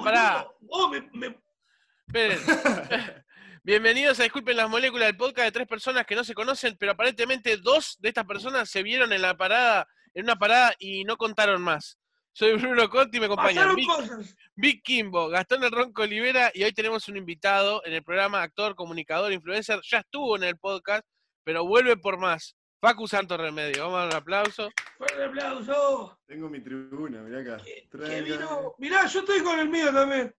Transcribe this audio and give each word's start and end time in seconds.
pará, 0.00 0.40
pará. 0.40 0.48
Oh, 0.68 0.88
me, 0.88 1.00
me- 1.12 1.38
Esperen. 2.06 2.38
Bienvenidos 3.62 4.20
a 4.20 4.24
Disculpen 4.24 4.56
las 4.56 4.68
Moléculas, 4.68 5.08
el 5.08 5.16
podcast 5.16 5.46
de 5.46 5.52
tres 5.52 5.66
personas 5.66 6.04
que 6.04 6.14
no 6.14 6.22
se 6.22 6.34
conocen, 6.34 6.76
pero 6.78 6.92
aparentemente 6.92 7.56
dos 7.56 7.96
de 8.00 8.08
estas 8.08 8.26
personas 8.26 8.68
se 8.68 8.82
vieron 8.82 9.12
en 9.12 9.22
la 9.22 9.36
parada, 9.36 9.88
en 10.12 10.24
una 10.24 10.36
parada 10.36 10.74
y 10.78 11.04
no 11.04 11.16
contaron 11.16 11.62
más. 11.62 11.98
Soy 12.32 12.54
Bruno 12.56 12.90
Conti 12.90 13.16
y 13.16 13.20
me 13.20 13.26
acompañan 13.26 13.74
Vic, 13.74 13.86
cosas. 13.86 14.36
Vic 14.56 14.82
Kimbo, 14.82 15.28
Gastón 15.28 15.64
El 15.64 15.70
Ronco 15.70 16.02
Olivera 16.02 16.50
y 16.52 16.64
hoy 16.64 16.72
tenemos 16.72 17.08
un 17.08 17.16
invitado 17.16 17.80
en 17.86 17.94
el 17.94 18.02
programa, 18.02 18.42
actor, 18.42 18.74
comunicador, 18.74 19.32
influencer. 19.32 19.80
Ya 19.88 19.98
estuvo 19.98 20.36
en 20.36 20.42
el 20.42 20.58
podcast, 20.58 21.06
pero 21.44 21.64
vuelve 21.64 21.96
por 21.96 22.18
más. 22.18 22.56
Facu 22.84 23.08
Santo 23.08 23.38
Remedio. 23.38 23.84
Vamos 23.84 23.96
a 23.96 24.00
dar 24.02 24.08
un 24.08 24.14
aplauso. 24.16 24.70
Fuerte 24.98 25.24
aplauso. 25.24 26.18
Tengo 26.26 26.50
mi 26.50 26.60
tribuna, 26.60 27.22
mirá 27.22 27.40
acá. 27.54 27.64
¿Qué 27.64 28.20
vino? 28.20 28.74
Mirá, 28.76 29.06
yo 29.06 29.20
estoy 29.20 29.40
con 29.42 29.58
el 29.58 29.70
mío 29.70 29.90
también. 29.90 30.34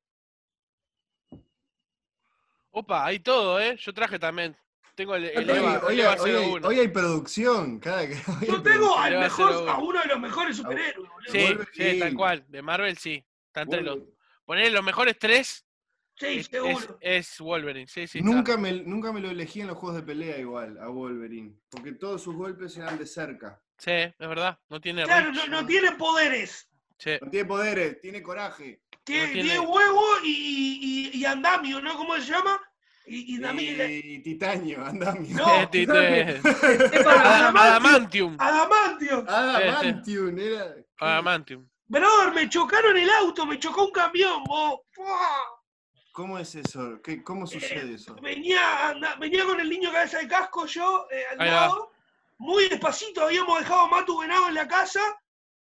Opa, 2.70 3.04
hay 3.08 3.20
todo, 3.20 3.60
¿eh? 3.60 3.76
Yo 3.80 3.92
traje 3.96 4.20
también. 4.20 4.56
Tengo 4.94 5.16
el, 5.16 5.26
el 5.26 5.50
Hoy, 5.50 5.58
Eva, 5.58 5.82
hoy- 5.88 5.94
el 5.96 6.00
Eva 6.02 6.16
hoy 6.22 6.30
hay, 6.32 6.52
01. 6.54 6.68
hoy 6.68 6.80
hay 6.82 6.88
producción. 6.90 7.80
Cada, 7.80 8.08
que- 8.08 8.14
hoy 8.42 8.48
Yo 8.48 8.62
tengo 8.62 8.96
al 8.96 9.18
mejor, 9.20 9.52
uno. 9.64 9.72
a 9.72 9.78
uno 9.80 10.02
de 10.02 10.08
los 10.08 10.20
mejores 10.20 10.58
superhéroes, 10.58 11.10
boludo. 11.10 11.32
Sí, 11.32 11.58
sí, 11.74 12.00
tal 12.00 12.14
cual. 12.14 12.46
De 12.48 12.62
Marvel 12.62 12.96
sí. 12.98 13.26
Está 13.48 13.62
entre 13.62 13.82
los. 13.82 13.98
Poner 14.46 14.72
los 14.72 14.84
mejores 14.84 15.18
tres 15.18 15.65
Sí, 16.18 16.26
es, 16.40 16.48
seguro. 16.48 16.98
es 17.02 17.40
Wolverine. 17.40 17.88
Sí, 17.88 18.08
sí. 18.08 18.20
está. 18.20 18.30
Nunca 18.32 18.58
me, 18.58 18.72
nunca 18.72 19.12
me 19.12 19.20
lo 19.20 19.30
elegí 19.30 19.62
en 19.62 19.68
los 19.68 19.78
juegos 19.78 19.98
de 19.98 20.04
pelea 20.04 20.38
igual, 20.38 20.78
a 20.80 20.88
Wolverine. 20.88 21.54
Porque 21.70 21.92
todos 21.94 22.22
sus 22.24 22.36
golpes 22.36 22.78
eran 22.78 22.98
de 22.98 23.06
cerca. 23.06 23.62
Sí, 23.78 23.92
es 23.92 24.16
verdad. 24.18 24.58
No 24.70 24.80
tiene 24.80 25.04
Claro, 25.04 25.32
no, 25.34 25.46
no 25.48 25.66
tiene 25.66 25.92
poderes. 25.94 26.70
Sí. 26.98 27.12
No 27.22 27.30
tiene 27.30 27.46
poderes, 27.46 28.00
tiene 28.00 28.22
coraje. 28.22 28.82
Tiene, 29.04 29.28
tiene- 29.34 29.44
tiene 29.50 29.60
huevo 29.60 30.04
y, 30.24 31.12
y, 31.14 31.18
y 31.20 31.26
andamio, 31.26 31.82
¿no? 31.82 31.96
¿Cómo 31.98 32.16
se 32.16 32.32
llama? 32.32 32.62
Y, 33.08 33.36
y 33.36 34.16
Y 34.16 34.20
titanio, 34.24 34.84
andamio. 34.86 35.36
No. 35.38 35.46
Eh, 35.62 35.68
te- 35.70 35.84
Adamantio. 37.10 37.62
Adamantium. 37.62 38.36
Adamantio. 38.40 39.26
Adamantium, 39.28 40.40
era. 40.40 40.76
Adamantium. 41.00 41.68
Brother, 41.88 42.34
me 42.34 42.50
chocaron 42.50 42.98
el 42.98 43.10
auto, 43.10 43.46
me 43.46 43.60
chocó 43.60 43.86
un 43.86 43.92
camión, 43.92 44.44
vos. 44.46 44.80
¡Fua! 44.92 45.30
¿Cómo 46.16 46.40
es 46.40 46.56
eso? 46.56 47.02
¿Qué, 47.04 47.22
¿Cómo 47.22 47.46
sucede 47.46 47.96
eso? 47.96 48.16
Venía, 48.22 48.88
anda- 48.88 49.16
venía 49.18 49.44
con 49.44 49.60
el 49.60 49.70
niño 49.70 49.92
cabeza 49.92 50.20
de 50.20 50.30
casco 50.30 50.66
yo 50.66 51.08
eh, 51.12 51.26
al 51.32 51.42
Ahí 51.42 51.50
va. 51.50 51.56
lado, 51.56 51.92
muy 52.38 52.70
despacito, 52.70 53.24
habíamos 53.24 53.60
dejado 53.60 53.82
a 53.82 53.88
Matu 53.90 54.20
Venado 54.20 54.48
en 54.48 54.54
la 54.56 54.66
casa 54.66 55.02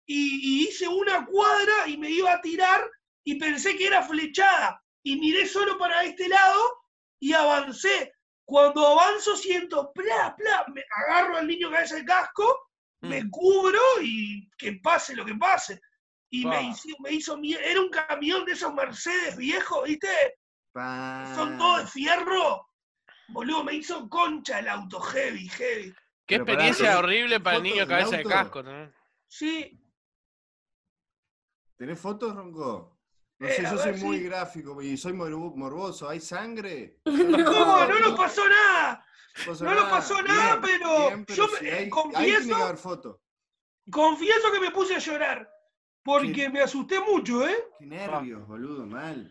y, 0.04 0.40
y 0.62 0.68
hice 0.68 0.86
una 0.86 1.24
cuadra 1.24 1.86
y 1.88 1.96
me 1.96 2.10
iba 2.10 2.32
a 2.34 2.42
tirar 2.42 2.82
y 3.24 3.36
pensé 3.36 3.76
que 3.78 3.86
era 3.86 4.02
flechada 4.02 4.78
y 5.02 5.16
miré 5.16 5.46
solo 5.46 5.78
para 5.78 6.04
este 6.04 6.28
lado 6.28 6.62
y 7.18 7.32
avancé. 7.32 8.12
Cuando 8.44 8.86
avanzo 8.86 9.36
siento, 9.36 9.90
pla, 9.94 10.34
pla, 10.36 10.66
me 10.74 10.84
agarro 11.06 11.38
al 11.38 11.46
niño 11.46 11.70
cabeza 11.70 11.94
de 11.96 12.04
casco, 12.04 12.68
me 13.00 13.24
Mm. 13.24 13.30
cubro 13.30 13.80
y 14.02 14.50
que 14.58 14.74
pase 14.82 15.16
lo 15.16 15.24
que 15.24 15.34
pase. 15.34 15.80
Y 16.28 16.44
me 16.46 16.62
hizo, 16.62 16.88
me 17.00 17.12
hizo 17.12 17.38
era 17.42 17.80
un 17.80 17.88
camión 17.90 18.44
de 18.44 18.52
esos 18.52 18.72
Mercedes 18.74 19.36
viejos, 19.36 19.84
¿viste? 19.84 20.08
Pa- 20.72 21.32
son 21.34 21.58
todos 21.58 21.80
de 21.82 21.86
fierro. 21.86 22.68
Boludo, 23.28 23.64
me 23.64 23.74
hizo 23.74 24.08
concha 24.08 24.58
el 24.58 24.68
auto, 24.68 25.00
heavy, 25.00 25.48
heavy. 25.48 25.94
Qué 26.26 26.38
Pero 26.38 26.44
experiencia 26.44 26.84
¿tenés 26.86 26.98
horrible 26.98 27.40
para 27.40 27.56
el 27.58 27.62
niño 27.62 27.86
cabeza 27.86 28.16
de 28.16 28.24
casco. 28.24 28.62
¿no? 28.62 28.92
Sí, 29.26 29.78
¿Tenés 31.76 31.98
fotos, 31.98 32.34
Ronco? 32.34 32.98
No 33.38 33.48
Eh, 33.48 33.52
sé, 33.54 33.62
yo 33.64 33.70
ver, 33.76 33.78
soy 33.98 34.04
muy 34.04 34.18
sí. 34.18 34.24
gráfico 34.24 34.80
y 34.82 34.96
soy 34.96 35.12
morbo- 35.14 35.56
morboso. 35.56 36.08
¿Hay 36.08 36.20
sangre? 36.20 37.00
no, 37.06 37.88
no 37.88 37.98
nos 38.00 38.16
pasó 38.16 38.42
nada. 38.48 39.04
No 39.60 39.74
nos 39.74 39.84
pasó 39.90 40.22
nada, 40.22 40.60
pero 40.60 41.24
yo 41.26 41.48
me- 41.48 41.58
sí, 41.58 41.66
hay- 41.68 41.72
ahí 41.84 41.90
confieso- 41.90 42.68
que 42.70 42.76
foto. 42.76 43.20
Confieso 43.90 44.52
que 44.52 44.60
me 44.60 44.70
puse 44.70 44.94
a 44.94 44.98
llorar. 45.00 45.50
Porque 46.04 46.48
me 46.50 46.60
asusté 46.60 47.00
mucho, 47.00 47.46
¿eh? 47.48 47.56
Qué 47.78 47.86
nervios, 47.86 48.46
boludo, 48.46 48.86
mal. 48.86 49.30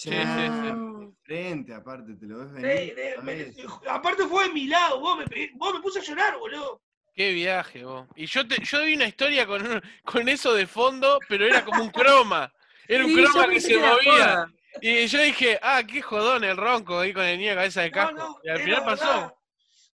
Sí, 0.00 0.08
sí, 0.08 0.16
sí. 0.16 0.66
de 0.66 1.12
Frente, 1.24 1.74
aparte, 1.74 2.14
te 2.14 2.24
lo 2.26 2.38
ves 2.38 2.48
Sí, 2.56 2.62
venir. 2.62 2.94
de- 2.94 3.14
¿sabés? 3.16 3.56
me- 3.56 3.88
aparte 3.90 4.26
fue 4.26 4.44
de 4.48 4.54
mi 4.54 4.66
lado, 4.66 4.98
vos 4.98 5.18
me, 5.18 5.50
vos 5.54 5.74
me 5.74 5.80
puse 5.80 5.98
a 5.98 6.02
llorar, 6.02 6.38
boludo. 6.38 6.80
Qué 7.12 7.32
viaje, 7.32 7.84
vos. 7.84 8.08
Y 8.16 8.24
yo 8.24 8.48
te, 8.48 8.64
yo 8.64 8.82
vi 8.82 8.94
una 8.94 9.04
historia 9.06 9.46
con, 9.46 9.60
un- 9.66 9.82
con 10.04 10.26
eso 10.30 10.54
de 10.54 10.66
fondo, 10.66 11.18
pero 11.28 11.44
era 11.44 11.62
como 11.62 11.82
un 11.82 11.90
croma. 11.90 12.50
Era 12.88 13.04
un 13.04 13.10
Sí, 13.10 13.16
croma 13.22 13.46
que 13.50 13.60
se 13.60 13.76
movía. 13.78 14.46
Y 14.80 15.06
yo 15.06 15.20
dije, 15.20 15.58
ah, 15.60 15.82
qué 15.86 16.00
jodón 16.00 16.44
el 16.44 16.56
ronco 16.56 17.00
ahí 17.00 17.12
con 17.12 17.24
el 17.24 17.38
niño 17.38 17.54
cabeza 17.54 17.82
de 17.82 17.90
casco. 17.90 18.16
no, 18.16 18.40
y 18.42 18.48
al 18.48 18.60
final 18.60 18.84
pasó. 18.84 19.04
verdad. 19.04 19.34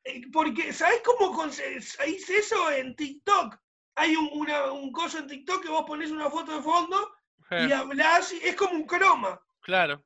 Eh, 0.05 0.23
Porque, 0.33 0.73
¿sabés 0.73 1.03
cómo 1.05 1.45
hice 1.45 2.39
eso 2.39 2.71
en 2.71 2.97
TikTok? 2.97 3.55
Hay 3.97 4.17
un, 4.17 4.31
una- 4.33 4.73
un 4.73 4.91
coso 4.93 5.19
en 5.19 5.27
TikTok 5.27 5.63
que 5.63 5.69
vos 5.69 5.85
ponés 5.87 6.11
una 6.11 6.31
foto 6.31 6.57
de 6.57 6.63
fondo 6.63 7.13
y 7.51 7.71
Eh, 7.71 7.75
hablás, 7.75 8.33
y 8.33 8.39
es 8.49 8.57
como 8.57 8.73
un 8.77 8.87
croma. 8.87 9.39
Claro. 9.61 10.05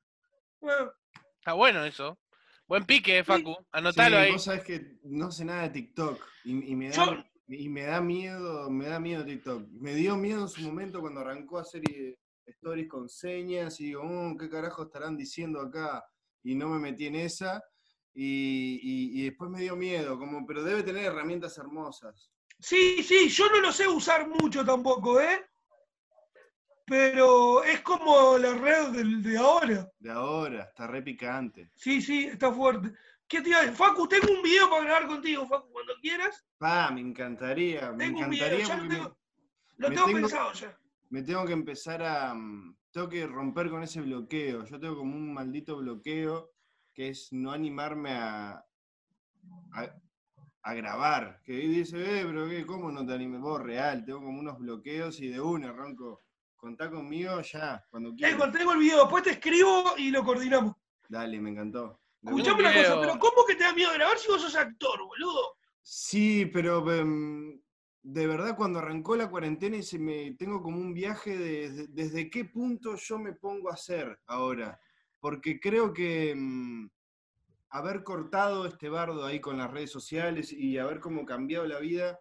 Bueno, 0.61 0.93
Está 1.39 1.53
bueno 1.53 1.85
eso. 1.85 2.19
Buen 2.67 2.85
pique, 2.87 3.19
eh, 3.19 3.25
Facu. 3.25 3.55
Anotalo 3.73 4.17
Sí, 4.17 4.23
ahí. 4.23 4.33
vos 4.33 4.45
sabés 4.45 4.65
que 4.65 4.99
no 5.05 5.31
sé 5.31 5.45
nada 5.45 5.63
de 5.63 5.71
TikTok 5.71 6.25
y, 6.45 6.73
y 6.73 6.75
me 6.77 6.89
da, 6.89 6.97
Yo- 6.97 7.25
y 7.49 7.69
me 7.69 7.83
da 7.83 8.01
miedo, 8.01 8.71
me 8.71 8.87
da 8.87 8.99
miedo 8.99 9.25
TikTok. 9.25 9.69
Me 9.73 9.95
dio 9.95 10.17
miedo 10.17 10.41
en 10.43 10.49
su 10.49 10.63
momento 10.63 11.01
cuando 11.01 11.21
arrancó 11.21 11.59
a 11.59 11.63
hacer 11.63 11.83
eh, 11.91 12.17
stories 12.47 12.89
con 12.89 13.09
señas 13.11 13.79
y 13.81 13.85
digo, 13.87 14.03
"Mm, 14.05 14.39
¿qué 14.39 14.49
carajo 14.49 14.85
estarán 14.85 15.17
diciendo 15.19 15.61
acá? 15.61 16.03
Y 16.43 16.55
no 16.55 16.69
me 16.71 16.79
metí 16.79 17.07
en 17.07 17.17
esa. 17.17 17.63
Y, 18.15 18.81
y- 18.83 19.21
y 19.21 19.25
después 19.25 19.51
me 19.51 19.61
dio 19.61 19.77
miedo, 19.77 20.19
como, 20.19 20.47
pero 20.47 20.63
debe 20.63 20.83
tener 20.83 21.05
herramientas 21.05 21.59
hermosas. 21.59 22.31
Sí, 22.59 23.03
sí, 23.03 23.29
yo 23.29 23.49
no 23.51 23.61
lo 23.61 23.73
sé 23.73 23.87
usar 23.89 24.27
mucho 24.29 24.65
tampoco, 24.65 25.21
¿eh? 25.21 25.45
Pero 26.87 27.65
es 27.65 27.81
como 27.81 28.37
la 28.39 28.53
red 28.55 28.89
del- 28.91 29.23
de 29.23 29.39
ahora. 29.39 29.91
De 29.99 30.11
ahora, 30.11 30.65
está 30.65 30.87
re 30.87 31.03
picante. 31.03 31.71
Sí, 31.75 32.03
sí, 32.03 32.25
está 32.25 32.53
fuerte. 32.53 32.93
¿Qué 33.27 33.41
te 33.41 33.49
iba 33.49 33.59
a 33.59 33.63
decir? 33.63 33.77
Facu, 33.77 34.07
tengo 34.07 34.31
un 34.31 34.43
video 34.43 34.69
para 34.69 34.85
grabar 34.85 35.07
contigo, 35.07 35.47
Facu, 35.47 35.71
cuando 35.73 35.95
quieras. 36.03 36.45
Pa, 36.59 36.91
me 36.91 37.01
encantaría, 37.01 37.91
me 37.93 38.05
Tengo 38.05 38.21
un 38.21 38.31
video, 38.31 38.47
encantaría 38.47 38.67
ya 38.67 38.77
lo 38.77 38.83
me- 38.85 38.95
tengo, 38.95 39.19
lo 39.79 39.89
me 39.89 39.95
tengo 39.95 40.07
tengo- 40.09 40.19
pensado 40.21 40.53
ya. 40.53 40.79
me 41.11 41.23
tengo 41.23 41.47
que 41.47 41.53
empezar 41.53 42.03
a. 42.03 42.35
mm, 42.35 42.77
Tengo 42.93 43.09
que 43.09 43.27
romper 43.27 43.71
con 43.71 43.83
ese 43.83 44.01
bloqueo. 44.03 44.65
Yo 44.67 44.79
tengo 44.79 44.97
como 44.99 45.17
un 45.17 45.35
maldito 45.35 45.77
bloqueo 45.79 46.53
que 46.93 47.09
es 47.09 47.33
no 47.33 47.51
animarme 47.51 48.13
a. 48.13 48.65
a, 49.73 49.95
a 50.63 50.75
grabar. 50.75 51.41
Que 51.45 51.55
dice, 51.55 52.21
eh, 52.21 52.25
pero 52.25 52.49
qué, 52.49 52.65
¿cómo 52.65 52.93
no 52.93 53.05
te 53.05 53.13
animes? 53.15 53.41
Vos, 53.41 53.61
real. 53.61 54.05
Tengo 54.05 54.21
como 54.23 54.39
unos 54.39 54.59
bloqueos 54.61 55.19
y 55.21 55.27
de 55.27 55.41
una, 55.41 55.73
Ronco. 55.73 56.23
Contá 56.65 56.91
conmigo 56.91 57.43
ya, 57.43 57.85
cuando 57.91 58.15
quieras. 58.15 58.39
Tengo, 58.39 58.51
tengo 58.51 58.73
el 58.73 58.79
video, 58.79 59.01
después 59.03 59.23
te 59.23 59.33
escribo 59.33 59.85
y 59.99 60.11
lo 60.11 60.25
coordinamos. 60.25 60.75
Dale, 61.11 61.39
me 61.39 61.51
encantó. 61.51 62.01
Escuchame 62.23 62.61
una. 62.61 62.73
cosa, 62.73 63.01
pero 63.01 63.19
¿cómo 63.19 63.45
que 63.47 63.55
te 63.55 63.65
da 63.65 63.75
miedo 63.75 63.93
grabar 63.93 64.17
si 64.17 64.29
vos 64.29 64.41
sos 64.41 64.57
actor, 64.57 64.99
boludo? 65.05 65.59
Sí, 65.83 66.47
pero 66.47 66.91
em, 66.91 67.61
de 68.03 68.27
verdad 68.27 68.57
cuando 68.57 68.79
arrancó 68.79 69.15
la 69.15 69.29
cuarentena 69.29 69.77
y 69.77 69.83
se 69.83 69.99
me 69.99 70.31
tengo 70.39 70.63
como 70.63 70.79
un 70.79 70.95
viaje 70.95 71.37
de, 71.37 71.71
de- 71.71 71.87
desde 71.89 72.31
qué 72.31 72.47
punto 72.47 72.97
yo 72.97 73.19
me 73.19 73.35
pongo 73.35 73.69
a 73.69 73.75
hacer 73.75 74.19
ahora. 74.27 74.81
Porque 75.21 75.61
creo 75.61 75.93
que 75.93 76.31
em, 76.31 76.89
haber 77.69 78.03
cortado 78.05 78.65
este 78.65 78.89
bardo 78.89 79.27
ahí 79.27 79.39
con 79.39 79.59
las 79.59 79.71
redes 79.71 79.91
sociales 79.91 80.51
y 80.51 80.79
haber 80.79 80.99
como 81.01 81.27
cambiado 81.27 81.67
la 81.67 81.79
vida, 81.79 82.19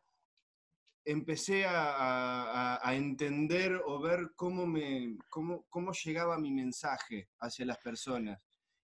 empecé 1.05 1.65
a, 1.65 1.95
a- 1.95 2.79
a- 2.89 2.95
entender 2.95 3.81
o 3.85 4.00
ver 4.00 4.31
cómo, 4.35 4.65
me, 4.67 5.17
cómo, 5.29 5.65
cómo 5.69 5.91
llegaba 5.94 6.38
mi 6.38 6.51
mensaje 6.51 7.29
hacia 7.39 7.65
las 7.65 7.77
personas. 7.79 8.39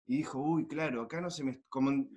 Y 0.08 0.18
dijo, 0.18 0.40
uy, 0.40 0.68
claro, 0.68 1.02
acá 1.04 1.22
no 1.22 1.30
se 1.30 1.44
me... 1.44 1.62
Como, 1.70 2.08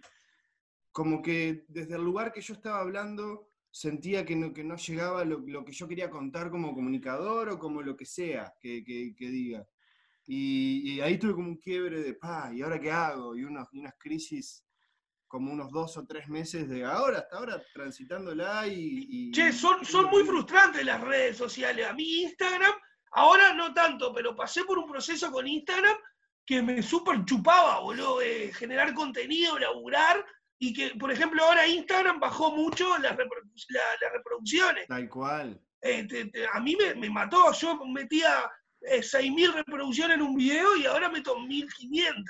como 0.90 1.22
que 1.22 1.64
desde 1.68 1.96
el 1.96 2.02
lugar 2.02 2.32
que 2.32 2.40
yo 2.40 2.54
estaba 2.54 2.80
hablando 2.80 3.50
sentía 3.70 4.24
que 4.26 4.36
no, 4.36 4.52
que 4.52 4.64
no 4.64 4.76
llegaba 4.76 5.24
lo, 5.24 5.38
lo 5.38 5.64
que 5.64 5.72
yo 5.72 5.88
quería 5.88 6.10
contar 6.10 6.50
como 6.50 6.74
comunicador 6.74 7.48
o 7.48 7.58
como 7.58 7.82
lo 7.82 7.96
que 7.96 8.04
sea 8.04 8.52
que, 8.60 8.84
que- 8.84 9.14
que 9.16 9.28
diga. 9.30 9.66
Y, 10.26 10.94
y 10.94 11.00
ahí 11.00 11.18
tuve 11.18 11.34
como 11.34 11.48
un 11.48 11.56
quiebre 11.56 12.00
de, 12.02 12.14
pa, 12.14 12.50
¿y 12.54 12.62
ahora 12.62 12.78
qué 12.80 12.90
hago? 12.90 13.34
Y, 13.36 13.44
unos, 13.44 13.66
y 13.72 13.78
unas 13.80 13.94
crisis 13.98 14.64
como 15.32 15.50
unos 15.50 15.70
dos 15.72 15.96
o 15.96 16.04
tres 16.06 16.28
meses 16.28 16.68
de 16.68 16.84
ahora, 16.84 17.20
hasta 17.20 17.38
ahora, 17.38 17.62
transitándola 17.72 18.66
y... 18.68 19.06
y- 19.08 19.30
Che, 19.32 19.50
son, 19.50 19.82
son 19.82 20.10
muy 20.10 20.24
frustrantes 20.24 20.84
las 20.84 21.00
redes 21.00 21.38
sociales. 21.38 21.86
A 21.88 21.94
mí 21.94 22.04
Instagram, 22.24 22.74
ahora 23.12 23.54
no 23.54 23.72
tanto, 23.72 24.12
pero 24.12 24.36
pasé 24.36 24.62
por 24.64 24.76
un 24.78 24.90
proceso 24.90 25.32
con 25.32 25.46
Instagram 25.48 25.96
que 26.44 26.60
me 26.60 26.82
súper 26.82 27.24
chupaba, 27.24 27.80
boludo, 27.80 28.18
de 28.18 28.52
generar 28.52 28.92
contenido, 28.92 29.58
laburar, 29.58 30.22
y 30.58 30.74
que, 30.74 30.90
por 30.96 31.10
ejemplo, 31.10 31.42
ahora 31.42 31.66
Instagram 31.66 32.20
bajó 32.20 32.54
mucho 32.54 32.98
las, 32.98 33.12
reprodu- 33.16 33.64
la- 33.70 33.80
las 34.02 34.12
reproducciones. 34.12 34.86
Tal 34.86 35.08
cual. 35.08 35.58
Eh, 35.80 36.06
te- 36.06 36.26
te- 36.26 36.46
a 36.46 36.60
mí 36.60 36.76
me, 36.76 36.94
me 36.94 37.08
mató, 37.08 37.50
yo 37.54 37.82
metía 37.86 38.50
eh, 38.82 39.00
6.000 39.00 39.54
reproducciones 39.54 40.16
en 40.18 40.22
un 40.24 40.34
video 40.36 40.76
y 40.76 40.84
ahora 40.84 41.08
meto 41.08 41.34
1.500. 41.38 42.22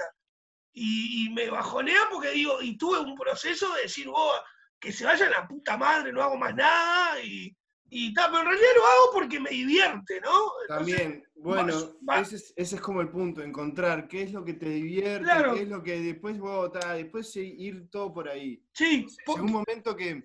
Y, 0.75 1.27
y 1.27 1.31
me 1.31 1.51
bajonea 1.51 2.01
porque 2.11 2.31
digo, 2.31 2.63
y 2.63 2.77
tuve 2.79 2.99
un 3.01 3.15
proceso 3.17 3.73
de 3.75 3.83
decir, 3.83 4.09
vos, 4.09 4.41
que 4.81 4.91
se 4.93 5.05
vaya 5.05 5.27
a 5.27 5.31
la 5.31 5.47
puta 5.49 5.77
madre, 5.77 6.13
no 6.13 6.23
hago 6.23 6.37
más 6.37 6.55
nada, 6.55 7.21
y, 7.23 7.55
y 7.91 8.15
tal, 8.15 8.31
pero 8.31 8.41
en 8.43 8.47
realidad 8.49 8.69
lo 8.77 8.83
hago 8.87 9.13
porque 9.13 9.39
me 9.39 9.51
divierte, 9.51 10.21
¿no? 10.23 10.31
Entonces, 10.63 10.97
También, 10.97 11.25
bueno, 11.35 11.75
va- 12.09 12.21
ese 12.21 12.37
es, 12.37 12.53
ese 12.57 12.77
es 12.77 12.81
como 12.81 13.01
el 13.03 13.11
punto, 13.11 13.43
encontrar 13.43 14.09
qué 14.09 14.23
es 14.23 14.33
lo 14.33 14.45
que 14.45 14.55
te 14.55 14.71
divierte, 14.71 15.25
Claro. 15.25 15.55
qué 15.55 15.63
es 15.63 15.69
lo 15.69 15.83
que 15.83 16.01
después 16.01 16.39
vos, 16.39 16.73
ta, 16.73 16.95
después 16.95 17.37
ir 17.37 17.91
todo 17.91 18.13
por 18.13 18.29
ahí. 18.29 18.65
sí, 18.73 19.07
Llegó 19.27 19.43
un 19.45 19.53
momento 19.53 19.95
que, 19.95 20.25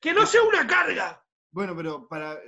que 0.00 0.12
no 0.12 0.24
sea 0.26 0.42
una 0.42 0.64
carga, 0.66 1.24
bueno, 1.50 1.74
pero 1.76 2.06
para 2.06 2.38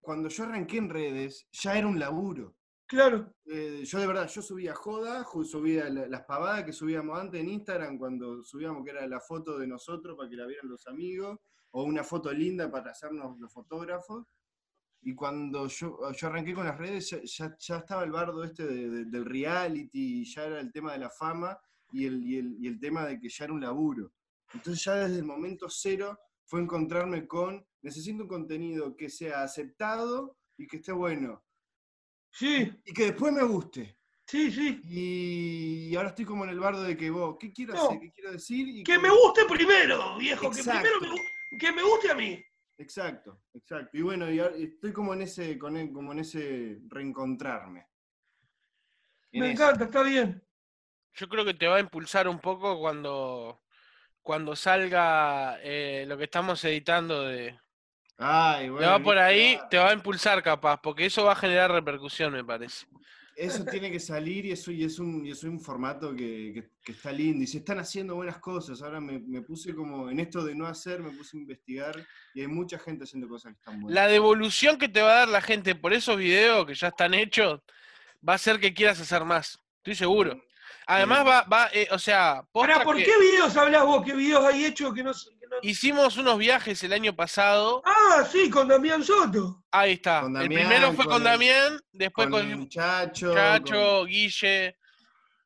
cuando 0.00 0.28
yo 0.30 0.44
arranqué 0.44 0.78
en 0.78 0.88
redes, 0.88 1.46
ya 1.52 1.76
era 1.76 1.86
un 1.86 1.98
laburo. 1.98 2.54
Claro. 2.86 3.34
Eh, 3.46 3.82
yo 3.84 3.98
de 3.98 4.06
verdad, 4.06 4.28
yo 4.28 4.42
subía 4.42 4.74
joda, 4.74 5.24
subía 5.44 5.88
la- 5.90 6.06
las 6.08 6.22
pavadas 6.24 6.64
que 6.64 6.72
subíamos 6.72 7.18
antes 7.18 7.40
en 7.40 7.48
Instagram, 7.48 7.98
cuando 7.98 8.42
subíamos 8.42 8.84
que 8.84 8.90
era 8.90 9.06
la 9.06 9.20
foto 9.20 9.58
de 9.58 9.66
nosotros 9.66 10.16
para 10.16 10.28
que 10.28 10.36
la 10.36 10.46
vieran 10.46 10.68
los 10.68 10.86
amigos, 10.86 11.38
o 11.72 11.82
una 11.84 12.04
foto 12.04 12.32
linda 12.32 12.70
para 12.70 12.90
hacernos 12.92 13.38
los 13.38 13.52
fotógrafos. 13.52 14.26
Y 15.02 15.14
cuando 15.14 15.66
yo, 15.66 15.98
yo 16.12 16.26
arranqué 16.28 16.54
con 16.54 16.64
las 16.66 16.78
redes, 16.78 17.10
ya, 17.10 17.20
ya- 17.22 17.56
ya 17.58 17.76
estaba 17.78 18.04
el 18.04 18.10
bardo 18.12 18.42
este 18.42 18.64
de- 18.66 18.88
de- 18.90 19.04
del 19.04 19.24
reality, 19.26 20.24
ya 20.24 20.44
era 20.46 20.60
el 20.60 20.72
tema 20.72 20.92
de 20.92 20.98
la 21.00 21.10
fama 21.10 21.58
y 21.92 22.06
el, 22.06 22.22
y, 22.24 22.38
el, 22.38 22.56
y 22.58 22.66
el 22.68 22.80
tema 22.80 23.04
de 23.06 23.20
que 23.20 23.28
ya 23.28 23.44
era 23.44 23.52
un 23.54 23.60
laburo. 23.60 24.12
Entonces 24.54 24.82
ya 24.84 24.94
desde 24.94 25.18
el 25.18 25.24
momento 25.24 25.68
cero 25.68 26.18
fue 26.46 26.60
encontrarme 26.60 27.26
con, 27.26 27.66
necesito 27.82 28.22
un 28.22 28.28
contenido 28.28 28.96
que 28.96 29.10
sea 29.10 29.42
aceptado 29.42 30.38
y 30.56 30.66
que 30.66 30.76
esté 30.78 30.92
bueno. 30.92 31.43
Sí, 32.36 32.68
Y 32.84 32.92
que 32.92 33.04
después 33.12 33.32
me 33.32 33.44
guste. 33.44 33.96
sí, 34.26 34.50
sí. 34.50 34.80
Y 34.84 35.94
ahora 35.94 36.08
estoy 36.08 36.24
como 36.24 36.42
en 36.44 36.50
el 36.50 36.58
bardo 36.58 36.82
de 36.82 36.96
que 36.96 37.08
vos, 37.08 37.36
¿qué 37.38 37.52
quiero 37.52 37.74
No. 37.74 37.86
hacer? 37.86 38.00
¿Qué 38.00 38.10
quiero 38.10 38.32
decir? 38.32 38.66
Y 38.68 38.82
Que 38.82 38.98
me 38.98 39.08
guste 39.08 39.44
primero, 39.48 40.16
viejo, 40.18 40.50
que 40.50 40.62
primero 40.64 41.00
me, 41.00 41.58
que 41.58 41.70
me 41.72 41.82
guste 41.84 42.10
a 42.10 42.14
mí. 42.16 42.44
Exacto, 42.76 43.40
exacto. 43.54 43.96
Y 43.96 44.02
bueno, 44.02 44.28
y 44.28 44.40
ahora 44.40 44.56
estoy 44.56 44.92
como 44.92 45.14
en 45.14 45.22
ese, 45.22 45.56
con 45.56 45.76
el- 45.76 45.92
como 45.92 46.10
en 46.10 46.18
ese 46.18 46.80
reencontrarme. 46.88 47.86
En 49.30 49.40
Me 49.42 49.52
eso. 49.52 49.62
encanta, 49.62 49.84
está 49.84 50.02
bien. 50.02 50.42
Yo 51.12 51.28
creo 51.28 51.44
que 51.44 51.54
te 51.54 51.68
va 51.68 51.76
a 51.76 51.80
impulsar 51.80 52.26
un 52.26 52.40
poco 52.40 52.80
cuando, 52.80 53.62
cuando 54.22 54.56
salga 54.56 55.60
eh, 55.62 56.04
lo 56.08 56.18
que 56.18 56.24
estamos 56.24 56.64
editando 56.64 57.22
de... 57.22 57.56
Ay, 58.16 58.66
Te 58.66 58.70
va 58.86 58.98
por 59.00 59.18
ahí, 59.18 59.58
te 59.70 59.76
va 59.76 59.90
a 59.90 59.92
impulsar 59.92 60.42
capaz, 60.42 60.80
porque 60.80 61.06
eso 61.06 61.24
va 61.24 61.32
a 61.32 61.36
generar 61.36 61.70
repercusión, 61.72 62.32
me 62.32 62.44
parece. 62.44 62.86
Eso 63.36 63.64
tiene 63.64 63.90
que 63.90 63.98
salir 63.98 64.46
y 64.46 64.52
eso 64.52 64.70
y 64.70 64.84
es 64.84 65.00
un, 65.00 65.26
y 65.26 65.32
es 65.32 65.42
un 65.42 65.60
formato 65.60 66.14
que, 66.14 66.52
que- 66.54 66.68
que 66.84 66.92
está 66.92 67.10
lindo. 67.10 67.42
Y 67.42 67.48
se 67.48 67.58
están 67.58 67.80
haciendo 67.80 68.14
buenas 68.14 68.38
cosas. 68.38 68.80
Ahora 68.80 69.00
me, 69.00 69.18
me 69.18 69.42
puse 69.42 69.74
como 69.74 70.08
en 70.08 70.20
esto 70.20 70.44
de 70.44 70.54
no 70.54 70.66
hacer, 70.68 71.00
me 71.00 71.10
puse 71.10 71.36
a 71.36 71.40
investigar 71.40 71.96
y 72.32 72.42
hay 72.42 72.46
mucha 72.46 72.78
gente 72.78 73.02
haciendo 73.02 73.26
cosas 73.28 73.52
que 73.54 73.58
están 73.58 73.80
buenas. 73.80 73.92
La 74.02 74.06
devolución 74.06 74.78
que 74.78 74.88
te 74.88 75.02
va 75.02 75.10
a 75.10 75.18
dar 75.20 75.28
la 75.30 75.40
gente 75.40 75.74
por 75.74 75.92
esos 75.92 76.16
videos 76.16 76.64
que 76.64 76.74
ya 76.76 76.88
están 76.88 77.12
hechos 77.12 77.60
va 78.26 78.34
a 78.34 78.36
hacer 78.36 78.60
que 78.60 78.72
quieras 78.72 79.00
hacer 79.00 79.24
más. 79.24 79.58
Estoy 79.78 79.96
seguro. 79.96 80.40
Además 80.86 81.26
va, 81.26 81.42
va 81.42 81.68
eh, 81.72 81.88
o 81.90 81.98
sea, 81.98 82.42
Ahora, 82.52 82.84
¿por 82.84 82.96
que 82.96 83.04
qué 83.04 83.18
videos 83.18 83.56
hablas 83.56 83.84
vos? 83.84 84.04
¿Qué 84.04 84.12
videos 84.14 84.44
hay 84.44 84.64
hechos 84.66 84.92
que 84.94 85.02
no, 85.02 85.12
que 85.12 85.46
no- 85.48 85.56
hicimos 85.62 86.16
unos 86.16 86.38
viajes 86.38 86.82
el 86.82 86.92
año 86.92 87.14
pasado. 87.16 87.82
Ah, 87.86 88.24
sí, 88.30 88.50
con 88.50 88.68
Damián 88.68 89.02
Soto. 89.02 89.64
Ahí 89.70 89.92
está. 89.92 90.20
Con 90.22 90.36
el 90.36 90.46
primero 90.46 90.92
fue 90.92 91.04
con 91.04 91.14
con 91.14 91.24
Damián, 91.24 91.80
después 91.92 92.28
con 92.28 92.40
con, 92.48 92.50
el 92.62 92.68
Chacho. 92.68 93.32
Chacho, 93.34 94.04
Guille. 94.04 94.76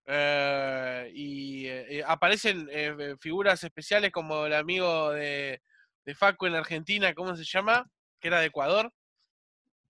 eh, 0.06 1.10
y 1.14 1.66
eh, 1.66 1.86
eh, 1.98 2.04
aparecen 2.06 2.68
eh, 2.72 3.14
figuras 3.20 3.62
especiales 3.62 4.10
como 4.10 4.46
el 4.46 4.54
amigo 4.54 5.10
de, 5.10 5.60
de 6.04 6.14
Facu 6.14 6.46
en 6.46 6.54
Argentina, 6.54 7.14
¿cómo 7.14 7.36
se 7.36 7.44
llama? 7.44 7.86
Que 8.20 8.28
era 8.28 8.40
de 8.40 8.46
Ecuador. 8.46 8.92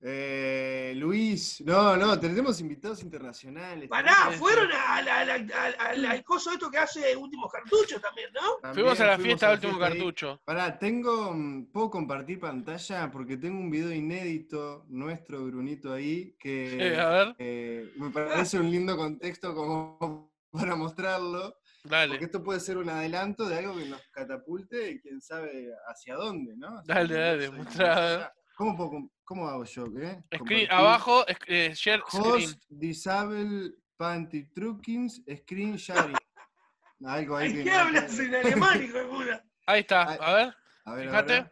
Eh, 0.00 0.92
Luis, 0.96 1.60
no, 1.66 1.96
no, 1.96 2.18
tenemos 2.20 2.60
invitados 2.60 3.02
internacionales. 3.02 3.88
Pará, 3.88 4.30
fueron 4.38 4.70
al- 4.72 6.06
al 6.06 6.24
coso 6.24 6.52
esto 6.52 6.70
que 6.70 6.78
hace 6.78 7.16
Últimos 7.16 7.50
Cartuchos 7.52 8.00
también, 8.00 8.28
¿no? 8.32 8.40
También 8.62 8.74
Fuimos 8.74 9.00
a 9.00 9.06
la 9.06 9.14
fuimos 9.16 9.26
fiesta 9.26 9.48
de 9.48 9.54
último 9.54 9.72
fiesta 9.72 9.86
ahí. 9.86 9.98
cartucho. 9.98 10.40
Pará, 10.44 10.78
tengo, 10.78 11.32
mm, 11.34 11.72
puedo 11.72 11.90
compartir 11.90 12.38
pantalla 12.38 13.10
porque 13.10 13.36
tengo 13.36 13.58
un 13.58 13.70
video 13.70 13.92
inédito 13.92 14.84
nuestro, 14.88 15.44
Brunito, 15.44 15.92
ahí, 15.92 16.36
que 16.38 16.94
Eh, 16.94 17.00
a 17.00 17.08
ver, 17.08 17.34
eh, 17.38 17.92
me 17.96 18.10
parece 18.10 18.58
un 18.60 18.70
lindo 18.70 18.96
contexto 18.96 19.52
como 19.54 20.32
para 20.52 20.76
mostrarlo, 20.76 21.56
porque 21.82 21.96
dale, 21.96 22.16
esto 22.24 22.42
puede 22.42 22.60
ser 22.60 22.78
un 22.78 22.88
adelanto 22.88 23.48
de 23.48 23.58
algo 23.58 23.76
que 23.76 23.86
nos 23.86 24.00
catapulte 24.12 24.92
y 24.92 25.00
quién 25.00 25.20
sabe 25.20 25.68
hacia 25.88 26.14
dónde, 26.14 26.56
¿no? 26.56 26.78
Hacia 26.78 26.94
Dale, 26.94 27.14
dónde 27.14 27.46
dale, 27.46 27.50
mostrá, 27.50 28.32
¿Cómo, 28.58 28.76
puedo 28.76 29.08
cómo 29.22 29.46
hago 29.48 29.62
yo? 29.62 29.84
eh? 30.00 30.20
screen, 30.34 30.68
abajo, 30.72 31.24
eh, 31.46 31.72
share 31.76 32.02
screen. 32.08 32.24
Host 32.34 32.64
Disable 32.68 33.70
Panty 33.96 34.50
Truckings 34.52 35.22
Screen 35.42 35.76
Sharing. 35.76 36.16
Algo 37.06 37.36
ahí 37.36 37.46
¿Ay, 37.46 37.52
que 37.54 37.62
¿Qué 37.62 37.70
no- 37.70 37.78
hablas 37.78 38.18
en 38.18 38.34
alemán, 38.34 38.82
hijo 38.82 38.98
de 38.98 39.04
puta? 39.08 39.44
Ahí 39.64 39.80
está, 39.82 40.02
a 40.02 40.34
ver. 40.34 40.56
A 40.86 40.94
ver, 40.94 41.08
Fíjate. 41.08 41.50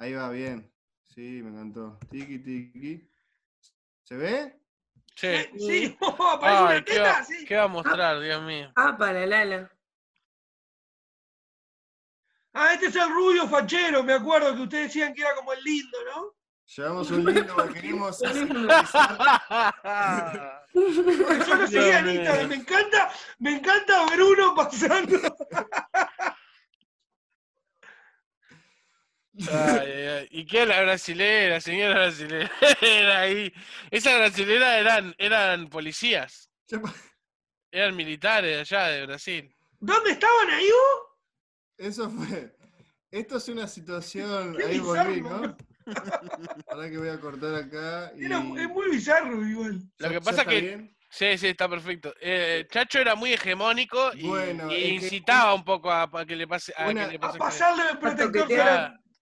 Ahí 0.00 0.12
va 0.14 0.28
bien. 0.30 0.72
Sí, 1.04 1.40
me 1.44 1.50
encantó. 1.50 2.00
Tiki, 2.10 2.40
tiki. 2.40 3.08
¿Se 4.02 4.16
ve? 4.16 4.58
Sí. 5.14 5.28
Sí, 5.56 5.96
oh, 6.00 6.30
aparece 6.32 6.62
Ay, 6.64 6.64
una 6.78 6.84
¿qué 6.84 6.98
va, 6.98 7.04
teta, 7.12 7.24
sí. 7.24 7.44
qué 7.46 7.54
va 7.54 7.62
a 7.62 7.68
mostrar, 7.68 8.18
Dios 8.20 8.42
mío? 8.42 8.72
Ah, 8.74 8.96
para 8.98 9.24
Lala. 9.24 9.70
Ah, 12.56 12.72
este 12.72 12.86
es 12.86 12.94
el 12.94 13.10
rubio 13.10 13.48
fachero, 13.48 14.04
me 14.04 14.12
acuerdo 14.12 14.54
que 14.54 14.62
ustedes 14.62 14.84
decían 14.84 15.12
que 15.12 15.22
era 15.22 15.34
como 15.34 15.52
el 15.52 15.62
lindo, 15.64 15.98
¿no? 16.14 16.34
Llevamos 16.76 17.10
un 17.10 17.24
lindo 17.24 17.56
que 17.66 17.74
queremos 17.74 18.20
yo 21.46 21.54
lo 21.56 21.66
seguía 21.66 21.98
en. 21.98 22.10
Instagram, 22.10 22.48
me 22.48 22.54
encanta, 22.54 23.12
me 23.38 23.50
encanta 23.56 24.06
Bruno 24.06 24.54
pasando. 24.54 25.18
Ay, 29.36 29.48
ay, 29.50 30.06
ay. 30.06 30.28
¿Y 30.30 30.46
qué 30.46 30.64
la 30.64 30.80
brasilera, 30.82 31.60
señora 31.60 31.94
brasilera? 31.94 32.50
Era 32.80 33.20
ahí. 33.22 33.52
Esas 33.90 34.16
brasileras 34.16 34.78
eran, 34.78 35.14
eran 35.18 35.68
policías, 35.68 36.48
eran 37.70 37.96
militares 37.96 38.60
allá 38.60 38.88
de 38.88 39.06
Brasil. 39.06 39.56
¿Dónde 39.80 40.12
estaban 40.12 40.50
ahí 40.50 40.68
vos? 40.70 41.13
Eso 41.78 42.10
fue. 42.10 42.56
Esto 43.10 43.36
es 43.36 43.48
una 43.48 43.66
situación. 43.68 44.56
Qué 44.56 44.64
Ahí 44.64 44.78
volví, 44.80 45.20
¿no? 45.20 45.56
Ahora 46.68 46.90
que 46.90 46.98
voy 46.98 47.08
a 47.08 47.20
cortar 47.20 47.54
acá. 47.54 48.12
Y... 48.16 48.24
Era, 48.24 48.38
es 48.38 48.68
muy 48.68 48.90
bizarro 48.90 49.46
igual. 49.46 49.80
Lo 49.98 50.06
¿Ya- 50.08 50.12
que 50.14 50.20
pasa 50.20 50.40
está 50.42 50.50
que- 50.50 50.60
bien? 50.60 50.96
Sí, 51.10 51.38
sí, 51.38 51.46
está 51.48 51.68
perfecto. 51.68 52.12
Eh, 52.20 52.66
Chacho 52.68 52.98
era 52.98 53.14
muy 53.14 53.32
hegemónico 53.32 54.12
y, 54.14 54.26
Bueno, 54.26 54.68
y 54.72 54.74
es 54.74 54.80
que- 54.80 54.88
incitaba 55.06 55.54
un 55.54 55.64
poco 55.64 55.88
a, 55.92 56.10
a 56.12 56.26
que 56.26 56.34
le 56.34 56.48
pase 56.48 56.72
a 56.76 56.88
Una- 56.88 57.04
que 57.06 57.10
le 57.12 57.16
A 57.18 57.20
pase 57.20 57.38
pasarle 57.38 57.82
el 57.92 57.98
protector 57.98 58.48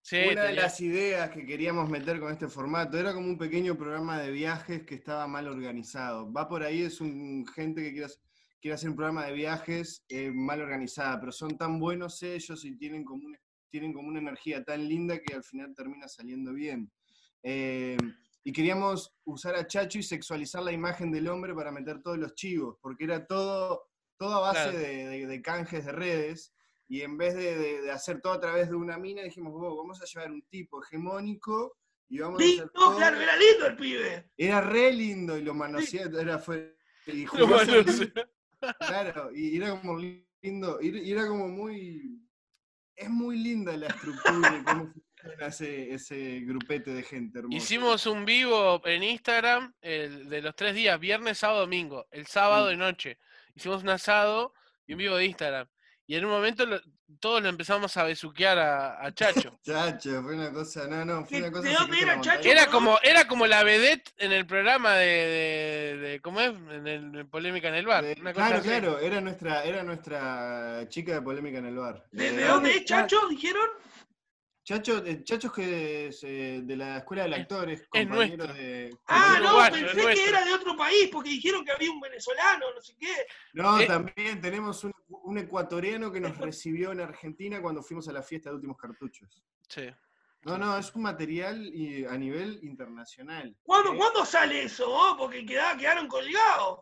sí, 0.01 0.17
Una 0.33 0.45
de 0.45 0.55
las 0.55 0.81
ideas 0.81 1.29
que 1.31 1.45
queríamos 1.45 1.91
meter 1.91 2.19
con 2.19 2.33
este 2.33 2.49
formato 2.49 2.99
era 2.99 3.13
como 3.13 3.27
un 3.27 3.37
pequeño 3.37 3.77
programa 3.77 4.19
de 4.21 4.31
viajes 4.31 4.85
que 4.85 4.95
estaba 4.95 5.27
mal 5.27 5.47
organizado. 5.49 6.33
Va 6.33 6.49
por 6.49 6.63
ahí, 6.63 6.83
es 6.83 7.01
un 7.03 7.45
gente 7.55 7.83
que 7.83 7.91
quiere, 7.91 8.07
hacer- 8.07 8.23
quiere 8.63 8.77
hacer 8.77 8.89
un 8.91 8.97
programa 8.97 9.27
de 9.27 9.33
viajes 9.33 10.05
eh, 10.09 10.31
mal 10.31 10.61
organizada, 10.63 11.19
pero 11.21 11.33
son 11.33 11.59
tan 11.59 11.79
buenos 11.81 12.23
ellos 12.23 12.65
y 12.65 12.77
tienen 12.79 13.05
como, 13.05 13.27
un- 13.27 13.37
tienen 13.71 13.93
como 13.93 14.07
una 14.09 14.21
energía 14.21 14.65
tan 14.65 14.89
linda 14.89 15.19
que 15.19 15.35
al 15.35 15.43
final 15.43 15.75
termina 15.75 16.07
saliendo 16.09 16.53
bien. 16.55 16.91
Eh, 17.43 17.97
y 18.45 18.53
queríamos 18.53 19.13
usar 19.25 19.57
a 19.57 19.67
Chacho 19.67 19.99
y 19.99 20.03
sexualizar 20.05 20.63
la 20.63 20.73
imagen 20.73 21.11
del 21.11 21.27
hombre 21.29 21.55
para 21.55 21.73
meter 21.73 22.01
todos 22.03 22.19
los 22.19 22.35
chivos, 22.35 22.77
porque 22.81 23.05
era 23.05 23.27
todo, 23.27 23.89
todo 24.17 24.37
a 24.37 24.53
base 24.53 24.71
Claro. 24.71 24.79
de, 24.79 25.07
de- 25.09 25.27
de 25.27 25.43
canjes 25.43 25.85
de 25.85 25.93
redes. 25.93 26.55
Y 26.89 27.01
en 27.01 27.17
vez 27.17 27.35
de, 27.35 27.91
hacer 27.91 28.21
todo 28.21 28.35
a 28.35 28.41
través 28.41 28.69
de 28.69 28.77
una 28.77 28.97
mina, 28.99 29.23
dijimos, 29.23 29.53
"Oh, 29.57 29.77
vamos 29.77 30.01
a 30.01 30.05
llevar 30.05 30.31
un 30.31 30.43
tipo 30.43 30.83
hegemónico 30.85 31.77
y 32.09 32.19
vamos 32.19 32.41
a 32.41 32.45
hacer 32.45 32.57
Lindo, 32.59 32.71
todo". 32.73 32.97
claro, 32.97 33.21
era 33.21 33.37
lindo 33.37 33.67
el 33.67 33.77
pibe. 33.77 34.31
Era 34.37 34.61
re 34.61 34.93
lindo 34.93 35.37
y 35.37 35.43
lo 35.43 35.55
manoseé, 35.55 36.03
era 36.21 36.39
fue... 36.39 36.77
y 37.07 37.25
jugó 37.27 37.57
a 37.57 37.65
ser- 37.65 37.85
manoseé. 37.87 38.13
Claro, 38.79 39.31
y 39.35 39.57
era 39.57 39.71
como 39.71 39.99
lindo, 39.99 40.79
y 40.81 41.13
era 41.13 41.27
como 41.27 41.49
muy... 41.49 42.21
Es 42.95 43.09
muy 43.09 43.39
linda 43.39 43.77
la 43.77 43.87
estructura 43.87 44.59
y 44.61 44.65
cómo 44.65 44.93
funciona 44.93 45.47
ese, 45.47 45.95
ese 45.95 46.41
grupete 46.41 46.93
de 46.93 47.03
gente 47.03 47.39
hermosa. 47.39 47.57
Hicimos 47.57 48.07
un 48.07 48.25
vivo 48.27 48.87
en 48.87 49.03
Instagram 49.03 49.73
el 49.81 50.29
de 50.29 50.43
los 50.43 50.55
tres 50.55 50.75
días, 50.75 51.01
viernes, 51.01 51.39
sábado, 51.39 51.61
domingo. 51.61 52.07
El 52.11 52.27
sábado 52.27 52.67
de 52.67 52.77
noche. 52.77 53.19
Hicimos 53.55 53.83
un 53.83 53.89
asado 53.89 54.53
y 54.87 54.93
un 54.93 54.99
vivo 54.99 55.17
de 55.17 55.25
Instagram. 55.25 55.69
Y 56.07 56.17
en 56.17 56.25
un 56.25 56.31
momento 56.33 56.67
lo- 56.67 56.81
todos 57.21 57.43
lo 57.43 57.49
empezamos 57.49 57.97
a 57.97 58.05
besuquear 58.05 58.59
a, 58.59 59.05
a 59.05 59.13
Chacho. 59.15 59.59
Chacho, 59.65 60.23
fue 60.23 60.35
una 60.35 60.51
cosa, 60.53 60.87
no, 60.89 61.05
no, 61.05 61.25
fue 61.25 61.39
¿De- 61.41 61.43
una 61.45 61.53
cosa. 61.53 61.69
de 61.69 61.75
dónde 61.75 61.97
secreta 61.99 62.13
era 62.13 62.21
Chacho? 62.23 62.49
Era 62.49 62.67
como, 62.67 62.99
era 63.03 63.29
como 63.29 63.47
la 63.47 63.63
vedette 63.63 64.13
en 64.19 64.33
el 64.33 64.47
programa 64.47 64.95
de, 64.97 65.07
de- 65.07 65.97
de- 65.99 66.21
¿cómo 66.21 66.41
es? 66.41 66.51
En 66.51 66.87
el 66.87 67.15
en 67.17 67.29
Polémica 67.31 67.69
en 67.69 67.75
el 67.75 67.87
bar. 67.87 68.05
De- 68.05 68.17
una 68.21 68.33
cosa 68.33 68.47
claro, 68.47 68.61
así. 68.61 68.69
claro, 68.69 68.99
era 68.99 69.21
nuestra, 69.21 69.65
era 69.65 69.83
nuestra 69.83 70.87
chica 70.89 71.15
de 71.15 71.23
polémica 71.23 71.59
en 71.59 71.67
el 71.67 71.77
bar. 71.77 72.05
¿De, 72.13 72.33
de 72.33 72.45
dónde 72.45 72.71
es 72.77 72.85
Chacho? 72.85 73.29
¿Dijeron? 73.29 73.69
Chacho, 74.65 75.03
Chacho 75.25 75.49
es 75.49 75.53
que 75.53 76.07
es 76.07 76.23
eh, 76.23 76.61
de 76.63 76.77
la 76.77 76.99
escuela 76.99 77.27
de 77.27 77.35
actores, 77.35 77.83
compañero 77.89 78.15
nuestro. 78.15 78.55
de. 78.55 78.91
Ah, 79.09 79.39
no, 79.41 79.49
uruguayo, 79.49 79.75
es 79.77 79.83
pensé 79.83 79.97
que 79.97 80.03
nuestro. 80.05 80.29
era 80.29 80.45
de 80.45 80.53
otro 80.55 80.77
país 80.77 81.09
porque 81.11 81.31
dijeron 81.31 81.65
que 81.65 81.73
había 81.73 81.91
un 81.91 82.01
venezolano, 82.01 82.67
no 82.73 82.81
sé 82.81 82.95
qué. 82.99 83.27
No, 83.55 83.81
Eh. 83.81 83.87
también 83.87 84.41
tenemos 84.41 84.85
un, 84.85 84.93
un 85.09 85.39
ecuatoriano 85.39 86.13
que 86.13 86.21
nos 86.21 86.39
recibió 86.39 86.93
en 86.93 87.01
Argentina 87.01 87.61
cuando 87.61 87.83
fuimos 87.83 88.07
a 88.09 88.13
la 88.13 88.23
fiesta 88.23 88.51
de 88.51 88.57
últimos 88.57 88.77
cartuchos. 88.77 89.43
Sí. 89.69 89.89
No, 90.45 90.57
no, 90.59 90.77
es 90.79 90.95
un 90.95 91.03
material 91.03 91.67
y- 91.75 92.05
a 92.05 92.17
nivel 92.17 92.61
internacional. 92.63 93.57
¿Cuándo, 93.65 93.95
Eh, 93.95 93.97
¿cuándo 93.97 94.25
sale 94.25 94.63
eso? 94.65 95.17
Porque 95.19 95.45
queda- 95.45 95.77
quedaron 95.77 96.07
colgados. 96.07 96.81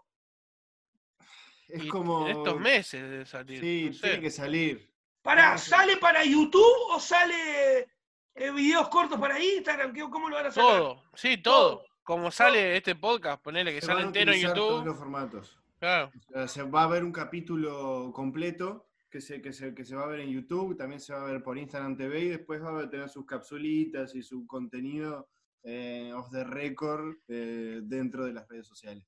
Es 1.66 1.84
Y 1.84 1.88
como. 1.88 2.26
En 2.28 2.36
estos 2.36 2.60
meses 2.60 3.08
de 3.10 3.24
salir. 3.24 3.60
Sí, 3.60 3.84
no 3.86 3.92
sé. 3.94 4.00
tiene 4.00 4.20
que 4.20 4.30
salir. 4.30 4.89
Pará. 5.36 5.58
¿sale 5.58 5.96
para 5.96 6.24
YouTube 6.24 6.76
o 6.90 6.98
sale 7.00 7.88
eh, 8.34 8.50
videos 8.52 8.88
cortos 8.88 9.18
para 9.20 9.38
Instagram? 9.42 9.92
¿Qué- 9.92 10.00
¿Cómo 10.10 10.28
lo 10.28 10.36
van 10.36 10.46
a 10.46 10.50
sacar? 10.50 10.70
Todo, 10.70 11.02
sí, 11.14 11.36
todo. 11.38 11.76
Todo. 11.78 11.86
Como 12.02 12.30
sale 12.32 12.76
este 12.76 12.96
podcast, 12.96 13.40
ponele 13.42 13.72
que 13.72 13.80
Se 13.80 13.86
sale 13.86 14.02
entero 14.02 14.32
en 14.32 14.38
utilizar 14.38 14.54
Todos 14.56 14.70
YouTube. 14.72 14.86
los 14.86 14.98
formatos. 14.98 15.58
Claro. 15.78 16.10
O 16.28 16.32
sea, 16.32 16.48
se 16.48 16.62
va 16.64 16.82
a 16.84 16.88
ver 16.88 17.04
un 17.04 17.12
capítulo 17.12 18.10
completo 18.12 18.86
que 19.08 19.20
se, 19.20 19.40
que, 19.40 19.52
se, 19.52 19.74
que 19.74 19.84
se 19.84 19.94
va 19.96 20.04
a 20.04 20.08
ver 20.08 20.20
en 20.20 20.30
YouTube, 20.30 20.76
también 20.76 21.00
se 21.00 21.12
va 21.12 21.22
a 21.22 21.24
ver 21.32 21.42
por 21.42 21.56
Instagram 21.58 21.96
TV 21.96 22.20
y 22.20 22.28
después 22.28 22.62
va 22.62 22.80
a 22.80 22.90
tener 22.90 23.08
sus 23.08 23.26
capsulitas 23.26 24.14
y 24.14 24.22
su 24.22 24.46
contenido 24.46 25.28
eh, 25.62 26.12
off 26.14 26.30
the 26.30 26.44
record 26.44 27.16
eh, 27.28 27.80
dentro 27.82 28.24
de 28.24 28.32
las 28.32 28.48
redes 28.48 28.66
sociales. 28.66 29.04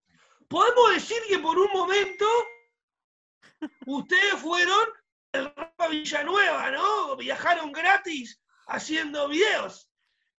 Podemos 0.48 0.92
decir 0.94 1.18
que 1.28 1.38
por 1.38 1.58
un 1.58 1.68
momento 1.72 2.26
ustedes 3.86 4.34
fueron 4.34 4.84
el 5.32 5.52
Rafa 5.56 5.88
Villanueva, 5.88 6.70
¿no? 6.70 7.16
Viajaron 7.16 7.72
gratis 7.72 8.40
haciendo 8.66 9.28
videos. 9.28 9.88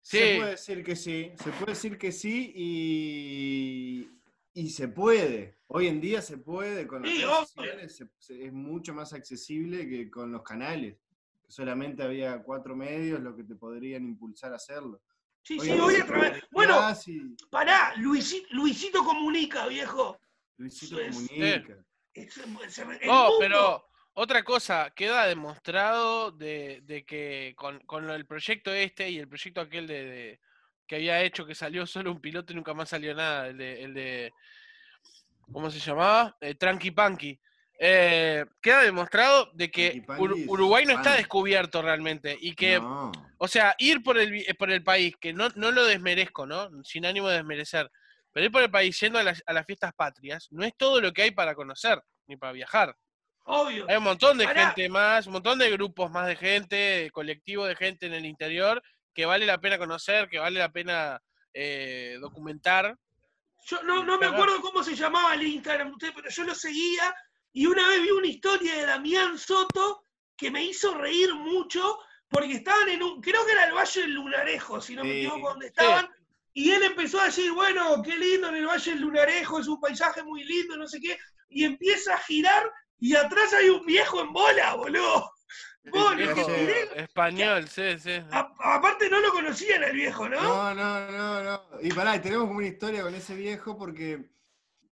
Sí. 0.02 0.18
Se 0.20 0.36
puede 0.38 0.52
decir 0.52 0.84
que 0.84 0.96
sí, 0.96 1.32
se 1.44 1.50
puede 1.52 1.72
decir 1.74 1.98
que 1.98 2.12
sí 2.12 2.52
y, 2.56 4.10
y 4.54 4.70
se 4.70 4.88
puede. 4.90 5.58
Hoy 5.68 5.88
en 5.88 6.00
día 6.00 6.22
se 6.22 6.38
puede, 6.38 6.86
con 6.86 7.02
las 7.02 7.12
Sí, 7.12 7.18
redes 7.22 7.30
obvio. 7.34 7.46
sociales 7.48 7.96
se- 7.96 8.10
se- 8.20 8.46
es 8.46 8.54
mucho 8.54 8.94
más 8.94 9.14
accesible 9.14 9.88
que 9.90 10.12
con 10.12 10.32
los 10.32 10.44
canales. 10.44 10.98
Solamente 11.48 12.04
había 12.04 12.42
cuatro 12.44 12.76
medios 12.76 13.20
los 13.22 13.36
que 13.36 13.44
te 13.44 13.56
podrían 13.56 14.04
impulsar 14.06 14.54
a 14.54 14.58
hacerlo. 14.58 15.02
Sí, 15.42 15.58
Hoy 15.60 15.66
sí, 15.68 15.72
hoy 15.74 15.96
se 15.96 16.02
a 16.02 16.06
través. 16.06 16.44
Bueno, 16.52 16.80
y 17.08 17.36
pará, 17.50 17.94
Luisito, 17.98 18.48
Luisito 18.52 19.04
comunica, 19.04 19.68
viejo. 19.68 20.20
Luisito 20.58 21.00
es- 21.00 21.16
comunica. 21.16 21.84
Es- 22.14 22.38
es- 22.38 22.78
el 22.78 23.08
No, 23.08 23.24
mundo- 23.24 23.38
pero 23.40 23.86
otra 24.14 24.44
cosa, 24.44 24.92
queda 24.96 25.26
demostrado 25.28 26.32
de, 26.32 26.82
de 26.84 27.04
que 27.06 27.54
con, 27.56 27.80
con 27.82 28.10
el 28.10 28.26
proyecto 28.26 28.72
este 28.74 29.10
y 29.10 29.18
el 29.20 29.28
proyecto 29.28 29.62
aquel 29.62 29.88
de, 29.88 30.06
de- 30.06 30.40
que 30.86 30.96
había 30.98 31.22
hecho 31.22 31.46
que 31.46 31.56
salió 31.56 31.86
solo 31.88 32.12
un 32.12 32.20
piloto 32.22 32.52
y 32.52 32.56
nunca 32.56 32.74
más 32.74 32.90
salió 32.90 33.16
nada, 33.16 33.48
el 33.48 33.58
de, 33.58 33.84
el 33.84 33.94
de 33.94 34.34
¿cómo 35.52 35.72
se 35.72 35.80
llamaba? 35.80 36.36
Eh, 36.42 36.56
Tranqui 36.56 36.92
Panqui. 36.92 37.40
Eh, 37.80 38.46
queda 38.62 38.84
demostrado 38.84 39.50
de 39.54 39.72
que 39.72 40.04
Ur- 40.04 40.46
Uruguay 40.48 40.86
no 40.86 40.94
está 40.94 41.16
descubierto 41.16 41.82
realmente 41.82 42.38
y 42.40 42.54
que, 42.54 42.80
No. 42.80 43.12
o 43.38 43.48
sea, 43.48 43.76
ir 43.80 44.04
por 44.04 44.18
el, 44.18 44.34
eh, 44.36 44.54
por 44.54 44.70
el 44.72 44.84
país, 44.84 45.16
que 45.20 45.34
no, 45.34 45.50
no 45.56 45.72
lo 45.72 45.86
desmerezco, 45.86 46.46
¿no? 46.46 46.70
Sin 46.84 47.06
ánimo 47.06 47.30
de 47.30 47.38
desmerecer, 47.38 47.90
pero 48.32 48.46
ir 48.46 48.52
por 48.52 48.62
el 48.62 48.70
país 48.72 48.98
yendo 49.00 49.20
a 49.20 49.24
las, 49.24 49.42
a 49.46 49.54
las 49.54 49.66
fiestas 49.66 49.94
patrias 49.94 50.48
no 50.52 50.64
es 50.64 50.76
todo 50.78 51.02
lo 51.02 51.12
que 51.14 51.24
hay 51.24 51.32
para 51.32 51.56
conocer 51.56 52.02
ni 52.28 52.38
para 52.38 52.54
viajar. 52.54 52.96
Obvio. 53.46 53.86
Hay 53.90 53.98
un 53.98 54.04
montón 54.04 54.38
de 54.38 54.46
Pará. 54.46 54.68
gente 54.68 54.90
más, 54.90 55.28
un 55.28 55.34
montón 55.34 55.60
de 55.60 55.70
grupos 55.72 56.10
más 56.10 56.28
de 56.28 56.36
gente, 56.36 56.76
de 56.76 57.12
colectivo 57.12 57.66
de 57.66 57.76
gente 57.76 58.06
en 58.06 58.14
el 58.14 58.26
interior 58.26 58.82
que 59.14 59.26
vale 59.26 59.46
la 59.46 59.60
pena 59.60 59.78
conocer, 59.78 60.28
que 60.28 60.40
vale 60.40 60.60
la 60.60 60.72
pena 60.72 61.22
eh, 61.54 62.18
documentar. 62.20 62.98
Yo 63.66 63.84
no, 63.84 64.04
no 64.04 64.18
me 64.18 64.26
acuerdo 64.26 64.60
cómo 64.62 64.84
se 64.84 64.96
llamaba 64.96 65.36
el 65.36 65.44
Instagram 65.44 65.90
de 65.90 65.94
usted, 65.94 66.12
pero 66.16 66.30
yo 66.30 66.44
lo 66.44 66.56
seguía 66.56 67.16
y 67.54 67.66
una 67.66 67.88
vez 67.88 68.02
vi 68.02 68.12
una 68.12 68.28
historia 68.28 68.76
de 68.76 68.86
Damián 68.86 69.38
Soto 69.38 70.06
que 70.36 70.52
me 70.52 70.64
hizo 70.64 70.96
reír 70.96 71.34
mucho 71.36 72.00
porque 72.28 72.54
estaban 72.54 72.90
en 72.90 73.04
un, 73.04 73.22
creo 73.22 73.46
que 73.46 73.52
era 73.52 73.66
el 73.66 73.74
Valle 73.74 74.02
del 74.02 74.12
Lunarejo, 74.12 74.82
si 74.82 74.96
no 74.96 75.04
me 75.04 75.20
equivoco, 75.20 75.50
donde 75.50 75.68
estaban, 75.68 76.10
y 76.52 76.72
él 76.72 76.82
empezó 76.82 77.22
a 77.22 77.26
decir, 77.26 77.52
bueno, 77.52 78.02
qué 78.02 78.18
lindo 78.18 78.50
en 78.50 78.56
el 78.56 78.66
Valle 78.66 78.92
del 78.92 79.02
Lunarejo, 79.02 79.60
es 79.60 79.68
un 79.68 79.80
paisaje 79.80 80.24
muy 80.24 80.44
lindo, 80.44 80.76
no 80.76 80.88
sé 80.88 81.00
qué, 81.00 81.18
y 81.50 81.64
empieza 81.64 82.16
a 82.16 82.18
girar 82.18 82.72
y 83.04 83.16
atrás 83.16 83.52
hay 83.54 83.70
un 83.70 83.86
viejo 83.86 84.22
en 84.22 84.32
bola, 84.32 84.76
boludo. 84.76 85.30
Vos, 85.92 86.16
Viejo 86.16 86.40
lo 86.40 86.46
que 86.48 86.54
tiré- 86.54 87.02
español, 87.04 87.68
sí, 87.68 88.00
sí. 88.00 88.12
a- 88.32 88.54
aparte 88.76 89.10
no 89.10 89.20
lo 89.20 89.32
conocían 89.34 89.84
el 89.84 89.92
viejo, 89.94 90.30
¿no? 90.30 90.42
No, 90.42 90.74
no, 90.74 91.12
no, 91.12 91.44
no. 91.44 91.62
Y 91.82 91.92
pará, 91.92 92.16
y 92.16 92.22
tenemos 92.22 92.46
como 92.48 92.60
una 92.60 92.68
historia 92.68 93.02
con 93.04 93.14
ese 93.14 93.36
viejo 93.36 93.78
porque 93.78 94.30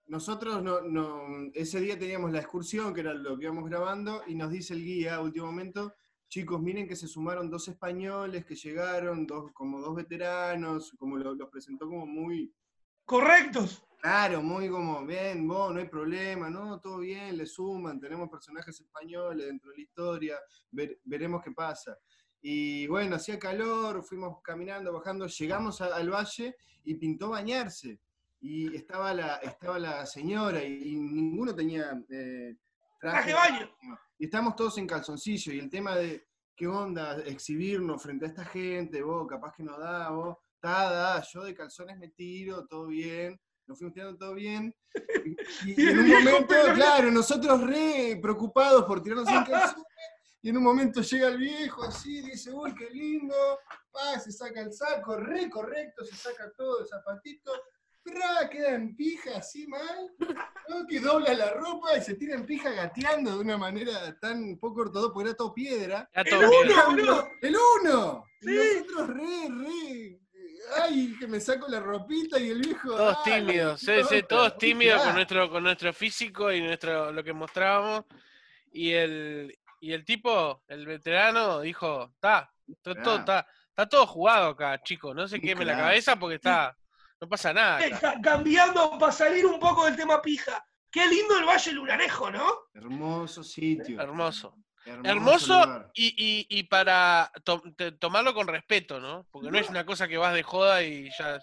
nosotros 0.06 0.64
no, 0.64 0.80
no- 0.80 1.52
ese 1.54 1.82
día 1.82 2.00
teníamos 2.00 2.32
la 2.32 2.40
excursión, 2.40 2.94
que 2.94 3.02
era 3.02 3.14
lo 3.14 3.38
que 3.38 3.44
íbamos 3.44 3.70
grabando, 3.70 4.24
y 4.28 4.36
nos 4.36 4.50
dice 4.50 4.74
el 4.74 4.86
guía 4.86 5.16
a 5.16 5.22
último 5.22 5.48
momento, 5.48 5.94
chicos, 6.30 6.62
miren 6.62 6.88
que 6.88 6.96
se 6.96 7.10
sumaron 7.10 7.50
dos 7.50 7.68
españoles 7.68 8.46
que 8.46 8.56
llegaron, 8.56 9.28
dos, 9.28 9.52
como 9.52 9.82
dos 9.82 9.94
veteranos, 9.94 10.94
como 10.98 11.18
lo- 11.18 11.36
los 11.36 11.50
presentó 11.50 11.88
como 11.88 12.06
muy, 12.06 12.54
Correctos. 13.08 13.84
claro, 14.02 14.42
muy 14.44 14.70
como, 14.70 15.06
bien, 15.06 15.48
vos, 15.48 15.74
no 15.74 15.80
hay 15.80 15.88
problema, 15.88 16.50
no, 16.50 16.80
todo 16.82 17.00
bien, 17.00 17.38
le 17.38 17.46
suman, 17.46 18.00
tenemos 18.02 18.30
personajes 18.30 18.80
españoles 18.82 19.48
dentro 19.48 19.72
de 19.72 19.78
la 19.78 19.84
historia, 19.84 20.36
ver- 20.72 21.00
veremos 21.06 21.42
qué 21.42 21.52
pasa. 21.52 21.98
Y 22.42 22.86
bueno, 22.88 23.16
hacía 23.16 23.40
calor, 23.40 24.04
fuimos 24.04 24.42
caminando, 24.44 24.92
bajando, 24.92 25.26
llegamos 25.28 25.80
a- 25.80 25.96
al 25.96 26.10
valle 26.12 26.56
y 26.84 26.96
pintó 26.96 27.30
bañarse. 27.30 28.00
Y 28.42 28.76
estaba 28.76 29.14
la, 29.14 29.38
estaba 29.38 29.80
la 29.80 30.06
señora 30.06 30.62
y, 30.62 30.90
y 30.92 30.96
ninguno 30.98 31.56
tenía 31.56 31.98
eh, 32.10 32.58
Traje 33.00 33.30
de 33.30 33.34
baño. 33.36 33.70
Y 34.20 34.26
estamos 34.26 34.54
todos 34.56 34.78
en 34.80 34.86
calzoncillo. 34.88 35.54
Y 35.54 35.60
el 35.60 35.70
tema 35.70 35.96
de 35.96 36.28
qué 36.58 36.68
onda 36.68 37.22
exhibirnos 37.26 38.02
frente 38.02 38.26
a 38.26 38.30
esta 38.30 38.44
gente, 38.44 39.04
vos, 39.04 39.28
capaz 39.28 39.54
que 39.56 39.64
no 39.64 39.78
da, 39.78 40.10
vos, 40.10 40.38
ta, 40.60 40.90
da, 40.90 41.22
yo 41.22 41.44
de 41.44 41.54
calzones 41.54 41.98
me 42.00 42.10
tiro, 42.10 42.66
todo 42.66 42.88
bien, 42.88 43.40
nos 43.68 43.78
fuimos 43.78 43.94
tirando 43.94 44.18
todo 44.18 44.34
bien. 44.34 44.76
Y, 45.66 45.88
en 45.88 46.00
un 46.00 46.10
momento, 46.10 46.56
claro, 46.74 47.12
nosotros 47.12 47.62
re 47.62 48.18
preocupados 48.20 48.86
por 48.86 49.04
tirarnos 49.04 49.30
en 49.30 49.44
calzones. 49.44 49.86
Y 50.42 50.50
en 50.50 50.58
un 50.58 50.64
momento 50.64 51.02
llega 51.02 51.28
el 51.28 51.38
viejo 51.38 51.84
así, 51.84 52.22
dice, 52.22 52.52
uy, 52.52 52.74
qué 52.74 52.90
lindo, 52.90 53.36
pa, 53.92 54.20
se 54.20 54.32
saca 54.32 54.62
el 54.62 54.74
saco, 54.74 55.16
re 55.18 55.50
correcto, 55.50 56.06
se 56.06 56.16
saca 56.16 56.52
todo 56.56 56.80
el 56.80 56.88
zapatito, 56.88 57.52
¡pra! 58.12 58.50
queda 58.50 58.76
en 58.76 58.96
pija 58.96 59.38
así 59.38 59.68
mal, 59.68 60.12
¿no? 60.70 60.88
que 60.88 61.00
dobla 61.00 61.34
la 61.34 61.52
ropa 61.52 61.98
y 61.98 62.02
se 62.02 62.16
tira 62.16 62.36
en 62.36 62.46
pija 62.46 62.70
gateando 62.72 63.34
de 63.36 63.40
una 63.40 63.58
manera 63.58 64.18
tan 64.20 64.58
poco 64.58 64.82
ortodoxa, 64.82 65.14
porque 65.14 65.30
era 65.30 65.38
todo 65.38 65.54
piedra. 65.54 66.10
El 66.14 66.26
todo 66.26 66.40
uno, 66.50 66.86
boludo. 66.86 67.30
¡El 67.42 67.56
uno! 67.82 68.24
Y 68.42 68.46
Sí. 68.46 68.56
nosotros 68.56 69.08
re, 69.18 69.50
re, 69.50 70.20
ay, 70.84 71.16
que 71.20 71.28
me 71.28 71.40
saco 71.40 71.68
la 71.68 71.80
ropita 71.80 72.40
y 72.40 72.50
el 72.52 72.60
viejo... 72.62 72.90
Todos 72.96 73.18
"Dale, 73.26 73.40
tímidos, 73.46 73.80
sí, 73.82 73.92
sí, 74.08 74.24
todos 74.24 74.58
tímidos 74.58 74.96
con 74.98 75.04
tirá". 75.06 75.14
nuestro, 75.16 75.50
con 75.50 75.64
nuestro 75.64 75.94
físico 75.94 76.52
y 76.52 76.62
nuestro 76.62 77.12
lo 77.12 77.24
que 77.24 77.34
mostrábamos. 77.34 78.06
Y 78.72 78.92
el, 78.92 79.58
y 79.80 79.94
el 79.94 80.06
tipo, 80.06 80.64
el 80.68 80.86
veterano, 80.86 81.62
dijo, 81.62 82.12
está, 82.14 82.52
todo, 82.84 82.94
Claro. 82.96 83.20
está, 83.20 83.48
está 83.70 83.90
todo 83.90 84.06
jugado 84.06 84.50
acá, 84.50 84.80
chicos, 84.84 85.16
no 85.16 85.28
se 85.28 85.40
queme 85.40 85.66
la 85.66 85.76
cabeza 85.78 86.16
porque 86.18 86.36
está, 86.36 86.77
no 87.22 87.28
pasa 87.30 87.54
nada. 87.54 87.86
Eh, 87.86 87.94
acá". 87.94 88.14
ca- 88.14 88.22
cambiando 88.22 88.98
para 89.00 89.12
salir 89.12 89.46
un 89.46 89.60
poco 89.60 89.86
del 89.86 89.96
tema 89.96 90.22
pija. 90.22 90.64
Qué 90.92 91.06
lindo 91.08 91.38
el 91.38 91.46
Valle 91.46 91.72
Lunarejo, 91.74 92.32
¿no? 92.32 92.46
Hermoso 92.74 93.44
sitio. 93.44 94.00
Hermoso. 94.02 94.56
Hermoso, 95.04 95.90
y, 95.94 96.08
y, 96.18 96.60
y 96.60 96.64
para 96.64 97.30
to- 97.44 97.62
te- 97.76 97.92
tomarlo 97.92 98.34
con 98.34 98.48
respeto, 98.48 99.02
¿no? 99.02 99.28
Porque 99.32 99.52
no 99.52 99.58
es 99.60 99.70
una 99.70 99.86
cosa 99.86 100.08
que 100.08 100.16
vas 100.18 100.34
de 100.34 100.44
joda 100.44 100.82
y 100.82 101.10
ya. 101.20 101.42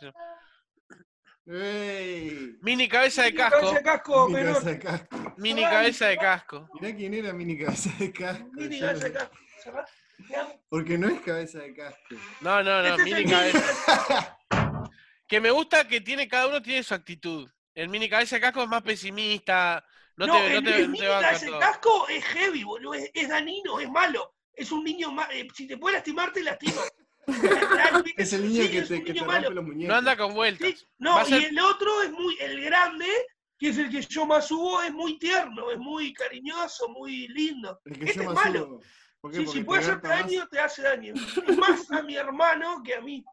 ¡Ey! 1.46 2.56
Mini 2.62 2.88
cabeza 2.88 3.22
de 3.24 3.32
Mini 3.32 3.42
casco. 3.42 3.58
cabeza 3.60 3.74
de 3.76 3.82
casco, 3.82 4.28
Mini 4.28 4.42
cabeza 4.42 4.70
de 4.70 4.78
casco. 4.78 5.34
Mini 5.36 5.62
cabeza 5.62 6.06
de 6.06 6.16
casco. 6.16 6.68
Mirá 6.80 6.96
quién 6.96 7.14
era 7.14 7.32
mini 7.34 7.58
cabeza 7.58 7.90
de 7.98 8.12
casco. 8.12 8.48
Mini 8.54 8.80
cabeza 8.80 9.04
de 9.08 9.12
casco. 9.12 9.36
Porque 10.70 10.96
no 10.96 11.08
es 11.08 11.20
cabeza 11.20 11.58
de 11.58 11.74
casco. 11.74 12.14
No, 12.40 12.62
no, 12.62 12.82
no, 12.82 12.94
Ese 12.94 13.02
es 13.02 13.04
mini 13.04 13.30
cabeza. 13.30 14.38
Que 15.26 15.40
me 15.40 15.50
gusta 15.50 15.86
que 15.88 16.00
tiene, 16.00 16.28
cada 16.28 16.46
uno 16.48 16.62
tiene 16.62 16.82
su 16.82 16.94
actitud. 16.94 17.48
El 17.74 17.88
mini 17.88 18.08
cabeza 18.08 18.36
de 18.36 18.40
casco 18.42 18.62
es 18.62 18.68
más 18.68 18.82
pesimista, 18.82 19.84
No, 20.16 20.26
No, 20.26 20.34
te, 20.34 20.46
el, 20.56 20.68
el 20.68 20.90
no 20.92 20.96
te 20.98 21.30
ese 21.34 21.46
todo. 21.46 21.58
casco 21.58 22.08
es 22.08 22.24
heavy, 22.24 22.62
boludo. 22.62 22.94
Es, 22.94 23.10
es 23.14 23.28
danino, 23.28 23.80
es 23.80 23.90
malo. 23.90 24.34
Es 24.52 24.70
un 24.70 24.84
niño 24.84 25.10
ma- 25.10 25.28
eh, 25.32 25.48
si 25.54 25.66
te 25.66 25.76
puede 25.76 25.94
lastimar, 25.96 26.32
te 26.32 26.42
lastima. 26.42 26.80
Es 28.16 28.32
el 28.34 28.48
niño 28.48 28.62
sí, 28.64 28.70
que 28.70 28.78
es 28.78 28.88
te, 28.88 28.94
un 28.96 29.00
que 29.00 29.06
te 29.06 29.12
niño 29.14 29.24
rompe 29.24 29.40
malo. 29.40 29.50
los 29.50 29.64
muñecos. 29.64 29.88
No 29.88 29.94
anda 29.98 30.16
con 30.16 30.34
vueltas. 30.34 30.68
Sí, 30.78 30.86
no, 30.98 31.14
Va 31.14 31.22
a 31.22 31.24
ser- 31.24 31.40
y 31.42 31.44
el 31.46 31.58
otro 31.58 32.02
es 32.02 32.10
muy, 32.12 32.36
el 32.40 32.60
grande, 32.62 33.06
que 33.58 33.70
es 33.70 33.78
el 33.78 33.90
que 33.90 34.02
yo 34.02 34.26
más 34.26 34.46
subo, 34.48 34.82
es 34.82 34.92
muy 34.92 35.18
tierno, 35.18 35.70
es 35.70 35.78
muy 35.78 36.12
cariñoso, 36.12 36.88
muy 36.90 37.26
lindo. 37.28 37.80
El 37.86 37.98
que 37.98 38.04
Este 38.04 38.16
yo 38.16 38.22
es 38.22 38.34
más 38.34 38.44
malo. 38.44 38.64
subo. 38.66 38.80
¿Por 39.22 39.30
qué? 39.32 39.38
Sí, 39.38 39.44
Porque 39.46 39.58
si 39.58 39.64
puede 39.64 39.80
te 39.80 39.86
hacerte 39.86 40.08
más- 40.08 40.20
daño, 40.20 40.48
te 40.48 40.60
hace 40.60 40.82
daño. 40.82 41.14
Es 41.48 41.56
más 41.56 41.90
a 41.90 42.02
mi 42.02 42.14
hermano 42.14 42.82
que 42.84 42.94
a 42.94 43.00
mí. 43.00 43.24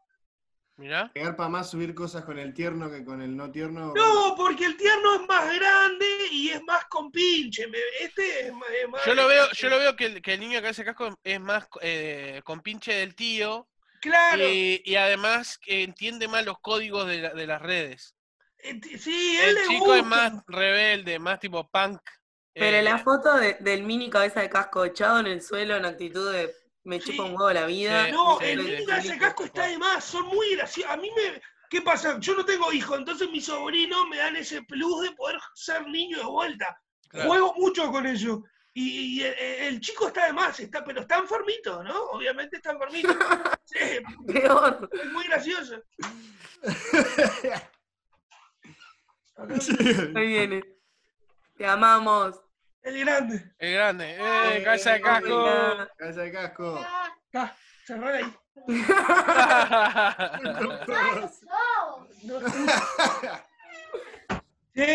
Mirá. 0.76 1.10
te 1.12 1.20
garpa 1.20 1.48
más 1.48 1.70
subir 1.70 1.94
cosas 1.94 2.24
con 2.24 2.38
el 2.38 2.54
tierno 2.54 2.90
que 2.90 3.04
con 3.04 3.20
el 3.22 3.36
no 3.36 3.50
tierno. 3.52 3.92
No, 3.94 4.34
porque 4.36 4.64
el 4.64 4.76
tierno 4.76 5.14
es 5.16 5.28
más 5.28 5.54
grande 5.54 6.06
y 6.30 6.48
es 6.50 6.62
más 6.62 6.86
compinche. 6.86 7.66
me- 7.68 7.78
Este 8.00 8.46
es 8.46 8.52
más. 8.54 8.68
es 8.82 8.88
más- 8.88 9.04
Yo 9.04 9.14
lo 9.14 9.26
veo, 9.28 9.46
yo 9.52 9.68
lo 9.68 9.78
veo 9.78 9.94
que 9.96 10.06
el, 10.06 10.22
que 10.22 10.34
el 10.34 10.40
niño 10.40 10.60
que 10.62 10.68
hace 10.68 10.84
casco 10.84 11.14
es 11.22 11.40
más 11.40 11.68
eh, 11.82 12.40
con 12.44 12.60
pinche 12.62 12.94
del 12.94 13.14
tío 13.14 13.68
Claro. 14.00 14.42
y, 14.48 14.82
y 14.84 14.96
además 14.96 15.58
que 15.58 15.82
entiende 15.84 16.26
más 16.26 16.44
los 16.44 16.58
códigos 16.60 17.06
de, 17.06 17.18
la- 17.18 17.34
de 17.34 17.46
las 17.46 17.60
redes. 17.62 18.14
eh, 18.58 18.80
Sí, 18.98 19.38
él 19.42 19.56
El 19.58 19.68
chico 19.68 19.84
gusta. 19.84 19.98
es 19.98 20.06
más 20.06 20.32
rebelde, 20.46 21.18
más 21.18 21.38
tipo 21.38 21.68
punk. 21.68 22.00
Pero 22.54 22.76
eh, 22.78 22.82
la 22.82 22.98
foto 22.98 23.36
de- 23.36 23.58
del 23.60 23.82
mini 23.82 24.08
cabeza 24.10 24.40
de 24.40 24.48
casco 24.50 24.84
echado 24.84 25.20
en 25.20 25.26
el 25.26 25.42
suelo 25.42 25.76
en 25.76 25.84
actitud 25.84 26.32
de 26.32 26.54
me 26.84 27.00
Sí. 27.00 27.10
chupa 27.12 27.24
un 27.24 27.32
huevo 27.34 27.52
la 27.52 27.66
vida. 27.66 28.06
Sí. 28.06 28.12
No, 28.12 28.38
niño 28.40 28.62
de 28.86 28.98
ese 28.98 29.18
casco 29.18 29.44
está 29.44 29.66
de 29.66 29.78
más, 29.78 30.04
son 30.04 30.26
muy 30.26 30.54
graciosos. 30.56 30.92
A 30.92 30.96
mí 30.96 31.10
me. 31.16 31.40
¿Qué 31.70 31.80
pasa? 31.82 32.18
Yo 32.20 32.34
no 32.36 32.44
tengo 32.44 32.70
hijos, 32.72 32.98
entonces 32.98 33.30
mis 33.30 33.46
sobrinos 33.46 34.06
me 34.08 34.18
dan 34.18 34.36
ese 34.36 34.62
plus 34.62 35.02
de 35.02 35.10
poder 35.12 35.38
ser 35.54 35.86
niño 35.88 36.18
de 36.18 36.24
vuelta. 36.24 36.76
claro. 37.08 37.28
Juego 37.30 37.54
mucho 37.56 37.90
con 37.90 38.06
ellos. 38.06 38.40
Y, 38.74 39.20
y 39.20 39.22
el, 39.22 39.34
el 39.38 39.80
chico 39.80 40.06
está 40.08 40.26
de 40.26 40.32
más, 40.32 40.58
está, 40.60 40.82
pero 40.84 41.02
está 41.02 41.18
enfermito, 41.18 41.82
¿no? 41.82 41.94
Obviamente 42.12 42.56
está 42.56 42.72
enfermito. 42.72 43.08
Sí, 43.64 43.78
Peor. 44.26 44.90
es 44.92 45.12
muy 45.12 45.24
gracioso. 45.24 45.76
Ahí 50.14 50.26
viene. 50.26 50.62
Te 51.56 51.66
amamos. 51.66 52.41
El 52.82 52.98
grande. 53.00 53.52
El 53.58 53.74
grande, 53.74 54.16
eh, 54.18 54.62
cabeza 54.64 54.92
de 54.94 55.00
casco. 55.00 55.46
Cabeza 55.96 56.22
de 56.22 56.32
casco. 56.32 56.86
Acá, 57.28 57.56
cerrar 57.84 58.14
ahí. 58.14 58.34
No. 62.22 62.40
Sí, 64.74 64.86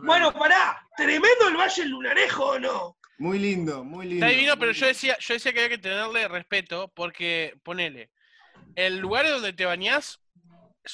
bueno, 0.00 0.32
pará. 0.32 0.80
Tremendo 0.96 1.48
el 1.48 1.56
Valle 1.58 1.84
Lunarejo, 1.84 2.44
¿o 2.44 2.58
no? 2.58 2.96
Muy 3.18 3.38
lindo, 3.38 3.84
muy 3.84 4.06
lindo. 4.06 4.24
Está 4.24 4.34
divino, 4.34 4.56
pero 4.58 4.72
yo 4.72 4.86
decía, 4.86 5.18
yo 5.18 5.34
decía 5.34 5.52
que 5.52 5.58
había 5.58 5.76
que 5.76 5.82
tenerle 5.82 6.28
respeto 6.28 6.90
porque, 6.94 7.54
ponele, 7.62 8.10
el 8.74 8.98
lugar 8.98 9.28
donde 9.28 9.52
te 9.52 9.66
bañás 9.66 10.20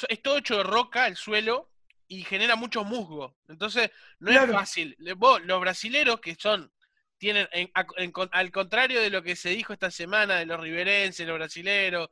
es 0.09 0.23
todo 0.23 0.39
hecho 0.39 0.57
de 0.57 0.65
roca, 0.65 1.07
el 1.07 1.17
suelo, 1.17 1.71
y 2.09 2.23
genera 2.25 2.57
mucho 2.57 2.85
musgo. 2.85 3.35
Entonces, 3.49 3.91
no 4.21 4.31
Claro. 4.31 4.53
es 4.53 4.59
fácil. 4.59 4.97
Vos, 5.17 5.43
los 5.45 5.61
brasileros 5.61 6.21
que 6.21 6.35
son, 6.35 6.71
tienen, 7.19 7.49
en- 7.53 7.71
a- 7.75 7.87
en 7.97 8.13
al 8.33 8.51
contrario 8.51 9.01
de 9.01 9.11
lo 9.11 9.23
que 9.23 9.37
se 9.37 9.51
dijo 9.51 9.73
esta 9.73 9.91
semana 9.91 10.37
de 10.37 10.47
los 10.47 10.61
riverenses, 10.61 11.27
los 11.27 11.37
brasileros, 11.39 12.09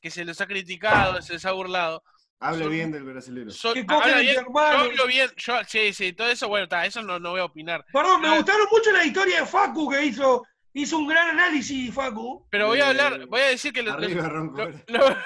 que 0.00 0.10
se 0.10 0.24
los 0.24 0.40
ha 0.40 0.46
criticado, 0.46 1.20
se 1.22 1.34
les 1.34 1.44
ha 1.44 1.52
burlado. 1.52 2.02
Hable 2.42 2.64
son- 2.64 2.72
bien 2.72 2.90
del 2.90 3.04
brasilero. 3.04 3.50
son- 3.50 3.74
Que 3.74 3.84
cogen 3.84 4.02
habla 4.14 4.20
entre 4.20 4.32
bien, 4.32 4.44
yo 4.52 4.58
hablo 4.60 5.06
bien, 5.06 5.30
yo, 5.36 5.54
sí, 5.68 5.92
sí, 5.92 6.12
todo 6.14 6.28
eso, 6.30 6.48
bueno, 6.48 6.64
está, 6.64 6.86
eso 6.86 7.02
no, 7.02 7.20
no 7.20 7.32
voy 7.32 7.40
a 7.40 7.44
opinar. 7.44 7.84
Perdón, 7.92 8.22
me 8.22 8.34
gustaron 8.34 8.66
mucho 8.72 8.90
la 8.92 9.04
historia 9.04 9.40
de 9.40 9.46
Facu 9.46 9.90
que 9.90 10.04
hizo. 10.06 10.44
Hizo 10.72 10.98
un 10.98 11.08
gran 11.08 11.30
análisis, 11.30 11.92
Facu. 11.92 12.46
Pero 12.48 12.68
voy 12.68 12.78
a 12.80 12.84
Eh, 12.84 12.88
hablar, 12.90 13.26
voy 13.26 13.40
a 13.40 13.48
decir 13.48 13.72
que 13.72 13.82
los, 13.82 13.94
los- 13.96 14.04
Arriba, 14.04 14.28
Ronco. 14.28 14.70
Lo- 14.86 15.16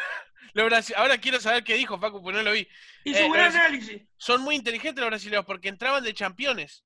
lo- 0.54 0.62
lo 0.62 0.70
brasi- 0.70 0.94
ahora 0.96 1.18
quiero 1.18 1.38
saber 1.40 1.62
qué 1.64 1.74
dijo 1.74 1.98
Facu, 1.98 2.22
porque 2.22 2.38
no 2.38 2.42
lo 2.42 2.52
vi. 2.52 2.66
Hizo 3.04 3.18
Eh, 3.20 3.24
un 3.26 3.32
gran 3.32 3.54
análisis. 3.54 4.02
Son 4.16 4.40
muy 4.40 4.54
inteligentes 4.56 5.00
los 5.00 5.10
brasileños 5.10 5.44
porque 5.44 5.68
entraban 5.68 6.02
de 6.02 6.14
campeones 6.14 6.84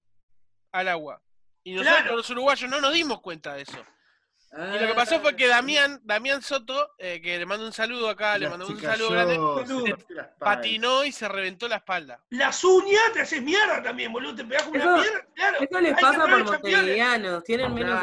al 0.72 0.88
agua. 0.88 1.22
Y 1.64 1.74
nosotros 1.74 1.98
Claro. 2.00 2.16
los 2.16 2.31
uruguayos 2.31 2.70
no 2.70 2.81
nos 2.81 2.92
dimos 2.92 3.20
cuenta 3.20 3.54
de 3.54 3.62
eso. 3.62 3.85
Y 4.50 4.78
lo 4.78 4.87
que 4.88 4.94
pasó 4.94 5.20
fue 5.20 5.37
que 5.37 5.46
Damián, 5.46 6.00
Damián 6.04 6.40
Soto, 6.40 6.94
eh, 6.96 7.20
que 7.20 7.37
le 7.38 7.44
mando 7.44 7.66
un 7.66 7.72
saludo 7.74 8.09
acá, 8.09 8.38
le 8.38 8.48
mandamos 8.48 8.74
un 8.74 8.81
saludo 8.81 9.11
grande, 9.11 9.35
espalda. 9.35 10.35
patinó 10.38 11.04
y 11.04 11.12
se 11.12 11.28
reventó 11.28 11.68
la 11.68 11.76
espalda. 11.76 12.24
Las 12.31 12.64
uñas 12.64 13.12
te 13.12 13.20
haces 13.20 13.42
mierda 13.42 13.83
también, 13.83 14.11
boludo. 14.11 14.35
Te 14.37 14.44
pegas 14.46 14.62
como 14.62 14.76
una 14.83 15.02
piedra, 15.02 15.26
claro. 15.35 15.59
Eso 15.61 15.81
les 15.83 16.00
pasa 16.00 16.20
por 16.26 16.44
montevideanos. 16.44 17.44
Tienen 17.44 17.74
menos. 17.74 18.00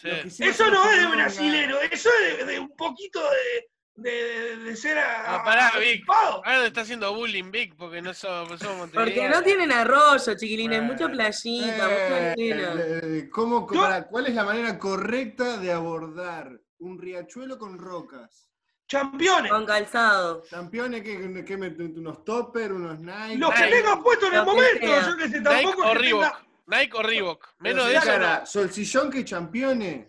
Sí. 0.00 0.08
Hicimos 0.26 0.54
Eso 0.54 0.70
no 0.70 0.88
es 0.92 1.00
de 1.00 1.06
brasilero, 1.08 1.80
eso 1.80 2.08
es 2.22 2.38
de, 2.38 2.44
de 2.44 2.60
un 2.60 2.70
poquito 2.76 3.20
de, 3.20 3.68
de, 3.96 4.10
de- 4.10 4.56
de 4.58 4.76
ser 4.76 4.98
a, 4.98 5.36
Ah, 5.36 5.44
pará, 5.44 5.68
a- 5.68 5.78
Vic. 5.78 6.04
Ahora 6.08 6.56
nos 6.58 6.66
está 6.66 6.82
haciendo 6.82 7.14
bullying 7.14 7.50
Vic 7.50 7.74
porque 7.76 8.02
no 8.02 8.12
somos, 8.14 8.60
somos 8.60 8.90
Porque 8.90 9.28
no 9.28 9.42
tienen 9.42 9.72
arroyo, 9.72 10.34
chiquilines. 10.36 10.78
Bueno. 10.80 10.92
Mucha 10.92 11.08
playita, 11.08 11.88
Eh, 11.90 12.32
arena. 12.32 12.74
eh, 12.78 13.28
¿cómo, 13.32 13.66
Yo- 13.72 13.80
para- 13.80 14.06
¿Cuál 14.06 14.26
es 14.26 14.34
la 14.34 14.44
manera 14.44 14.78
correcta 14.78 15.56
de 15.58 15.72
abordar 15.72 16.52
un 16.78 16.98
riachuelo 17.00 17.58
con 17.58 17.78
rocas? 17.78 18.50
Campeones. 18.88 19.50
Con 19.50 19.66
calzado. 19.66 20.44
Campeones 20.48 21.02
que, 21.02 21.44
que 21.44 21.56
meten 21.56 21.98
unos 21.98 22.24
topper, 22.24 22.72
unos 22.72 23.00
Nike. 23.00 23.36
Los 23.38 23.52
que 23.52 23.62
Nike. 23.64 23.76
tengas 23.76 23.98
puesto 23.98 24.26
en 24.28 24.34
el 24.34 24.44
momento. 24.44 24.86
Yo 24.86 25.16
que 25.16 25.28
sé, 25.28 25.40
Nike 25.40 25.42
tampoco 25.42 25.82
o 25.82 25.84
es 25.86 25.92
que 25.92 25.98
Reebok. 25.98 26.22
tenga- 26.22 26.46
Nike 26.68 26.96
o 26.96 27.02
Reebok. 27.02 27.48
Menos 27.60 27.86
de 27.88 27.94
eso. 27.96 28.46
Solsillón 28.46 29.10
que 29.10 29.24
campeones. 29.24 30.06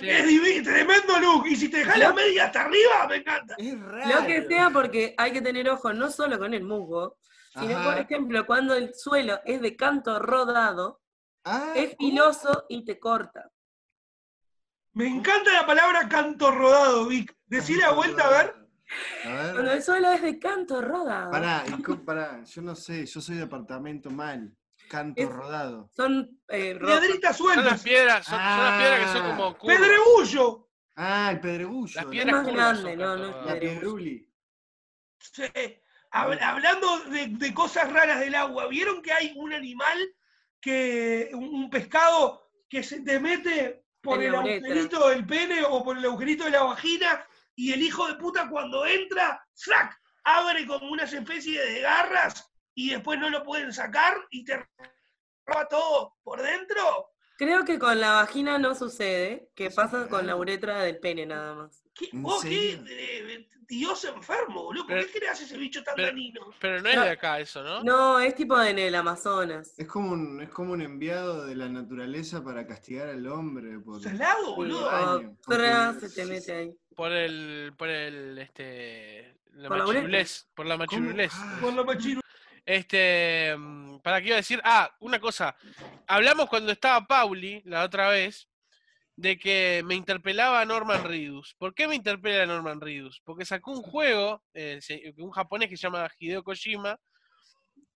Sí. 0.00 0.08
Es 0.10 0.26
divi- 0.26 0.64
tremendo 0.64 1.18
look. 1.20 1.46
Y 1.46 1.54
si 1.56 1.68
te 1.68 1.78
dejas 1.78 1.98
la 1.98 2.12
media 2.12 2.46
hasta 2.46 2.62
arriba, 2.62 3.06
me 3.08 3.16
encanta. 3.16 3.54
Es 3.58 3.78
raro. 3.80 4.20
Lo 4.20 4.26
que 4.26 4.46
sea 4.48 4.70
porque 4.70 5.14
hay 5.16 5.32
que 5.32 5.40
tener 5.40 5.68
ojo 5.70 5.92
no 5.92 6.10
solo 6.10 6.38
con 6.38 6.52
el 6.54 6.64
musgo, 6.64 7.18
sino 7.58 7.76
Ajá. 7.78 7.90
por 7.92 7.98
ejemplo 8.02 8.46
cuando 8.46 8.74
el 8.74 8.92
suelo 8.94 9.40
es 9.44 9.60
de 9.60 9.76
canto 9.76 10.18
rodado, 10.18 11.00
Ah, 11.44 11.72
es 11.76 11.96
filoso 11.96 12.66
y 12.68 12.84
te 12.84 12.98
corta. 12.98 13.50
Me 14.92 15.06
encanta 15.06 15.52
la 15.52 15.64
palabra 15.64 16.08
canto 16.08 16.50
rodado, 16.50 17.06
Vic. 17.06 17.34
Decile 17.46 17.84
a 17.84 17.92
vuelta 17.92 18.26
a 18.26 18.30
ver. 18.30 18.54
A 19.24 19.28
ver. 19.28 19.52
Cuando 19.54 19.72
el 19.72 19.82
suelo 19.82 20.10
es 20.10 20.22
de 20.22 20.38
canto 20.38 20.82
rodado. 20.82 21.30
Pará, 21.30 21.64
pará, 22.04 22.42
yo 22.44 22.62
no 22.62 22.74
sé, 22.74 23.06
yo 23.06 23.20
soy 23.20 23.36
de 23.36 23.44
apartamento 23.44 24.10
mal. 24.10 24.52
Canto 24.88 25.22
Es- 25.22 25.28
rodado. 25.28 25.90
Son 25.94 26.40
eh, 26.48 26.74
rocas. 26.78 27.00
Piedritas 27.00 27.36
Son 27.36 27.46
las 27.48 27.54
sueltas. 27.56 27.82
piedras, 27.82 28.26
son, 28.26 28.38
son 28.38 28.46
las 28.64 28.78
piedras 28.80 29.00
que 29.00 29.06
son 29.18 29.26
Ah. 29.26 29.36
como 29.36 29.58
curvas. 29.58 29.76
Pedregullo. 29.78 30.68
Ah, 30.96 31.28
el 31.32 31.40
pedregullo. 31.40 31.92
Las 31.94 32.04
la- 32.04 32.10
piedras 32.10 32.34
más 32.44 32.52
grande, 32.54 32.96
no, 32.96 33.16
no. 33.16 33.26
La 33.26 33.54
pedregullo. 33.54 33.60
piedruli. 33.60 34.32
Sí. 35.18 35.42
Hab- 36.10 36.40
hablando 36.42 37.00
de, 37.10 37.26
de 37.28 37.54
cosas 37.54 37.92
raras 37.92 38.20
del 38.20 38.34
agua, 38.34 38.66
¿vieron 38.68 39.02
que 39.02 39.12
hay 39.12 39.32
un 39.36 39.52
animal 39.52 39.98
que, 40.60 41.30
un, 41.34 41.68
pescado 41.70 42.50
que 42.68 42.82
se 42.82 43.00
te 43.02 43.20
mete 43.20 43.84
por 44.00 44.22
el 44.22 44.34
agujerito 44.34 45.08
del 45.10 45.26
pene 45.26 45.62
o 45.64 45.84
por 45.84 45.98
el 45.98 46.04
agujerito 46.04 46.44
de 46.44 46.50
la 46.50 46.62
vagina 46.62 47.24
y 47.54 47.72
el 47.72 47.82
hijo 47.82 48.06
de 48.08 48.14
puta 48.14 48.48
cuando 48.48 48.86
entra, 48.86 49.44
¡frac! 49.54 49.96
abre 50.24 50.66
como 50.66 50.90
unas 50.90 51.12
especies 51.12 51.62
de 51.74 51.80
garras 51.80 52.50
y 52.80 52.90
después 52.90 53.18
no 53.18 53.28
lo 53.28 53.42
pueden 53.42 53.72
sacar 53.72 54.16
y 54.30 54.44
te 54.44 54.56
roba 55.44 55.66
todo 55.68 56.14
por 56.22 56.40
dentro? 56.40 57.10
Creo 57.36 57.64
que 57.64 57.78
con 57.78 58.00
la 58.00 58.12
vagina 58.12 58.58
no 58.58 58.74
sucede, 58.74 59.50
que 59.56 59.70
pasa 59.70 60.08
con 60.08 60.26
la 60.26 60.36
uretra 60.36 60.82
del 60.82 60.98
pene 60.98 61.26
nada 61.26 61.54
más. 61.54 61.82
¿Qué, 61.94 62.08
¿En 62.12 62.22
vos 62.22 62.42
qué 62.44 62.48
serio? 62.76 62.84
eh, 62.88 63.48
Dios 63.68 64.04
enfermo, 64.04 64.62
boludo? 64.64 64.86
¿Por 64.86 64.94
Pero- 64.96 65.06
qué 65.12 65.18
creas 65.18 65.40
ese 65.40 65.56
bicho 65.58 65.82
tan 65.82 65.94
pero- 65.96 66.08
danino? 66.08 66.40
Pero 66.60 66.80
no 66.82 66.88
es 66.88 67.00
de 67.00 67.10
acá 67.10 67.40
eso, 67.40 67.62
¿no? 67.64 67.82
No, 67.82 68.20
es 68.20 68.34
tipo 68.36 68.60
en 68.62 68.78
el 68.78 68.94
Amazonas. 68.94 69.74
Es 69.76 69.86
como, 69.88 70.12
un, 70.12 70.40
es 70.40 70.48
como 70.50 70.72
un 70.72 70.82
enviado 70.82 71.46
de 71.46 71.54
la 71.56 71.68
naturaleza 71.68 72.42
para 72.44 72.64
castigar 72.66 73.08
al 73.08 73.26
hombre. 73.26 73.78
Por... 73.80 74.00
Salado, 74.02 74.54
boludo. 74.54 74.88
Porque- 75.44 75.54
Otra 75.54 75.94
se 75.94 76.10
te 76.10 76.24
mete 76.26 76.52
ahí. 76.52 76.72
Por 76.96 77.12
el, 77.12 77.72
por 77.76 77.88
el, 77.88 78.38
este, 78.38 79.36
la 79.54 79.68
Por 79.68 79.78
la 79.78 79.86
machirulés, 79.86 80.48
por 80.54 80.66
la 80.66 80.76
machirulés. 80.76 81.32
Ah, 81.34 81.58
Por 81.60 81.72
lo 81.72 81.84
machiru. 81.84 82.20
Este, 82.68 83.56
mm, 83.56 84.00
¿para 84.00 84.20
qué 84.20 84.26
iba 84.26 84.36
a 84.36 84.44
decir? 84.44 84.60
Ah, 84.62 84.94
una 85.00 85.18
cosa. 85.18 85.56
Hablamos 86.06 86.50
cuando 86.50 86.70
estaba 86.70 87.06
Pauli 87.06 87.62
la 87.64 87.82
otra 87.82 88.10
vez 88.10 88.46
de 89.16 89.38
que 89.38 89.82
me 89.86 89.94
interpelaba 89.94 90.60
a 90.60 90.66
Norman 90.66 91.02
Reedus. 91.02 91.54
¿Por 91.54 91.74
qué 91.74 91.88
me 91.88 91.94
interpela 91.94 92.42
a 92.42 92.46
Norman 92.46 92.78
Reedus? 92.78 93.22
Porque 93.24 93.46
sacó 93.46 93.72
un 93.72 93.80
juego, 93.80 94.44
eh, 94.52 94.80
un 95.16 95.30
japonés 95.30 95.70
que 95.70 95.78
se 95.78 95.84
llama 95.84 96.10
Hideo 96.18 96.44
Kojima, 96.44 97.00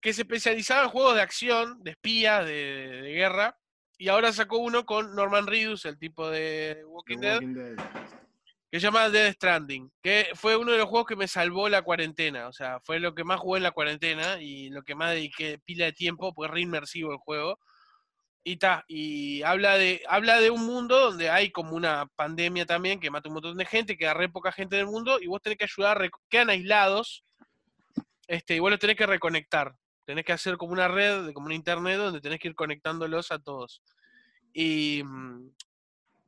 que 0.01 0.15
se 0.15 0.23
especializaba 0.23 0.85
en 0.85 0.91
juegos 0.91 1.17
de 1.17 1.21
acción, 1.21 1.83
de 1.83 1.91
espías, 1.91 2.47
de, 2.47 3.03
de 3.03 3.13
guerra, 3.13 3.59
y 3.99 4.09
ahora 4.09 4.33
sacó 4.33 4.57
uno 4.57 4.87
con 4.87 5.15
Norman 5.15 5.47
Reedus, 5.47 5.85
el 5.85 5.99
tipo 5.99 6.31
de 6.31 6.77
The 6.79 6.85
Walking 6.87 7.19
Dead, 7.19 7.35
Walking 7.35 7.55
Dead. 7.55 7.77
Que 8.73 8.81
se 8.81 8.85
llama 8.87 9.11
Dead 9.11 9.35
Stranding, 9.35 9.93
que 10.03 10.31
fue 10.35 10.57
uno 10.57 10.73
de 10.73 10.79
los 10.79 10.89
juegos 10.89 11.07
que 11.07 11.15
me 11.15 11.29
salvó 11.29 11.69
la 11.69 11.83
cuarentena, 11.83 12.49
o 12.49 12.55
sea, 12.55 12.81
fue 12.81 13.01
lo 13.01 13.15
que 13.15 13.23
más 13.23 13.39
jugué 13.39 13.59
en 13.59 13.65
la 13.65 13.73
cuarentena 13.73 14.41
y 14.41 14.71
lo 14.71 14.83
que 14.83 14.95
más 14.95 15.11
dediqué 15.11 15.59
pila 15.59 15.85
de 15.85 15.93
tiempo, 15.93 16.33
pues 16.33 16.51
re 16.51 16.63
inmersivo 16.63 17.13
el 17.13 17.19
juego. 17.19 17.59
Y 18.45 18.57
ta, 18.57 18.83
y 18.89 19.43
habla 19.43 19.77
de, 19.77 20.03
habla 20.09 20.41
de 20.41 20.51
un 20.51 20.65
mundo 20.65 20.99
donde 20.99 21.29
hay 21.29 21.51
como 21.53 21.77
una 21.77 22.07
pandemia 22.17 22.65
también 22.65 22.99
que 22.99 23.11
mata 23.11 23.29
un 23.29 23.35
montón 23.35 23.59
de 23.59 23.67
gente, 23.67 23.99
queda 23.99 24.15
re 24.15 24.31
poca 24.31 24.53
gente 24.53 24.77
en 24.77 24.87
el 24.87 24.87
mundo, 24.87 25.21
y 25.21 25.27
vos 25.27 25.43
tenés 25.43 25.59
que 25.59 25.65
ayudar, 25.65 26.11
quedan 26.31 26.49
aislados, 26.49 27.25
este, 28.27 28.57
y 28.57 28.59
vos 28.61 28.71
los 28.71 28.81
tenés 28.81 28.97
que 28.97 29.07
reconectar. 29.07 29.75
Tenés 30.07 30.25
que 30.25 30.33
hacer 30.33 30.57
como 30.57 30.73
una 30.73 30.89
red, 30.89 31.33
como 31.35 31.47
un 31.47 31.53
internet 31.53 31.99
donde 31.99 32.23
tenés 32.23 32.41
que 32.41 32.49
ir 32.49 32.55
conectándolos 32.55 33.33
a 33.33 33.39
todos. 33.39 33.83
Y, 34.55 35.03
mm, 35.05 35.51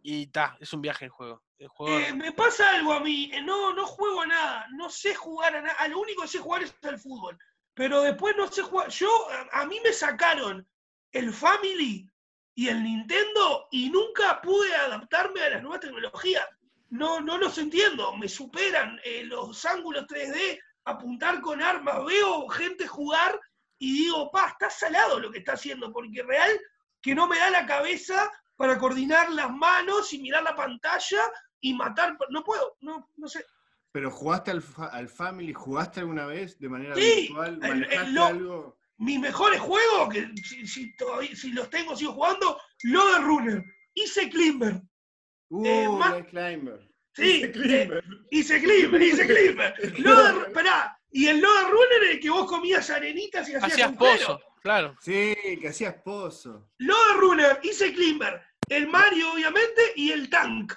y 0.06 0.26
ta, 0.26 0.56
es 0.60 0.70
un 0.74 0.82
viaje 0.82 1.06
el 1.06 1.10
juego. 1.10 1.42
El 1.58 1.68
Eh, 1.88 2.12
me 2.12 2.32
pasa 2.32 2.70
algo 2.72 2.92
a 2.92 3.00
mí, 3.00 3.30
eh, 3.32 3.40
no, 3.40 3.72
no 3.72 3.86
juego 3.86 4.20
a 4.20 4.26
nada, 4.26 4.66
no 4.72 4.90
sé 4.90 5.14
jugar 5.14 5.56
a 5.56 5.62
nada, 5.62 5.88
lo 5.88 5.98
único 5.98 6.22
que 6.22 6.28
sé 6.28 6.38
jugar 6.38 6.62
es 6.62 6.76
al 6.82 6.98
fútbol, 6.98 7.38
pero 7.72 8.02
después 8.02 8.36
no 8.36 8.46
sé 8.52 8.62
jugar, 8.62 8.90
yo, 8.90 9.08
a, 9.30 9.62
a 9.62 9.66
mí 9.66 9.80
me 9.82 9.94
sacaron 9.94 10.68
el 11.10 11.32
Family 11.32 12.06
y 12.54 12.68
el 12.68 12.82
Nintendo 12.82 13.66
y 13.70 13.88
nunca 13.88 14.42
pude 14.42 14.74
adaptarme 14.74 15.40
a 15.40 15.48
las 15.48 15.62
nuevas 15.62 15.80
tecnologías, 15.80 16.46
no, 16.90 17.20
no 17.20 17.38
los 17.38 17.56
entiendo, 17.56 18.14
me 18.14 18.28
superan 18.28 19.00
eh, 19.04 19.24
los 19.24 19.64
ángulos 19.64 20.06
3D, 20.06 20.60
apuntar 20.84 21.40
con 21.40 21.62
armas, 21.62 22.04
veo 22.04 22.46
gente 22.48 22.86
jugar 22.86 23.40
y 23.78 24.04
digo, 24.04 24.30
pa, 24.30 24.48
está 24.48 24.68
salado 24.68 25.18
lo 25.18 25.30
que 25.30 25.38
está 25.38 25.54
haciendo, 25.54 25.90
porque 25.90 26.22
real 26.22 26.60
que 27.00 27.14
no 27.14 27.26
me 27.26 27.38
da 27.38 27.48
la 27.48 27.64
cabeza 27.64 28.30
para 28.56 28.78
coordinar 28.78 29.30
las 29.32 29.50
manos 29.50 30.12
y 30.12 30.20
mirar 30.20 30.42
la 30.42 30.54
pantalla 30.54 31.22
y 31.60 31.74
matar. 31.74 32.16
No 32.30 32.42
puedo, 32.44 32.76
no, 32.80 33.10
no 33.16 33.28
sé. 33.28 33.44
Pero 33.92 34.10
jugaste 34.10 34.50
al, 34.50 34.62
fa- 34.62 34.88
al 34.88 35.08
Family, 35.08 35.52
¿jugaste 35.52 36.00
alguna 36.00 36.26
vez 36.26 36.58
de 36.58 36.68
manera 36.68 36.94
Sí, 36.94 37.26
virtual? 37.28 37.48
el- 37.48 37.52
el 37.62 37.68
¿Manejaste 37.80 38.10
lo- 38.12 38.24
algo? 38.24 38.78
Mis 38.96 39.18
mejores 39.18 39.60
juegos, 39.60 40.08
que 40.12 40.28
si, 40.42 40.66
si 40.66 40.96
todavía- 40.96 41.34
si 41.34 41.52
los 41.52 41.68
tengo, 41.68 41.96
sigo 41.96 42.12
jugando, 42.12 42.60
Loader 42.84 43.22
Runner, 43.22 43.64
hice 43.94 44.28
Climber. 44.30 44.80
Uh, 45.50 45.66
eh, 45.66 45.88
más- 45.88 46.24
Climber. 46.26 46.88
Sí, 47.12 47.42
Ese 47.42 47.44
eh, 47.46 47.52
Climber. 47.52 48.04
hice 48.30 48.60
Climber, 48.62 49.02
hice 49.02 49.26
Climber. 49.26 49.74
Esperá, 50.46 50.96
y 51.10 51.26
el 51.26 51.40
Loader 51.40 51.70
Runner 51.72 52.02
es 52.04 52.10
el 52.12 52.20
que 52.20 52.30
vos 52.30 52.46
comías 52.48 52.88
arenitas 52.90 53.48
y 53.48 53.54
hacías 53.54 53.72
hacías 53.72 53.88
agujeros. 53.88 54.26
pozo, 54.26 54.40
claro. 54.64 54.96
Sí, 55.00 55.37
que 55.61 55.68
hacías 55.68 55.94
pozo. 56.03 56.68
Loader 56.79 57.16
Runner, 57.18 57.61
hice 57.62 57.92
Climber. 57.92 58.42
El 58.68 58.88
Mario, 58.88 59.33
obviamente, 59.35 59.92
y 59.94 60.11
el 60.11 60.29
Tank. 60.31 60.72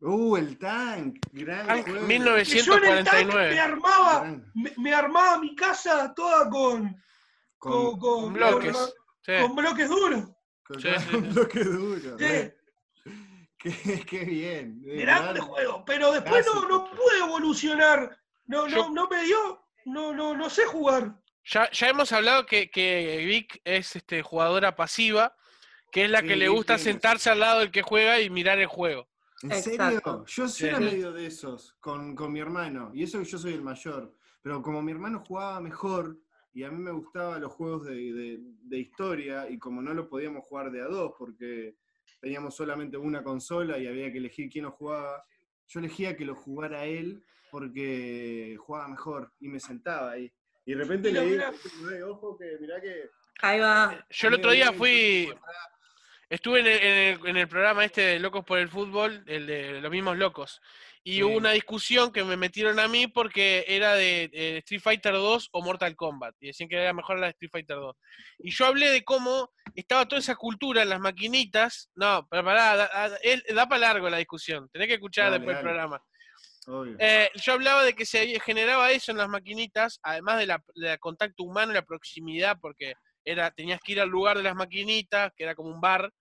Uh, 0.00 0.36
el 0.36 0.58
Tank. 0.58 1.18
Gran 1.32 1.66
Tank 1.66 1.88
juego. 1.88 2.06
Que 2.06 2.18
yo 2.62 2.76
en 2.76 2.84
el 2.84 3.04
Tank 3.04 3.16
149. 3.32 3.54
me 3.54 3.60
armaba, 3.60 4.24
me, 4.54 4.72
me 4.76 4.94
armaba 4.94 5.38
mi 5.38 5.56
casa 5.56 6.12
toda 6.14 6.48
con, 6.50 6.94
con, 7.58 7.98
Con, 7.98 7.98
con- 7.98 8.32
bloques. 8.34 8.72
con- 8.76 8.90
Sí. 9.22 9.32
con 9.42 9.56
bloques 9.56 9.88
duros. 9.88 10.24
con 10.62 10.80
Sí, 10.80 10.88
sí, 11.10 11.16
un 11.16 11.24
sí. 11.24 11.30
bloque 11.32 11.64
duro. 11.64 12.18
Sí. 12.18 12.24
re. 12.24 12.56
Qué, 13.58 14.04
qué 14.08 14.24
bien. 14.24 14.82
Grande 14.84 15.40
gran- 15.40 15.46
juego, 15.48 15.84
pero 15.86 16.12
después 16.12 16.46
no, 16.46 16.68
no 16.68 16.90
pude 16.90 17.18
evolucionar. 17.20 18.16
No, 18.44 18.68
Yo- 18.68 18.76
no, 18.76 18.90
no 18.90 19.08
me 19.08 19.22
dio. 19.24 19.64
No, 19.86 20.12
no, 20.12 20.34
no 20.36 20.50
sé 20.50 20.64
jugar. 20.66 21.18
Ya, 21.48 21.70
ya 21.70 21.88
hemos 21.88 22.12
hablado 22.12 22.44
que, 22.46 22.70
que 22.70 23.24
Vic 23.26 23.60
es 23.64 23.94
este, 23.96 24.22
jugadora 24.22 24.74
pasiva, 24.74 25.36
que 25.92 26.04
es 26.04 26.10
la 26.10 26.20
Sí, 26.20 26.26
que 26.26 26.36
le 26.36 26.48
gusta 26.48 26.76
sentarse 26.78 27.30
al 27.30 27.40
lado 27.40 27.60
del 27.60 27.70
que 27.70 27.82
juega 27.82 28.20
y 28.20 28.30
mirar 28.30 28.58
el 28.58 28.66
juego. 28.66 29.08
¿En 29.42 29.52
Exacto. 29.52 30.24
serio? 30.24 30.24
Yo 30.26 30.48
sí 30.48 30.66
era 30.66 30.78
Sí. 30.78 30.84
medio 30.84 31.12
de 31.12 31.26
esos 31.26 31.74
con, 31.78 32.16
con 32.16 32.32
mi 32.32 32.40
hermano. 32.40 32.90
Y 32.94 33.04
eso 33.04 33.18
que 33.18 33.24
yo 33.26 33.38
soy 33.38 33.52
el 33.52 33.62
mayor. 33.62 34.16
Pero 34.42 34.60
como 34.62 34.82
mi 34.82 34.92
hermano 34.92 35.20
jugaba 35.26 35.60
mejor 35.60 36.18
y 36.52 36.64
a 36.64 36.70
mí 36.70 36.78
me 36.82 36.90
gustaban 36.90 37.40
los 37.42 37.52
juegos 37.52 37.86
de, 37.86 37.94
de- 37.94 38.38
de 38.40 38.78
historia 38.78 39.48
y 39.48 39.58
como 39.58 39.82
no 39.82 39.92
lo 39.94 40.08
podíamos 40.08 40.44
jugar 40.44 40.70
de 40.72 40.80
a 40.82 40.86
dos 40.86 41.12
porque 41.18 41.76
teníamos 42.20 42.56
solamente 42.56 42.96
una 42.96 43.22
consola 43.22 43.78
y 43.78 43.86
había 43.86 44.10
que 44.10 44.18
elegir 44.18 44.48
quién 44.50 44.64
lo 44.64 44.70
jugaba, 44.72 45.22
yo 45.68 45.80
elegía 45.80 46.16
que 46.16 46.24
lo 46.24 46.34
jugara 46.34 46.86
él 46.86 47.22
porque 47.50 48.56
jugaba 48.58 48.88
mejor 48.88 49.32
y 49.38 49.48
me 49.48 49.60
sentaba 49.60 50.12
ahí. 50.12 50.32
Y 50.66 50.74
de 50.74 50.82
repente 50.82 51.12
le 51.12 51.20
digo, 51.22 51.44
"Eh, 51.92 52.02
ojo 52.02 52.36
que 52.36 52.58
mirá 52.60 52.80
que... 52.80 53.08
Ahí 53.40 53.60
va. 53.60 54.04
Yo 54.10 54.28
el 54.28 54.34
otro 54.34 54.50
día 54.50 54.72
fui, 54.72 55.32
estuve 56.28 56.60
en 56.60 56.66
el, 56.66 56.82
en 56.82 56.98
el- 57.20 57.26
en 57.28 57.36
el 57.36 57.48
programa 57.48 57.84
este 57.84 58.00
de 58.00 58.18
Locos 58.18 58.44
por 58.44 58.58
el 58.58 58.68
Fútbol, 58.68 59.22
el 59.26 59.46
de 59.46 59.80
los 59.80 59.90
mismos 59.90 60.16
locos, 60.16 60.60
y 61.04 61.16
Sí. 61.16 61.22
hubo 61.22 61.36
una 61.36 61.52
discusión 61.52 62.10
que 62.12 62.24
me 62.24 62.36
metieron 62.36 62.80
a 62.80 62.88
mí 62.88 63.06
porque 63.06 63.64
era 63.68 63.94
de 63.94 64.28
eh, 64.32 64.56
Street 64.58 64.80
Fighter 64.80 65.12
2 65.12 65.50
o 65.52 65.62
Mortal 65.62 65.94
Kombat, 65.94 66.34
y 66.40 66.48
decían 66.48 66.68
que 66.68 66.76
era 66.76 66.92
mejor 66.92 67.18
la 67.20 67.26
de 67.26 67.30
Street 67.32 67.50
Fighter 67.52 67.76
2. 67.76 67.96
Y 68.38 68.50
yo 68.50 68.66
hablé 68.66 68.90
de 68.90 69.04
cómo 69.04 69.52
estaba 69.74 70.06
toda 70.08 70.18
esa 70.18 70.34
cultura 70.34 70.82
en 70.82 70.88
las 70.88 70.98
maquinitas, 71.00 71.90
no, 71.94 72.26
pero 72.28 72.42
pará, 72.42 72.74
da, 72.74 72.88
da- 73.10 73.18
da 73.54 73.68
para 73.68 73.80
largo 73.80 74.08
la 74.10 74.16
discusión, 74.16 74.68
tenés 74.72 74.88
que 74.88 74.94
escuchar 74.94 75.26
Dale, 75.26 75.38
después 75.38 75.58
el 75.58 75.62
programa. 75.62 76.02
Eh, 76.98 77.30
yo 77.34 77.52
hablaba 77.52 77.84
de 77.84 77.94
que 77.94 78.04
se 78.04 78.40
generaba 78.40 78.90
eso 78.90 79.12
en 79.12 79.18
las 79.18 79.28
maquinitas, 79.28 80.00
además 80.02 80.38
de 80.38 80.46
la, 80.46 80.64
de 80.74 80.98
contacto 80.98 81.44
humano 81.44 81.72
y 81.72 81.74
la 81.74 81.84
proximidad, 81.84 82.58
porque 82.60 82.94
era, 83.24 83.50
tenías 83.50 83.80
que 83.80 83.92
ir 83.92 84.00
al 84.00 84.08
lugar 84.08 84.36
de 84.36 84.42
las 84.42 84.54
maquinitas, 84.54 85.32
que 85.36 85.44
era 85.44 85.54
como 85.54 85.70
un 85.70 85.80
bar, 85.80 86.12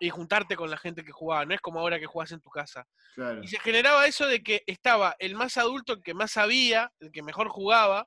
y 0.00 0.10
juntarte 0.10 0.56
con 0.56 0.70
la 0.70 0.76
gente 0.76 1.04
que 1.04 1.12
jugaba, 1.12 1.44
no 1.44 1.54
es 1.54 1.60
como 1.60 1.80
ahora 1.80 1.98
que 1.98 2.06
jugás 2.06 2.32
en 2.32 2.40
tu 2.40 2.50
casa. 2.50 2.86
claro. 3.14 3.42
Y 3.42 3.48
se 3.48 3.58
generaba 3.58 4.06
eso 4.06 4.26
de 4.26 4.42
que 4.42 4.62
estaba 4.66 5.16
el 5.18 5.34
más 5.34 5.56
adulto, 5.56 5.94
el 5.94 6.02
que 6.02 6.14
más 6.14 6.32
sabía, 6.32 6.92
el 7.00 7.10
que 7.10 7.22
mejor 7.22 7.48
jugaba, 7.48 8.06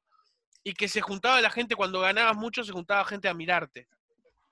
y 0.64 0.74
que 0.74 0.88
se 0.88 1.02
juntaba 1.02 1.42
la 1.42 1.50
gente 1.50 1.76
cuando 1.76 2.02
ganabas 2.02 2.36
mucho, 2.36 2.64
se 2.64 2.74
juntaba 2.74 3.06
gente 3.06 3.30
a 3.30 3.34
mirarte. 3.34 3.88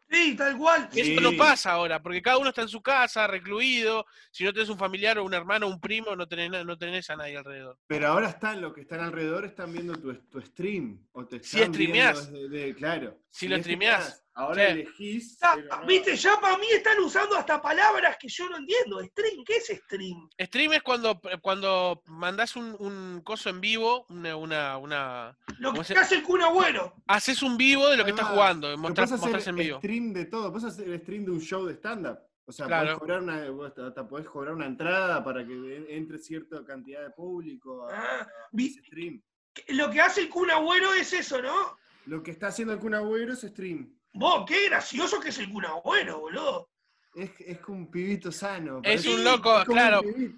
Sí, 0.10 0.36
tal 0.36 0.58
cual. 0.58 0.90
Y 0.94 1.00
eso 1.02 1.10
Sí. 1.12 1.18
no 1.22 1.36
pasa 1.38 1.72
ahora, 1.72 2.02
porque 2.02 2.22
cada 2.22 2.38
uno 2.38 2.50
está 2.50 2.62
en 2.62 2.68
su 2.70 2.82
casa, 2.82 3.26
recluido, 3.28 4.06
si 4.32 4.44
no 4.44 4.54
tenés 4.54 4.70
un 4.70 4.78
familiar 4.78 5.18
o 5.18 5.24
un 5.26 5.34
hermano 5.34 5.66
o 5.68 5.70
un 5.70 5.80
primo, 5.82 6.16
no 6.16 6.28
tenés, 6.28 6.66
no 6.66 6.78
tenés 6.78 7.10
a 7.10 7.16
nadie 7.16 7.38
alrededor. 7.38 7.78
Pero 7.88 8.08
ahora 8.08 8.30
están, 8.30 8.62
los 8.62 8.74
que 8.74 8.82
están 8.82 9.00
alrededor 9.02 9.46
están 9.46 9.72
viendo 9.74 9.94
tu, 9.96 10.14
tu 10.14 10.42
stream. 10.42 11.06
O 11.14 11.26
te 11.26 11.44
Si 11.44 11.60
están 11.60 11.72
viendo 11.72 11.94
streameás. 11.94 12.32
desde- 12.32 12.50
de- 12.50 12.76
claro. 12.76 13.20
Si 13.32 13.48
lo 13.48 13.58
streameás. 13.58 14.25
Ahora 14.38 14.66
Sí. 14.66 14.72
elegís. 14.74 15.38
Ah, 15.42 15.56
no. 15.82 15.86
Viste, 15.88 16.16
ya 16.18 16.40
para 16.42 16.58
mí 16.58 16.68
están 16.70 17.00
usando 17.00 17.38
hasta 17.38 17.62
palabras 17.62 18.18
que 18.20 18.28
yo 18.28 18.50
no 18.50 18.58
entiendo. 18.58 19.02
Stream, 19.04 19.44
¿qué 19.46 19.56
es 19.58 19.68
stream? 19.86 20.30
Stream 20.40 20.74
es 20.74 20.84
cuando, 20.84 21.22
cuando 21.42 22.04
mandás 22.08 22.58
un, 22.58 22.76
un 22.80 23.22
coso 23.24 23.50
en 23.50 23.62
vivo, 23.62 24.06
una, 24.10 24.36
una, 24.36 24.78
una- 24.78 25.38
Lo 25.60 25.70
¿Cómo 25.70 25.82
que 25.82 25.88
se- 25.88 25.98
hace 25.98 26.16
el 26.16 26.24
Kun 26.24 26.42
Agüero. 26.42 26.94
haces 27.08 27.42
un 27.44 27.56
vivo 27.56 27.88
de 27.88 27.96
lo 27.96 28.04
que 28.04 28.10
estás 28.12 28.26
Además, 28.26 28.38
jugando, 28.44 28.78
mostrás, 28.78 29.12
mostrás 29.12 29.36
hacer 29.36 29.50
en 29.52 29.56
vivo. 29.56 29.78
stream 29.78 30.12
de 30.14 30.26
todo. 30.26 30.52
Podés 30.52 30.66
hacer 30.66 31.00
stream 31.00 31.24
de 31.26 31.32
un 31.32 31.40
show 31.40 31.66
de 31.66 31.74
stand-up. 31.76 32.20
O 32.48 32.52
sea, 32.52 32.68
Claro. 32.68 33.00
podés 33.00 33.00
cobrar 33.00 33.22
una, 33.24 33.88
hasta 33.88 34.08
podés 34.08 34.28
cobrar 34.28 34.54
una 34.54 34.66
entrada 34.66 35.24
para 35.24 35.46
que 35.48 35.54
en- 35.54 35.86
entre 35.90 36.20
cierta 36.20 36.64
cantidad 36.66 37.02
de 37.04 37.10
público 37.12 37.88
a, 37.88 37.94
Ah, 37.96 38.22
a 38.24 38.28
vi- 38.52 38.68
ese 38.68 38.82
stream. 38.84 39.22
Lo 39.70 39.90
que 39.90 40.02
hace 40.02 40.22
el 40.22 40.30
Kun 40.30 40.52
Agüero 40.52 40.94
es 40.94 41.14
eso, 41.14 41.42
¿no? 41.42 41.78
Lo 42.08 42.22
que 42.22 42.32
está 42.32 42.48
haciendo 42.48 42.74
el 42.74 42.80
Kun 42.80 42.94
Agüero 42.96 43.32
es 43.32 43.40
stream. 43.42 43.98
Vos, 44.18 44.46
qué 44.48 44.66
gracioso 44.70 45.20
que 45.20 45.30
es 45.30 45.38
el 45.40 45.52
Kun 45.52 45.66
Agüero, 45.66 46.20
boludo. 46.20 46.70
Es, 47.14 47.32
es 47.40 47.60
un 47.68 47.90
pibito 47.92 48.32
sano. 48.32 48.82
Es 48.84 49.06
un 49.06 49.24
loco, 49.24 49.60
es 49.62 49.66
claro. 49.66 50.02
un. 50.02 50.38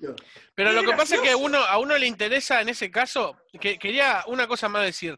Pero 0.56 0.72
lo 0.74 0.84
que 0.84 0.94
pasa 0.96 1.16
es 1.16 1.22
que 1.22 1.36
uno, 1.36 1.58
a 1.60 1.78
uno 1.80 1.98
le 1.98 2.06
interesa 2.08 2.62
en 2.62 2.70
ese 2.70 2.92
caso, 2.92 3.36
que 3.60 3.78
quería 3.80 4.24
una 4.28 4.48
cosa 4.48 4.68
más 4.70 4.84
decir. 4.84 5.18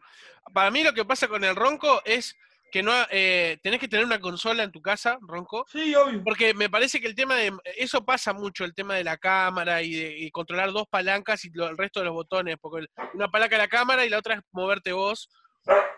Para 0.53 0.71
mí 0.71 0.83
lo 0.83 0.93
que 0.93 1.05
pasa 1.05 1.27
con 1.27 1.43
el 1.43 1.55
ronco 1.55 2.01
es 2.05 2.35
que 2.71 2.83
no 2.83 2.93
eh, 3.09 3.57
tenés 3.63 3.79
que 3.79 3.87
tener 3.87 4.05
una 4.05 4.19
consola 4.19 4.63
en 4.63 4.71
tu 4.71 4.81
casa, 4.81 5.17
ronco, 5.21 5.65
Sí, 5.71 5.93
obvio. 5.95 6.23
porque 6.23 6.53
me 6.53 6.69
parece 6.69 7.01
que 7.01 7.07
el 7.07 7.15
tema 7.15 7.35
de 7.35 7.51
eso 7.77 8.05
pasa 8.05 8.31
mucho, 8.31 8.63
el 8.63 8.75
tema 8.75 8.93
de 8.95 9.03
la 9.03 9.17
cámara 9.17 9.81
y 9.81 9.91
de 9.93 10.17
y 10.19 10.29
controlar 10.31 10.71
dos 10.71 10.87
palancas 10.87 11.43
y 11.45 11.49
lo- 11.51 11.67
el 11.67 11.77
resto 11.77 11.99
de 11.99 12.05
los 12.05 12.13
botones, 12.13 12.57
porque 12.61 12.81
el- 12.81 12.89
una 13.15 13.27
palanca 13.29 13.55
es 13.55 13.61
la 13.61 13.67
cámara 13.67 14.05
y 14.05 14.09
la 14.09 14.19
otra 14.19 14.35
es 14.35 14.41
moverte 14.51 14.91
vos. 14.91 15.29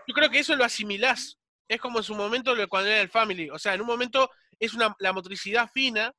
Yo 0.07 0.13
creo 0.15 0.29
que 0.29 0.39
eso 0.39 0.55
lo 0.55 0.63
asimilás. 0.63 1.37
Es 1.71 1.79
como 1.79 1.99
en 1.99 2.03
su 2.03 2.15
momento 2.15 2.53
lo- 2.53 2.67
cuando 2.67 2.89
era 2.89 2.99
el 2.99 3.07
Family. 3.07 3.49
O 3.49 3.57
sea, 3.57 3.73
en 3.73 3.79
un 3.79 3.87
momento 3.87 4.29
es 4.59 4.73
una, 4.73 4.93
la 4.99 5.13
motricidad 5.13 5.69
fina 5.73 6.13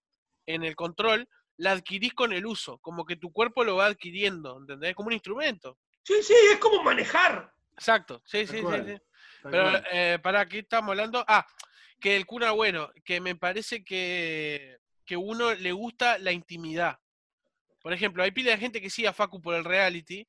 en 0.47 0.65
el 0.65 0.75
control, 0.75 1.29
la 1.59 1.73
adquirís 1.73 2.15
con 2.15 2.33
el 2.33 2.47
uso, 2.47 2.79
como 2.79 3.05
que 3.05 3.17
tu 3.17 3.31
cuerpo 3.31 3.63
lo 3.63 3.77
va 3.77 3.85
adquiriendo, 3.85 4.59
¿entendés? 4.59 4.95
Como 4.95 5.09
un 5.09 5.13
instrumento. 5.13 5.79
Sí, 6.05 6.15
sí, 6.23 6.33
es 6.51 6.59
como 6.59 6.83
manejar. 6.83 7.53
Exacto, 7.75 8.23
sí, 8.25 8.47
sí, 8.47 8.61
sí, 8.61 8.83
sí. 8.87 8.97
Pero, 9.43 9.73
eh, 9.93 10.19
¿para 10.23 10.47
qué 10.47 10.61
estamos 10.61 10.89
hablando? 10.93 11.23
Ah, 11.29 11.47
que 12.01 12.17
el 12.17 12.25
cuna 12.25 12.53
bueno, 12.53 12.91
que 13.05 13.21
me 13.21 13.37
parece 13.37 13.85
que, 13.85 14.79
que 15.05 15.19
uno 15.19 15.53
le 15.55 15.73
gusta 15.73 16.17
la 16.17 16.33
intimidad. 16.33 16.99
Por 17.83 17.93
ejemplo, 17.93 18.23
hay 18.23 18.31
pila 18.31 18.53
de 18.53 18.59
gente 18.59 18.81
que 18.81 18.89
sigue 18.89 19.09
a 19.09 19.13
Facu 19.13 19.43
por 19.43 19.55
el 19.55 19.65
reality 19.65 20.27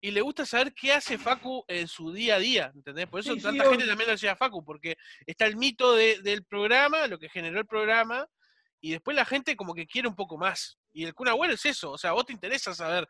y 0.00 0.10
le 0.12 0.20
gusta 0.22 0.46
saber 0.46 0.72
qué 0.74 0.92
hace 0.92 1.18
Facu 1.18 1.64
en 1.68 1.86
su 1.88 2.12
día 2.12 2.36
a 2.36 2.38
día, 2.38 2.72
¿entendés? 2.74 3.06
Por 3.06 3.20
eso 3.20 3.32
Sí, 3.34 3.38
sí, 3.40 3.42
tanta 3.44 3.68
gente 3.68 3.86
también 3.86 4.10
lo 4.10 4.16
sigue 4.16 4.30
a 4.30 4.36
Facu, 4.36 4.64
porque 4.64 4.96
está 5.26 5.46
el 5.46 5.56
mito 5.56 5.94
de- 5.94 6.20
del 6.22 6.44
programa, 6.44 7.06
lo 7.06 7.18
que 7.18 7.28
generó 7.28 7.58
el 7.60 7.66
programa, 7.66 8.26
y 8.80 8.92
después 8.92 9.14
la 9.14 9.24
gente 9.26 9.56
como 9.56 9.74
que 9.74 9.86
quiere 9.86 10.08
un 10.08 10.16
poco 10.16 10.38
más. 10.38 10.78
Y 10.92 11.04
el 11.04 11.14
cuna 11.14 11.34
bueno 11.34 11.54
es 11.54 11.64
eso, 11.66 11.90
o 11.92 11.98
sea, 11.98 12.12
vos 12.12 12.24
te 12.24 12.32
interesa 12.32 12.74
saber 12.74 13.06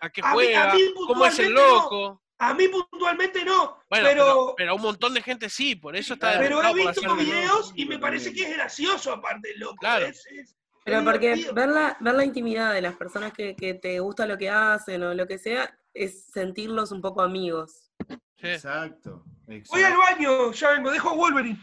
a 0.00 0.08
qué 0.10 0.20
A 0.22 0.24
mí- 0.24 0.30
a 0.30 0.32
juega, 0.32 0.74
mí 0.74 0.80
cómo 1.06 1.26
es 1.26 1.38
el 1.38 1.52
no. 1.52 1.60
loco. 1.60 2.22
A 2.38 2.54
mí 2.54 2.68
puntualmente 2.68 3.44
no, 3.44 3.82
Bueno, 3.90 4.06
pero, 4.08 4.24
pero, 4.24 4.54
pero 4.56 4.70
a 4.70 4.74
un 4.74 4.80
montón 4.80 5.12
de 5.12 5.20
gente 5.22 5.50
sí, 5.50 5.76
por 5.76 5.94
eso 5.94 6.14
está 6.14 6.38
pero 6.38 6.62
he 6.62 6.72
visto 6.72 7.14
videos 7.16 7.70
y 7.76 7.84
me 7.84 7.98
parece 7.98 8.32
que 8.32 8.44
es 8.44 8.54
gracioso 8.56 9.12
aparte, 9.12 9.52
loco. 9.58 9.76
Claro. 9.76 10.06
es- 10.06 10.24
es- 10.30 10.56
Pero 10.84 11.04
porque 11.04 11.46
ver 11.54 11.68
la, 11.68 11.96
ver 12.00 12.14
la 12.14 12.24
intimidad 12.24 12.72
de 12.72 12.80
las 12.82 12.96
personas 12.96 13.32
que, 13.32 13.54
que 13.54 13.74
te 13.74 14.00
gusta 14.00 14.26
lo 14.26 14.38
que 14.38 14.48
hacen 14.50 15.02
o 15.02 15.14
lo 15.14 15.26
que 15.26 15.38
sea, 15.38 15.76
es 15.94 16.24
sentirlos 16.26 16.90
un 16.92 17.00
poco 17.00 17.22
amigos. 17.22 17.90
Sí. 18.36 18.46
Exacto. 18.46 19.24
Voy 19.46 19.56
al 19.82 19.92
exacto. 19.92 19.98
baño, 19.98 20.52
ya 20.52 20.70
vengo, 20.72 20.90
dejo 20.90 21.10
a 21.10 21.14
Wolverine. 21.14 21.58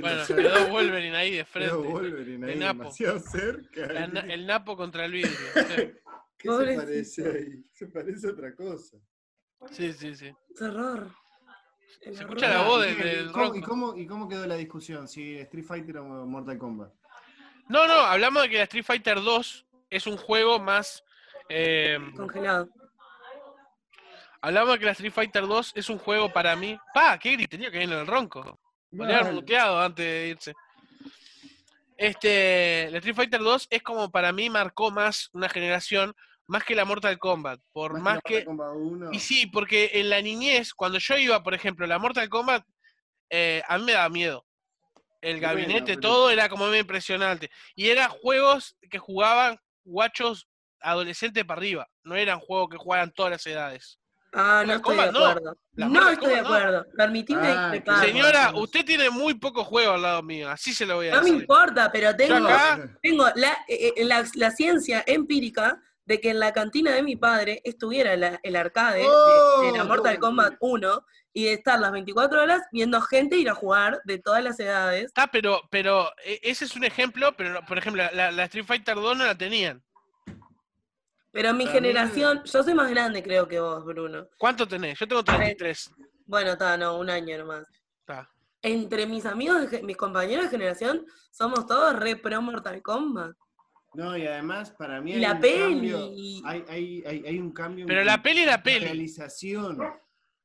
Bueno, 0.00 0.24
cerca. 0.24 0.42
quedó 0.42 0.68
Wolverine 0.72 1.16
ahí 1.16 1.30
de 1.30 1.44
Quedó 1.44 1.46
frente. 1.46 1.76
Wolverine 1.88 2.46
ahí 2.46 2.52
El 2.52 2.58
Napo. 2.60 2.78
demasiado 2.78 3.18
cerca. 3.18 3.86
La 3.92 4.04
el 4.34 4.46
Napo 4.46 4.76
contra 4.76 5.06
el 5.06 5.12
vidrio. 5.12 5.32
¿Qué 6.38 6.48
se 6.50 6.74
parece 6.76 7.28
ahí? 7.30 7.64
Se 7.72 7.86
parece 7.86 8.28
a 8.28 8.30
otra 8.30 8.54
cosa. 8.54 8.98
Sí, 9.70 9.92
sí, 9.94 10.14
sí. 10.14 10.30
El 12.02 12.14
Se 12.14 12.20
escucha 12.22 12.48
la 12.48 12.62
voz 12.68 12.86
¿Y 12.86 12.94
del- 12.94 13.28
¿y 13.28 13.32
cómo, 13.32 13.54
y, 13.54 13.60
cómo, 13.62 13.96
¿Y 13.96 14.06
cómo 14.06 14.28
quedó 14.28 14.46
la 14.46 14.56
discusión? 14.56 15.08
Si 15.08 15.36
Street 15.38 15.64
Fighter 15.64 15.98
o 15.98 16.26
Mortal 16.26 16.58
Kombat. 16.58 16.92
No, 17.68 17.86
no, 17.86 17.94
hablamos 17.94 18.42
de 18.42 18.50
que 18.50 18.58
la 18.58 18.64
Street 18.64 18.84
Fighter 18.84 19.22
2 19.22 19.66
es 19.90 20.06
un 20.06 20.16
juego 20.16 20.58
más. 20.60 21.02
eh, 21.48 21.98
Congelado. 22.16 22.68
hablamos 24.40 24.74
de 24.74 24.78
que 24.78 24.84
la 24.86 24.92
Street 24.92 25.12
Fighter 25.12 25.46
2 25.46 25.72
es 25.74 25.88
un 25.88 25.98
juego 25.98 26.32
para 26.32 26.56
mí. 26.56 26.78
¡Pa! 26.92 27.18
¡Qué 27.18 27.32
griterío 27.32 27.70
que 27.70 27.78
viene 27.78 27.98
el 27.98 28.06
ronco! 28.06 28.60
Podría 28.96 29.20
haber 29.20 29.34
muteado 29.34 29.80
antes 29.80 30.04
de 30.04 30.28
irse. 30.28 30.54
Este, 31.96 32.88
la 32.90 32.98
Street 32.98 33.16
Fighter 33.16 33.40
2 33.40 33.68
es 33.70 33.82
como 33.82 34.10
para 34.10 34.32
mí 34.32 34.50
marcó 34.50 34.90
más 34.90 35.30
una 35.32 35.48
generación, 35.48 36.14
más 36.46 36.64
que 36.64 36.74
la 36.74 36.84
Mortal 36.84 37.18
Kombat. 37.18 37.60
Por 37.72 37.98
más, 38.00 38.20
que. 38.24 38.44
Mortal 38.44 38.74
Kombat 38.74 38.74
1. 38.76 39.12
Y 39.12 39.20
sí, 39.20 39.46
porque 39.46 39.90
en 39.94 40.10
la 40.10 40.20
niñez, 40.20 40.74
cuando 40.74 40.98
yo 40.98 41.16
iba, 41.16 41.42
por 41.42 41.54
ejemplo, 41.54 41.84
a 41.84 41.88
la 41.88 41.98
Mortal 41.98 42.28
Kombat, 42.28 42.64
eh, 43.30 43.62
a 43.66 43.78
mí 43.78 43.84
me 43.84 43.92
daba 43.92 44.08
miedo. 44.08 44.44
El 45.24 45.40
Bueno, 45.40 45.48
gabinete, 45.54 45.94
pero- 45.94 46.00
todo 46.00 46.30
era 46.30 46.48
como 46.48 46.66
muy 46.68 46.78
impresionante. 46.78 47.50
Y 47.74 47.88
eran 47.88 48.10
juegos 48.10 48.76
que 48.90 48.98
jugaban 48.98 49.58
guachos 49.84 50.46
adolescentes 50.80 51.44
para 51.44 51.58
arriba. 51.58 51.88
No 52.02 52.14
eran 52.14 52.38
juegos 52.40 52.68
que 52.70 52.76
jugaban 52.76 53.10
todas 53.10 53.32
las 53.32 53.46
edades. 53.46 53.98
Ah, 54.36 54.64
no 54.66 54.74
estoy 54.74 54.96
de 54.96 55.02
acuerdo. 55.04 55.56
No 55.76 56.10
estoy 56.10 56.30
de 56.34 56.40
acuerdo. 56.40 56.86
Permitime 56.96 57.48
Ah, 57.48 57.72
Señora, 58.02 58.52
usted 58.54 58.84
tiene 58.84 59.08
muy 59.08 59.34
poco 59.34 59.64
juego 59.64 59.92
al 59.92 60.02
lado 60.02 60.22
mío, 60.22 60.50
así 60.50 60.74
se 60.74 60.84
lo 60.84 60.96
voy 60.96 61.08
a 61.08 61.12
No 61.12 61.18
me 61.18 61.24
decir. 61.26 61.40
importa, 61.42 61.90
pero 61.92 62.14
tengo, 62.16 62.46
acá- 62.48 62.98
tengo 63.00 63.26
la, 63.36 63.52
eh, 63.68 63.92
eh, 63.96 64.04
la, 64.04 64.24
la 64.34 64.50
ciencia 64.50 65.04
empírica 65.06 65.80
de 66.06 66.20
que 66.20 66.30
en 66.30 66.38
la 66.40 66.52
cantina 66.52 66.92
de 66.92 67.02
mi 67.02 67.16
padre 67.16 67.60
estuviera 67.64 68.16
la- 68.16 68.38
el 68.42 68.56
arcade 68.56 68.98
de- 68.98 69.04
de, 69.04 69.72
la 69.76 69.82
Oh, 69.84 69.86
Mortal 69.86 70.18
Kombat 70.18 70.54
1 70.60 71.04
y 71.32 71.44
de 71.46 71.52
estar 71.54 71.80
las 71.80 71.90
24 71.92 72.42
horas 72.42 72.62
viendo 72.72 73.00
gente 73.00 73.36
ir 73.36 73.48
a 73.48 73.54
jugar 73.54 74.00
de 74.04 74.18
todas 74.18 74.42
las 74.44 74.60
edades. 74.60 75.06
Está, 75.06 75.26
pero, 75.28 75.62
pero 75.70 76.10
eh, 76.24 76.40
ese 76.42 76.64
es 76.66 76.76
un 76.76 76.84
ejemplo, 76.84 77.32
pero 77.36 77.60
por 77.66 77.78
ejemplo, 77.78 78.02
la, 78.12 78.30
la 78.30 78.44
Street 78.44 78.66
Fighter 78.66 78.94
2 78.96 79.16
no 79.16 79.24
la 79.24 79.36
tenían. 79.36 79.82
Pero 81.32 81.52
mi 81.52 81.64
Para 81.64 81.72
mí- 81.80 81.80
generación, 81.80 82.42
yo 82.44 82.62
soy 82.62 82.74
más 82.74 82.88
grande 82.90 83.22
creo 83.22 83.48
que 83.48 83.58
vos, 83.58 83.84
Bruno. 83.84 84.28
¿Cuánto 84.38 84.68
tenés? 84.68 84.98
Yo 84.98 85.08
tengo 85.08 85.24
33. 85.24 85.90
Bueno, 86.26 86.52
está, 86.52 86.76
no, 86.76 86.96
un 86.98 87.10
año 87.10 87.36
nomás. 87.38 87.66
Está. 88.00 88.30
Entre 88.62 89.06
mis 89.06 89.26
amigos, 89.26 89.66
mis 89.82 89.96
compañeros 89.96 90.44
de 90.44 90.50
generación, 90.50 91.04
somos 91.32 91.66
todos 91.66 91.98
re 91.98 92.16
pro 92.16 92.40
Mortal 92.40 92.80
Kombat. 92.82 93.36
No, 93.94 94.16
y 94.16 94.26
además, 94.26 94.70
para 94.72 95.00
mí 95.00 95.12
Y 95.12 95.14
hay 95.14 95.20
la 95.20 95.32
un 95.34 95.40
peli. 95.40 95.58
cambio. 95.60 96.10
Hay, 96.44 96.64
hay, 96.68 97.04
hay, 97.06 97.26
hay 97.26 97.38
un 97.38 97.52
cambio. 97.52 97.86
Pero 97.86 98.00
en 98.00 98.06
la 98.06 98.22
peli 98.22 98.44
la 98.44 98.62
peli. 98.62 98.84
realización. 98.84 99.78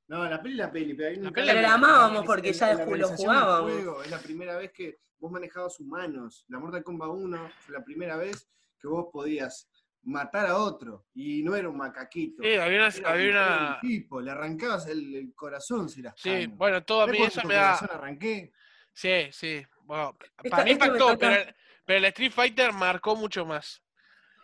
No, 0.07 0.27
la 0.27 0.41
peli 0.41 0.55
la 0.55 0.71
peli, 0.71 0.93
pero 0.93 1.09
hay 1.09 1.17
un 1.17 1.23
La 1.25 1.31
peli 1.31 1.47
Pero 1.47 1.61
la 1.61 1.73
amábamos 1.73 2.25
porque 2.25 2.51
ya 2.53 2.73
la 2.73 2.85
lo 2.85 3.07
jugábamos. 3.09 3.71
juego. 3.71 4.03
Es 4.03 4.09
la 4.11 4.19
primera 4.19 4.57
vez 4.57 4.71
que 4.71 4.97
vos 5.19 5.31
manejabas 5.31 5.79
humanos. 5.79 6.45
La 6.47 6.59
Mortal 6.59 6.83
Kombat 6.83 7.09
1 7.09 7.49
fue 7.59 7.73
la 7.77 7.83
primera 7.83 8.17
vez 8.17 8.49
que 8.79 8.87
vos 8.87 9.07
podías 9.11 9.69
matar 10.03 10.47
a 10.47 10.57
otro 10.57 11.05
y 11.13 11.43
no 11.43 11.55
era 11.55 11.69
un 11.69 11.77
macaquito. 11.77 12.41
Sí, 12.41 12.53
había 12.55 12.79
una. 12.79 12.87
Era 12.87 13.09
Había 13.11 13.23
un- 13.23 13.29
era 13.29 13.47
una 13.57 13.73
un 13.75 13.79
tipo, 13.81 14.21
le 14.21 14.31
arrancabas 14.31 14.87
el, 14.87 15.13
el 15.15 15.33
corazón 15.35 15.89
si 15.89 15.99
eras 15.99 16.13
sí, 16.17 16.29
caño. 16.29 16.55
bueno, 16.55 16.83
todo 16.83 17.01
a 17.01 17.05
¿Sabés 17.05 17.19
mí 17.19 17.25
eso 17.27 17.47
me 17.47 17.53
da. 17.55 17.75
corazón 17.77 17.89
arranqué? 17.93 18.51
Sí, 18.93 19.27
sí. 19.31 19.61
Bueno, 19.89 20.15
Esto- 20.21 20.49
para 20.51 20.63
mí 20.65 20.71
impactó, 20.71 21.17
pero, 21.17 21.51
pero 21.83 21.97
el 21.97 22.05
Street 22.05 22.31
Fighter 22.31 22.71
marcó 22.73 23.15
mucho 23.15 23.43
más. 23.43 23.81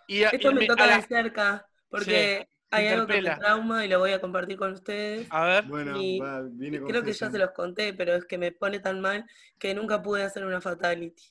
Y, 0.07 0.23
Esto 0.23 0.49
y 0.49 0.53
me 0.55 0.61
me- 0.61 0.67
toca 0.67 0.87
la- 0.87 0.97
de 0.97 1.03
cerca, 1.03 1.67
porque 1.87 2.47
hay 2.71 2.87
algo 2.87 3.05
que 3.05 3.21
me 3.21 3.29
trauma 3.29 3.85
y 3.85 3.87
lo 3.87 3.99
voy 3.99 4.11
a 4.13 4.19
compartir 4.19 4.57
con 4.57 4.73
ustedes. 4.73 5.27
a 5.29 5.45
ver, 5.45 5.63
Bueno, 5.65 5.99
Y 5.99 6.19
va, 6.19 6.41
viene 6.41 6.79
Creo 6.81 7.03
que 7.03 7.13
ya 7.13 7.29
se 7.29 7.37
los 7.37 7.51
conté, 7.51 7.93
pero 7.93 8.15
es 8.15 8.25
que 8.25 8.39
me 8.39 8.51
pone 8.51 8.79
tan 8.79 9.01
mal 9.01 9.23
que 9.59 9.75
nunca 9.75 10.01
pude 10.01 10.23
hacer 10.23 10.43
una 10.45 10.61
fatality. 10.61 11.23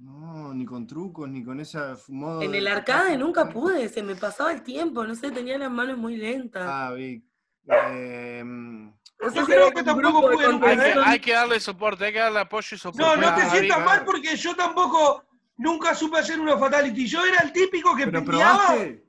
No, 0.00 0.52
ni 0.52 0.64
con 0.64 0.84
trucos, 0.86 1.28
ni 1.28 1.44
con 1.44 1.60
ese 1.60 1.78
modo. 2.08 2.42
En 2.42 2.50
de- 2.52 2.58
el 2.58 2.66
arcade 2.68 3.16
nunca 3.16 3.48
pude, 3.48 3.88
se 3.88 4.02
me 4.02 4.16
pasaba 4.16 4.52
el 4.52 4.62
tiempo, 4.64 5.04
no 5.04 5.14
sé, 5.14 5.30
tenía 5.30 5.58
las 5.58 5.70
manos 5.70 5.96
muy 5.96 6.16
lentas. 6.16 6.64
Ah, 6.66 6.92
vi. 6.92 7.24
Em, 7.68 8.92
Si 9.20 9.40
creo 9.44 9.72
que 9.72 9.82
tampoco 9.82 10.28
hay 10.64 10.80
hay 11.04 11.20
que 11.20 11.32
darle 11.32 11.58
soporte, 11.58 12.06
hay 12.06 12.12
que 12.12 12.20
darle 12.20 12.40
apoyo 12.40 12.76
y 12.76 12.78
soporte. 12.78 13.02
No, 13.02 13.16
no 13.16 13.34
te 13.34 13.50
sientas 13.50 13.84
mal 13.84 14.04
porque 14.04 14.36
yo 14.36 14.54
tampoco 14.54 15.24
nunca 15.56 15.94
supe 15.94 16.18
hacer 16.18 16.38
una 16.38 16.56
fatality. 16.56 17.06
Yo 17.06 17.24
era 17.24 17.40
el 17.40 17.52
típico 17.52 17.96
que 17.96 18.04
¿Pero 18.06 18.24
pendeaba. 18.24 18.66
probaste? 18.66 19.04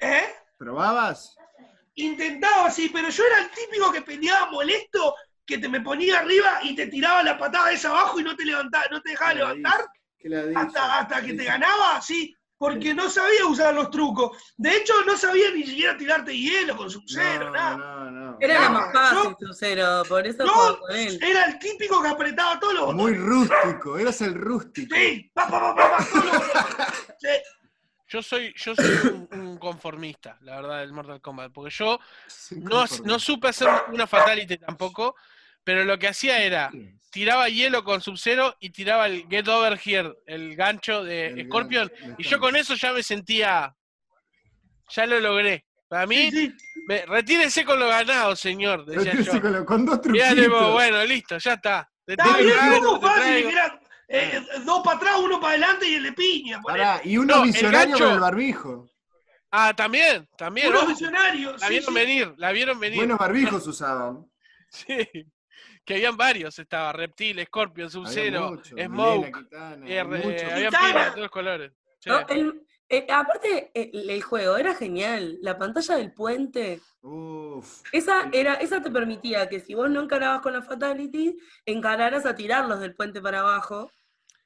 ¿Eh? 0.00 0.34
¿Probabas? 0.56 1.36
Intentaba, 1.94 2.70
sí, 2.70 2.88
pero 2.92 3.08
yo 3.08 3.24
era 3.24 3.40
el 3.40 3.50
típico 3.50 3.90
que 3.92 4.02
pendeaba 4.02 4.50
molesto, 4.50 5.14
que 5.44 5.58
te 5.58 5.68
me 5.68 5.80
ponía 5.80 6.20
arriba 6.20 6.60
y 6.62 6.76
te 6.76 6.86
tiraba 6.86 7.22
la 7.24 7.36
patada 7.36 7.72
esa 7.72 7.90
abajo 7.90 8.20
y 8.20 8.22
no 8.22 8.36
te 8.36 8.44
levantaba, 8.44 8.84
no 8.90 9.02
te 9.02 9.10
dejaba 9.10 9.32
¿Qué 9.32 9.38
la 9.38 9.44
levantar 9.52 9.88
hasta, 10.54 10.98
hasta 11.00 11.20
que 11.20 11.28
¿Qué 11.28 11.34
te 11.34 11.44
ganaba, 11.44 12.00
sí, 12.00 12.34
porque 12.60 12.92
no 12.94 13.08
sabía 13.08 13.46
usar 13.46 13.74
los 13.74 13.90
trucos. 13.90 14.36
De 14.58 14.76
hecho, 14.76 14.92
no 15.06 15.16
sabía 15.16 15.50
ni 15.50 15.64
siquiera 15.64 15.96
tirarte 15.96 16.36
hielo 16.36 16.76
con 16.76 16.90
su 16.90 17.00
cero, 17.06 17.46
No, 17.46 17.52
nada. 17.52 17.76
no, 17.78 18.10
no. 18.10 18.36
Era 18.38 18.60
la 18.60 18.68
No, 18.68 18.74
más 18.74 18.92
fácil, 18.92 19.30
yo- 19.40 19.46
Sub-Zero, 19.46 20.02
por 20.06 20.26
eso 20.26 20.44
con 20.46 20.94
él. 20.94 21.18
era 21.22 21.46
el 21.46 21.58
típico 21.58 22.02
que 22.02 22.08
apretaba 22.08 22.60
todos 22.60 22.74
los 22.74 22.94
Muy 22.94 23.12
botones. 23.16 23.48
rústico, 23.48 23.96
eras 23.98 24.20
el 24.20 24.34
rústico. 24.34 24.94
Sí, 24.94 25.30
pa, 25.32 25.48
pa, 25.48 25.58
pa, 25.58 25.74
pa, 25.74 25.96
pa, 25.96 26.04
todos 26.04 26.24
los 26.26 26.32
botones. 26.54 26.86
Sí. 27.18 27.28
Yo 28.08 28.22
soy, 28.22 28.52
yo 28.56 28.74
soy 28.74 28.94
un, 29.10 29.28
un 29.40 29.56
conformista, 29.58 30.36
la 30.42 30.56
verdad, 30.56 30.80
del 30.80 30.92
Mortal 30.92 31.22
Kombat. 31.22 31.52
Porque 31.52 31.70
yo 31.74 31.98
no, 32.56 32.84
no 33.04 33.18
supe 33.18 33.48
hacer 33.48 33.68
una 33.90 34.06
fatality 34.06 34.58
tampoco, 34.58 35.16
pero 35.70 35.84
lo 35.84 35.98
que 36.00 36.08
hacía 36.08 36.42
era 36.42 36.72
tiraba 37.12 37.48
hielo 37.48 37.84
con 37.84 38.00
Sub-Zero 38.00 38.56
y 38.58 38.70
tiraba 38.70 39.06
el 39.06 39.24
Get 39.28 39.46
Over 39.46 39.80
Here, 39.84 40.14
el 40.26 40.56
gancho 40.56 41.04
de 41.04 41.28
El 41.28 41.46
Scorpion, 41.46 41.88
gancho, 41.96 42.14
y 42.18 42.24
yo 42.24 42.40
con 42.40 42.56
eso 42.56 42.74
ya 42.74 42.92
me 42.92 43.04
sentía. 43.04 43.72
Ya 44.90 45.06
lo 45.06 45.20
logré. 45.20 45.64
Para 45.88 46.06
mí, 46.08 46.28
Sí, 46.32 46.48
sí. 46.48 46.54
me- 46.88 47.06
retírese 47.06 47.64
con 47.64 47.78
lo 47.78 47.86
ganado, 47.86 48.34
señor, 48.34 48.84
decía 48.84 49.12
Retírese 49.12 49.36
yo. 49.36 49.40
Con, 49.40 49.64
con 49.64 49.86
dos 49.86 50.00
Mirá, 50.06 50.28
truquitos. 50.30 50.58
tipo, 50.58 50.72
bueno, 50.72 51.04
listo, 51.04 51.38
ya 51.38 51.52
está. 51.52 51.88
Te 52.04 52.12
Está 52.14 52.36
bien, 52.38 52.48
te 52.48 52.56
fácil, 52.56 53.00
traigo. 53.00 53.48
que 53.48 53.54
era 53.54 53.80
eh, 54.08 54.42
dos 54.64 54.82
para 54.84 54.96
atrás, 54.96 55.20
uno 55.22 55.38
para 55.40 55.52
adelante 55.52 55.88
y 55.88 55.94
el 55.94 56.02
de 56.02 56.12
piña. 56.12 56.60
Pará, 56.62 57.00
y 57.04 57.16
uno 57.16 57.36
No, 57.36 57.42
el 57.44 57.48
visionario 57.52 57.94
gancho- 57.96 58.04
con 58.04 58.14
el 58.14 58.20
barbijo. 58.20 58.90
Ah, 59.52 59.72
también, 59.74 60.28
también. 60.36 60.68
Unos 60.68 60.88
visionarios. 60.88 61.60
La 61.60 61.66
sí, 61.68 61.72
vieron 61.74 61.88
sí. 61.88 62.00
venir, 62.00 62.34
la 62.36 62.50
vieron 62.52 62.78
venir. 62.80 62.98
Buenos 62.98 63.18
barbijos 63.18 63.64
usaban. 63.68 64.26
Sí. 64.68 64.96
Que 65.84 65.94
habían 65.94 66.16
varios, 66.16 66.58
estaba 66.58 66.92
Reptil, 66.92 67.44
Scorpion, 67.46 67.86
Había 67.86 67.90
Sub-Zero, 67.90 68.62
Smoke, 68.64 69.32
Kitana, 69.38 69.86
R, 69.86 70.52
había 70.52 70.70
de 70.70 70.76
todos 70.76 71.16
los 71.18 71.30
colores. 71.30 71.72
Sí. 71.98 72.10
No, 72.10 72.26
el- 72.28 72.62
eh, 72.92 73.06
aparte, 73.08 73.70
el, 73.72 74.10
el 74.10 74.22
juego 74.22 74.56
era 74.56 74.74
genial. 74.74 75.38
La 75.42 75.56
pantalla 75.56 75.94
del 75.96 76.12
puente, 76.12 76.80
Uf. 77.02 77.82
esa, 77.92 78.28
era, 78.32 78.54
esa 78.54 78.82
te 78.82 78.90
permitía 78.90 79.48
que 79.48 79.60
si 79.60 79.74
vos 79.74 79.88
no 79.88 80.02
encarabas 80.02 80.40
con 80.40 80.52
la 80.54 80.62
fatality, 80.62 81.36
encararas 81.66 82.26
a 82.26 82.34
tirarlos 82.34 82.80
del 82.80 82.96
puente 82.96 83.20
para 83.22 83.40
abajo. 83.40 83.92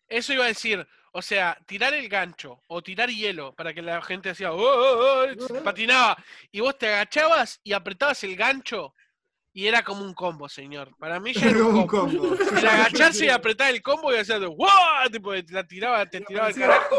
Eso 0.09 0.35
iba 0.35 0.44
a 0.44 0.49
decir, 0.49 0.87
o 1.12 1.23
sea, 1.23 1.57
tirar 1.64 1.94
el 1.94 2.07
gancho 2.11 2.61
o 2.68 2.83
tirar 2.83 3.09
hielo 3.09 3.55
para 3.55 3.73
que 3.73 3.81
la 3.81 4.03
gente 4.03 4.29
hacía, 4.29 4.53
"Oh, 4.53 4.59
oh, 4.59 5.25
oh", 5.25 5.47
se 5.47 5.55
patinaba, 5.64 6.16
y 6.53 6.61
vos 6.61 6.77
te 6.77 6.88
agachabas 6.88 7.61
y 7.64 7.73
apretabas 7.73 8.23
el 8.25 8.37
gancho 8.37 8.94
y 9.56 9.66
era 9.68 9.82
como 9.84 10.04
un 10.04 10.12
combo, 10.12 10.48
señor. 10.48 10.90
Para 10.98 11.18
mí 11.20 11.32
ya 11.32 11.46
era 11.46 11.50
Era 11.58 11.64
un 11.64 11.74
un 11.76 11.86
combo. 11.86 12.28
combo. 12.28 12.36
El 12.58 12.66
agacharse 12.68 13.24
y 13.26 13.28
apretar 13.30 13.70
el 13.72 13.80
combo 13.80 14.12
y 14.12 14.16
hacer, 14.18 14.40
¡wow! 14.46 14.68
Tipo, 15.10 15.32
te 15.32 15.52
la 15.52 15.64
tiraba, 15.66 16.04
te 16.04 16.20
tiraba 16.20 16.48
el 16.48 16.54
carajo. 16.56 16.96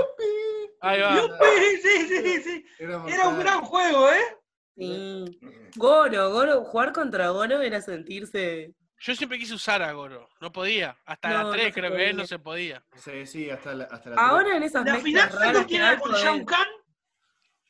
Ahí 0.81 1.01
va. 1.01 1.15
Yupi, 1.17 1.81
Sí, 1.83 2.07
sí, 2.07 2.41
sí. 2.43 2.65
Era, 2.79 3.03
Era 3.07 3.27
un 3.27 3.39
gran 3.39 3.61
juego, 3.61 4.09
¿eh? 4.09 4.37
Sí. 4.77 5.39
Goro, 5.75 6.31
Goro, 6.31 6.63
jugar 6.65 6.91
contra 6.91 7.29
Goro 7.29 7.61
era 7.61 7.81
sentirse. 7.81 8.73
Yo 8.99 9.13
siempre 9.15 9.37
quise 9.37 9.53
usar 9.53 9.81
a 9.83 9.91
Goro, 9.91 10.29
no 10.39 10.51
podía. 10.51 10.97
Hasta 11.05 11.29
No, 11.29 11.33
la 11.37 11.43
no 11.43 11.51
3 11.51 11.65
se 11.65 11.71
creo 11.73 11.91
que 11.95 12.09
es, 12.09 12.15
no 12.15 12.23
podía. 12.23 12.27
se 12.27 12.39
podía. 12.39 12.83
Sí, 12.95 13.25
sí, 13.25 13.49
hasta 13.49 13.73
la, 13.73 13.83
hasta 13.85 14.09
la 14.11 14.15
Ahora 14.15 14.55
en 14.57 14.63
esas 14.63 14.85
La 14.85 14.95
final, 14.97 15.29
¿sabes 15.29 15.39
raras 15.45 15.57
con 15.57 15.65
que 15.67 15.75
era? 15.75 15.99
Con. 15.99 16.11
Shao 16.13 16.45
Kahn. 16.45 16.67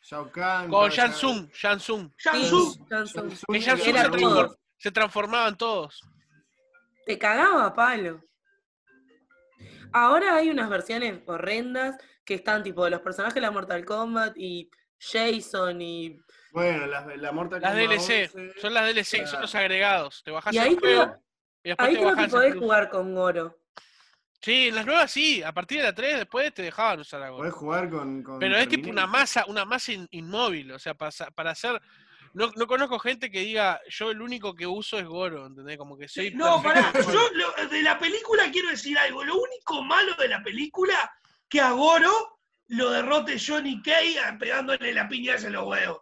Shao 0.01 0.31
Kahn. 0.31 0.69
Con 0.69 0.89
Shansung, 0.91 1.49
Shansung. 1.51 2.11
Shansung. 2.17 2.71
Sí, 2.73 2.79
Shansung. 2.89 3.29
Shansung 3.29 3.53
Que 3.55 3.59
Shansung 3.59 3.65
Era 3.65 3.77
se, 3.77 3.89
era 3.89 4.09
transfor- 4.11 4.19
todo. 4.19 4.57
Se 4.77 4.91
transformaban 4.91 5.57
todos. 5.57 6.01
Te 7.05 7.17
cagaba 7.17 7.73
palo. 7.73 8.21
Ahora 9.93 10.35
hay 10.35 10.49
unas 10.49 10.69
versiones 10.69 11.21
horrendas 11.25 11.97
que 12.25 12.33
están 12.35 12.63
tipo 12.63 12.87
los 12.89 13.01
personajes 13.01 13.35
de 13.35 13.41
la 13.41 13.51
Mortal 13.51 13.85
Kombat 13.85 14.33
y 14.37 14.69
Jason 14.99 15.81
y. 15.81 16.19
Bueno, 16.51 16.85
la, 16.87 17.05
la 17.15 17.31
Mortal 17.31 17.61
Las 17.61 17.71
Kombat 17.71 17.87
DLC, 17.89 18.29
11, 18.35 18.59
son 18.59 18.73
las 18.73 18.85
DLC, 18.93 19.27
son 19.27 19.41
los 19.41 19.55
agregados. 19.55 20.23
Te 20.23 20.31
bajás 20.31 20.53
Y 20.53 20.57
el 20.57 20.63
ahí 20.63 20.75
juego 20.77 21.03
creo, 21.03 21.23
y 21.63 21.69
después 21.69 21.87
ahí 21.87 21.93
te 21.95 21.99
creo 22.01 22.09
que 22.09 22.15
bajás 22.15 22.25
el 22.25 22.31
podés 22.31 22.51
plus. 22.51 22.63
jugar 22.63 22.89
con 22.89 23.13
Goro. 23.15 23.57
Sí, 24.41 24.67
en 24.67 24.75
las 24.75 24.85
nuevas 24.85 25.11
sí, 25.11 25.41
a 25.41 25.51
partir 25.53 25.79
de 25.79 25.85
la 25.85 25.95
3 25.95 26.17
después 26.17 26.53
te 26.53 26.61
dejaban 26.61 26.99
usar 26.99 27.21
a 27.23 27.29
Goro. 27.29 27.39
Podés 27.43 27.53
jugar 27.53 27.89
con. 27.89 28.23
con 28.23 28.39
Pero 28.39 28.57
es 28.57 28.67
tipo 28.67 28.89
una 28.89 29.07
masa, 29.07 29.45
una 29.47 29.65
masa 29.65 29.91
in- 29.93 30.07
inmóvil, 30.11 30.71
o 30.71 30.79
sea, 30.79 30.93
para, 30.93 31.11
para 31.33 31.51
hacer... 31.51 31.81
No, 32.35 32.51
no 32.57 32.67
conozco 32.67 32.99
gente 32.99 33.31
que 33.31 33.39
diga, 33.39 33.79
yo 33.87 34.11
el 34.11 34.21
único 34.21 34.53
que 34.53 34.67
uso 34.67 34.99
es 34.99 35.05
Goro, 35.05 35.45
¿entendés? 35.45 35.77
Como 35.77 35.97
que 35.97 36.09
soy... 36.09 36.31
No, 36.31 36.61
pará, 36.61 36.91
yo 36.93 37.29
lo- 37.33 37.67
de 37.69 37.81
la 37.81 37.97
película 37.97 38.51
quiero 38.51 38.69
decir 38.69 38.97
algo. 38.97 39.23
Lo 39.23 39.35
único 39.35 39.81
malo 39.81 40.13
de 40.15 40.27
la 40.27 40.43
película, 40.43 41.09
que 41.47 41.61
a 41.61 41.71
Goro 41.71 42.39
lo 42.67 42.89
derrote 42.91 43.37
Johnny 43.39 43.81
Kay 43.81 44.17
pegándole 44.37 44.93
la 44.93 45.07
piña 45.07 45.35
en 45.35 45.53
los 45.53 45.65
huevos. 45.65 46.01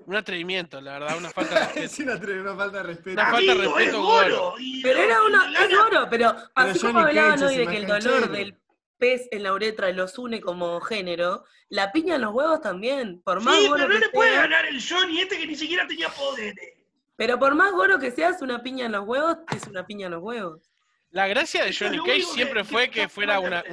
Un 0.00 0.14
atrevimiento, 0.14 0.78
la 0.80 0.98
verdad, 0.98 1.16
una 1.16 1.30
falta 1.30 1.54
de 1.54 1.60
respeto. 1.64 1.86
Es 1.86 1.98
una, 2.00 2.54
falta 2.54 2.76
de 2.76 2.82
respeto. 2.82 3.12
Una 3.20 3.30
falta 3.30 3.54
de 3.54 3.58
respeto, 3.62 4.02
Goro. 4.02 4.54
Pero 4.82 4.98
era 5.00 5.22
una. 5.22 5.64
Es 5.64 5.74
Goro, 5.74 6.06
pero 6.10 6.34
así 6.54 6.78
como 6.80 7.02
Cage 7.02 7.44
hoy 7.46 7.56
de 7.56 7.66
que 7.66 7.76
el 7.78 7.86
dolor 7.86 8.30
del 8.30 8.57
pez 8.98 9.28
en 9.30 9.42
la 9.44 9.52
uretra 9.52 9.90
los 9.92 10.18
une 10.18 10.40
como 10.40 10.80
género, 10.80 11.44
la 11.68 11.92
piña 11.92 12.16
en 12.16 12.22
los 12.22 12.34
huevos 12.34 12.60
también. 12.60 13.20
Por 13.22 13.40
más 13.42 13.56
Sí, 13.56 13.68
pero 13.72 13.88
no 13.88 13.94
que 13.94 14.00
le 14.00 14.08
puede 14.10 14.30
sea- 14.32 14.42
ganar 14.42 14.66
el 14.66 14.80
Johnny 14.86 15.20
este 15.20 15.38
que 15.38 15.46
ni 15.46 15.54
siquiera 15.54 15.86
tenía 15.86 16.08
poderes. 16.08 16.74
Pero 17.16 17.38
por 17.38 17.54
más 17.54 17.72
goro 17.72 17.98
que 17.98 18.10
seas, 18.10 18.40
una 18.42 18.62
piña 18.62 18.86
en 18.86 18.92
los 18.92 19.04
huevos 19.06 19.38
es 19.54 19.66
una 19.66 19.84
piña 19.86 20.06
en 20.06 20.12
los 20.12 20.22
huevos. 20.22 20.70
La 21.10 21.26
gracia 21.26 21.64
de 21.64 21.70
es 21.70 21.78
Johnny 21.78 21.98
Cage 21.98 22.22
siempre 22.22 22.60
que 22.62 22.64
fue 22.68 22.90
que 22.90 23.08
fuera 23.08 23.40
una, 23.40 23.64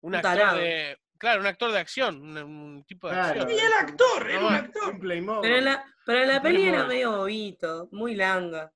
un, 0.00 0.14
actor 0.14 0.56
de... 0.58 0.98
Claro, 1.16 1.40
un 1.40 1.46
actor 1.46 1.72
de 1.72 1.78
acción, 1.78 2.20
un, 2.20 2.36
un 2.38 2.84
tipo 2.84 3.08
de 3.08 3.14
Claro. 3.14 3.42
acción. 3.42 3.50
Y 3.50 3.60
el 3.64 3.72
actor, 3.72 4.30
era 4.30 4.38
un 4.38 4.52
No, 4.52 4.58
actor. 4.58 4.92
Un 4.94 5.00
Playmobil. 5.00 5.40
Pero 5.42 5.56
en 5.58 5.64
la, 5.64 5.84
pero 6.04 6.22
en 6.22 6.28
la 6.28 6.42
peli 6.42 6.68
era 6.68 6.84
medio 6.84 7.16
bobito, 7.16 7.88
muy 7.92 8.14
langa. 8.14 8.72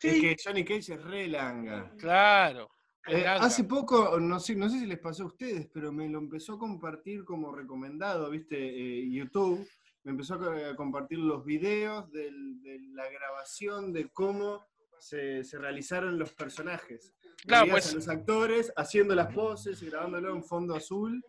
Es 0.00 0.12
Sí. 0.14 0.20
que 0.20 0.36
Johnny 0.42 0.64
Cage 0.64 0.94
es 0.94 1.02
re 1.02 1.28
langa. 1.28 1.90
Claro. 1.98 2.70
Eh, 3.08 3.26
hace 3.26 3.64
poco, 3.64 4.18
no 4.20 4.38
sé, 4.40 4.54
no 4.54 4.68
sé 4.68 4.80
si 4.80 4.86
les 4.86 4.98
pasó 4.98 5.24
a 5.24 5.26
ustedes, 5.26 5.68
pero 5.72 5.92
me 5.92 6.08
lo 6.08 6.18
empezó 6.18 6.54
a 6.54 6.58
compartir 6.58 7.24
como 7.24 7.52
recomendado, 7.54 8.30
¿viste? 8.30 8.56
Eh, 8.58 9.08
YouTube. 9.10 9.66
Me 10.04 10.12
empezó 10.12 10.34
a 10.34 10.70
a 10.70 10.76
compartir 10.76 11.18
los 11.18 11.44
videos 11.44 12.10
del- 12.12 12.62
de 12.62 12.78
la 12.92 13.08
grabación 13.10 13.92
de 13.92 14.08
cómo 14.08 14.64
se, 14.98 15.44
se 15.44 15.58
realizaron 15.58 16.18
los 16.18 16.32
personajes. 16.32 17.14
Claro, 17.46 17.66
Veías 17.66 17.74
pues- 17.84 17.92
a 17.92 17.96
los 17.96 18.08
actores 18.08 18.72
haciendo 18.76 19.14
las 19.14 19.32
poses 19.32 19.80
y 19.82 19.86
grabándolo 19.90 20.34
en 20.34 20.42
fondo 20.44 20.74
azul. 20.74 21.22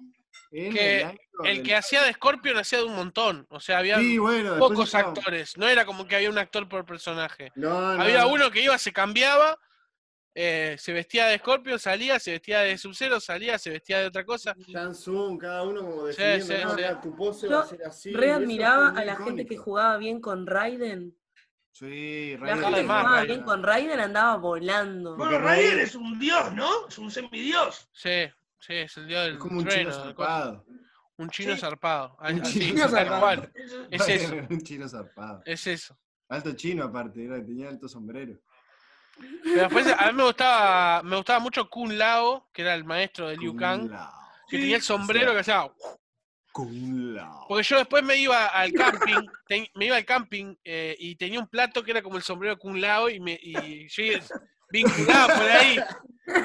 en 0.51 0.73
Que 0.73 0.97
el 1.01 1.05
año 1.05 1.17
El 1.43 1.55
del- 1.57 1.65
que 1.65 1.75
hacía 1.75 2.03
de 2.03 2.13
Scorpion 2.13 2.57
hacía 2.57 2.79
de 2.79 2.85
un 2.85 2.95
montón. 2.95 3.45
O 3.49 3.59
sea, 3.59 3.79
había 3.79 3.97
Sí, 3.97 4.17
bueno, 4.17 4.51
después 4.51 4.71
pocos 4.71 4.85
estaba- 4.85 5.09
actores. 5.09 5.57
No 5.57 5.67
era 5.67 5.85
como 5.85 6.07
que 6.07 6.15
había 6.15 6.29
un 6.29 6.37
actor 6.37 6.67
por 6.69 6.85
personaje. 6.85 7.51
No, 7.55 7.95
no, 7.95 8.01
Había 8.01 8.21
no. 8.21 8.29
uno 8.33 8.49
que 8.51 8.61
iba, 8.63 8.77
se 8.77 8.93
cambiaba, 8.93 9.57
eh, 10.35 10.75
se 10.79 10.93
vestía 10.93 11.27
de 11.27 11.37
Scorpion, 11.39 11.79
salía, 11.79 12.19
se 12.19 12.31
vestía 12.31 12.59
de 12.59 12.77
Sub-Zero, 12.77 13.19
salía, 13.19 13.57
se 13.57 13.71
vestía 13.71 13.99
de 13.99 14.07
otra 14.07 14.23
cosa. 14.25 14.55
Samsung, 14.71 15.39
cada 15.39 15.63
uno 15.63 15.81
como 15.81 16.05
definiendo, 16.05 16.45
sí, 16.45 16.53
no, 16.63 16.69
sí. 16.69 16.75
mira, 16.75 17.01
tu 17.01 17.15
pose 17.15 17.47
Yo 17.49 17.57
va 17.57 17.63
a 17.63 17.65
ser 17.67 17.83
así. 17.85 18.13
Re 18.13 18.31
admiraba 18.31 18.89
a 18.89 19.03
la 19.05 19.15
gente 19.15 19.45
que 19.45 19.57
jugaba 19.57 19.97
bien 19.97 20.21
con 20.21 20.45
Raiden. 20.47 21.15
Sí, 21.71 22.35
La 22.39 22.45
Raiden 22.47 22.63
gente 22.63 22.75
que 22.77 22.83
jugaba 22.83 23.09
Raiden. 23.11 23.27
bien 23.27 23.43
con 23.43 23.63
Raiden 23.63 23.99
andaba 23.99 24.35
volando. 24.37 25.15
Bueno, 25.17 25.39
Raiden 25.39 25.79
es 25.79 25.95
un 25.95 26.19
dios, 26.19 26.53
¿no? 26.53 26.87
Es 26.87 26.97
un 26.97 27.09
semidios. 27.11 27.89
Sí, 27.93 28.27
sí, 28.59 28.73
es 28.73 28.97
el 28.97 29.07
dios 29.07 29.23
del 29.25 29.33
Es 29.33 29.39
como 29.39 29.59
un 29.59 29.65
trueno, 29.65 29.89
chino 29.91 30.03
zarpado. 30.03 30.65
Un 31.17 31.29
chino 31.29 31.53
Sí. 31.55 31.59
zarpado. 31.61 32.17
Un 32.21 32.41
chino 32.43 32.81
tal 32.81 32.89
zarpado. 32.91 33.49
Es 33.91 34.07
eso, 34.09 34.35
un 34.49 34.61
chino 34.61 34.87
zarpado. 34.87 35.41
es 35.45 35.67
eso. 35.67 35.97
Alto 36.29 36.53
chino 36.53 36.83
aparte, 36.83 37.25
era, 37.25 37.43
tenía 37.43 37.69
alto 37.69 37.87
sombrero. 37.87 38.39
Pero 39.43 39.61
después, 39.61 39.87
a 39.97 40.07
mí 40.11 40.13
me 40.17 40.23
gustaba, 40.23 41.03
me 41.03 41.15
gustaba 41.15 41.39
mucho 41.39 41.69
Kun 41.69 41.97
Lao, 41.97 42.47
que 42.53 42.61
era 42.61 42.73
el 42.75 42.83
maestro 42.85 43.27
de 43.29 43.37
Liu 43.37 43.55
Kang, 43.55 43.89
Lao. 43.89 44.11
que 44.47 44.57
tenía 44.57 44.75
el 44.77 44.81
sombrero 44.81 45.33
que 45.33 45.39
hacía. 45.39 45.69
Kung 46.51 47.13
Lao. 47.15 47.45
Porque 47.47 47.63
yo 47.63 47.77
después 47.77 48.03
me 48.03 48.15
iba 48.17 48.47
al 48.47 48.71
camping, 48.73 49.27
ten- 49.47 49.67
me 49.75 49.85
iba 49.85 49.95
al 49.97 50.05
camping 50.05 50.55
eh, 50.63 50.95
y 50.99 51.15
tenía 51.15 51.39
un 51.39 51.47
plato 51.47 51.83
que 51.83 51.91
era 51.91 52.01
como 52.01 52.17
el 52.17 52.23
sombrero 52.23 52.55
de 52.55 52.59
Kun 52.59 52.81
Lao 52.81 53.09
y, 53.09 53.19
me, 53.19 53.39
y 53.41 53.87
yo 53.87 54.03
vinculado 54.71 55.27
por 55.27 55.49
ahí. 55.49 55.79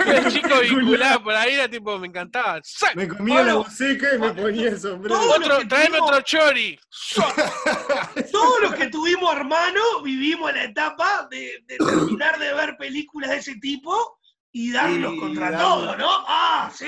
El 0.06 0.32
chico 0.32 0.60
vinculado 0.60 1.22
por 1.22 1.34
ahí 1.34 1.54
era 1.54 1.68
tipo, 1.68 1.98
me 1.98 2.06
encantaba. 2.06 2.58
¡Sac! 2.64 2.96
Me 2.96 3.06
comía 3.06 3.42
la 3.42 3.54
buceca 3.56 4.14
y 4.14 4.18
me 4.18 4.32
ponía 4.32 4.68
el 4.70 4.80
sombrero. 4.80 5.20
Otro, 5.20 5.58
tuvimos- 5.68 6.00
otro 6.00 6.20
chori. 6.22 6.80
Todos 8.32 8.60
los 8.62 8.74
que 8.74 8.86
tuvimos 8.88 9.34
hermanos 9.34 9.84
vivimos 10.02 10.52
la 10.54 10.64
etapa 10.64 11.26
de, 11.30 11.62
de 11.66 11.76
terminar 11.76 12.38
de 12.38 12.54
ver 12.54 12.76
películas 12.78 13.30
de 13.30 13.36
ese 13.36 13.56
tipo 13.56 14.18
y 14.52 14.72
darlos 14.72 15.14
Y 15.14 15.18
contra 15.20 15.56
todo, 15.58 15.96
¿no? 15.96 16.08
Ah, 16.28 16.70
sí. 16.74 16.86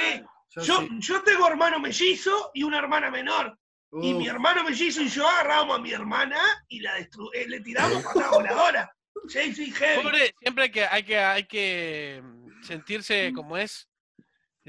Yo 0.55 0.63
Yo, 0.63 0.81
sí. 0.81 0.89
yo 1.01 1.23
tengo 1.23 1.47
hermano 1.49 1.79
mellizo 1.79 2.51
y 2.55 2.63
una 2.63 2.79
hermana 2.79 3.11
menor. 3.11 3.59
Y 4.01 4.13
mi 4.15 4.27
hermano 4.27 4.63
mellizo 4.65 5.01
y 5.01 5.09
yo 5.09 5.27
agarrábamos 5.29 5.77
a 5.79 5.81
mi 5.81 5.91
hermana 5.93 6.39
y 6.69 6.81
la 6.81 6.95
destru 6.95 7.31
eh, 7.33 7.47
le 7.49 7.61
tiramos 7.61 8.03
patada 8.15 8.31
voladora. 8.31 8.96
Sí, 9.29 9.55
sí, 9.55 9.71
heavy. 9.73 10.03
Pobre, 10.03 10.35
siempre 10.41 10.65
hay 10.65 10.71
que, 10.71 10.85
hay 10.85 11.03
que, 11.03 11.19
hay 11.19 11.45
que 11.45 12.23
sentirse 12.63 13.33
como 13.35 13.57
es, 13.57 13.89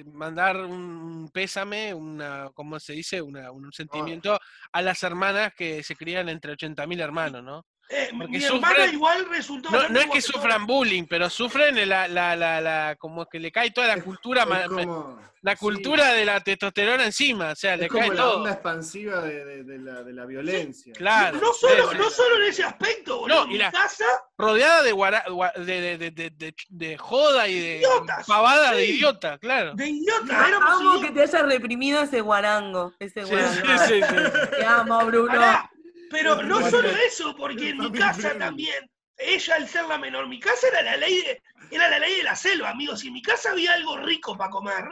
mandar 0.06 0.58
un 0.58 1.30
pésame, 1.34 1.94
una, 1.94 2.50
¿cómo 2.54 2.80
se 2.80 2.94
dice? 2.94 3.22
Una, 3.22 3.52
un 3.52 3.72
sentimiento 3.72 4.40
a 4.72 4.82
las 4.82 5.02
hermanas 5.04 5.54
que 5.56 5.84
se 5.84 5.96
crían 5.96 6.30
entre 6.30 6.54
80.000 6.54 7.02
hermanos, 7.02 7.44
¿no? 7.44 7.66
Eh, 7.90 8.10
porque 8.18 8.38
mi 8.38 8.44
hermana 8.44 8.76
sufren- 8.76 8.94
igual 8.94 9.26
resultó. 9.30 9.70
No, 9.70 10.00
es 10.00 10.08
que 10.08 10.22
sufran 10.22 10.66
bullying, 10.66 11.06
pero 11.06 11.30
sufren 11.30 11.88
la, 11.88 12.08
la, 12.08 12.36
la, 12.36 12.60
la- 12.62 12.96
como 13.00 13.26
que 13.28 13.40
le 13.40 13.52
cae 13.52 13.72
toda 13.72 13.88
la 13.88 14.02
cultura, 14.02 14.46
como- 14.68 15.20
la 15.44 15.52
sí, 15.54 15.60
cultura 15.60 16.12
de 16.14 16.26
la 16.26 16.42
testosterona 16.42 17.06
encima, 17.06 17.52
o 17.52 17.56
sea, 17.56 17.76
es 17.76 17.82
le 17.82 17.88
como 17.88 18.02
cae 18.08 18.10
la 18.16 18.16
todo. 18.24 18.38
onda 18.38 18.52
expansiva 18.52 19.22
de, 19.22 19.46
de- 19.46 19.64
de 19.64 19.78
la, 19.78 20.04
de 20.04 20.12
la 20.12 20.26
violencia. 20.26 20.92
Claro. 20.94 21.38
No 21.40 21.54
solo, 21.54 21.92
sí, 21.92 21.98
no 21.98 22.10
solo 22.10 22.36
en 22.38 22.44
ese 22.50 22.64
aspecto, 22.64 23.20
boludo. 23.20 23.46
No, 23.46 23.52
y 23.54 23.58
la- 23.58 23.72
casa, 23.72 24.04
Rodeada 24.38 24.84
de, 24.84 24.92
guara- 24.92 25.24
gua- 25.28 25.54
de, 25.54 25.80
de, 25.82 25.98
de, 25.98 26.12
de, 26.12 26.30
de- 26.32 26.56
de 26.68 26.98
joda 26.98 27.48
y 27.48 27.60
de 27.60 27.78
Idiotas, 27.78 28.26
pavada 28.28 28.72
de 28.74 28.86
idiota, 28.86 29.38
claro. 29.38 29.74
de 29.76 29.88
idiota, 29.88 30.48
éramos 30.48 30.82
Amo 30.82 31.02
que 31.02 31.12
te 31.12 31.22
hayas 31.22 31.42
reprimido 31.44 32.02
ese 32.02 32.20
guarango. 32.20 32.92
Ese 33.00 33.24
Sí, 33.24 33.30
guarango. 33.32 33.56
sí, 33.86 33.88
sí, 33.88 34.02
sí. 34.02 34.50
Te 34.60 34.66
amo, 34.66 35.06
Bruno. 35.06 35.28
Pará, 35.32 35.72
pero 36.10 36.42
no 36.44 36.62
solo 36.70 36.90
eso, 37.08 37.36
porque 37.36 37.70
en 37.70 37.78
mi 37.78 37.92
casa 37.92 38.38
también, 38.38 38.90
ella 39.18 39.56
al 39.56 39.68
ser 39.68 39.86
la 39.86 39.98
menor, 39.98 40.28
mi 40.28 40.40
casa 40.40 40.68
era 40.70 40.82
la 40.82 40.98
ley 40.98 41.22
de, 41.24 41.42
era 41.70 41.90
la 41.90 42.00
ley 42.00 42.16
de 42.18 42.24
la 42.24 42.36
selva, 42.36 42.70
amigos. 42.70 43.00
Si 43.02 43.08
en 43.08 43.14
mi 43.14 43.22
casa 43.22 43.52
había 43.52 43.74
algo 43.74 43.98
rico 43.98 44.38
para 44.38 44.50
comer, 44.52 44.86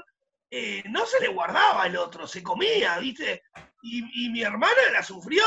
eh, 0.51 0.83
no 0.89 1.05
se 1.05 1.19
le 1.19 1.27
guardaba 1.27 1.83
al 1.83 1.95
otro, 1.97 2.27
se 2.27 2.41
comía, 2.43 2.97
¿viste? 2.99 3.43
Y, 3.83 4.25
y 4.25 4.29
mi 4.29 4.41
hermana 4.41 4.73
la 4.91 5.03
sufrió. 5.03 5.43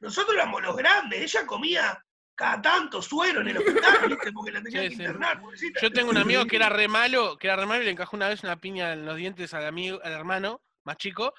Nosotros 0.00 0.34
éramos 0.36 0.62
los 0.62 0.76
grandes, 0.76 1.20
ella 1.20 1.46
comía 1.46 2.02
cada 2.34 2.60
tanto 2.60 3.00
suero 3.00 3.40
en 3.42 3.48
el 3.48 3.58
hospital, 3.58 3.98
¿viste? 4.08 4.32
Porque 4.32 4.52
la 4.52 4.62
tenían 4.62 4.82
Sí, 4.82 4.88
que 4.88 4.94
sí. 4.96 5.02
internar, 5.02 5.40
pobrecita. 5.40 5.80
Yo 5.80 5.92
tengo 5.92 6.10
un 6.10 6.16
amigo 6.16 6.46
que 6.46 6.56
era 6.56 6.68
re 6.68 6.88
malo, 6.88 7.38
que 7.38 7.46
era 7.46 7.56
re 7.56 7.66
malo 7.66 7.82
y 7.82 7.84
le 7.84 7.90
encajó 7.92 8.16
una 8.16 8.28
vez 8.28 8.42
una 8.42 8.56
piña 8.60 8.92
en 8.92 9.06
los 9.06 9.16
dientes 9.16 9.54
al 9.54 9.66
amigo, 9.66 10.00
al 10.02 10.12
hermano 10.12 10.60
más 10.84 10.96
chico, 10.96 11.34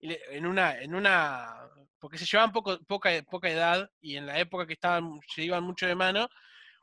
y 0.00 0.08
le- 0.08 0.20
en 0.30 0.46
una, 0.46 0.78
en 0.80 0.94
una, 0.94 1.68
porque 1.98 2.18
se 2.18 2.24
llevaban 2.26 2.52
poco, 2.52 2.78
poca, 2.86 3.10
poca 3.30 3.48
edad 3.48 3.90
y 4.00 4.16
en 4.16 4.26
la 4.26 4.38
época 4.38 4.66
que 4.66 4.74
estaban, 4.74 5.18
se 5.34 5.42
iban 5.42 5.62
mucho 5.64 5.86
de 5.86 5.94
mano, 5.94 6.28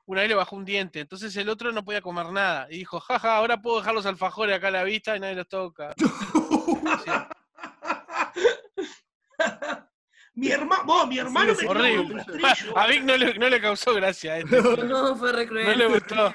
una 0.05 0.21
vez 0.21 0.29
le 0.29 0.35
bajó 0.35 0.55
un 0.55 0.65
diente, 0.65 0.99
entonces 0.99 1.35
el 1.37 1.47
otro 1.49 1.71
no 1.71 1.83
podía 1.85 2.01
comer 2.01 2.27
nada 2.27 2.67
y 2.69 2.79
dijo, 2.79 2.99
jaja, 2.99 3.37
ahora 3.37 3.61
puedo 3.61 3.79
dejar 3.79 3.93
los 3.93 4.05
alfajores 4.05 4.55
acá 4.57 4.67
a 4.67 4.71
la 4.71 4.83
vista 4.83 5.15
y 5.15 5.19
nadie 5.19 5.35
los 5.35 5.47
toca. 5.47 5.93
Mi 10.35 10.49
hermano, 10.49 10.83
vos, 10.85 11.07
mi 11.07 11.19
hermano 11.19 11.53
sí, 11.53 11.67
me 11.67 11.73
tiró 11.73 11.79
un 11.79 11.99
horrible. 11.99 12.23
rastrillo. 12.41 12.77
A 12.77 12.87
Vic 12.87 13.03
no 13.03 13.15
le, 13.15 13.33
no 13.35 13.49
le 13.49 13.61
causó 13.61 13.93
gracia 13.93 14.39
esto. 14.39 14.77
No, 14.83 15.15
fue 15.15 15.31
re 15.31 15.47
cruel. 15.47 15.67
No 15.67 15.75
le 15.75 15.85
gustó. 15.87 16.33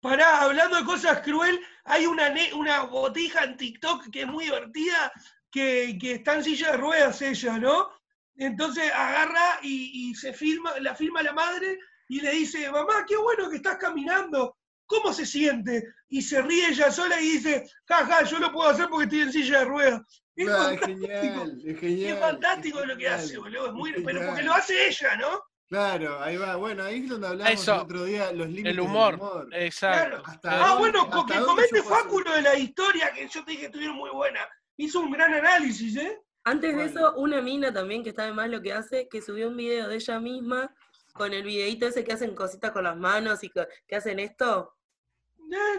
Pará, 0.00 0.42
hablando 0.42 0.76
de 0.76 0.84
cosas 0.84 1.20
cruel, 1.22 1.60
hay 1.84 2.06
una, 2.06 2.28
ne- 2.28 2.54
una 2.54 2.82
botija 2.82 3.42
en 3.42 3.56
TikTok 3.56 4.10
que 4.12 4.20
es 4.20 4.26
muy 4.28 4.44
divertida, 4.44 5.10
que, 5.56 5.96
que 6.00 6.12
está 6.18 6.34
en 6.34 6.44
silla 6.44 6.72
de 6.72 6.76
ruedas 6.76 7.20
ella, 7.22 7.58
¿no? 7.58 7.88
Entonces 8.36 8.92
agarra 8.92 9.58
y, 9.62 10.10
y 10.10 10.14
se 10.14 10.32
filma, 10.32 10.78
la 10.80 10.94
filma 10.94 11.22
la 11.22 11.32
madre 11.32 11.78
y 12.08 12.20
le 12.20 12.30
dice, 12.32 12.70
mamá, 12.70 13.04
qué 13.08 13.16
bueno 13.16 13.48
que 13.50 13.56
estás 13.56 13.78
caminando. 13.78 14.56
¿cómo 14.88 15.12
se 15.12 15.26
siente? 15.26 15.82
Y 16.08 16.22
se 16.22 16.40
ríe 16.42 16.68
ella 16.68 16.92
sola 16.92 17.20
y 17.20 17.24
dice, 17.32 17.64
jaja, 17.88 18.22
yo 18.22 18.38
lo 18.38 18.52
puedo 18.52 18.70
hacer 18.70 18.86
porque 18.88 19.04
estoy 19.06 19.20
en 19.22 19.32
silla 19.32 19.58
de 19.58 19.64
ruedas. 19.64 20.00
Es 20.36 20.48
Ah, 20.48 20.72
es 20.74 20.80
fantástico. 20.80 21.06
genial, 21.08 21.62
es 21.66 21.80
genial. 21.80 22.12
es 22.14 22.20
fantástico 22.20 22.80
es 22.82 22.86
lo 22.86 22.96
que 22.96 23.02
genial, 23.02 23.20
hace, 23.20 23.38
boludo. 23.38 23.66
Es 23.66 23.72
muy, 23.72 23.90
es 23.90 24.02
pero 24.04 24.24
porque 24.24 24.42
lo 24.44 24.52
hace 24.54 24.86
ella, 24.86 25.16
¿no? 25.16 25.40
Claro, 25.68 26.22
ahí 26.22 26.36
va. 26.36 26.54
Bueno, 26.54 26.84
ahí 26.84 27.02
es 27.02 27.08
donde 27.08 27.26
hablamos 27.26 27.52
Eso. 27.60 27.74
el 27.74 27.80
otro 27.80 28.04
día, 28.04 28.30
los 28.30 28.46
límites 28.46 28.70
El 28.70 28.76
del 28.76 28.80
humor. 28.86 29.48
Exacto. 29.54 30.22
Claro. 30.22 30.22
Ah, 30.44 30.68
dónde- 30.68 30.78
bueno, 30.78 31.10
porque 31.10 31.34
dónde 31.34 31.46
comente 31.46 31.78
yo 31.78 31.84
puedo 31.84 31.96
Facu 32.04 32.20
lo 32.20 32.32
de 32.32 32.42
la 32.42 32.54
historia 32.56 33.12
que 33.12 33.26
yo 33.28 33.44
te 33.44 33.50
dije 33.50 33.60
que 33.62 33.66
estuvieron 33.66 33.96
muy 33.96 34.10
buena. 34.10 34.40
Hizo 34.76 35.00
un 35.00 35.10
gran 35.10 35.32
análisis, 35.34 35.96
¿eh? 35.96 36.20
Antes 36.44 36.76
de 36.76 36.84
eso, 36.84 37.14
una 37.16 37.40
mina 37.42 37.72
también 37.72 38.04
que 38.04 38.12
sabe 38.12 38.32
más 38.32 38.48
lo 38.48 38.62
que 38.62 38.72
hace, 38.72 39.08
que 39.08 39.20
subió 39.20 39.48
un 39.48 39.56
video 39.56 39.88
de 39.88 39.96
ella 39.96 40.20
misma 40.20 40.74
con 41.12 41.32
el 41.32 41.42
videito 41.42 41.86
ese 41.86 42.04
que 42.04 42.12
hacen 42.12 42.34
cositas 42.34 42.70
con 42.72 42.84
las 42.84 42.96
manos 42.96 43.42
y 43.42 43.48
que, 43.48 43.66
que 43.88 43.96
hacen 43.96 44.18
esto. 44.20 44.72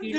Y- 0.02 0.10
Y 0.10 0.14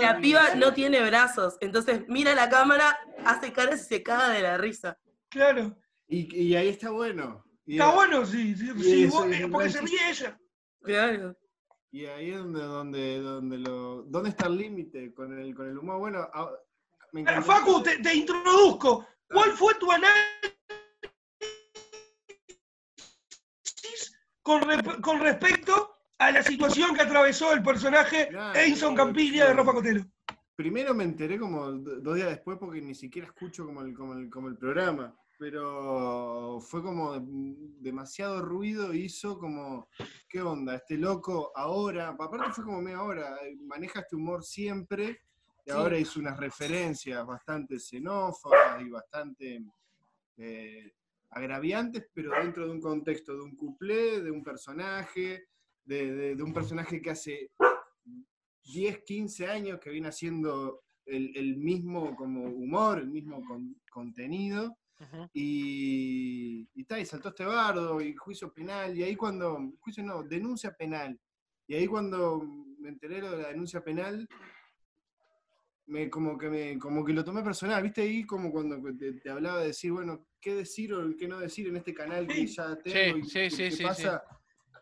la 0.00 0.18
piba 0.20 0.54
no 0.56 0.72
tiene 0.74 1.00
brazos, 1.08 1.56
entonces 1.60 2.02
mira 2.08 2.34
la 2.34 2.48
cámara, 2.48 2.98
hace 3.24 3.52
caras 3.52 3.82
y 3.82 3.84
se 3.84 4.02
caga 4.02 4.28
de 4.30 4.42
la 4.42 4.58
risa. 4.58 4.98
Claro. 5.28 5.76
Y, 6.08 6.34
y 6.36 6.54
ahí 6.56 6.68
está 6.68 6.90
bueno. 6.90 7.44
Y, 7.66 7.74
Está 7.74 7.94
bueno, 7.94 8.26
sí. 8.26 8.54
sí, 8.56 8.68
sí, 8.82 9.04
eso 9.04 9.18
vos- 9.18 9.26
es 9.30 9.44
un 9.44 9.50
porque 9.52 9.70
se 9.70 9.80
ríe 9.80 10.10
ella. 10.10 10.38
Claro. 10.82 11.36
y 11.92 12.06
ahí 12.06 12.30
es 12.30 12.38
donde, 12.38 12.60
donde, 12.62 13.18
donde 13.20 13.58
lo. 13.58 14.02
¿Dónde 14.04 14.30
está 14.30 14.46
el 14.46 14.56
límite 14.56 15.12
con 15.14 15.38
el, 15.38 15.54
con 15.54 15.68
el 15.68 15.78
humor? 15.78 15.98
Bueno, 16.00 16.28
me 17.12 17.42
Facu, 17.42 17.82
te, 17.82 17.98
te 17.98 18.14
introduzco. 18.14 19.06
¿Cuál 19.28 19.52
fue 19.52 19.74
tu 19.74 19.90
análisis 19.90 20.56
con, 24.42 25.20
respecto 25.20 25.96
a 26.18 26.30
la 26.32 26.42
situación 26.42 26.94
que 26.94 27.02
atravesó 27.02 27.52
el 27.52 27.62
personaje 27.62 28.30
Nah, 28.32 28.52
Edison 28.54 28.94
no, 28.94 29.04
Campiglia 29.04 29.46
de. 29.46 29.54
Rafa 29.54 29.72
Cotelo? 29.72 30.04
Primero 30.56 30.92
me 30.94 31.04
enteré 31.04 31.38
como 31.38 31.70
do- 31.72 32.00
dos 32.00 32.16
días 32.16 32.28
después 32.28 32.58
porque 32.58 32.82
ni 32.82 32.94
siquiera 32.94 33.28
escucho 33.28 33.64
como 33.64 33.80
el, 33.82 33.94
como 33.94 34.12
el, 34.14 34.28
como 34.28 34.48
el 34.48 34.58
programa, 34.58 35.14
pero 35.38 36.60
fue 36.60 36.82
como 36.82 37.18
demasiado 37.18 38.42
ruido, 38.42 38.92
hizo 38.92 39.38
como, 39.38 39.88
¿qué 40.28 40.42
onda? 40.42 40.74
Este 40.74 40.98
loco 40.98 41.50
ahora, 41.54 42.08
aparte 42.08 42.52
fue 42.52 42.64
como 42.64 42.82
media 42.82 43.02
hora, 43.02 43.38
maneja 43.64 44.00
este 44.00 44.16
humor 44.16 44.44
siempre 44.44 45.22
y 45.66 45.70
Sí. 45.70 45.76
ahora 45.76 45.98
hizo 45.98 46.20
unas 46.20 46.38
referencias 46.38 47.26
bastante 47.26 47.78
xenófobas 47.78 48.80
y 48.82 48.88
bastante 48.88 49.62
eh, 50.36 50.92
agraviantes, 51.30 52.08
pero 52.12 52.32
dentro 52.32 52.66
de 52.66 52.72
un 52.72 52.80
contexto 52.80 53.34
de 53.34 53.42
un 53.42 53.54
cuplé, 53.56 54.20
de 54.20 54.30
un 54.30 54.42
personaje, 54.42 55.46
de, 55.84 56.12
de- 56.12 56.34
de 56.36 56.42
un 56.42 56.52
personaje 56.52 57.00
que 57.00 57.10
hace 57.10 57.50
10, 58.64 59.02
15 59.04 59.46
años 59.46 59.78
que 59.80 59.90
viene 59.90 60.08
haciendo 60.08 60.82
el, 61.06 61.36
el 61.36 61.56
mismo 61.56 62.14
como 62.16 62.42
humor, 62.44 62.98
el 62.98 63.08
mismo 63.08 63.44
con- 63.44 63.80
contenido, 63.90 64.76
y, 65.32 66.68
y, 66.74 66.84
ta, 66.84 66.98
y 67.00 67.06
saltó 67.06 67.30
este 67.30 67.44
bardo, 67.44 68.00
y 68.00 68.14
juicio 68.14 68.52
penal, 68.52 68.96
y 68.96 69.02
ahí 69.02 69.16
cuando, 69.16 69.58
juicio 69.80 70.02
no, 70.04 70.22
denuncia 70.22 70.72
penal, 70.74 71.18
y 71.66 71.74
ahí 71.74 71.86
cuando 71.86 72.42
me 72.78 72.88
enteré 72.90 73.16
de 73.16 73.22
la 73.22 73.48
denuncia 73.48 73.82
penal, 73.82 74.28
me, 75.90 76.08
como, 76.08 76.38
que 76.38 76.48
me, 76.48 76.78
como 76.78 77.04
que 77.04 77.12
lo 77.12 77.24
tomé 77.24 77.42
personal, 77.42 77.82
viste 77.82 78.02
ahí 78.02 78.24
como 78.24 78.50
cuando 78.52 78.80
te, 78.96 79.14
te 79.14 79.28
hablaba 79.30 79.60
de 79.60 79.68
decir, 79.68 79.90
bueno, 79.92 80.26
qué 80.40 80.54
decir 80.54 80.94
o 80.94 81.16
qué 81.16 81.26
no 81.28 81.38
decir 81.40 81.66
en 81.68 81.76
este 81.76 81.92
canal 81.92 82.26
que 82.26 82.46
ya 82.46 82.76
tengo, 82.76 83.16
y 83.18 83.24
sí, 83.24 83.38
qué- 83.48 83.50
sí, 83.50 83.70
sí, 83.76 83.82
pasa. 83.82 84.22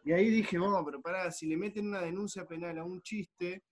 Y 0.04 0.12
ahí 0.12 0.28
dije, 0.30 0.58
bueno, 0.58 0.84
pero 0.84 1.00
pará, 1.00 1.30
si 1.32 1.46
le 1.46 1.56
meten 1.56 1.88
una 1.88 2.00
denuncia 2.02 2.46
penal 2.46 2.78
a 2.78 2.84
un 2.84 3.00
chiste, 3.02 3.64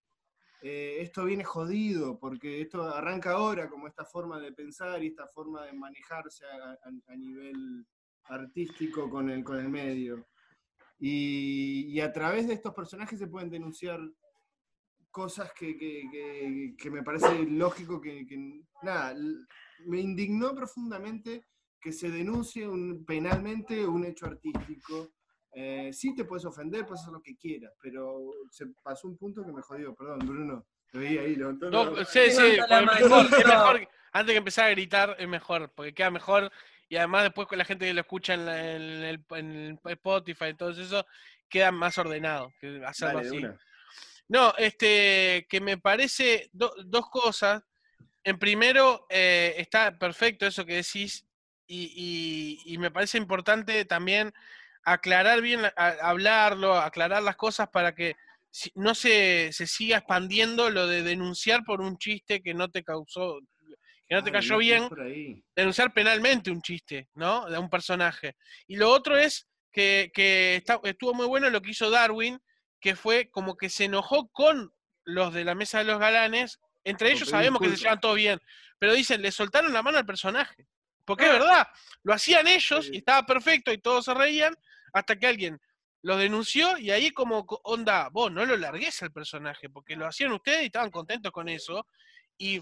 eh, 0.63 0.97
esto 1.01 1.25
viene 1.27 1.45
jodido, 1.45 2.19
porque 2.19 2.63
esto 2.63 2.83
arranca 2.83 3.33
ahora 3.33 3.69
como 3.69 3.87
esta 3.87 4.05
forma 4.05 4.41
de 4.41 4.53
pensar 4.53 5.03
y 5.03 5.09
esta 5.09 5.27
forma 5.29 5.65
de 5.67 5.73
manejarse 5.75 6.45
a, 6.47 6.73
a- 6.73 7.13
a 7.13 7.17
nivel 7.17 7.87
artístico 8.25 9.09
con 9.11 9.29
el, 9.31 9.45
con 9.45 9.59
el 9.59 9.69
medio. 9.69 10.27
Y, 10.99 11.87
y 11.89 12.01
a 12.01 12.11
través 12.13 12.49
de 12.49 12.55
estos 12.55 12.73
personajes 12.75 13.19
se 13.19 13.27
pueden 13.27 13.51
denunciar 13.51 14.01
cosas 15.17 15.51
que, 15.59 15.79
que- 15.79 16.03
que- 16.13 16.75
que 16.77 16.91
me 16.91 17.03
parece 17.03 17.45
lógico 17.49 18.03
que, 18.03 18.27
que- 18.27 18.61
nada, 18.83 19.15
me 19.87 19.99
indignó 19.99 20.55
profundamente 20.55 21.47
que 21.81 21.91
se 21.91 22.11
denuncie 22.11 22.69
un- 22.69 23.03
penalmente 23.07 23.87
un 23.87 24.05
hecho 24.05 24.27
artístico. 24.27 25.09
Eh, 25.55 25.91
sí 25.91 26.15
te 26.15 26.27
puedes 26.27 26.45
ofender, 26.45 26.85
puedes 26.85 27.01
hacer 27.01 27.15
lo 27.15 27.23
que 27.23 27.35
quieras, 27.35 27.73
pero 27.81 28.31
se 28.51 28.67
pasó 28.83 29.09
un 29.09 29.17
punto 29.17 29.43
que 29.43 29.53
me 29.55 29.63
jodió, 29.63 29.95
perdón, 29.95 30.19
Bruno. 30.19 30.67
Te 30.93 30.99
veía 30.99 31.23
ahí 31.23 31.35
levantando 31.35 31.93
No, 31.93 32.05
sí, 32.05 32.31
sí, 32.31 32.59
mejor, 32.59 33.25
es 33.41 33.47
mejor 33.47 33.89
antes 34.13 34.33
que 34.35 34.39
empezar 34.39 34.67
a 34.67 34.71
gritar 34.73 35.17
es 35.19 35.29
mejor, 35.29 35.73
porque 35.75 35.95
queda 35.95 36.11
mejor 36.11 36.53
y 36.91 36.97
además 36.97 37.23
después 37.25 37.49
con 37.49 37.57
la 37.57 37.65
gente 37.65 37.87
que 37.87 37.95
lo 37.95 38.03
escucha 38.03 38.35
en, 38.35 38.45
la- 38.45 38.75
en 38.77 38.83
el, 38.83 39.25
en 39.31 39.51
el 39.51 39.79
Spotify 39.83 40.49
y 40.51 40.55
todo 40.55 40.71
eso, 40.73 41.07
queda 41.49 41.73
más 41.73 41.97
ordenado 41.97 42.53
que 42.61 42.85
hacerlo 42.85 43.15
Dale, 43.23 43.29
así. 43.29 43.39
una. 43.39 43.59
No, 44.29 44.55
este, 44.59 45.47
que 45.49 45.61
me 45.61 45.79
parece 45.79 46.49
do- 46.53 46.75
dos 46.85 47.09
cosas. 47.11 47.63
En 48.25 48.39
primero, 48.39 49.07
eh, 49.09 49.55
está 49.59 49.97
perfecto 49.99 50.47
eso 50.47 50.65
que 50.67 50.75
decís 50.77 51.25
y, 51.67 51.93
y- 52.67 52.75
y 52.75 52.79
me 52.79 52.91
parece 52.91 53.19
importante 53.19 53.85
también 53.85 54.33
aclarar 54.85 55.41
bien, 55.41 55.61
a- 55.65 55.97
hablarlo, 56.03 56.75
aclarar 56.75 57.23
las 57.23 57.37
cosas 57.37 57.69
para 57.69 57.95
que 57.95 58.17
no 58.75 58.95
se, 58.95 59.53
se 59.53 59.67
siga 59.67 59.99
expandiendo 59.99 60.71
lo 60.71 60.87
de 60.87 61.03
denunciar 61.03 61.63
por 61.65 61.81
un 61.81 61.99
chiste 61.99 62.43
que 62.43 62.55
no 62.55 62.69
te 62.71 62.83
causó, 62.83 63.39
que 64.09 64.15
no 64.15 64.25
te 64.25 64.31
Ah, 64.31 64.35
cayó 64.35 64.59
bien, 64.59 64.89
denunciar 65.55 65.93
penalmente 65.93 66.51
un 66.51 66.63
chiste, 66.63 67.09
¿no? 67.15 67.47
De 67.47 67.59
un 67.59 67.69
personaje. 67.69 68.37
Y 68.67 68.77
lo 68.77 68.91
otro 68.91 69.17
es 69.17 69.47
que, 69.73 70.11
que 70.15 70.57
está- 70.57 70.81
estuvo 70.85 71.15
muy 71.15 71.27
bueno 71.27 71.51
lo 71.51 71.61
que 71.61 71.71
hizo 71.71 71.91
Darwin, 71.91 72.39
que 72.87 72.95
fue 72.95 73.29
como 73.33 73.57
que 73.57 73.69
se 73.69 73.87
enojó 73.87 74.29
con 74.29 74.73
los 75.05 75.35
de 75.35 75.43
la 75.45 75.57
mesa 75.57 75.79
de 75.79 75.87
los 75.87 75.99
galanes. 75.99 76.61
Entre 76.85 77.11
ellos 77.11 77.29
sabemos 77.29 77.61
que 77.61 77.69
se 77.71 77.77
llevan 77.79 77.99
todo 77.99 78.15
bien, 78.15 78.41
pero 78.79 78.93
dicen, 78.95 79.21
le 79.23 79.33
soltaron 79.33 79.73
la 79.73 79.83
mano 79.83 79.99
al 79.99 80.07
personaje. 80.07 80.69
Porque 81.05 81.25
Ah. 81.25 81.27
es 81.27 81.33
verdad, 81.33 81.69
lo 82.05 82.13
hacían 82.15 82.47
ellos 82.47 82.85
Sí. 82.87 82.93
y 82.95 82.99
estaba 82.99 83.27
perfecto 83.27 83.73
y 83.73 83.79
todos 83.79 84.05
se 84.05 84.15
reían 84.15 84.55
hasta 84.93 85.17
que 85.19 85.27
alguien 85.27 85.61
los 86.03 86.17
denunció 86.17 86.79
y 86.79 86.93
ahí 86.93 87.11
como 87.11 87.45
co- 87.45 87.61
onda, 87.65 88.09
vos 88.11 88.31
no 88.31 88.47
lo 88.47 88.57
largues 88.57 89.03
al 89.03 89.11
personaje, 89.11 89.69
porque 89.69 89.97
lo 89.97 90.07
hacían 90.07 90.31
ustedes 90.31 90.63
y 90.63 90.67
estaban 90.67 90.93
contentos 90.93 91.33
con 91.33 91.49
eso. 91.49 91.85
Y 92.39 92.61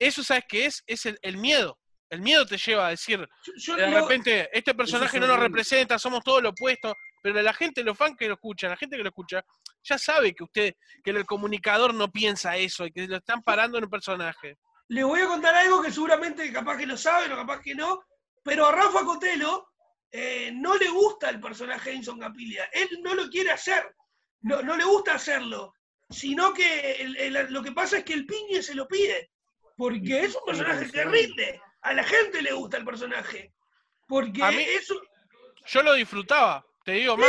eso, 0.00 0.24
¿sabes 0.24 0.46
qué 0.48 0.66
es? 0.66 0.82
Es 0.88 1.06
el, 1.06 1.16
el 1.22 1.36
miedo. 1.36 1.78
El 2.08 2.22
miedo 2.22 2.44
te 2.44 2.58
lleva 2.58 2.88
a 2.88 2.90
decir, 2.90 3.20
Yo- 3.44 3.52
yo 3.56 3.76
de 3.76 3.88
repente, 3.88 4.50
este 4.52 4.74
personaje 4.74 5.20
no 5.20 5.28
nos 5.28 5.38
representa, 5.38 5.96
somos 5.96 6.24
todo 6.24 6.40
lo 6.40 6.48
opuesto, 6.48 6.96
pero 7.22 7.40
la 7.42 7.52
gente, 7.52 7.82
los 7.82 7.96
fans 7.96 8.16
que 8.18 8.28
lo 8.28 8.34
escuchan, 8.34 8.70
la 8.70 8.76
gente 8.76 8.96
que 8.96 9.02
lo 9.02 9.08
escucha, 9.08 9.44
ya 9.82 9.98
sabe 9.98 10.34
que 10.34 10.44
usted, 10.44 10.74
que 11.02 11.10
el 11.10 11.24
comunicador 11.26 11.94
no 11.94 12.10
piensa 12.10 12.56
eso 12.56 12.86
y 12.86 12.92
que 12.92 13.06
lo 13.06 13.16
están 13.16 13.42
parando 13.42 13.78
en 13.78 13.84
un 13.84 13.90
personaje. 13.90 14.58
le 14.88 15.04
voy 15.04 15.20
a 15.20 15.26
contar 15.28 15.54
algo 15.54 15.80
que 15.82 15.92
seguramente 15.92 16.52
capaz 16.52 16.76
que 16.76 16.84
lo 16.86 16.96
saben 16.96 17.30
o 17.32 17.36
capaz 17.36 17.60
que 17.60 17.74
no, 17.76 18.02
pero 18.42 18.66
a 18.66 18.72
Rafa 18.72 19.04
Cotelo 19.04 19.68
eh, 20.10 20.50
no 20.52 20.74
le 20.76 20.88
gusta 20.88 21.30
el 21.30 21.38
personaje 21.38 21.90
de 21.90 21.96
Enson 21.96 22.18
Capilia. 22.18 22.64
Él 22.72 22.88
no 23.00 23.14
lo 23.14 23.28
quiere 23.30 23.52
hacer, 23.52 23.94
no, 24.40 24.60
no 24.62 24.76
le 24.76 24.82
gusta 24.82 25.14
hacerlo, 25.14 25.74
sino 26.08 26.52
que 26.52 26.92
el- 27.02 27.16
el- 27.16 27.52
lo 27.52 27.62
que 27.62 27.70
pasa 27.70 27.98
es 27.98 28.04
que 28.04 28.14
el 28.14 28.26
piñe 28.26 28.60
se 28.62 28.74
lo 28.74 28.88
pide, 28.88 29.30
porque 29.76 30.24
es 30.24 30.34
un 30.34 30.42
personaje 30.44 30.90
que 30.90 31.04
rinde. 31.04 31.60
A 31.82 31.92
la 31.94 32.02
gente 32.02 32.42
le 32.42 32.52
gusta 32.52 32.76
el 32.76 32.84
personaje. 32.84 33.52
Porque 34.08 34.42
A 34.42 34.50
mí- 34.50 34.64
es 34.64 34.90
un- 34.90 34.98
Yo 35.66 35.82
lo 35.84 35.94
disfrutaba, 35.94 36.66
te 36.84 36.92
digo 36.92 37.16
más. 37.16 37.28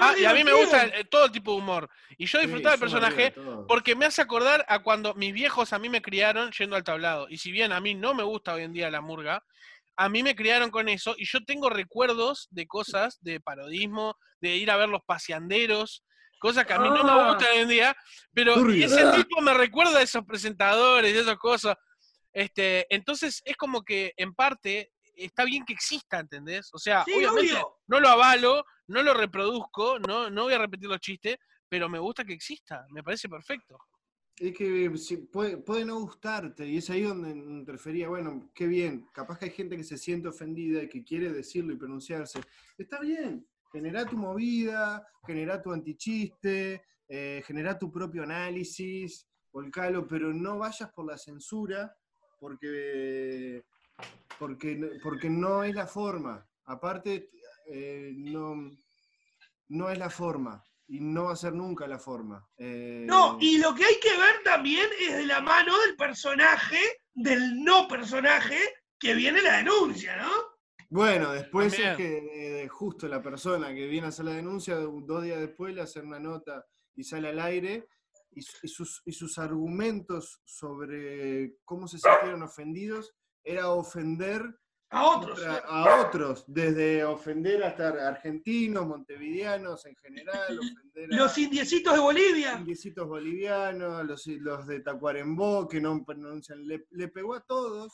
ah, 0.00 0.14
y 0.18 0.24
a 0.24 0.32
mí 0.32 0.42
me 0.44 0.52
gusta 0.52 0.84
eh, 0.86 1.04
todo 1.04 1.30
tipo 1.30 1.52
de 1.52 1.58
humor. 1.58 1.88
Y 2.18 2.26
yo 2.26 2.38
disfrutaba 2.40 2.72
del 2.72 2.80
personaje 2.80 3.34
porque 3.68 3.94
me 3.94 4.06
hace 4.06 4.22
acordar 4.22 4.64
a 4.68 4.82
cuando 4.82 5.14
mis 5.14 5.32
viejos 5.32 5.72
a 5.72 5.78
mí 5.78 5.88
me 5.88 6.02
criaron 6.02 6.50
yendo 6.52 6.76
al 6.76 6.84
tablado. 6.84 7.26
Y 7.28 7.38
si 7.38 7.50
bien 7.52 7.72
a 7.72 7.80
mí 7.80 7.94
no 7.94 8.14
me 8.14 8.22
gusta 8.22 8.54
hoy 8.54 8.62
en 8.62 8.72
día 8.72 8.90
la 8.90 9.00
murga, 9.00 9.44
a 9.98 10.08
mí 10.08 10.22
me 10.22 10.34
criaron 10.36 10.70
con 10.70 10.88
eso 10.88 11.14
y 11.16 11.24
yo 11.26 11.42
tengo 11.44 11.70
recuerdos 11.70 12.48
de 12.50 12.66
cosas 12.66 13.18
de 13.22 13.40
parodismo, 13.40 14.14
de 14.40 14.56
ir 14.56 14.70
a 14.70 14.76
ver 14.76 14.88
los 14.90 15.00
paseanderos, 15.06 16.04
cosas 16.38 16.66
que 16.66 16.74
a 16.74 16.78
mí 16.78 16.88
no 16.90 17.02
me 17.02 17.10
Ah. 17.10 17.28
gustan 17.32 17.48
hoy 17.52 17.58
en 17.62 17.68
día, 17.68 17.96
pero 18.34 18.54
ese 18.70 19.10
tipo 19.12 19.40
me 19.40 19.54
recuerda 19.54 19.98
a 19.98 20.02
esos 20.02 20.24
presentadores, 20.24 21.14
de 21.14 21.20
esas 21.20 21.36
cosas. 21.38 21.76
Este, 22.32 22.86
entonces 22.94 23.40
es 23.46 23.56
como 23.56 23.82
que 23.82 24.12
en 24.18 24.34
parte 24.34 24.90
está 25.24 25.44
bien 25.44 25.64
que 25.64 25.72
exista, 25.72 26.18
¿entendés? 26.20 26.70
O 26.72 26.78
sea, 26.78 27.04
Sí, 27.04 27.12
obviamente 27.14 27.52
obvio. 27.54 27.76
no 27.86 28.00
lo 28.00 28.08
avalo, 28.08 28.64
no 28.88 29.02
lo 29.02 29.14
reproduzco, 29.14 29.98
no, 30.00 30.30
no 30.30 30.44
voy 30.44 30.54
a 30.54 30.58
repetir 30.58 30.88
los 30.88 31.00
chistes, 31.00 31.36
pero 31.68 31.88
me 31.88 31.98
gusta 31.98 32.24
que 32.24 32.32
exista, 32.34 32.86
me 32.90 33.02
parece 33.02 33.28
perfecto. 33.28 33.78
Es 34.38 34.54
que 34.54 34.92
puede, 35.32 35.56
puede 35.56 35.84
no 35.86 35.98
gustarte, 36.00 36.66
y 36.66 36.76
es 36.76 36.90
ahí 36.90 37.00
donde 37.02 37.30
interfería, 37.30 38.08
bueno, 38.08 38.50
qué 38.54 38.66
bien, 38.66 39.08
capaz 39.12 39.38
que 39.38 39.46
hay 39.46 39.50
gente 39.50 39.76
que 39.78 39.84
se 39.84 39.96
siente 39.96 40.28
ofendida 40.28 40.82
y 40.82 40.88
que 40.88 41.02
quiere 41.02 41.32
decirlo 41.32 41.72
y 41.72 41.76
pronunciarse. 41.78 42.40
Está 42.76 43.00
bien, 43.00 43.46
genera 43.72 44.04
tu 44.04 44.16
movida, 44.18 45.06
genera 45.26 45.62
tu 45.62 45.72
antichiste, 45.72 46.84
eh, 47.08 47.42
generá 47.46 47.78
tu 47.78 47.90
propio 47.90 48.24
análisis, 48.24 49.26
volcalo, 49.50 50.06
pero 50.06 50.34
no 50.34 50.58
vayas 50.58 50.90
por 50.92 51.06
la 51.06 51.16
censura, 51.16 51.96
porque, 52.38 53.64
porque, 54.38 54.98
porque 55.02 55.28
no 55.30 55.64
es 55.64 55.74
la 55.74 55.86
forma. 55.86 56.46
Aparte, 56.64 57.30
eh, 57.68 58.12
no, 58.14 58.70
no 59.68 59.90
es 59.90 59.98
la 59.98 60.10
forma 60.10 60.62
y 60.88 61.00
no 61.00 61.24
va 61.24 61.32
a 61.32 61.36
ser 61.36 61.52
nunca 61.52 61.86
la 61.86 61.98
forma. 61.98 62.46
Eh, 62.56 63.04
No, 63.06 63.38
y 63.40 63.58
lo 63.58 63.74
que 63.74 63.84
hay 63.84 63.98
que 64.00 64.16
ver 64.16 64.42
también 64.44 64.88
es 65.00 65.16
de 65.16 65.26
la 65.26 65.40
mano 65.40 65.76
del 65.86 65.96
personaje, 65.96 66.78
del 67.14 67.62
no 67.64 67.88
personaje, 67.88 68.58
que 68.98 69.14
viene 69.14 69.42
la 69.42 69.58
denuncia, 69.58 70.16
¿no? 70.16 70.30
Bueno, 70.88 71.32
después 71.32 71.72
También. 71.72 71.90
es 71.92 71.96
que 71.96 72.62
eh, 72.62 72.68
justo 72.68 73.08
la 73.08 73.20
persona 73.20 73.74
que 73.74 73.86
viene 73.88 74.06
a 74.06 74.10
hacer 74.10 74.24
la 74.26 74.32
denuncia, 74.34 74.76
dos 74.76 75.22
días 75.24 75.40
después 75.40 75.74
le 75.74 75.82
hace 75.82 76.00
una 76.00 76.20
nota 76.20 76.64
y 76.94 77.02
sale 77.02 77.28
al 77.30 77.40
aire, 77.40 77.88
y, 78.30 78.42
su- 78.42 78.58
y 78.62 78.68
sus, 78.68 79.02
y 79.04 79.12
sus 79.12 79.38
argumentos 79.38 80.40
sobre 80.44 81.56
cómo 81.64 81.88
se 81.88 81.98
sintieron 81.98 82.42
ofendidos 82.42 83.12
era 83.46 83.70
ofender 83.70 84.42
A 84.90 85.06
otros. 85.16 85.38
contra- 85.40 85.58
a 85.66 86.00
otros, 86.06 86.44
desde 86.48 87.04
ofender 87.04 87.62
hasta 87.62 87.88
argentinos, 88.08 88.86
montevideanos 88.86 89.86
en 89.86 89.94
general, 89.96 90.58
ofender 90.78 91.12
a 91.12 91.16
Los 91.16 91.38
indiecitos 91.38 91.94
de 91.94 92.00
Bolivia. 92.00 92.54
indiecitos 92.58 93.06
bolivianos, 93.06 94.04
los, 94.04 94.26
los 94.26 94.66
de 94.66 94.80
Tacuarembó, 94.80 95.68
que 95.68 95.80
no 95.80 96.04
pronuncian, 96.04 96.66
le, 96.66 96.86
le 96.90 97.08
pegó 97.08 97.34
a 97.34 97.40
todos 97.40 97.92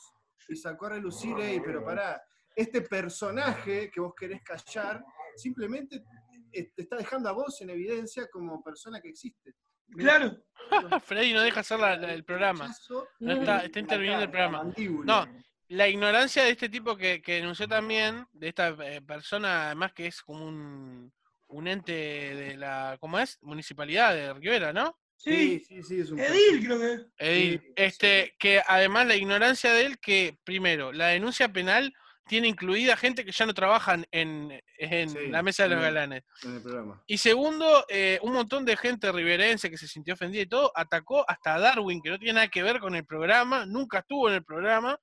y 0.49 0.55
sacó 0.55 0.87
a 0.87 0.89
relucir, 0.89 1.37
"Ey, 1.39 1.59
pero 1.63 1.83
pará, 1.85 2.21
este 2.55 2.81
personaje 2.81 3.89
que 3.91 3.99
vos 4.01 4.13
querés 4.15 4.41
callar, 4.43 5.03
simplemente 5.35 6.03
eh, 6.51 6.71
te 6.75 6.83
está 6.83 6.97
dejando 6.97 7.29
a 7.29 7.31
vos 7.31 7.59
en 7.61 7.69
evidencia 7.71 8.27
como 8.31 8.61
persona 8.63 8.99
que 9.01 9.09
existe. 9.09 9.55
Claro. 9.97 10.35
Freddy 11.05 11.33
no 11.33 11.41
deja 11.41 11.59
hacer 11.61 11.79
la- 11.79 11.95
la- 11.97 12.13
el 12.13 12.23
programa. 12.23 12.71
No 13.19 13.31
está, 13.33 13.65
interviniendo 13.79 14.23
el 14.23 14.29
programa. 14.31 14.63
No, 15.05 15.27
la 15.69 15.87
ignorancia 15.87 16.43
de 16.43 16.51
este 16.51 16.69
tipo 16.69 16.95
que, 16.97 17.21
que 17.21 17.35
denunció 17.35 17.67
también, 17.67 18.25
de 18.33 18.49
esta 18.49 18.69
eh, 18.85 19.01
persona, 19.01 19.67
además 19.67 19.93
que 19.93 20.07
es 20.07 20.21
como 20.21 20.45
un, 20.45 21.11
un 21.47 21.67
ente 21.67 21.91
de 21.93 22.57
la, 22.57 22.97
¿cómo 22.99 23.19
es? 23.19 23.37
Municipalidad 23.41 24.13
de 24.13 24.33
Rivera, 24.33 24.73
¿no? 24.73 24.97
Sí, 25.15 25.59
Sí. 25.59 25.65
sí, 25.81 25.83
sí, 25.83 25.99
es 26.01 26.11
un 26.11 26.19
Edil, 26.19 26.65
creo 26.65 26.79
que. 26.79 27.05
Edil. 27.17 27.61
Sí, 27.61 27.73
este, 27.77 28.35
que 28.37 28.61
además 28.67 29.07
la 29.07 29.15
ignorancia 29.15 29.71
de 29.71 29.85
él, 29.85 29.99
que 29.99 30.37
primero, 30.43 30.91
la 30.91 31.07
denuncia 31.07 31.47
penal 31.51 31.93
tiene 32.25 32.47
incluida 32.47 32.95
gente 32.95 33.25
que 33.25 33.31
ya 33.31 33.45
no 33.45 33.53
trabajan 33.53 34.05
en, 34.11 34.51
en 34.77 35.09
Sí, 35.09 35.27
la 35.27 35.43
mesa 35.43 35.63
de 35.63 35.69
los 35.69 35.79
sí. 35.79 35.83
galanes. 35.83 36.23
en 36.43 36.55
el 36.55 36.61
programa. 36.61 37.03
Y 37.05 37.17
segundo, 37.17 37.85
eh, 37.89 38.19
un 38.21 38.33
montón 38.33 38.63
de 38.65 38.77
gente 38.77 39.11
riverense 39.11 39.69
que 39.69 39.77
se 39.77 39.87
sintió 39.87 40.13
ofendida 40.13 40.41
y 40.43 40.47
todo, 40.47 40.71
atacó 40.75 41.29
hasta 41.29 41.55
a 41.55 41.59
Darwin, 41.59 42.01
que 42.01 42.09
no 42.09 42.17
tiene 42.19 42.33
nada 42.33 42.47
que 42.47 42.63
ver 42.63 42.79
con 42.79 42.95
el 42.95 43.05
programa, 43.05 43.65
nunca 43.65 43.99
estuvo 43.99 44.29
en 44.29 44.35
el 44.35 44.43
programa, 44.43 44.97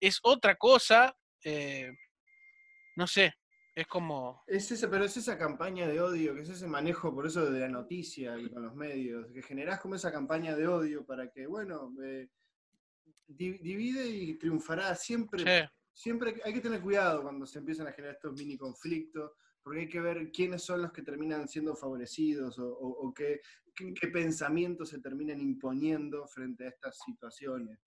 es 0.00 0.18
otra 0.22 0.56
cosa, 0.56 1.16
eh, 1.42 1.90
no 2.96 3.06
sé, 3.06 3.34
es 3.74 3.86
como... 3.86 4.42
Es 4.46 4.70
esa, 4.70 4.90
pero 4.90 5.04
es 5.04 5.16
esa 5.16 5.38
campaña 5.38 5.86
de 5.86 6.00
odio, 6.00 6.34
que 6.34 6.42
es 6.42 6.48
ese 6.50 6.66
manejo, 6.66 7.14
por 7.14 7.26
eso 7.26 7.50
de 7.50 7.60
la 7.60 7.68
noticia 7.68 8.36
y 8.38 8.50
con 8.50 8.62
los 8.62 8.74
medios, 8.74 9.26
que 9.32 9.42
generás 9.42 9.80
como 9.80 9.94
esa 9.94 10.12
campaña 10.12 10.54
de 10.54 10.66
odio 10.68 11.06
para 11.06 11.30
que, 11.30 11.46
bueno, 11.46 11.92
eh, 12.04 12.28
di- 13.26 13.58
divide 13.58 14.06
y 14.08 14.34
triunfará. 14.36 14.94
Siempre, 14.96 15.44
che, 15.44 15.68
siempre 15.98 16.40
hay 16.44 16.52
que 16.54 16.60
tener 16.60 16.80
cuidado 16.80 17.22
cuando 17.22 17.44
se 17.44 17.58
empiezan 17.58 17.88
a 17.88 17.92
generar 17.92 18.14
estos 18.14 18.32
mini 18.38 18.56
conflictos, 18.56 19.32
porque 19.62 19.80
hay 19.80 19.88
que 19.88 20.00
ver 20.00 20.30
quiénes 20.30 20.62
son 20.62 20.82
los 20.82 20.92
que 20.92 21.02
terminan 21.02 21.48
siendo 21.48 21.74
favorecidos 21.74 22.56
o, 22.60 22.68
o- 22.68 23.08
o 23.08 23.12
qué, 23.12 23.40
qué- 23.74 23.92
qué 23.94 24.06
pensamientos 24.08 24.90
se 24.90 25.00
terminan 25.00 25.40
imponiendo 25.40 26.26
frente 26.28 26.66
a 26.66 26.68
estas 26.68 26.96
situaciones. 27.04 27.78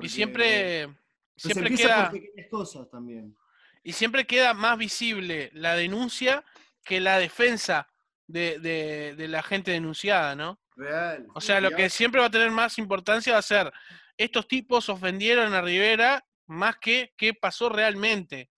y 0.00 0.08
siempre, 0.08 0.88
siempre 1.36 1.70
queda... 1.74 2.10
por 2.10 2.20
pequeñas 2.20 2.48
cosas 2.50 2.88
también. 2.88 3.36
y 3.82 3.92
siempre 3.92 4.26
queda 4.26 4.54
más 4.54 4.78
visible 4.78 5.50
la 5.52 5.74
denuncia 5.76 6.42
que 6.82 6.98
la 6.98 7.18
defensa 7.18 7.86
de, 8.26 8.58
de- 8.58 9.14
de 9.16 9.28
la 9.28 9.42
gente 9.42 9.70
denunciada, 9.70 10.34
¿no? 10.34 10.58
Real. 10.76 11.26
O 11.34 11.40
sea, 11.42 11.60
lo 11.60 11.70
que 11.72 11.90
siempre 11.90 12.20
va 12.22 12.28
a 12.28 12.30
tener 12.30 12.50
más 12.50 12.78
importancia 12.78 13.34
va 13.34 13.40
a 13.40 13.42
ser, 13.42 13.70
estos 14.16 14.48
tipos 14.48 14.88
ofendieron 14.88 15.52
a 15.52 15.60
Rivera 15.60 16.24
más 16.50 16.76
que 16.78 17.14
qué 17.16 17.32
pasó 17.32 17.68
realmente, 17.68 18.50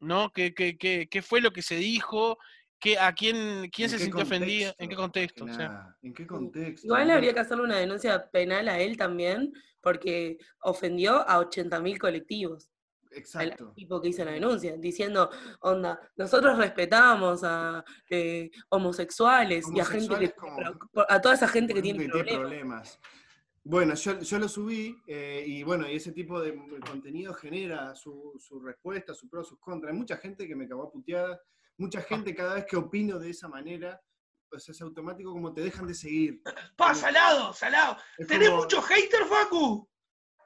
¿no? 0.00 0.32
¿Qué, 0.32 0.52
qué, 0.54 0.76
qué, 0.76 1.08
qué 1.08 1.22
fue 1.22 1.40
lo 1.40 1.52
que 1.52 1.62
se 1.62 1.76
dijo? 1.76 2.36
¿Qué, 2.80 2.98
¿A 2.98 3.12
quién, 3.12 3.70
quién 3.72 3.86
¿En 3.86 3.90
se 3.90 3.98
sintió 4.04 4.22
ofendido? 4.24 4.74
¿En 4.78 4.88
qué 4.88 4.96
contexto? 4.96 5.44
Que 5.44 5.50
O 5.52 5.54
sea, 5.54 5.68
nada, 5.68 5.98
¿En 6.02 6.14
qué 6.14 6.26
contexto? 6.26 6.86
Igual 6.86 7.10
habría 7.10 7.32
que 7.34 7.40
hacerle 7.40 7.64
una 7.64 7.78
denuncia 7.78 8.28
penal 8.30 8.68
a 8.68 8.78
él 8.80 8.96
también, 8.96 9.52
porque 9.80 10.36
ofendió 10.62 11.28
a 11.28 11.38
80.000 11.38 11.98
colectivos. 11.98 12.70
El 13.10 13.18
Exacto. 13.18 13.72
tipo 13.74 14.00
que 14.02 14.08
hizo 14.08 14.24
la 14.24 14.32
denuncia, 14.32 14.76
diciendo, 14.76 15.30
onda, 15.60 15.98
nosotros 16.16 16.58
respetamos 16.58 17.42
a 17.42 17.82
eh, 18.10 18.50
homosexuales, 18.68 19.64
y 19.74 19.80
a 19.80 19.84
gente 19.84 20.18
que 20.18 20.30
como- 20.32 20.60
a 21.08 21.20
toda 21.20 21.34
esa 21.34 21.48
gente 21.48 21.72
que 21.72 21.82
tiene 21.82 22.00
que 22.00 22.10
tiene 22.10 22.32
problemas. 22.34 22.98
problemas. 22.98 23.00
Bueno, 23.70 23.92
yo, 23.94 24.18
yo 24.20 24.38
lo 24.38 24.48
subí 24.48 24.96
eh, 25.06 25.44
y 25.46 25.62
bueno, 25.62 25.86
y 25.86 25.96
ese 25.96 26.12
tipo 26.12 26.40
de 26.40 26.56
contenido 26.80 27.34
genera 27.34 27.94
su, 27.94 28.34
su 28.38 28.58
respuesta, 28.60 29.12
su 29.12 29.28
pro, 29.28 29.44
sus 29.44 29.58
contras. 29.60 29.92
Hay 29.92 29.98
mucha 29.98 30.16
gente 30.16 30.48
que 30.48 30.56
me 30.56 30.66
cagó 30.66 30.84
a 30.84 30.90
puteadas, 30.90 31.38
mucha 31.76 32.00
gente 32.00 32.34
cada 32.34 32.54
vez 32.54 32.64
que 32.64 32.76
opino 32.78 33.18
de 33.18 33.28
esa 33.28 33.46
manera, 33.46 34.00
pues 34.48 34.66
es 34.70 34.80
automático 34.80 35.32
como 35.32 35.52
te 35.52 35.60
dejan 35.60 35.86
de 35.86 35.92
seguir. 35.92 36.40
Pa, 36.76 36.94
salado, 36.94 37.52
salado. 37.52 37.98
¿Tenés 38.26 38.48
como- 38.48 38.62
muchos 38.62 38.82
haters, 38.86 39.28
Facu? 39.28 39.86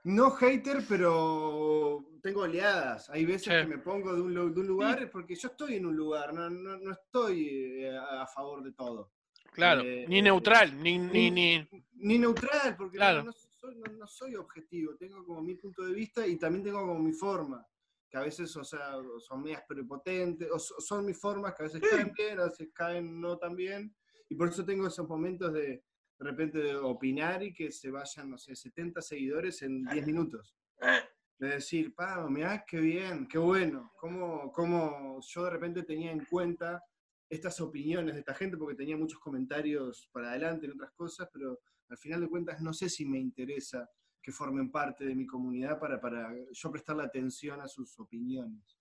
No 0.03 0.33
hater, 0.33 0.85
pero 0.89 2.05
tengo 2.25 2.41
oleadas. 2.41 3.09
Hay 3.09 3.25
veces 3.25 3.45
Sí. 3.45 3.51
que 3.51 3.67
me 3.77 3.79
pongo 3.79 4.17
de 4.17 4.21
un, 4.21 4.35
de 4.35 4.61
un 4.61 4.67
lugar 4.67 5.09
porque 5.13 5.37
yo 5.37 5.47
estoy 5.47 5.77
en 5.77 5.87
un 5.87 5.95
lugar, 5.95 6.35
no, 6.35 6.51
no, 6.51 6.77
no 6.77 6.91
estoy 6.91 7.85
eh, 7.85 7.97
a 7.97 8.27
favor 8.27 8.65
de 8.65 8.73
todo. 8.73 9.13
Claro, 9.53 9.83
eh, 9.83 10.07
ni 10.09 10.21
neutral, 10.23 10.77
ni, 10.83 10.99
ni, 10.99 11.31
ni- 11.31 11.59
ni... 11.95 12.19
Neutral, 12.19 12.77
porque 12.77 12.97
no- 12.99 13.01
Claro. 13.05 13.25
no, 13.25 13.33
soy, 13.33 13.77
no- 13.77 13.93
no 13.93 14.07
soy 14.07 14.35
objetivo, 14.37 14.97
tengo 14.97 15.25
como 15.25 15.43
mi 15.43 15.55
punto 15.55 15.85
de 15.85 15.93
vista 15.93 16.27
y 16.27 16.37
también 16.37 16.65
tengo 16.65 16.81
como 16.81 16.99
mi 16.99 17.13
forma, 17.13 17.65
que 18.11 18.17
a 18.19 18.23
veces, 18.23 18.55
o 18.57 18.65
sea, 18.65 18.95
son 19.21 19.43
medias 19.43 19.63
prepotentes, 19.69 20.51
o 20.51 20.59
so- 20.59 20.81
son 20.81 21.05
mis 21.07 21.19
formas 21.21 21.55
que 21.55 21.63
a 21.63 21.67
veces 21.67 21.81
caen 21.89 22.13
bien, 22.17 22.41
a 22.41 22.45
veces 22.45 22.69
caen 22.75 23.21
no 23.21 23.39
tan 23.39 23.55
bien, 23.55 23.95
y 24.29 24.35
por 24.35 24.49
eso 24.49 24.65
tengo 24.65 24.87
esos 24.87 25.09
momentos 25.09 25.53
de, 25.53 25.67
de 26.19 26.25
repente, 26.31 26.59
de 26.59 26.75
opinar 26.77 27.43
y 27.43 27.53
que 27.53 27.71
se 27.73 27.91
vayan, 27.91 28.31
no 28.31 28.39
sé, 28.39 28.55
70 28.57 29.01
seguidores 29.03 29.63
en 29.63 29.83
10 29.85 30.07
minutos. 30.07 30.55
De 31.39 31.49
decir, 31.49 31.93
pa, 31.95 32.25
mirá, 32.29 32.65
qué 32.65 32.79
bien, 32.79 33.27
qué 33.27 33.37
bueno, 33.39 33.93
cómo, 33.97 34.53
cómo 34.53 35.21
yo 35.27 35.45
de 35.45 35.51
repente 35.51 35.83
tenía 35.83 36.13
en 36.13 36.25
cuenta 36.25 36.81
estas 37.33 37.59
opiniones 37.63 38.13
de 38.13 38.21
esta 38.21 38.35
gente, 38.35 38.59
porque 38.59 38.75
tenía 38.75 38.95
muchos 38.95 39.19
comentarios 39.19 40.07
para 40.13 40.29
adelante 40.31 40.67
en 40.67 40.73
otras 40.73 40.93
cosas, 40.93 41.31
pero 41.33 41.61
al 41.89 41.97
final 41.97 42.21
de 42.21 42.29
cuentas 42.29 42.61
no 42.61 42.75
sé 42.75 42.91
si 42.91 43.07
me 43.07 43.19
interesa 43.19 43.89
que 44.23 44.31
formen 44.31 44.71
parte 44.71 45.07
de 45.07 45.15
mi 45.15 45.27
comunidad 45.27 45.81
para, 45.81 45.99
para 45.99 46.31
yo 46.53 46.71
prestarle 46.71 47.05
atención 47.05 47.59
a 47.63 47.67
sus 47.67 47.99
opiniones. 47.99 48.79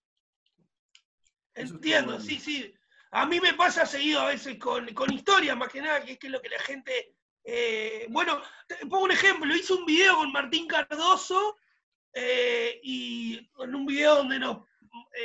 Eso 1.54 1.76
entiendo, 1.76 2.12
bueno. 2.12 2.26
sí, 2.26 2.40
sí. 2.40 2.74
A 3.12 3.26
mí 3.26 3.40
me 3.40 3.54
pasa 3.54 3.86
seguido 3.86 4.20
a 4.20 4.28
veces 4.28 4.58
con, 4.58 4.94
con 4.94 5.14
historias, 5.14 5.56
más 5.56 5.70
que 5.70 5.82
nada, 5.82 6.04
que 6.04 6.14
es 6.14 6.20
que 6.20 6.28
es 6.28 6.34
lo 6.34 6.42
que 6.42 6.50
la 6.50 6.60
gente. 6.60 7.16
eh, 7.46 8.06
bueno, 8.10 8.42
te 8.68 8.86
pongo 8.86 9.06
un 9.06 9.12
ejemplo. 9.12 9.56
Hice 9.56 9.74
un 9.74 9.86
video 9.86 10.16
con 10.16 10.32
Martín 10.32 10.68
Cardoso 10.68 11.56
eh, 12.14 12.82
y 12.84 13.50
en 13.60 13.76
un 13.76 13.86
video 13.86 14.16
donde 14.18 14.40
nos, 14.40 14.66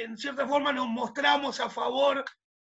en 0.00 0.16
cierta 0.16 0.46
forma 0.46 0.72
nos 0.72 0.86
mostramos 0.86 1.58
a 1.58 1.68
favor 1.68 2.24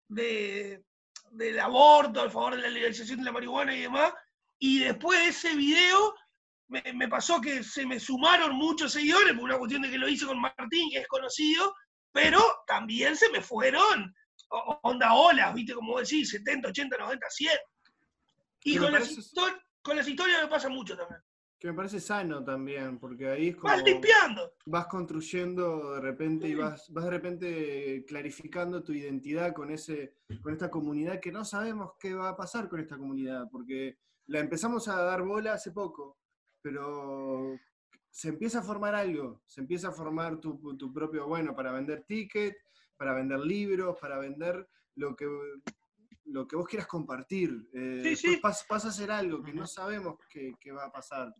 de, 0.10 0.84
del 1.32 1.60
aborto, 1.60 2.22
a 2.22 2.30
favor 2.30 2.56
de 2.56 2.62
la 2.64 2.70
legalización 2.70 3.20
de 3.20 3.26
la 3.26 3.32
marihuana 3.32 3.74
y 3.76 3.82
demás. 3.82 4.14
Y 4.60 4.80
después 4.80 5.20
de 5.20 5.28
ese 5.30 5.56
video 5.56 6.14
me, 6.68 6.84
me 6.94 7.08
pasó 7.08 7.40
que 7.40 7.64
se 7.64 7.86
me 7.86 8.00
sumaron 8.00 8.54
muchos 8.56 8.92
seguidores, 8.92 9.34
por 9.34 9.44
una 9.46 9.58
cuestión 9.58 9.82
de 9.84 9.90
que 9.92 9.98
lo 9.98 10.08
hice 10.10 10.26
con 10.26 10.40
Martín, 10.42 10.90
que 10.92 11.00
es 11.00 11.08
conocido, 11.08 11.74
pero 12.12 12.44
también 12.68 13.16
se 13.16 13.30
me 13.30 13.42
fueron 13.42 14.14
onda 14.82 15.14
olas, 15.14 15.54
viste, 15.54 15.74
como 15.74 16.00
decís, 16.00 16.30
70, 16.32 16.70
80, 16.70 16.98
90, 16.98 17.30
100. 17.30 17.52
Y 18.64 18.74
parece- 18.92 19.16
con 19.82 19.96
las 19.96 20.08
historias 20.08 20.42
me 20.42 20.48
pasa 20.50 20.70
mucho 20.70 20.98
también. 20.98 21.22
Que 21.60 21.68
me 21.68 21.74
parece 21.74 22.00
sano 22.00 22.42
también, 22.42 22.98
porque 23.00 23.28
ahí 23.28 23.50
es 23.50 23.58
como 23.58 23.74
Vas 23.74 23.84
limpiando. 23.84 24.54
vas 24.66 24.88
construyendo 24.88 25.96
de 25.96 26.00
repente 26.00 26.48
y 26.48 26.56
vas, 26.56 26.90
vas 26.94 27.04
de 27.04 27.10
repente 27.12 28.06
clarificando 28.08 28.82
tu 28.82 28.94
identidad 28.94 29.54
con, 29.54 29.70
ese, 29.70 30.14
con 30.42 30.54
esta 30.54 30.72
comunidad 30.72 31.20
que 31.20 31.34
no 31.34 31.44
sabemos 31.44 31.92
qué 32.00 32.14
va 32.14 32.30
a 32.30 32.38
pasar 32.38 32.70
con 32.70 32.80
esta 32.80 32.98
comunidad, 32.98 33.50
porque 33.52 33.98
la 34.28 34.40
empezamos 34.40 34.88
a 34.88 35.02
dar 35.02 35.22
bola 35.24 35.52
hace 35.54 35.72
poco, 35.72 36.18
pero 36.62 37.60
se 38.10 38.30
empieza 38.30 38.60
a 38.60 38.64
formar 38.64 38.96
algo, 38.96 39.42
se 39.46 39.60
empieza 39.60 39.90
a 39.90 39.92
formar 39.92 40.40
tu, 40.40 40.78
tu 40.78 40.94
propio, 40.94 41.28
bueno, 41.28 41.54
para 41.54 41.74
vender 41.74 42.06
tickets, 42.06 42.58
para 42.96 43.14
vender 43.14 43.40
libros, 43.42 43.98
para 44.00 44.18
vender 44.18 44.66
lo 44.96 45.14
que, 45.14 45.28
lo 46.24 46.48
que 46.48 46.56
vos 46.56 46.68
quieras 46.68 46.88
compartir. 46.88 47.68
Eh, 47.74 48.00
Sí, 48.02 48.16
sí. 48.16 48.38
Pasa, 48.38 48.66
pasa 48.68 48.88
a 48.88 48.92
ser 48.94 49.12
algo 49.12 49.44
que 49.44 49.52
no 49.54 49.68
sabemos 49.68 50.16
qué 50.30 50.72
va 50.72 50.86
a 50.86 50.92
pasar 50.92 51.36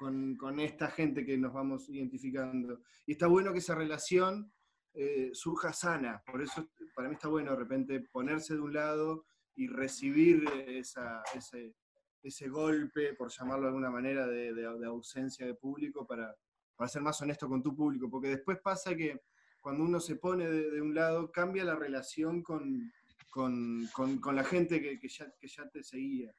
con, 0.00 0.60
esta 0.60 0.90
gente 0.90 1.26
que 1.26 1.36
nos 1.36 1.52
vamos 1.52 1.88
identificando. 1.90 2.80
Y 3.06 3.12
está 3.12 3.26
bueno 3.26 3.52
que 3.52 3.58
esa 3.58 3.74
relación 3.74 4.50
eh, 4.94 5.30
surja 5.34 5.74
sana. 5.74 6.22
Por 6.26 6.40
eso 6.42 6.70
para 6.94 7.08
mí 7.08 7.14
está 7.14 7.28
bueno 7.28 7.50
de 7.50 7.58
repente 7.58 8.00
ponerse 8.00 8.54
de 8.54 8.60
un 8.60 8.72
lado 8.72 9.26
y 9.54 9.68
recibir 9.68 10.44
esa, 10.66 11.22
ese, 11.34 11.74
ese 12.22 12.48
golpe, 12.48 13.12
por 13.12 13.30
llamarlo 13.30 13.64
de 13.64 13.68
alguna 13.68 13.90
manera, 13.90 14.26
de, 14.26 14.64
ausencia 14.86 15.46
de 15.46 15.54
público 15.54 16.06
para, 16.06 16.34
para 16.76 16.88
ser 16.88 17.02
más 17.02 17.20
honesto 17.20 17.46
con 17.46 17.62
tu 17.62 17.76
público. 17.76 18.08
Porque 18.08 18.28
después 18.28 18.58
pasa 18.62 18.96
que 18.96 19.20
cuando 19.60 19.84
uno 19.84 20.00
se 20.00 20.16
pone 20.16 20.48
de, 20.48 20.80
un 20.80 20.94
lado, 20.94 21.30
cambia 21.30 21.62
la 21.62 21.76
relación 21.76 22.42
con, 22.42 22.90
con, 23.28 23.86
con- 23.92 24.34
la 24.34 24.44
gente 24.44 24.80
que 24.80 25.08
ya, 25.08 25.30
que 25.38 25.46
ya 25.46 25.68
te 25.68 25.82
seguía. 25.82 26.34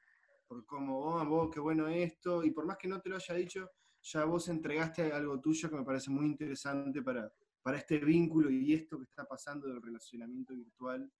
Por 0.52 0.66
como, 0.66 0.98
oh, 0.98 1.24
vos, 1.24 1.50
qué 1.50 1.60
bueno 1.60 1.88
esto, 1.88 2.44
y 2.44 2.50
por 2.50 2.66
más 2.66 2.76
que 2.76 2.86
no 2.86 3.00
te 3.00 3.08
lo 3.08 3.16
haya 3.16 3.34
dicho, 3.34 3.70
ya 4.02 4.24
vos 4.26 4.48
entregaste 4.48 5.10
algo 5.10 5.40
tuyo 5.40 5.70
que 5.70 5.76
me 5.76 5.82
parece 5.82 6.10
muy 6.10 6.26
interesante 6.26 7.00
para, 7.00 7.32
para 7.62 7.78
este 7.78 7.96
vínculo 7.98 8.50
y 8.50 8.74
esto 8.74 8.98
que 8.98 9.04
está 9.04 9.24
pasando 9.24 9.66
del 9.68 9.80
relacionamiento 9.80 10.54
virtual 10.54 11.10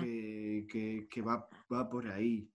que, 0.00 0.64
que- 0.66 1.06
que 1.10 1.20
va, 1.20 1.46
va 1.70 1.90
por 1.90 2.08
ahí. 2.08 2.48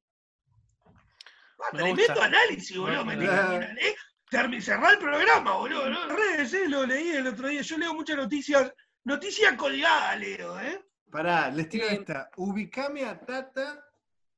Ah, 0.83 1.69
Me 1.73 1.77
tremendo 1.79 2.01
gusta. 2.07 2.25
análisis, 2.25 2.75
boludo. 2.75 3.05
Me. 3.05 3.15
Termi- 4.31 4.61
Cerrá 4.61 4.91
el 4.93 4.97
programa, 4.97 5.57
boludo. 5.57 5.89
¿no? 5.91 6.03
En 6.09 6.17
redes, 6.17 6.53
eh, 6.55 6.67
lo 6.69 6.87
leí 6.87 7.09
el 7.09 7.27
otro 7.27 7.49
día. 7.49 7.61
Yo 7.61 7.77
leo 7.77 7.93
muchas 7.93 8.17
noticias. 8.17 8.73
Noticias 9.03 9.53
colgadas, 9.57 10.19
leo, 10.19 10.59
¿eh? 10.59 10.83
Pará, 11.11 11.51
les 11.51 11.69
tiro 11.69 11.87
Bien. 11.87 11.99
esta. 12.01 12.31
Ubicame 12.37 13.05
a 13.05 13.19
Tata 13.19 13.85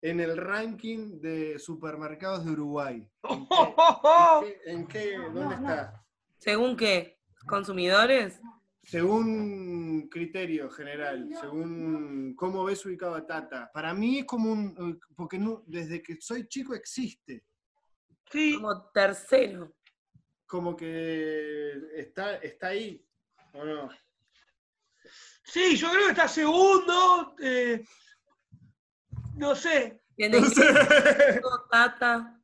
en 0.02 0.20
el 0.20 0.36
ranking 0.38 1.20
de 1.22 1.60
supermercados 1.60 2.46
de 2.46 2.52
Uruguay. 2.52 3.08
¿En 3.24 3.48
qué? 3.48 4.62
en 4.66 4.88
qué- 4.88 5.18
¿Dónde 5.34 5.56
está? 5.56 6.04
¿Según 6.38 6.76
qué? 6.76 7.20
¿Consumidores? 7.48 8.40
Según 8.84 10.10
criterio 10.10 10.70
general, 10.72 11.30
según 11.40 12.34
cómo 12.36 12.64
ves 12.64 12.84
ubicado 12.86 13.14
a 13.14 13.26
Tata. 13.26 13.70
Para 13.72 13.94
mí 13.94 14.20
es 14.20 14.26
como 14.26 14.52
un. 14.52 15.00
Porque 15.16 15.38
no- 15.38 15.64
desde 15.68 16.02
que 16.02 16.18
soy 16.20 16.48
chico 16.48 16.74
existe. 16.74 17.44
Sí, 18.32 18.56
Como 18.56 18.90
tercero. 18.92 19.76
Como 20.48 20.76
que 20.76 21.74
está, 21.96 22.36
está 22.38 22.68
ahí. 22.68 23.06
¿O 23.54 23.64
no? 23.64 23.90
sí, 25.44 25.76
yo 25.76 25.90
creo 25.92 26.06
que 26.06 26.12
está 26.12 26.28
segundo. 26.28 27.36
eh, 27.40 27.84
no 29.42 29.56
sé, 29.56 30.00
Tiene 30.16 30.40
No 30.40 30.48
sé. 30.48 30.62
Tata. 31.72 32.38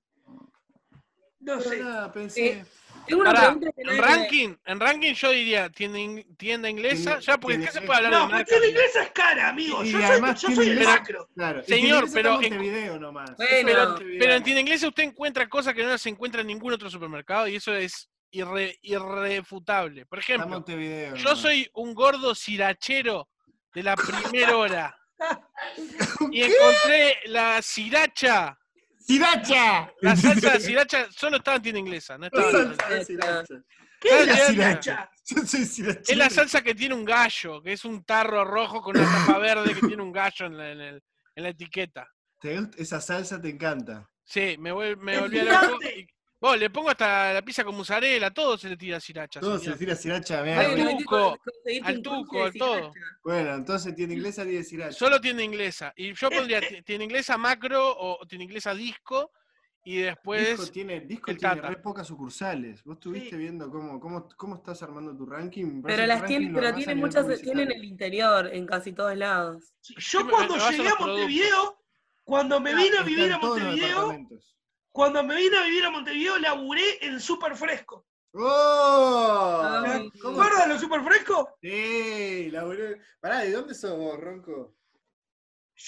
no 1.40 1.62
sé. 1.62 1.80
nada, 1.84 2.12
pensé. 2.12 2.48
Eh, 2.48 2.66
Tengo 3.06 3.22
una 3.22 3.32
Pará, 3.32 3.42
pregunta 3.54 3.70
que 3.74 3.82
en 3.84 3.98
ranking, 4.04 4.56
en 4.66 4.80
ranking 4.82 5.14
yo 5.14 5.30
diría 5.32 5.70
tienda, 5.70 5.98
tienda 6.38 6.70
inglesa, 6.70 6.96
Tienda- 7.04 7.20
ya 7.22 7.38
porque 7.38 7.54
tienda 7.58 7.68
¿qué 7.68 7.72
se 7.72 7.80
inglesa. 7.80 7.86
puede 7.86 7.98
hablar 8.06 8.12
No, 8.12 8.18
de 8.18 8.24
porque 8.34 8.38
marca? 8.52 8.60
la 8.60 8.68
inglesa 8.68 9.04
es 9.04 9.12
cara, 9.12 9.50
amigo. 9.50 9.84
Y 9.84 9.92
Yo 9.92 9.98
soy, 9.98 10.04
además 10.08 10.42
yo 10.42 10.50
soy 10.52 10.70
el 10.70 10.84
macro. 10.84 11.30
Claro. 11.36 11.64
Señor, 11.64 12.06
pero 12.14 12.30
en- 12.42 12.42
Montevideo 12.42 13.00
nomás. 13.00 13.32
Bueno. 13.38 13.96
Pero, 14.20 14.34
en 14.34 14.44
tienda 14.44 14.60
inglesa 14.62 14.88
usted 14.90 15.04
encuentra 15.04 15.48
cosas 15.48 15.74
que 15.74 15.84
no 15.86 15.98
se 15.98 16.10
encuentra 16.10 16.42
en 16.42 16.48
ningún 16.48 16.74
otro 16.74 16.90
supermercado 16.90 17.48
y 17.48 17.56
eso 17.56 17.74
es 17.74 18.10
irre- 18.34 18.78
irrefutable. 18.82 20.06
Por 20.06 20.20
ejemplo, 20.20 20.66
yo 20.68 21.16
nomás. 21.16 21.40
soy 21.40 21.70
un 21.76 21.94
gordo 21.94 22.36
sirachero 22.36 23.30
de 23.74 23.84
la 23.84 23.96
primera 23.96 24.58
hora 24.58 24.98
y 26.32 26.44
encontré 26.44 27.18
la 27.26 27.62
siracha, 27.62 28.58
¡Siracha! 29.00 29.92
la 30.02 30.16
salsa 30.16 30.52
de 30.54 30.60
siracha, 30.60 31.08
solo 31.12 31.38
estaba 31.38 31.58
en 31.58 31.64
tienda 31.64 31.80
inglesa, 31.80 32.18
no 32.18 32.26
estaba 32.28 32.50
en 32.50 32.76
Salsa 32.78 33.44
de. 33.44 33.62
¿Qué 34.00 34.10
es 34.22 34.28
la 34.28 34.36
sriracha. 34.38 35.10
Es 36.08 36.16
la 36.18 36.30
salsa 36.30 36.62
que 36.62 36.76
tiene 36.76 36.94
un 36.94 37.04
gallo, 37.06 37.62
que 37.64 37.74
es 37.74 37.84
un 37.86 38.04
tarro 38.04 38.46
rojo 38.46 38.82
con 38.82 38.98
una 38.98 39.08
tapa 39.26 39.40
verde 39.40 39.74
que 39.74 39.88
tiene 39.88 40.04
un 40.04 40.12
gallo 40.12 40.46
en 40.46 40.58
la, 40.58 40.72
en 40.72 40.82
el- 40.82 41.04
en 41.36 41.44
la 41.44 41.50
etiqueta. 41.50 42.08
¿Te 42.40 42.58
gusta? 42.60 42.78
Esa 42.82 43.00
salsa 43.02 43.40
te 43.42 43.50
encanta. 43.50 44.10
Sí, 44.24 44.56
me, 44.60 44.72
me 44.98 45.20
volví 45.20 45.40
a 45.40 45.44
loco. 45.62 45.80
y- 45.84 46.08
Vos, 46.40 46.56
le 46.58 46.70
pongo 46.70 46.90
hasta 46.92 47.34
la 47.34 47.42
pizza 47.42 47.64
con 47.64 47.76
mozzarella, 47.76 48.30
todo 48.32 48.58
se 48.60 48.70
le 48.70 48.78
tira 48.78 49.00
sriracha. 49.00 49.40
Todo 49.40 49.58
se 49.58 49.64
señor. 49.66 49.78
tira 49.80 49.96
sriracha. 49.96 50.44
mirá, 50.44 50.60
Al 50.62 50.76
tuco, 51.00 51.38
al 51.84 52.02
tuco, 52.04 52.44
al 52.44 52.54
todo. 52.54 52.92
Bueno, 53.24 53.56
entonces 53.56 53.96
tiene 53.96 54.14
inglesa 54.14 54.44
tiene 54.44 54.64
sriracha. 54.64 54.92
Solo 54.92 55.20
tienda 55.20 55.42
inglesa. 55.44 55.94
Y 55.96 56.14
yo 56.14 56.30
pondría 56.30 56.62
ti- 56.62 56.84
tienda 56.84 57.06
inglesa 57.06 57.38
macro 57.40 57.90
o 57.98 58.24
tienda 58.28 58.44
inglesa 58.44 58.76
disco 58.76 59.32
y 59.84 59.98
después... 60.02 60.48
Disco 60.60 60.72
tiene, 60.72 61.00
Disco 61.02 61.32
el 61.32 61.38
tiene 61.40 61.56
Tata. 61.56 61.70
re 61.70 61.78
pocas 61.78 62.06
sucursales. 62.06 62.84
Vos 62.84 62.98
estuviste 62.98 63.32
Sí. 63.32 63.36
viendo 63.38 63.72
cómo, 63.72 64.00
cómo, 64.00 64.28
cómo 64.38 64.56
estás 64.58 64.84
armando 64.84 65.18
tu 65.18 65.26
ranking. 65.26 65.82
Pero 65.82 66.06
las 66.06 66.24
tienen, 66.26 66.54
pero 66.54 66.72
tienen 66.76 67.00
muchas, 67.00 67.26
tienen 67.42 67.72
el 67.72 67.84
interior 67.84 68.48
en 68.54 68.68
casi 68.68 68.94
todos 68.94 69.16
lados. 69.18 69.74
Yo 69.98 70.20
me- 70.20 70.26
me 70.26 70.32
cuando 70.34 70.70
llegué 70.70 70.88
a. 70.90 70.96
Montevideo, 71.00 71.80
cuando 72.24 72.60
me 72.60 72.76
vine 72.76 72.98
a 73.00 73.02
vivir 73.04 73.34
a 73.34 73.40
Montevideo. 73.40 74.28
Cuando 74.98 75.22
me 75.24 75.36
vine 75.36 75.56
a 75.56 75.62
vivir 75.62 75.86
a 75.86 75.92
Montevideo, 75.92 76.40
laburé 76.40 77.06
en 77.06 77.20
Super 77.20 77.56
Fresco. 77.56 78.08
¡Oh! 78.34 79.62
Ay. 79.86 80.10
¿Te 80.10 80.18
¿Cómo? 80.18 80.42
acuerdas 80.42 80.66
de 80.66 80.74
los 80.74 80.82
Super 80.82 81.04
Fresco? 81.04 81.56
Sí, 81.62 82.50
laburé. 82.50 83.00
Pará, 83.20 83.42
¿de 83.42 83.52
dónde 83.52 83.76
sos 83.76 83.96
vos, 83.96 84.20
Ronco? 84.20 84.74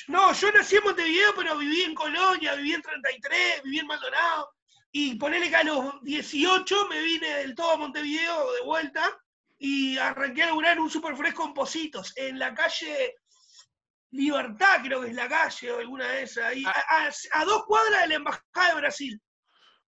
No, 0.10 0.32
yo 0.32 0.51
nací 0.51 0.76
en 0.76 0.84
Montevideo, 0.84 1.34
pero 1.36 1.57
viví 1.57 1.82
en 1.82 1.95
Colonia, 1.95 2.53
viví 2.53 2.74
en 2.74 2.84
33, 2.84 3.64
viví 3.64 3.80
en 3.80 3.88
Maldonado. 3.88 4.51
Y 4.91 5.16
ponele 5.16 5.49
que 5.49 5.55
a 5.55 5.64
los 5.64 6.03
18 6.03 6.88
me 6.89 7.01
vine 7.01 7.38
del 7.38 7.55
todo 7.55 7.72
a 7.72 7.78
Montevideo 7.78 8.53
de 8.53 8.62
vuelta 8.62 9.20
y 9.57 9.97
arranqué 9.97 10.43
a 10.43 10.47
laburar 10.47 10.78
en 10.78 10.84
un 10.84 10.89
super 10.91 11.18
fresco 11.18 11.45
en 11.45 11.55
Positos, 11.55 12.14
en 12.16 12.38
la 12.38 12.53
calle 12.53 13.16
Libertad, 14.12 14.82
creo 14.84 15.01
que 15.01 15.07
es 15.10 15.14
la 15.14 15.28
calle 15.30 15.72
o 15.72 15.80
alguna 15.80 16.07
de 16.07 16.24
esas. 16.24 16.45
ahí, 16.45 16.64
Ah. 16.66 16.72
a, 16.89 17.05
a- 17.07 17.41
a 17.41 17.45
dos 17.45 17.66
cuadras 17.66 18.01
de 18.01 18.07
la 18.07 18.16
Embajada 18.16 18.68
de 18.70 18.76
Brasil. 18.76 19.22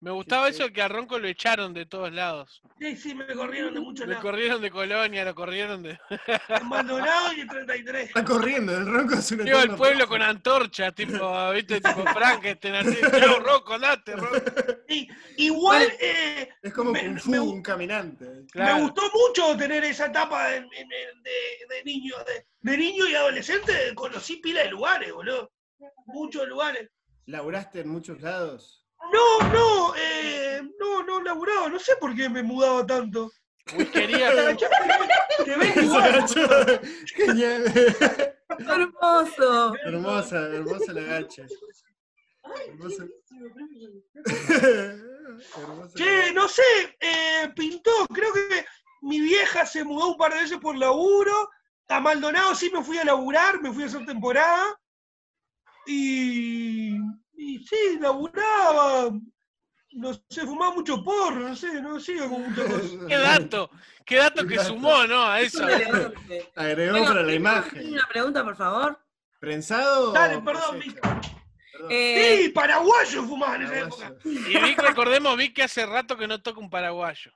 Me 0.02 0.12
gustaba 0.12 0.48
sí. 0.48 0.54
eso 0.56 0.72
que 0.72 0.82
a 0.82 0.88
Ronco 0.88 1.20
lo 1.20 1.28
echaron 1.28 1.74
de 1.74 1.86
todos 1.86 2.12
lados. 2.14 2.62
Sí, 2.80 2.96
sí, 2.96 3.14
me 3.14 3.26
corrieron 3.34 3.74
de 3.74 3.82
muchos 3.82 4.06
Lo 4.06 4.12
lados. 4.14 4.24
corrieron 4.24 4.62
de 4.62 4.72
Colonia, 4.72 5.26
lo 5.26 5.36
corrieron 5.36 5.84
de... 5.84 6.00
Maldonado 6.64 7.34
y 7.34 7.42
en 7.42 7.48
33. 7.50 8.08
Está 8.08 8.24
corriendo, 8.24 8.78
el 8.78 8.86
Ronco 8.86 9.16
es 9.16 9.30
una 9.34 9.44
eterna 9.44 9.76
pueblo 9.76 10.08
con 10.08 10.22
antorcha, 10.22 10.92
tipo, 10.94 11.52
viste, 11.54 11.82
tipo 11.82 12.04
Frankenstein, 12.14 12.76
así, 12.76 12.96
Ronco, 13.02 13.74
andate, 13.74 14.16
Ronco. 14.16 14.40
Sí, 14.88 15.10
igual 15.36 15.92
eh, 16.00 16.50
Es 16.62 16.74
como 16.74 16.92
me- 16.92 17.02
Kung 17.06 17.20
Fu, 17.20 17.32
me- 17.32 17.40
un 17.42 17.62
caminante. 17.62 18.46
Claro. 18.54 18.76
Me 18.76 18.82
gustó 18.84 19.02
mucho 19.14 19.58
tener 19.58 19.84
esa 19.84 20.06
etapa 20.06 20.48
de, 20.48 20.62
de- 20.62 20.66
de- 20.68 21.76
de 21.76 21.84
niño, 21.84 22.16
de, 22.26 22.46
de 22.72 22.78
niño 22.78 23.06
y 23.06 23.16
adolescente. 23.16 23.74
Conocí 23.96 24.38
pila 24.38 24.62
de 24.64 24.70
lugares, 24.70 25.12
boludo. 25.12 25.52
Muchos 26.06 26.48
lugares. 26.48 26.90
¿Laburaste 27.26 27.82
en 27.82 27.90
muchos 27.90 28.22
lados? 28.22 28.79
No, 29.12 29.50
no, 29.54 29.96
eh, 29.96 30.62
no, 30.80 31.04
no 31.04 31.22
laburaba. 31.22 31.70
No 31.70 31.80
sé 31.80 31.96
por 32.00 32.16
qué 32.16 32.30
me 32.30 32.44
mudaba 32.44 32.86
tanto. 32.86 33.32
Whiskería, 33.76 34.32
Te 35.46 35.56
ves 35.56 35.78
igual. 35.78 36.28
Genial. 37.16 37.64
¡Hermoso! 38.58 39.74
hermosa, 39.86 40.38
hermosa 40.48 40.94
la 40.94 41.02
gacha. 41.02 41.46
Hermosa. 42.68 43.08
Che, 45.96 46.06
la 46.06 46.18
gacha. 46.18 46.34
no 46.34 46.48
sé, 46.48 46.98
eh, 47.00 47.52
pintó. 47.56 47.92
Creo 48.14 48.34
que 48.34 48.66
mi 49.02 49.22
vieja 49.22 49.66
se 49.66 49.84
mudó 49.84 50.10
un 50.10 50.18
par 50.18 50.34
de 50.34 50.42
veces 50.42 50.58
por 50.58 50.76
laburo. 50.76 51.50
A 51.88 52.00
Maldonado 52.00 52.54
sí 52.56 52.70
me 52.72 52.84
fui 52.84 52.98
a 52.98 53.06
laburar, 53.06 53.62
me 53.62 53.72
fui 53.72 53.84
a 53.84 53.86
hacer 53.88 54.06
temporada. 54.06 54.80
Y, 55.88 56.98
y 57.40 57.60
sí, 57.66 57.98
laburaba. 58.00 59.12
No 59.92 60.14
sé, 60.30 60.42
fumaba 60.46 60.76
mucho 60.76 61.04
porro, 61.04 61.40
no 61.50 61.56
sé, 61.56 61.82
no 61.82 62.00
sigo 62.00 62.30
con 62.30 62.48
muchas 62.50 62.66
cosas. 62.72 62.92
qué 63.08 63.18
dato, 63.18 63.72
qué 64.06 64.16
dato 64.18 64.46
que 64.46 64.60
sumó, 64.60 65.08
¿no? 65.08 65.24
A 65.24 65.42
Es 65.42 65.56
eso. 65.56 65.66
Agregó 66.56 66.92
Bueno, 66.92 67.08
para 67.08 67.22
la 67.22 67.28
¿tiene 67.28 67.34
imagen. 67.36 67.94
una 67.94 68.08
pregunta, 68.08 68.44
por 68.44 68.56
favor? 68.56 69.00
¿Prensado? 69.40 70.12
Dale, 70.12 70.36
o 70.36 70.44
perdón, 70.44 70.76
cosecha? 70.78 71.02
Perdón. 71.02 71.92
Eh, 71.92 72.40
Sí, 72.44 72.50
paraguayo 72.50 73.24
fumaba 73.24 73.56
en 73.56 73.62
esa 73.64 73.72
Paraguayo. 73.74 74.06
época. 74.06 74.30
Y 74.30 74.58
Vic, 74.64 74.80
recordemos, 74.80 75.38
Vic 75.38 75.56
que 75.56 75.64
hace 75.64 75.86
rato 75.86 76.18
que 76.18 76.28
no 76.28 76.40
toca 76.42 76.60
un 76.60 76.70
paraguayo. 76.70 77.32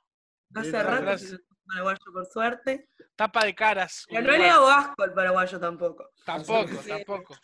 hace 0.54 0.84
rato 0.84 1.06
que 1.06 1.12
no 1.24 1.38
tomo 1.40 1.64
paraguayo, 1.66 2.00
por 2.14 2.26
suerte. 2.28 2.90
Tapa 3.16 3.46
de 3.46 3.56
caras. 3.56 4.06
Pero 4.10 4.22
no 4.22 4.28
le 4.28 4.34
Uruguay. 4.38 4.50
hago 4.52 4.68
asco 4.70 5.04
al 5.04 5.14
paraguayo 5.14 5.60
tampoco. 5.60 6.10
Tampoco, 6.26 6.68
Sí. 6.84 6.90
tampoco. 6.90 7.36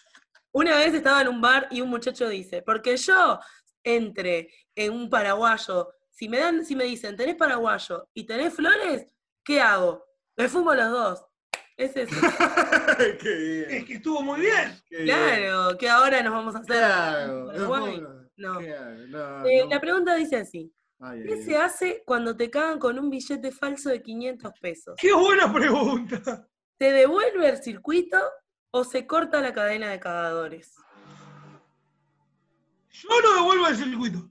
Una 0.51 0.77
vez 0.77 0.93
estaba 0.93 1.21
en 1.21 1.27
un 1.27 1.41
bar 1.41 1.67
y 1.71 1.81
un 1.81 1.89
muchacho 1.89 2.27
dice, 2.27 2.61
porque 2.61 2.97
yo 2.97 3.39
entre 3.83 4.49
en 4.75 4.93
un 4.93 5.09
paraguayo, 5.09 5.93
si 6.09 6.27
me 6.27 6.39
dan, 6.39 6.65
si 6.65 6.75
me 6.75 6.85
dicen, 6.85 7.15
tenés 7.15 7.35
paraguayo 7.35 8.09
y 8.13 8.25
tenés 8.25 8.53
flores, 8.53 9.13
¿qué 9.43 9.61
hago? 9.61 10.05
Me 10.35 10.47
fumo 10.49 10.73
los 10.73 10.89
dos. 10.91 11.25
Es 11.77 11.95
eso. 11.95 12.13
Qué 13.21 13.35
bien. 13.35 13.65
Es 13.69 13.85
que 13.85 13.93
estuvo 13.93 14.21
muy 14.21 14.41
bien. 14.41 14.81
qué 14.89 15.03
bien. 15.03 15.15
Claro, 15.15 15.77
que 15.77 15.87
ahora 15.89 16.21
nos 16.21 16.33
vamos 16.33 16.55
a 16.55 16.61
¿Qué 16.61 16.73
hacer. 16.73 17.29
Eh, 18.61 19.07
no. 19.07 19.45
La 19.69 19.79
pregunta 19.79 20.15
dice 20.15 20.35
así: 20.35 20.73
Ay, 20.99 21.23
¿Qué 21.23 21.33
ay, 21.35 21.43
se 21.43 21.55
ay. 21.55 21.61
hace 21.61 22.03
cuando 22.05 22.35
te 22.35 22.49
cagan 22.49 22.79
con 22.79 22.99
un 22.99 23.09
billete 23.09 23.51
falso 23.51 23.89
de 23.89 24.01
500 24.01 24.51
pesos? 24.59 24.95
Qué 24.99 25.13
buena 25.13 25.53
pregunta. 25.53 26.45
¿Te 26.77 26.91
devuelve 26.91 27.47
el 27.47 27.63
circuito 27.63 28.17
o 28.71 28.83
se 28.83 29.05
corta 29.07 29.41
la 29.41 29.53
cadena 29.53 29.89
de 29.89 29.99
cagadores? 29.99 30.75
Yo 32.91 33.09
no 33.21 33.33
devuelvo 33.35 33.67
el 33.67 33.75
circuito. 33.77 34.29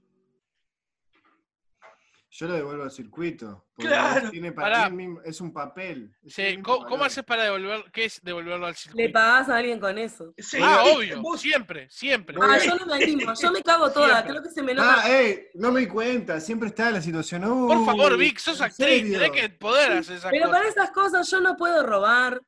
Yo 2.31 2.47
lo 2.47 2.53
devuelvo 2.53 2.83
al 2.83 2.91
circuito. 2.91 3.65
porque 3.75 3.89
Claro. 3.89 4.29
Tiene 4.29 4.51
Pará. 4.53 4.75
para 4.77 4.89
mismo, 4.89 5.19
es 5.25 5.41
un 5.41 5.51
papel. 5.51 6.13
es 6.25 6.39
el 6.39 6.45
Sí, 6.51 6.57
mismo 6.57 6.63
¿cómo, 6.63 6.77
cómo 6.85 6.89
valor. 6.91 7.07
haces 7.07 7.23
para 7.25 7.43
devolver? 7.43 7.83
¿Qué 7.91 8.05
es 8.05 8.21
devolverlo 8.21 8.65
al 8.65 8.71
Le 8.73 8.77
circuito? 8.77 9.11
pagás 9.11 9.49
a 9.49 9.57
alguien 9.57 9.79
con 9.79 9.97
eso. 9.97 10.33
Sí, 10.37 10.57
Ah, 10.61 10.83
obvio, 10.85 11.21
vos- 11.21 11.41
siempre, 11.41 11.89
siempre. 11.89 12.37
Ah, 12.41 12.57
yo 12.59 12.75
no 12.75 12.85
me 12.85 12.93
animo, 12.95 13.33
yo 13.33 13.51
me 13.51 13.61
cago 13.61 13.91
toda, 13.91 14.07
Siempre. 14.21 14.29
creo 14.31 14.43
que 14.43 14.49
se 14.51 14.63
me 14.63 14.73
nota. 14.73 15.01
Ah, 15.03 15.09
ey, 15.19 15.47
no 15.55 15.71
me 15.73 15.81
di 15.81 15.87
cuenta, 15.87 16.39
siempre 16.39 16.69
está 16.69 16.91
la 16.91 17.01
situación. 17.01 17.41
Por 17.41 17.85
favor, 17.85 18.17
Vic, 18.17 18.37
sos 18.37 18.59
¿en 18.59 18.65
actriz, 18.67 19.11
tenés 19.11 19.31
que 19.31 19.49
poder 19.49 19.91
hacer 19.93 20.17
esas 20.17 20.31
Pero 20.31 20.49
para 20.49 20.59
cosas. 20.63 20.75
esas 20.77 20.91
cosas 20.91 21.29
yo 21.31 21.41
no 21.41 21.57
puedo 21.57 21.85
robar, 21.85 22.41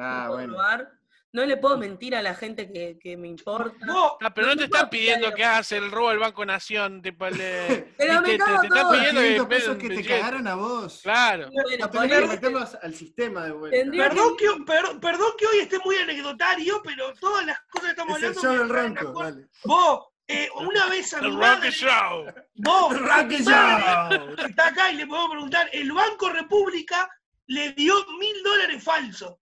Ah, 0.00 0.24
no 0.26 0.32
bueno. 0.34 0.52
robar, 0.54 0.90
no 1.32 1.44
le 1.44 1.56
puedo 1.58 1.76
mentir 1.78 2.16
a 2.16 2.22
la 2.22 2.34
gente 2.34 2.72
que, 2.72 2.98
que 2.98 3.16
me 3.16 3.28
importa. 3.28 3.86
vos- 3.86 4.14
Ah, 4.20 4.32
pero 4.34 4.48
no 4.48 4.54
te 4.54 4.60
no 4.60 4.64
están 4.64 4.90
pidiendo 4.90 5.32
que 5.32 5.44
hagas 5.44 5.70
el 5.72 5.90
robo 5.90 6.08
del 6.10 6.18
Banco 6.18 6.44
Nación, 6.44 7.02
tipo 7.02 7.26
el 7.26 7.36
de- 7.38 7.92
Pero 7.98 8.14
me 8.22 8.28
te, 8.28 8.32
te- 8.32 8.38
cago 8.38 8.60
te 8.62 8.66
están 8.66 8.82
todo. 8.82 8.90
pidiendo 8.92 9.20
que 9.20 9.26
500 9.28 9.46
pedes 9.46 9.60
pesos 9.62 9.76
que 9.76 9.88
te 9.88 9.96
billete. 9.96 10.18
cagaron 10.20 10.46
a 10.48 10.54
vos. 10.56 11.00
Claro. 11.02 11.50
Bueno, 11.52 11.68
No 11.78 11.90
por 11.90 12.00
tenés 12.02 12.20
que 12.20 12.26
meterlos 12.26 12.74
al 12.82 12.94
sistema 12.94 13.44
de 13.44 13.52
vuelta. 13.52 13.90
Perdón 13.96 14.36
que, 14.36 14.46
perdón, 14.66 15.00
perdón 15.00 15.32
que 15.38 15.46
hoy 15.46 15.58
esté 15.58 15.78
muy 15.84 15.96
anecdotario, 15.96 16.80
pero 16.82 17.12
todas 17.14 17.46
las 17.46 17.60
cosas 17.70 17.84
que 17.84 17.90
estamos 17.90 18.16
Es 18.18 18.22
el 18.22 18.28
hablando. 18.28 19.00
show 19.02 19.12
me 19.20 19.24
del 19.26 19.34
dale. 19.34 19.48
Vos, 19.64 20.06
eh, 20.26 20.48
una 20.56 20.86
vez 20.88 21.14
a 21.14 21.20
mi 21.20 21.26
El 21.28 21.32
madre, 21.38 21.70
Show. 21.70 22.24
vos, 22.56 22.92
a 23.10 23.22
mi 23.24 23.38
madre, 23.38 24.16
Show. 24.18 24.36
que 24.36 24.42
está 24.46 24.66
acá 24.68 24.90
y 24.92 24.96
le 24.96 25.06
podemos 25.06 25.30
preguntar, 25.30 25.68
el 25.72 25.92
Banco 25.92 26.28
República 26.30 27.08
le 27.46 27.72
dio 27.72 27.94
mil 28.18 28.42
dólares 28.44 28.82
falsos. 28.82 29.34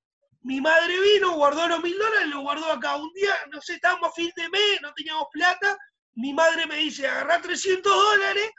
Mi 0.43 0.61
madre 0.61 0.99
vino, 1.01 1.33
guardó 1.33 1.67
los 1.69 1.83
mil 1.83 1.97
dólares, 1.99 2.29
los 2.29 2.41
guardó 2.43 2.71
acá. 2.73 2.97
Un 2.97 3.13
día, 3.13 3.35
no 3.53 3.61
sé, 3.61 3.75
estábamos 3.75 4.11
a 4.11 4.13
fin 4.13 4.31
de 4.37 4.49
mes, 4.49 4.81
no 4.83 4.93
teníamos 4.95 5.27
plata. 5.33 5.77
Mi 6.15 6.33
madre 6.33 6.67
me 6.67 6.77
dice, 6.77 7.07
agarrá 7.07 7.41
300 7.41 7.93
dólares, 7.93 8.51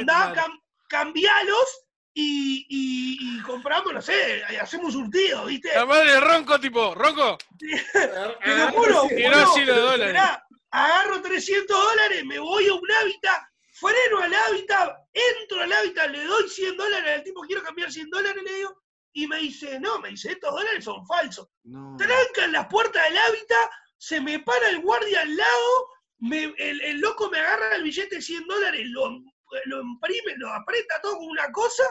andá, 0.00 0.34
cam- 0.42 0.60
cambialos 0.88 1.84
y, 2.14 2.66
y- 2.68 3.38
y 3.38 3.42
compramos, 3.42 3.92
no 3.94 4.02
sé, 4.02 4.42
y 4.50 4.56
hacemos 4.56 4.94
un 4.94 5.04
surtido, 5.04 5.46
¿viste? 5.46 5.70
La 5.74 5.86
madre 5.86 6.12
de 6.12 6.20
Ronco, 6.20 6.60
tipo, 6.60 6.94
Ronco, 6.94 7.38
Te 7.58 8.56
lo 8.56 8.68
juro, 8.72 9.08
Tiró 9.08 9.46
dólares. 9.82 10.08
esperá, 10.08 10.46
agarro 10.70 11.22
300 11.22 11.66
dólares, 11.78 12.24
me 12.26 12.38
voy 12.38 12.68
a 12.68 12.74
un 12.74 12.90
hábitat, 13.00 13.42
freno 13.72 14.18
al 14.20 14.34
hábitat, 14.34 14.96
entro 15.12 15.60
al 15.62 15.72
hábitat, 15.72 16.10
le 16.10 16.24
doy 16.24 16.48
100 16.48 16.76
dólares 16.76 17.14
al 17.16 17.22
tipo, 17.22 17.40
quiero 17.42 17.62
cambiar 17.62 17.90
100 17.90 18.10
dólares, 18.10 18.42
le 18.42 18.54
digo, 18.54 18.82
y 19.12 19.26
me 19.26 19.38
dice, 19.38 19.78
no, 19.80 19.98
me 20.00 20.10
dice, 20.10 20.32
estos 20.32 20.52
dólares 20.52 20.84
son 20.84 21.06
falsos. 21.06 21.48
No. 21.64 21.96
Trancan 21.98 22.52
las 22.52 22.66
puertas 22.68 23.02
del 23.04 23.18
hábitat, 23.18 23.70
se 23.98 24.20
me 24.20 24.38
para 24.40 24.68
el 24.70 24.80
guardia 24.80 25.20
al 25.22 25.36
lado, 25.36 25.88
me- 26.18 26.54
el, 26.58 26.80
el 26.80 27.00
loco 27.00 27.28
me 27.30 27.38
agarra 27.38 27.76
el 27.76 27.82
billete 27.82 28.16
de 28.16 28.22
100 28.22 28.46
dólares, 28.46 28.82
lo, 28.86 29.20
lo 29.66 29.82
imprime, 29.82 30.34
lo 30.36 30.52
aprieta 30.52 31.00
todo 31.02 31.18
con 31.18 31.26
una 31.28 31.50
cosa, 31.52 31.84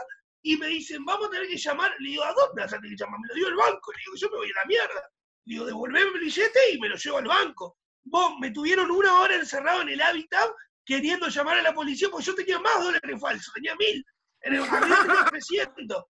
y 0.44 0.56
me 0.56 0.66
dicen, 0.66 1.04
vamos 1.04 1.28
a 1.28 1.30
tener 1.30 1.46
que 1.46 1.56
llamar. 1.56 1.94
Le 2.00 2.08
digo, 2.10 2.24
¿a 2.24 2.32
dónde 2.34 2.62
vas 2.62 2.72
a 2.72 2.76
tener 2.76 2.90
que 2.96 3.04
llamar? 3.04 3.20
Me 3.20 3.28
lo 3.28 3.34
dio 3.34 3.48
el 3.48 3.54
banco. 3.54 3.92
Le 3.92 3.98
digo, 3.98 4.16
yo 4.16 4.30
me 4.30 4.36
voy 4.38 4.50
a 4.50 4.60
la 4.60 4.64
mierda. 4.66 5.10
Le 5.44 5.54
digo, 5.54 5.66
devolveme 5.66 6.10
el 6.14 6.20
billete 6.20 6.72
y 6.72 6.78
me 6.80 6.88
lo 6.88 6.96
llevo 6.96 7.18
al 7.18 7.26
banco. 7.28 7.78
Vos, 8.04 8.32
me 8.40 8.50
tuvieron 8.50 8.90
una 8.90 9.20
hora 9.20 9.36
encerrado 9.36 9.82
en 9.82 9.90
el 9.90 10.02
hábitat 10.02 10.50
queriendo 10.84 11.28
llamar 11.28 11.58
a 11.58 11.62
la 11.62 11.72
policía 11.72 12.08
porque 12.10 12.26
yo 12.26 12.34
tenía 12.34 12.58
más 12.58 12.82
dólares 12.82 13.20
falsos, 13.20 13.54
tenía 13.54 13.76
mil. 13.76 14.04
En 14.40 14.54
el 14.54 14.62
había 14.64 14.96
tenía 14.96 15.24
300. 15.26 16.04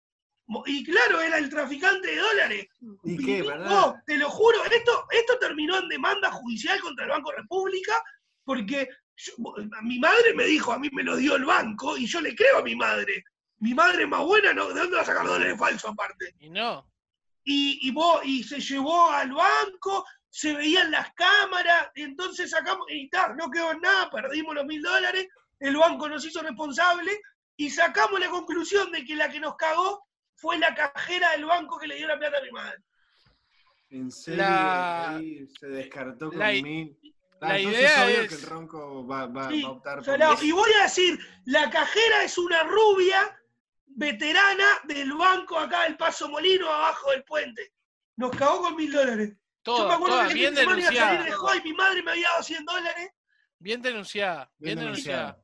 Y 0.66 0.84
claro, 0.84 1.20
era 1.20 1.38
el 1.38 1.48
traficante 1.48 2.08
de 2.08 2.16
dólares. 2.16 2.66
¿Y 3.04 3.16
qué, 3.24 3.42
verdad? 3.42 3.66
te 4.06 4.16
lo 4.16 4.28
juro, 4.30 4.64
esto, 4.64 5.06
esto 5.10 5.38
terminó 5.38 5.78
en 5.78 5.88
demanda 5.88 6.30
judicial 6.30 6.80
contra 6.80 7.04
el 7.04 7.10
Banco 7.10 7.32
República 7.32 8.02
porque 8.44 8.88
yo- 9.16 9.34
mi 9.82 9.98
madre 9.98 10.34
me 10.34 10.44
dijo, 10.44 10.72
a 10.72 10.78
mí 10.78 10.88
me 10.92 11.02
lo 11.04 11.16
dio 11.16 11.36
el 11.36 11.44
banco 11.44 11.96
y 11.96 12.06
yo 12.06 12.20
le 12.20 12.34
creo 12.34 12.58
a 12.58 12.62
mi 12.62 12.74
madre. 12.74 13.24
Mi 13.58 13.74
madre 13.74 14.02
es 14.02 14.08
más 14.08 14.24
buena, 14.24 14.52
¿no? 14.52 14.68
¿de 14.68 14.80
dónde 14.80 14.96
va 14.96 15.02
a 15.02 15.06
sacar 15.06 15.26
dólares 15.26 15.56
falsos 15.58 15.90
aparte? 15.90 16.34
Y 16.40 16.50
no. 16.50 16.90
Y, 17.44 17.78
y, 17.88 17.90
vos, 17.92 18.20
y 18.24 18.42
se 18.42 18.60
llevó 18.60 19.10
al 19.10 19.32
banco, 19.32 20.04
se 20.28 20.52
veían 20.54 20.90
las 20.90 21.12
cámaras, 21.14 21.90
y 21.94 22.02
entonces 22.02 22.50
sacamos, 22.50 22.86
y 22.90 23.08
ta, 23.10 23.34
no 23.34 23.50
quedó 23.50 23.72
en 23.72 23.80
nada, 23.80 24.10
perdimos 24.10 24.54
los 24.54 24.64
mil 24.64 24.80
dólares, 24.82 25.28
el 25.60 25.76
banco 25.76 26.08
nos 26.08 26.24
hizo 26.24 26.40
responsable 26.42 27.20
y 27.56 27.70
sacamos 27.70 28.18
la 28.18 28.30
conclusión 28.30 28.90
de 28.92 29.04
que 29.04 29.14
la 29.14 29.28
que 29.30 29.38
nos 29.40 29.54
cagó 29.56 30.04
fue 30.42 30.58
la 30.58 30.74
cajera 30.74 31.30
del 31.30 31.44
banco 31.44 31.78
que 31.78 31.86
le 31.86 31.94
dio 31.94 32.08
la 32.08 32.18
plata 32.18 32.38
a 32.38 32.42
mi 32.42 32.50
madre. 32.50 32.78
En 33.90 34.10
serio, 34.10 34.42
La- 34.42 35.10
ahí 35.16 35.46
se 35.58 35.68
descartó 35.68 36.30
con 36.30 36.38
la 36.40 36.52
i- 36.52 36.62
mil. 36.62 36.98
la 37.40 37.48
Ah, 37.48 37.58
entonces 37.58 37.80
idea 37.80 38.04
obvio 38.06 38.20
es- 38.22 38.28
que 38.28 38.34
el 38.34 38.42
ronco 38.42 39.06
va, 39.06 39.26
va- 39.26 39.48
Sí, 39.50 39.62
va 39.62 39.68
a 39.68 39.72
optar 39.72 39.96
por 39.98 40.04
salado. 40.04 40.42
Y 40.42 40.50
voy 40.52 40.72
a 40.80 40.82
decir, 40.82 41.18
la 41.44 41.70
cajera 41.70 42.24
es 42.24 42.36
una 42.38 42.64
rubia 42.64 43.38
veterana 43.86 44.66
del 44.84 45.12
banco 45.12 45.58
acá 45.58 45.84
del 45.84 45.96
Paso 45.96 46.28
Molino, 46.28 46.68
abajo 46.68 47.10
del 47.12 47.22
puente. 47.24 47.72
Nos 48.16 48.30
cagó 48.36 48.62
con 48.62 48.74
mil 48.76 48.90
dólares. 48.92 49.34
Yo 49.64 49.86
me 49.88 49.94
acuerdo 49.94 50.16
toda, 50.16 50.28
que 50.28 50.34
bien 50.34 50.46
fin 50.48 50.54
de 50.56 50.60
semana 50.62 50.80
iba 50.80 50.88
a 50.88 50.92
salir 50.92 51.02
denunciada. 51.10 51.24
de 51.24 51.32
joda 51.36 51.56
y 51.56 51.62
mi 51.62 51.72
madre 51.74 52.02
me 52.02 52.10
había 52.10 52.28
dado 52.30 52.42
100 52.42 52.64
dólares. 52.64 53.10
Bien 53.58 53.80
denunciada, 53.82 54.50
bien, 54.58 54.74
Bien 54.74 54.78
denunciada. 54.78 55.22
denunciada. 55.22 55.42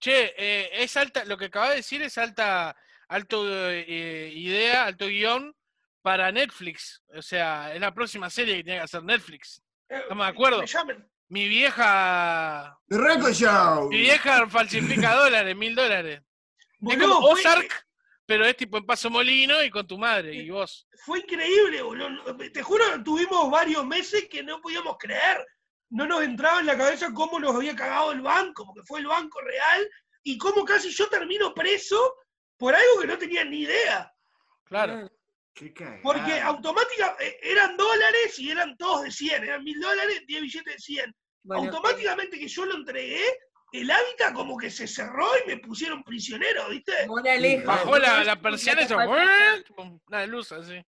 Che, 0.00 0.34
eh, 0.38 0.70
es 0.84 0.96
alta, 0.96 1.24
lo 1.26 1.36
que 1.36 1.46
acaba 1.46 1.70
de 1.70 1.76
decir 1.76 2.00
es 2.02 2.16
alta, 2.16 2.74
alto 3.08 3.44
eh, 3.48 4.30
idea, 4.34 4.84
alto 4.86 5.06
guion 5.06 5.54
para 6.02 6.30
Netflix. 6.32 7.02
O 7.16 7.22
sea, 7.22 7.74
es 7.74 7.80
la 7.80 7.92
próxima 7.92 8.30
serie 8.30 8.56
que 8.56 8.64
tiene 8.64 8.78
que 8.78 8.84
hacer 8.84 9.02
Netflix. 9.02 9.60
Eh, 9.88 9.98
Estamos 10.02 10.26
de 10.26 10.30
acuerdo. 10.32 10.62
Mi 11.30 11.46
vieja, 11.46 12.78
¡The 12.86 12.96
Ronco 12.96 13.30
Show! 13.32 13.88
mi 13.90 13.98
vieja 13.98 14.48
falsifica 14.48 15.14
dólares, 15.14 15.54
mil 15.56 15.74
dólares. 15.74 16.22
Es 16.80 16.96
fue- 16.96 17.06
Ozark, 17.06 17.86
pero 18.24 18.46
es 18.46 18.56
tipo 18.56 18.78
en 18.78 18.86
Paso 18.86 19.10
Molino 19.10 19.62
y 19.62 19.68
con 19.70 19.86
tu 19.86 19.98
madre 19.98 20.34
y 20.34 20.48
vos. 20.48 20.86
Fue 21.04 21.18
increíble, 21.20 21.82
boludo. 21.82 22.36
Te 22.52 22.62
juro, 22.62 22.84
tuvimos 23.04 23.50
varios 23.50 23.84
meses 23.86 24.26
que 24.30 24.42
no 24.42 24.60
podíamos 24.60 24.96
creer. 24.98 25.44
No 25.90 26.06
nos 26.06 26.22
entraba 26.22 26.60
en 26.60 26.66
la 26.66 26.76
cabeza 26.78 27.12
cómo 27.12 27.38
nos 27.40 27.54
había 27.56 27.74
cagado 27.74 28.12
el 28.12 28.20
banco, 28.20 28.64
porque 28.66 28.86
fue 28.86 29.00
el 29.00 29.06
banco 29.06 29.40
real, 29.40 29.88
y 30.22 30.36
cómo 30.38 30.64
casi 30.64 30.90
yo 30.90 31.08
termino 31.08 31.52
preso 31.54 32.14
por 32.58 32.74
algo 32.74 33.00
que 33.00 33.06
no 33.06 33.16
tenía 33.16 33.44
ni 33.44 33.60
idea. 33.60 34.12
Claro. 34.64 35.10
¡Qué 35.54 35.72
cagada! 35.72 36.00
Porque 36.02 36.40
automáticamente 36.40 37.50
eran 37.50 37.76
dólares 37.76 38.38
y 38.38 38.50
eran 38.50 38.76
todos 38.76 39.04
de 39.04 39.10
100, 39.10 39.44
eran 39.44 39.64
mil 39.64 39.80
dólares, 39.80 40.22
10 40.26 40.42
billetes 40.42 40.74
de 40.74 40.78
100. 40.78 41.16
Bueno, 41.42 41.64
automáticamente 41.64 42.38
que 42.38 42.48
yo 42.48 42.66
lo 42.66 42.76
entregué, 42.76 43.24
el 43.72 43.90
hábitat 43.90 44.34
como 44.34 44.56
que 44.56 44.70
se 44.70 44.86
cerró 44.86 45.26
y 45.44 45.48
me 45.48 45.58
pusieron 45.58 46.02
prisionero, 46.02 46.68
¿viste? 46.68 47.06
moraleja. 47.06 47.64
Bajó 47.64 47.98
la, 47.98 48.24
la 48.24 48.40
persiana 48.40 48.82
y 48.82 49.62
tipo, 49.64 50.00
Una 50.06 50.26
luz 50.26 50.52
así. 50.52 50.84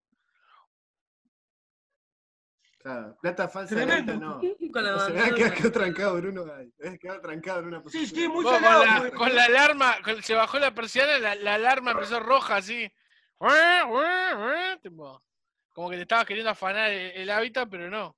Claro, 2.81 3.15
plata 3.21 3.47
falsa 3.47 3.75
Tremendo. 3.75 4.15
no. 4.15 4.41
Con 4.73 4.83
la 4.83 4.95
O 4.95 4.99
sea, 4.99 5.13
bandera. 5.13 5.35
queda, 5.35 5.53
queda 5.53 5.71
trancado 5.71 6.15
Bruno. 6.15 6.45
Eh, 6.79 6.97
queda 6.99 7.21
trancado 7.21 7.59
en 7.59 7.65
una 7.67 7.77
Sí, 7.77 7.83
posición. 7.83 8.19
sí, 8.21 8.27
muy 8.27 8.43
Vos, 8.43 8.53
con, 8.53 8.61
la, 8.63 9.11
con 9.11 9.35
la 9.35 9.43
alarma, 9.45 9.95
con- 10.03 10.23
se 10.23 10.33
bajó 10.33 10.57
la 10.59 10.73
persiana, 10.73 11.19
la, 11.19 11.35
la 11.35 11.53
alarma 11.55 11.91
empezó 11.91 12.19
roja 12.19 12.55
así. 12.57 12.91
Como 15.73 15.89
que 15.89 15.95
te 15.95 16.01
estabas 16.01 16.25
queriendo 16.25 16.49
afanar 16.51 16.89
el, 16.91 17.11
el 17.11 17.29
hábitat, 17.29 17.69
pero 17.69 17.89
no. 17.89 18.15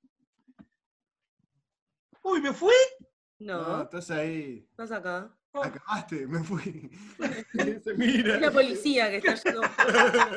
Uy, 2.22 2.40
¿me 2.40 2.52
fui? 2.52 2.72
No, 3.38 3.62
No, 3.78 3.82
estás 3.82 4.10
ahí. 4.10 4.66
estás 4.70 4.90
acá. 4.92 5.30
Acabaste, 5.62 6.26
me 6.26 6.42
fui. 6.42 6.90
Mira. 7.96 8.34
Es 8.34 8.40
la 8.40 8.50
policía 8.50 9.08
que 9.10 9.16
está 9.18 9.34
yendo. 9.36 9.60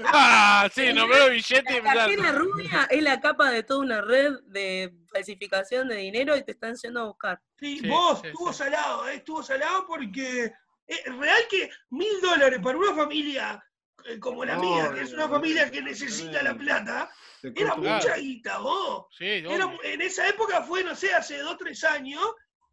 ¡Ah! 0.06 0.70
Sí, 0.74 0.94
nombró 0.94 1.30
billete 1.30 1.78
y 1.80 1.82
La 1.82 2.06
empezaron. 2.06 2.36
rubia 2.36 2.88
es 2.90 3.02
la 3.02 3.20
capa 3.20 3.50
de 3.50 3.64
toda 3.64 3.80
una 3.80 4.02
red 4.02 4.34
de 4.46 4.94
falsificación 5.12 5.88
de 5.88 5.96
dinero 5.96 6.38
y 6.38 6.44
te 6.44 6.52
están 6.52 6.76
yendo 6.76 7.02
a 7.02 7.06
buscar. 7.08 7.42
Sí, 7.60 7.80
Sí, 7.80 7.88
vos, 7.88 8.20
sí, 8.22 8.28
estuvo 8.28 8.54
sí. 8.54 8.60
salado, 8.60 9.10
eh, 9.10 9.16
estuvo 9.16 9.42
salado 9.42 9.86
porque 9.88 10.52
es 10.86 11.06
real 11.18 11.42
que 11.50 11.70
mil 11.90 12.22
dólares 12.22 12.60
para 12.64 12.78
una 12.78 12.94
familia 12.94 13.64
eh, 14.06 14.20
como 14.20 14.46
la 14.46 14.58
mía, 14.60 14.92
que 14.94 15.02
es 15.02 15.14
una 15.14 15.28
familia 15.28 15.72
que 15.72 15.82
necesita 15.82 16.44
la 16.44 16.56
plata, 16.56 17.10
era 17.42 17.76
mucha 17.76 18.18
guita, 18.18 18.60
vos. 18.60 19.08
Sí, 19.18 19.26
Era- 19.26 19.76
en 19.84 20.02
esa 20.02 20.28
época 20.28 20.62
fue, 20.62 20.84
no 20.84 20.96
sé, 20.96 21.12
hace 21.14 21.40
dos, 21.40 21.58
tres 21.58 21.84
años, 21.84 22.22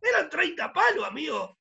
eran 0.02 0.28
30 0.28 0.72
palos, 0.74 1.06
amigo. 1.06 1.58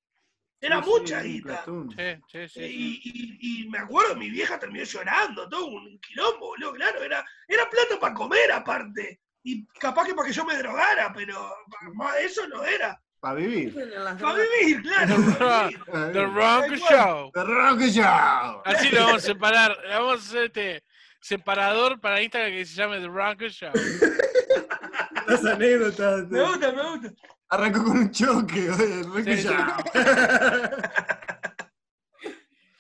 Era 0.66 0.82
Sí, 0.82 0.90
mucha 0.90 1.22
guita. 1.22 1.66
Sí, 1.66 2.22
sí, 2.32 2.48
sí. 2.48 2.62
Y, 2.62 3.02
y- 3.04 3.64
y 3.66 3.70
me 3.70 3.80
acuerdo, 3.80 4.16
mi 4.16 4.30
vieja 4.30 4.58
terminó 4.58 4.86
llorando, 4.86 5.50
todo 5.50 5.66
un 5.68 6.00
quilombo, 6.00 6.48
boludo, 6.48 6.72
claro, 6.74 7.04
era, 7.04 7.26
era 7.48 7.70
plata 7.70 8.00
para 8.00 8.14
comer 8.14 8.52
aparte. 8.52 9.20
Y 9.44 9.66
capaz 9.80 10.06
que 10.06 10.14
para 10.14 10.28
que 10.28 10.34
yo 10.34 10.46
me 10.46 10.58
drogara, 10.58 11.12
pero 11.14 11.54
más 11.96 12.16
de 12.16 12.26
eso 12.26 12.48
no 12.48 12.64
era. 12.64 12.98
Para 13.20 13.36
vivir. 13.36 13.74
Para 13.74 14.34
vivir, 14.36 14.82
claro. 14.84 15.16
pa' 15.38 15.68
vivir. 15.68 15.84
The 16.14 16.28
cual. 16.34 16.78
Show. 16.80 17.32
The 17.34 17.44
Rock 17.44 17.80
Show. 17.88 18.62
Así 18.66 18.90
lo 18.90 19.02
vamos 19.06 19.24
a 19.24 19.26
separar. 19.28 19.78
Le 19.86 19.94
Vamos 19.96 20.14
a 20.14 20.16
hacer 20.30 20.44
este 20.46 20.84
separador 21.20 22.00
para 22.00 22.22
Instagram 22.22 22.52
que 22.52 22.66
se 22.66 22.76
llame 22.76 23.00
The 23.02 23.08
Rock 23.08 23.42
Show. 23.50 23.72
Las 25.28 25.46
anécdotas. 25.46 26.28
Me 26.30 26.42
gusta, 26.42 26.72
me 26.72 26.84
gusta. 26.84 27.14
Arrancó 27.54 27.84
con 27.84 27.98
un 27.98 28.12
choque. 28.12 28.70
oye, 29.16 29.38
Sí. 29.38 29.48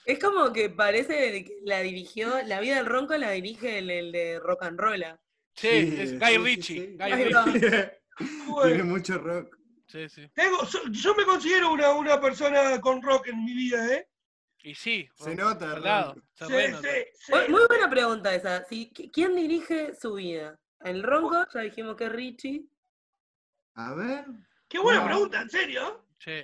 Es 0.05 0.19
como 0.19 0.51
que 0.51 0.69
parece 0.69 1.45
que 1.45 1.59
la 1.63 1.79
dirigió, 1.79 2.41
la 2.45 2.59
vida 2.59 2.75
del 2.75 2.85
ronco 2.87 3.15
la 3.15 3.31
dirige 3.31 3.77
el, 3.79 3.89
el 3.89 4.11
de 4.11 4.37
rock 4.39 4.63
and 4.63 4.77
roll. 4.79 5.01
Sí, 5.55 5.69
Sí, 5.91 5.95
es 6.01 6.19
Guy 6.19 6.37
Ritchie. 6.37 6.79
sí. 6.87 6.97
Guy 6.97 7.23
Ritchie. 7.23 7.91
Tiene 8.63 8.83
mucho 8.83 9.17
rock. 9.19 9.57
Sí, 9.87 10.09
sí. 10.09 10.27
tengo- 10.33 10.65
so- 10.65 10.81
yo 10.89 11.15
me 11.15 11.23
considero 11.23 11.71
una, 11.71 11.91
una 11.91 12.19
persona 12.19 12.81
con 12.81 13.01
rock 13.01 13.27
en 13.27 13.45
mi 13.45 13.53
vida, 13.53 13.93
¿eh? 13.93 14.07
Y 14.63 14.75
sí. 14.75 15.07
Se 15.15 15.35
nota, 15.35 15.75
se 16.33 16.45
Sí, 16.47 16.75
sí. 16.81 17.31
Muy, 17.31 17.47
muy 17.49 17.61
buena 17.67 17.89
pregunta 17.89 18.33
esa. 18.35 18.63
Sí, 18.65 18.91
¿qui- 18.93 19.09
¿Quién 19.11 19.35
dirige 19.35 19.93
su 19.99 20.15
vida? 20.15 20.59
¿El 20.81 21.03
ronco? 21.03 21.45
Ya 21.53 21.61
dijimos 21.61 21.95
que 21.95 22.05
es 22.05 22.11
Richie. 22.11 22.65
A 23.75 23.93
ver. 23.93 24.25
Qué 24.73 24.79
buena 24.79 25.01
No. 25.01 25.05
pregunta, 25.05 25.39
¿en 25.39 25.49
serio? 25.51 26.03
Sí. 26.17 26.43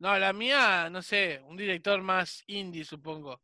No, 0.00 0.18
la 0.18 0.34
mía, 0.34 0.90
no 0.90 1.00
sé, 1.00 1.40
un 1.46 1.56
director 1.56 2.02
más 2.02 2.44
indie, 2.46 2.84
supongo. 2.84 3.40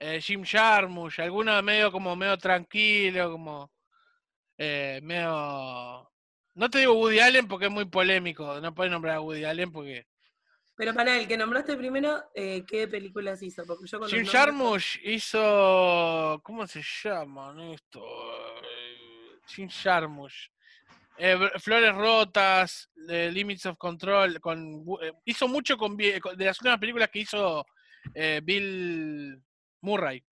Eh, 0.00 0.20
Jim 0.20 0.42
Jarmusch, 0.44 1.20
alguno 1.20 1.62
medio 1.62 1.92
como 1.92 2.16
medio 2.16 2.36
tranquilo, 2.36 3.30
como 3.30 3.70
eh, 4.58 4.98
medio... 5.04 6.10
No 6.54 6.68
te 6.68 6.80
digo 6.80 6.94
Woody 6.94 7.20
Allen 7.20 7.46
porque 7.46 7.66
es 7.66 7.70
muy 7.70 7.84
polémico, 7.84 8.60
no 8.60 8.74
puedes 8.74 8.90
nombrar 8.90 9.16
a 9.18 9.20
Woody 9.20 9.44
Allen 9.44 9.70
porque... 9.70 10.04
Pero 10.74 10.92
para 10.92 11.16
el 11.16 11.28
que 11.28 11.36
nombraste 11.36 11.76
primero, 11.76 12.24
eh, 12.34 12.64
¿qué 12.66 12.88
películas 12.88 13.40
hizo? 13.40 13.64
Porque 13.64 13.86
yo 13.86 14.00
Jim 14.06 14.24
nombres- 14.24 14.32
Jarmusch 14.32 14.96
hizo... 15.04 16.40
¿Cómo 16.42 16.66
se 16.66 16.82
llaman 17.04 17.60
esto? 17.60 18.02
Jim 19.46 19.68
Jarmusch. 19.70 20.50
Eh, 21.22 21.38
Flores 21.58 21.94
Rotas, 21.94 22.90
eh, 23.08 23.30
Limits 23.30 23.66
of 23.66 23.76
Control, 23.76 24.40
con, 24.40 24.82
eh, 25.02 25.12
hizo 25.26 25.46
mucho 25.48 25.76
con, 25.76 25.94
vi- 25.96 26.18
con- 26.18 26.34
de 26.36 26.46
las 26.46 26.58
últimas 26.60 26.78
películas 26.80 27.10
que 27.10 27.18
hizo 27.18 27.66
eh, 28.14 28.40
Bill 28.42 29.38
Murray. 29.82 30.24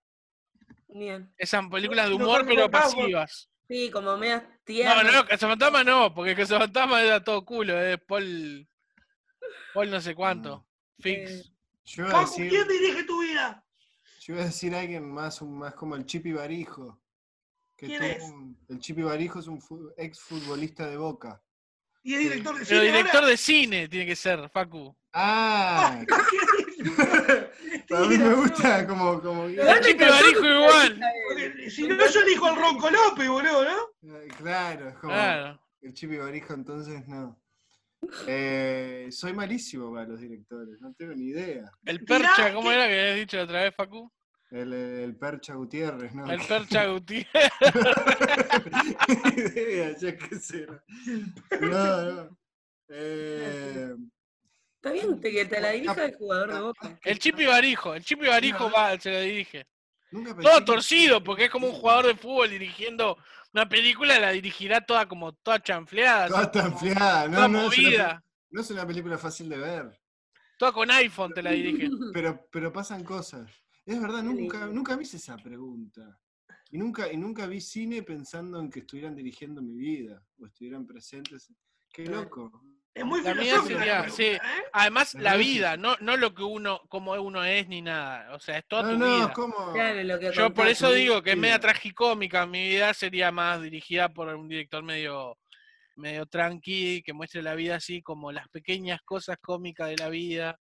Bien. 0.89 1.30
Esas 1.36 1.66
películas 1.68 2.07
de 2.09 2.16
No 2.16 2.24
humor 2.24 2.45
pero 2.47 2.70
pasivas. 2.70 3.51
Sí, 3.68 3.91
como 3.91 4.16
medias 4.16 4.43
No, 4.45 4.49
tiernas. 4.64 5.12
no, 5.12 5.26
Cazafantasma 5.26 5.84
no, 5.84 6.14
porque 6.14 6.34
Cazafantasma 6.34 7.03
era 7.03 7.22
todo 7.22 7.45
culo, 7.45 7.78
es 7.78 7.99
Paul, 8.07 8.66
Paul 9.74 9.91
no 9.91 10.01
sé 10.01 10.14
cuánto. 10.14 10.66
Fix. 11.01 11.30
Eh, 11.30 11.43
Yo 11.84 12.05
iba 12.05 12.09
a 12.09 12.12
Facu, 12.26 12.30
decir, 12.30 12.49
¿quién 12.49 12.66
dirige 12.68 13.05
tu 13.05 13.20
vida? 13.20 13.62
yo 14.20 14.32
iba 14.34 14.43
a 14.43 14.47
decir 14.47 14.74
alguien 14.74 15.07
más, 15.11 15.43
un- 15.43 15.59
más 15.59 15.74
como 15.74 15.97
el 15.97 16.07
Chipi 16.07 16.32
Barijo. 16.32 16.99
Que 17.79 17.87
¿Quién 17.87 18.01
tuvo 18.01 18.11
es? 18.11 18.22
un- 18.24 18.59
el 18.68 18.79
Chipi 18.81 19.03
Barijo 19.03 19.39
es 19.39 19.47
un 19.47 19.61
ex 19.97 20.18
futbolista 20.20 20.87
de 20.89 20.97
Boca. 20.97 21.41
Y 22.03 22.14
es 22.14 22.20
director 22.20 22.55
de 22.59 22.64
Pero 22.66 22.81
cine 22.81 22.93
director 22.93 23.16
ahora. 23.20 23.26
de 23.29 23.37
cine 23.37 23.89
tiene 23.89 24.07
que 24.07 24.16
ser, 24.16 24.49
Facu. 24.51 24.97
Ah, 25.12 26.01
a 27.91 28.01
mí 28.09 28.18
me 28.18 28.35
gusta 28.35 28.87
como, 28.87 29.20
como 29.20 29.45
El 29.45 29.81
Chipi 29.81 30.05
Barijo 30.05 30.45
igual. 30.45 31.01
Si 31.70 31.87
no, 31.89 31.97
yo 32.07 32.20
elijo 32.20 32.47
al 32.47 32.57
Ronco 32.57 32.91
López, 32.91 33.29
boludo, 33.29 33.64
¿no? 33.64 34.16
Eh, 34.16 34.29
Claro, 34.37 34.89
es 34.89 34.95
como 34.97 35.12
Claro. 35.12 35.61
el 35.83 35.95
Chipi 35.95 36.16
Barijo, 36.16 36.55
entonces 36.55 37.07
no. 37.09 37.41
Eh, 38.26 39.09
soy 39.11 39.33
malísimo 39.33 39.93
para 39.93 40.07
los 40.07 40.20
directores, 40.20 40.81
no 40.81 40.93
tengo 40.95 41.14
ni 41.14 41.26
idea. 41.26 41.70
El 41.85 42.05
Percha, 42.05 42.53
¿cómo 42.55 42.68
que- 42.68 42.74
era 42.74 42.87
que 42.87 43.01
habías 43.01 43.16
dicho 43.16 43.37
la 43.37 43.43
otra 43.45 43.62
vez, 43.62 43.74
Facu? 43.74 44.11
El, 44.51 44.72
el 44.72 45.16
Percha 45.16 45.55
Gutiérrez, 45.55 46.14
¿no? 46.14 46.30
El 46.30 46.40
Percha 46.40 46.86
Gutiérrez. 46.86 47.51
Ni 49.36 49.42
idea, 49.42 49.94
qué 50.16 50.36
sé. 50.36 50.66
No, 51.61 52.03
no. 52.12 52.38
Eh, 52.88 53.94
Está 54.76 54.92
bien 54.92 55.20
que 55.20 55.44
te 55.44 55.61
la 55.61 55.70
dirija 55.72 56.05
el 56.05 56.14
jugador 56.14 56.53
de 56.55 56.61
Boca. 56.61 56.99
El 57.03 57.18
Chipi 57.18 57.44
Barijo, 57.46 57.94
el 57.94 58.05
Chipi 58.05 58.26
Barijo 58.26 58.70
va, 58.70 58.99
se 58.99 59.11
lo 59.12 59.20
dirige. 59.20 59.66
nunca 60.12 60.34
pensé 60.34 60.49
Todo 60.49 60.59
que- 60.61 60.64
torcido, 60.64 61.22
porque 61.24 61.44
es 61.46 61.51
como 61.51 61.66
un 61.66 61.72
jugador 61.74 62.07
de 62.07 62.14
fútbol 62.14 62.49
dirigiendo 62.49 63.18
una 63.53 63.68
película, 63.68 64.18
la 64.20 64.30
dirigirá 64.30 64.80
toda 64.80 65.07
como 65.07 65.32
toda 65.34 65.61
chanfleada, 65.62 66.28
Toda 66.28 66.51
como 66.51 66.62
tanfleada, 66.70 67.28
no, 67.28 67.34
toda 67.36 67.49
no, 67.49 67.59
es 67.59 67.78
una, 67.78 67.82
movida. 67.88 68.24
no 68.51 68.61
es 68.61 68.70
una 68.70 68.86
película 68.86 69.18
fácil 69.18 69.49
de 69.49 69.59
ver, 69.59 70.01
Toda 70.59 70.72
con 70.72 70.90
iPhone 70.90 71.32
te 71.34 71.42
la 71.42 71.51
dirige. 71.51 71.88
pero, 72.14 72.46
pero 72.51 72.72
pasan 72.72 73.05
cosas. 73.05 73.51
Es 73.89 74.01
verdad, 74.03 74.22
nunca, 74.22 74.66
nunca 74.66 74.97
me 74.97 75.03
hice 75.03 75.16
esa 75.16 75.36
pregunta. 75.39 76.20
Y 76.70 76.76
nunca, 76.76 77.11
y 77.11 77.16
nunca 77.16 77.47
vi 77.47 77.59
cine 77.61 78.03
pensando 78.03 78.61
en 78.61 78.68
que 78.70 78.80
estuvieran 78.80 79.16
dirigiendo 79.16 79.62
mi 79.62 79.74
vida 79.76 80.22
o 80.39 80.45
estuvieran 80.47 80.86
presentes. 80.86 81.51
Qué 81.91 82.05
loco. 82.05 82.53
Es 82.93 83.03
muy 83.07 83.22
La 83.22 83.32
mía 83.34 83.45
filosófica 83.62 83.78
sería- 83.78 83.95
la 83.95 84.03
pregunta, 84.03 84.16
sí. 84.16 84.24
¿eh? 84.24 84.41
Además, 84.74 85.14
la 85.14 85.36
vida, 85.36 85.76
no, 85.78 85.97
no 86.01 86.18
lo 86.18 86.34
que 86.34 86.43
uno, 86.43 86.82
como 86.91 87.12
uno 87.12 87.43
es 87.45 87.66
ni 87.68 87.80
nada. 87.80 88.34
O 88.34 88.41
sea, 88.41 88.59
es 88.59 88.66
toda 88.68 88.82
No, 88.82 88.91
tu 88.91 88.99
no, 88.99 89.16
vida. 89.16 89.32
¿cómo? 89.32 89.72
Claro, 89.72 90.03
lo 90.05 90.18
que 90.18 90.32
Yo 90.32 90.53
por 90.53 90.68
eso 90.68 90.93
digo 90.93 91.22
que 91.22 91.30
es 91.30 91.39
media 91.39 91.59
tragicómica. 91.59 92.45
Mi 92.45 92.68
vida 92.68 92.93
sería 92.93 93.32
más 93.32 93.62
dirigida 93.62 94.11
por 94.11 94.28
un 94.34 94.49
director 94.49 94.82
medio, 94.82 95.39
medio 95.97 96.26
tranqui, 96.26 97.03
que 97.03 97.14
muestre 97.14 97.41
la 97.41 97.55
vida 97.55 97.76
así 97.76 98.03
como 98.03 98.32
las 98.32 98.49
pequeñas 98.51 99.01
cosas 99.07 99.39
cómicas 99.41 99.89
de 99.89 99.97
la 99.97 100.11
vida. 100.11 100.59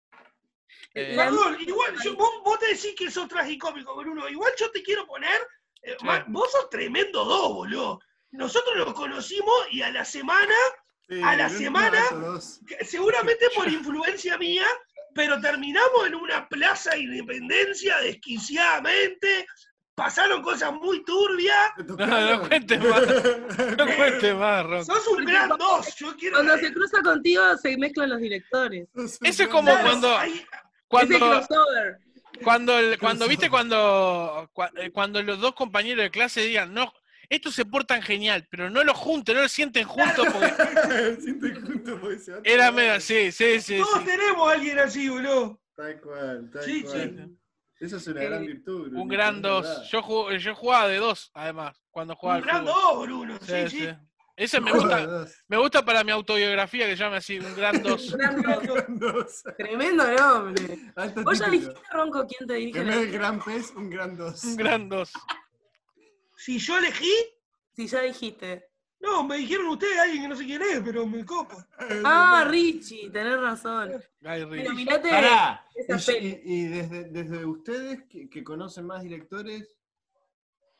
Eh, 0.94 1.14
La- 1.14 1.24
Perdón, 1.26 1.56
igual, 1.60 1.94
yo- 2.02 2.16
vos, 2.16 2.30
vos 2.44 2.58
te 2.58 2.66
decís 2.68 2.94
que 2.96 3.10
sos 3.10 3.28
tragicómico, 3.28 3.94
Bruno. 3.96 4.28
Igual 4.28 4.52
yo 4.58 4.70
te 4.70 4.82
quiero 4.82 5.06
poner. 5.06 5.40
eh, 5.82 5.96
Sí. 5.98 6.06
vos 6.26 6.52
sos 6.52 6.68
tremendo 6.68 7.24
dos, 7.24 7.54
boludo. 7.54 8.00
Nosotros 8.32 8.76
nos 8.76 8.92
conocimos 8.92 9.54
y 9.70 9.80
a 9.80 9.90
la 9.90 10.04
semana, 10.04 10.54
Sí, 11.08 11.22
a 11.24 11.34
la 11.36 11.48
semana- 11.48 12.04
seguramente 12.82 13.48
por 13.54 13.66
influencia 13.66 14.36
mía, 14.36 14.66
pero 15.14 15.40
terminamos 15.40 16.06
en 16.06 16.14
una 16.16 16.46
plaza 16.50 16.90
de 16.90 17.00
independencia 17.00 17.96
desquiciadamente. 18.00 19.46
Pasaron 20.00 20.40
cosas 20.42 20.72
muy 20.72 21.04
turbias. 21.04 21.56
¿Te 21.76 21.84
No, 21.84 21.96
no 22.38 22.48
cuentes 22.48 22.80
más. 22.82 23.02
No 23.76 23.86
cuentes 23.96 24.34
más, 24.34 24.64
Ron. 24.66 24.84
Sos 24.86 25.06
un 25.08 25.24
gran 25.26 25.48
dos. 25.50 25.94
Yo 25.96 26.16
quiero. 26.16 26.36
Cuando 26.36 26.56
se 26.56 26.72
cruza 26.72 27.02
contigo 27.02 27.42
se 27.60 27.76
mezclan 27.76 28.08
los 28.08 28.18
directores. 28.20 28.88
Ese 29.22 29.42
es 29.42 29.48
como 29.50 29.70
cuando- 29.78 30.16
Cuando, 30.88 31.18
crossover. 31.18 31.98
cuando, 32.42 32.78
el- 32.78 32.98
cuando 32.98 33.24
Eso. 33.26 33.30
viste 33.30 33.50
cuando, 33.50 34.48
cua- 34.54 34.72
eh, 34.76 34.90
cuando 34.90 35.22
los 35.22 35.38
dos 35.38 35.54
compañeros 35.54 36.02
de 36.02 36.10
clase 36.10 36.40
digan, 36.40 36.72
no, 36.72 36.92
estos 37.28 37.54
se 37.54 37.64
portan 37.66 38.00
genial, 38.00 38.48
pero 38.50 38.70
no 38.70 38.82
los 38.82 38.96
junten, 38.96 39.36
no 39.36 39.42
los 39.42 39.52
sienten 39.52 39.84
juntos 39.86 40.26
porque 40.32 40.50
Sienten 41.20 41.62
juntos 41.64 41.98
porque 42.00 42.18
se 42.18 42.32
van 42.32 42.40
a 42.44 42.48
era 42.50 42.72
medio, 42.72 42.98
sí, 43.00 43.30
sí, 43.32 43.60
sí, 43.60 43.76
Todos 43.78 43.98
sí. 44.00 44.04
tenemos 44.06 44.48
a 44.48 44.52
alguien 44.54 44.78
así, 44.78 45.08
boludo. 45.10 45.60
Tal 45.76 46.00
cual, 46.00 46.50
tal 46.52 46.62
Sí, 46.64 46.82
cual. 46.82 47.30
Eso 47.80 47.96
es 47.96 48.06
una 48.08 48.22
Eh, 48.22 48.26
gran 48.28 48.46
virtud. 48.46 48.82
Bruno, 48.88 49.02
Un 49.02 49.08
gran 49.08 49.36
es 49.36 49.42
dos. 49.42 49.62
verdad. 49.66 49.82
Yo, 49.90 50.02
jug- 50.02 50.36
yo 50.38 50.54
jugaba 50.54 50.86
de 50.88 50.96
dos, 50.98 51.30
además, 51.34 51.82
cuando 51.90 52.14
jugaba 52.14 52.38
Un 52.38 52.44
al 52.44 52.48
gran 52.48 52.66
fútbol. 52.66 52.82
dos, 52.98 53.06
Bruno. 53.06 53.38
Sí, 53.40 53.68
Sí. 53.70 53.88
Ese 54.36 54.58
me 54.58 54.72
gusta, 54.72 55.06
de 55.06 55.30
me 55.48 55.58
gusta 55.58 55.84
para 55.84 56.02
mi 56.02 56.12
autobiografía 56.12 56.86
que 56.86 56.96
llame 56.96 57.16
así, 57.18 57.38
un 57.38 57.54
gran 57.54 57.82
dos. 57.82 58.10
Gran 58.16 58.40
dos. 58.40 58.62
Gran 58.64 58.98
dos. 58.98 59.42
Tremendo 59.58 60.04
nombre. 60.12 60.78
Alto 60.96 61.22
¿Vos 61.24 61.38
ya 61.38 61.50
dijiste, 61.50 61.74
Ronco, 61.90 62.26
quién 62.26 62.48
te 62.48 62.54
dirige 62.54 62.78
En 62.80 62.86
vez 62.86 62.96
del 63.00 63.10
gran 63.12 63.44
pez, 63.44 63.70
un 63.76 63.90
gran 63.90 64.16
dos. 64.16 64.42
Un 64.44 64.56
gran 64.56 64.88
dos. 64.88 65.12
Si 66.36 66.58
yo 66.58 66.78
elegí, 66.78 67.12
Si 67.76 67.86
ya 67.86 68.00
dijiste. 68.02 68.69
No, 69.00 69.24
me 69.24 69.36
dijeron 69.38 69.66
ustedes 69.68 69.98
alguien 69.98 70.22
que 70.22 70.28
no 70.28 70.36
sé 70.36 70.44
quién 70.44 70.62
es, 70.62 70.80
pero 70.84 71.06
me 71.06 71.24
copa. 71.24 71.66
Ah, 72.04 72.44
Richie, 72.48 73.10
tenés 73.10 73.40
razón. 73.40 73.92
Ritchie. 74.20 74.48
Pero 74.62 74.74
mirate 74.74 75.08
Pará. 75.08 75.64
esa 75.74 76.12
Y, 76.12 76.14
peli. 76.14 76.40
y- 76.44 76.64
desde, 76.66 77.04
desde 77.04 77.44
ustedes 77.44 78.02
que, 78.08 78.28
que 78.28 78.44
conocen 78.44 78.86
más 78.86 79.02
directores, 79.02 79.76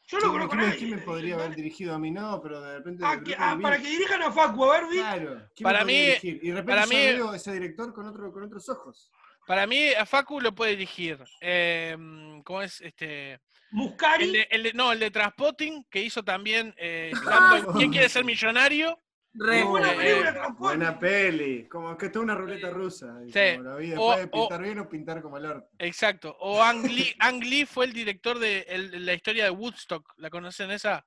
Yo 0.07 0.19
no 0.19 0.23
¿quién, 0.23 0.33
conozco 0.33 0.53
a 0.55 0.57
quién- 0.59 0.69
nadie. 0.69 0.79
quién 0.79 0.91
me 0.91 0.99
podría 0.99 1.35
haber 1.37 1.55
dirigido 1.55 1.95
a 1.95 1.99
mí? 1.99 2.11
No, 2.11 2.41
pero 2.43 2.61
de 2.61 2.77
repente. 2.79 3.03
Ah, 3.07 3.15
del 3.17 3.25
que- 3.25 3.31
grupo 3.33 3.45
ah, 3.47 3.57
de 3.57 3.63
para 3.63 3.79
que 3.81 3.89
dirijan 3.89 4.23
a 4.23 4.33
Facu, 4.33 4.65
a 4.65 4.73
ver, 4.81 4.91
Vic. 4.91 5.01
Claro. 5.01 5.49
¿quién 5.55 5.65
Para 5.65 5.79
me 5.79 5.85
podría 5.85 5.99
mí- 6.03 6.07
dirigir? 6.07 6.41
Y 6.43 6.49
de 6.49 6.55
repente 6.55 6.73
para 6.73 6.85
yo 6.85 6.89
mí- 6.91 6.97
veo 7.17 7.35
ese 7.35 7.53
director 7.53 7.93
con, 7.95 8.07
otro, 8.07 8.33
con 8.33 8.43
otros 8.43 8.69
ojos. 8.69 9.11
Para 9.51 9.67
mí, 9.67 9.89
a 9.95 10.07
Facu 10.07 10.41
lo 10.41 10.55
puede 10.55 10.77
dirigir. 10.77 11.19
Eh, 11.41 11.97
¿Cómo 12.45 12.63
es? 12.63 12.81
Este. 12.83 13.41
Muscari. 13.73 14.27
El 14.27 14.33
de, 14.33 14.49
el 14.49 14.63
de- 14.63 14.73
no, 14.75 14.93
el 14.93 15.01
de 15.01 15.11
Transpotting, 15.11 15.87
que 15.91 16.01
hizo 16.01 16.23
también 16.23 16.73
eh, 16.77 17.11
Ah, 17.27 17.61
¿Quién 17.77 17.91
quiere 17.91 18.09
ser 18.09 18.25
millonario? 18.25 18.97
Re. 19.35 19.65
buena 19.65 19.93
Eh, 19.93 19.97
película, 19.97 20.31
eh. 20.31 20.53
Buena 20.57 20.99
peli. 21.01 21.67
Como 21.69 21.99
que 21.99 22.11
toda 22.11 22.25
una 22.27 22.37
ruleta 22.37 22.71
rusa. 22.71 23.13
Sí. 23.27 23.57
como 23.57 23.71
la 23.71 23.75
vi 23.75 23.93
O- 23.97 24.31
pintar 24.31 24.63
bien 24.63 24.79
o 24.79 24.89
pintar 24.89 25.21
como 25.21 25.37
el 25.37 25.47
orto. 25.47 25.69
Exacto. 25.81 26.37
O 26.39 26.63
Ang 26.63 26.85
Lee, 26.87 27.13
Ang 27.19 27.43
Lee 27.43 27.67
fue 27.67 27.87
el 27.87 27.93
director 27.93 28.39
de 28.39 28.61
el- 28.69 29.05
la 29.05 29.15
historia 29.15 29.43
de 29.43 29.51
Woodstock. 29.51 30.13
¿La 30.19 30.31
conocen 30.31 30.71
esa? 30.71 31.05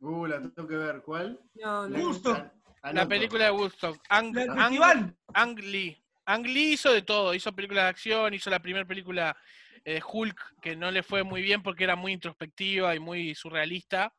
Uh, 0.00 0.26
la 0.26 0.40
tengo 0.40 0.66
que 0.66 0.76
ver. 0.76 1.00
¿Cuál? 1.02 1.38
No, 1.54 1.88
no. 1.88 1.96
Justo. 2.06 2.34
An- 2.82 2.96
La 2.96 3.06
película 3.06 3.44
de 3.44 3.50
Woodstock. 3.52 4.02
Ang, 4.08 4.36
Ang-. 4.36 5.14
Ang 5.34 5.58
Lee. 5.60 6.01
Ang 6.26 6.44
Lee 6.46 6.72
hizo 6.72 6.92
de 6.92 7.02
todo. 7.02 7.34
Hizo 7.34 7.52
películas 7.54 7.84
de 7.84 7.90
acción, 7.90 8.34
hizo 8.34 8.50
la 8.50 8.60
primera 8.60 8.84
película 8.86 9.36
eh, 9.84 10.00
Hulk, 10.06 10.60
que 10.60 10.76
no 10.76 10.90
le 10.90 11.02
fue 11.02 11.22
muy 11.22 11.42
bien 11.42 11.62
porque 11.62 11.84
era 11.84 11.96
muy 11.96 12.12
introspectiva 12.12 12.94
y 12.94 13.00
muy 13.00 13.34
surrealista. 13.34 14.12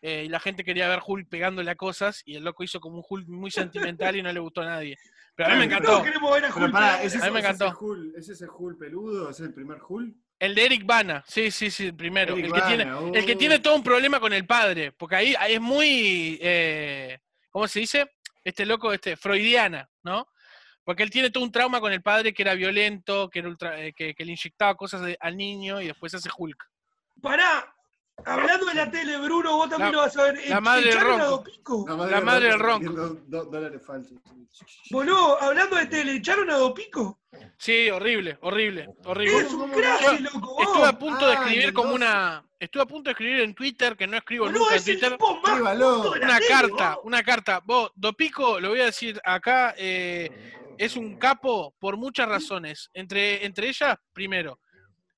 eh, 0.00 0.24
y 0.26 0.28
la 0.28 0.38
gente 0.38 0.62
quería 0.64 0.88
ver 0.88 1.00
Hulk 1.04 1.28
pegándole 1.28 1.70
a 1.70 1.74
cosas. 1.74 2.22
Y 2.24 2.36
el 2.36 2.44
loco 2.44 2.62
hizo 2.64 2.80
como 2.80 2.98
un 2.98 3.04
Hulk 3.08 3.28
muy 3.28 3.50
sentimental 3.50 4.16
y 4.16 4.22
no 4.22 4.32
le 4.32 4.40
gustó 4.40 4.60
a 4.62 4.66
nadie. 4.66 4.96
Pero 5.34 5.50
a 5.50 5.52
mí 5.52 5.58
me 5.58 5.64
encantó. 5.64 6.02
queremos 6.02 6.32
ver 6.32 6.44
a 6.44 6.54
Hulk. 6.54 6.74
¿ese 7.02 7.18
es, 7.18 7.24
mí 7.24 7.30
me 7.30 7.38
ese 7.38 7.38
es 7.38 7.44
encantó. 7.44 7.66
el 7.66 7.74
Hulk, 7.80 8.16
¿ese 8.16 8.32
es 8.32 8.44
Hulk 8.58 8.78
peludo? 8.78 9.30
¿Ese 9.30 9.42
es 9.42 9.48
el 9.48 9.54
primer 9.54 9.78
Hulk? 9.88 10.16
El 10.40 10.54
de 10.54 10.66
Eric 10.66 10.86
Bana, 10.86 11.24
sí, 11.26 11.50
sí, 11.50 11.68
sí, 11.68 11.86
el 11.86 11.96
primero. 11.96 12.34
Eric 12.34 12.46
el, 12.46 12.52
que 12.52 12.60
tiene, 12.62 12.82
el 13.18 13.26
que 13.26 13.34
uh. 13.34 13.38
tiene 13.38 13.58
todo 13.58 13.74
un 13.74 13.82
problema 13.82 14.20
con 14.20 14.32
el 14.32 14.46
padre, 14.46 14.92
porque 14.92 15.16
ahí, 15.16 15.34
ahí 15.36 15.54
es 15.54 15.60
muy, 15.60 16.38
eh, 16.40 17.18
¿cómo 17.50 17.66
se 17.66 17.80
dice? 17.80 18.06
Este 18.44 18.64
loco, 18.64 18.92
este, 18.92 19.16
freudiana, 19.16 19.90
¿no? 20.04 20.28
Porque 20.88 21.02
él 21.02 21.10
tiene 21.10 21.28
todo 21.28 21.44
un 21.44 21.52
trauma 21.52 21.80
con 21.82 21.92
el 21.92 22.00
padre 22.00 22.32
que 22.32 22.40
era 22.40 22.54
violento, 22.54 23.28
que, 23.28 23.40
era 23.40 23.48
ultra- 23.50 23.78
eh, 23.78 23.92
que, 23.92 24.14
que 24.14 24.24
le 24.24 24.30
inyectaba 24.32 24.74
cosas 24.74 25.02
de- 25.02 25.18
al 25.20 25.36
niño 25.36 25.82
y 25.82 25.86
después 25.86 26.14
hace 26.14 26.30
Hulk. 26.34 26.64
Pará, 27.20 27.74
hablando 28.24 28.64
de 28.64 28.74
la 28.74 28.90
tele, 28.90 29.18
Bruno, 29.18 29.54
vos 29.58 29.68
también 29.68 29.90
La- 29.92 29.98
lo 29.98 30.02
vas 30.04 30.16
a 30.16 30.22
ver. 30.32 30.48
la 30.48 30.60
madre 30.62 30.86
del 30.86 30.94
¿Echaron 30.94 31.12
a 31.20 31.24
ronco. 31.26 31.30
Dopico? 31.36 31.84
La 32.08 32.20
madre 32.22 32.46
del 32.48 32.58
ronco. 32.58 33.18
dólares 33.26 33.82
falsos. 33.84 34.16
Boludo, 34.90 35.38
hablando 35.42 35.76
de 35.76 35.86
tele, 35.88 36.12
¿echaron 36.14 36.48
a 36.48 36.56
Dopico? 36.56 37.20
Sí, 37.58 37.90
horrible, 37.90 38.38
horrible, 38.40 38.88
horrible. 39.04 39.40
Es 39.40 39.52
un 39.52 39.60
¿cómo 39.60 39.74
crack, 39.74 40.20
loco. 40.20 40.40
vos. 40.54 40.62
Estuve 40.68 40.86
a 40.86 40.98
punto 40.98 41.26
de 41.26 41.32
Ah, 41.32 41.34
escribir 41.42 41.64
el 41.66 41.74
como 41.74 41.90
12. 41.90 41.96
una. 41.96 42.47
Estuve 42.60 42.82
a 42.82 42.86
punto 42.86 43.08
de 43.08 43.12
escribir 43.12 43.40
en 43.40 43.54
Twitter, 43.54 43.96
que 43.96 44.06
no 44.06 44.16
escribo 44.16 44.46
Boludo, 44.46 44.60
nunca 44.60 44.76
en 44.76 44.84
Twitter. 44.84 45.16
Una 46.22 46.40
carta, 46.40 46.98
una 47.04 47.22
carta. 47.22 47.62
Vos, 47.64 47.92
Dopico, 47.94 48.58
lo 48.58 48.70
voy 48.70 48.80
a 48.80 48.86
decir 48.86 49.20
acá, 49.24 49.74
eh, 49.78 50.28
es 50.76 50.96
un 50.96 51.16
capo 51.18 51.74
por 51.78 51.96
muchas 51.96 52.28
razones. 52.28 52.90
Entre, 52.94 53.44
entre 53.44 53.68
ellas, 53.68 53.96
primero, 54.12 54.58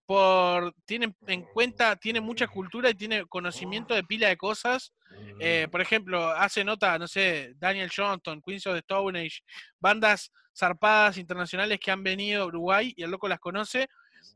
por 0.04 0.74
tiene 0.84 1.14
en 1.28 1.42
cuenta, 1.42 1.96
tiene 1.96 2.20
mucha 2.20 2.48
cultura 2.48 2.90
y 2.90 2.94
tiene 2.94 3.24
conocimiento 3.26 3.94
de 3.94 4.04
pila 4.04 4.28
de 4.28 4.36
cosas. 4.36 4.92
Eh, 5.38 5.66
por 5.70 5.80
ejemplo, 5.80 6.30
hace 6.30 6.64
nota, 6.64 6.98
no 6.98 7.06
sé, 7.06 7.54
Daniel 7.56 7.90
Johnston, 7.94 8.42
Queens 8.42 8.66
of 8.66 8.74
the 8.74 8.80
Stone 8.80 9.18
Age, 9.18 9.42
bandas 9.78 10.32
zarpadas 10.54 11.16
internacionales 11.16 11.78
que 11.80 11.90
han 11.90 12.02
venido 12.02 12.42
a 12.42 12.46
Uruguay 12.46 12.92
y 12.96 13.02
el 13.02 13.10
loco 13.10 13.28
las 13.28 13.38
conoce. 13.38 13.88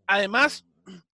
Además, 0.06 0.64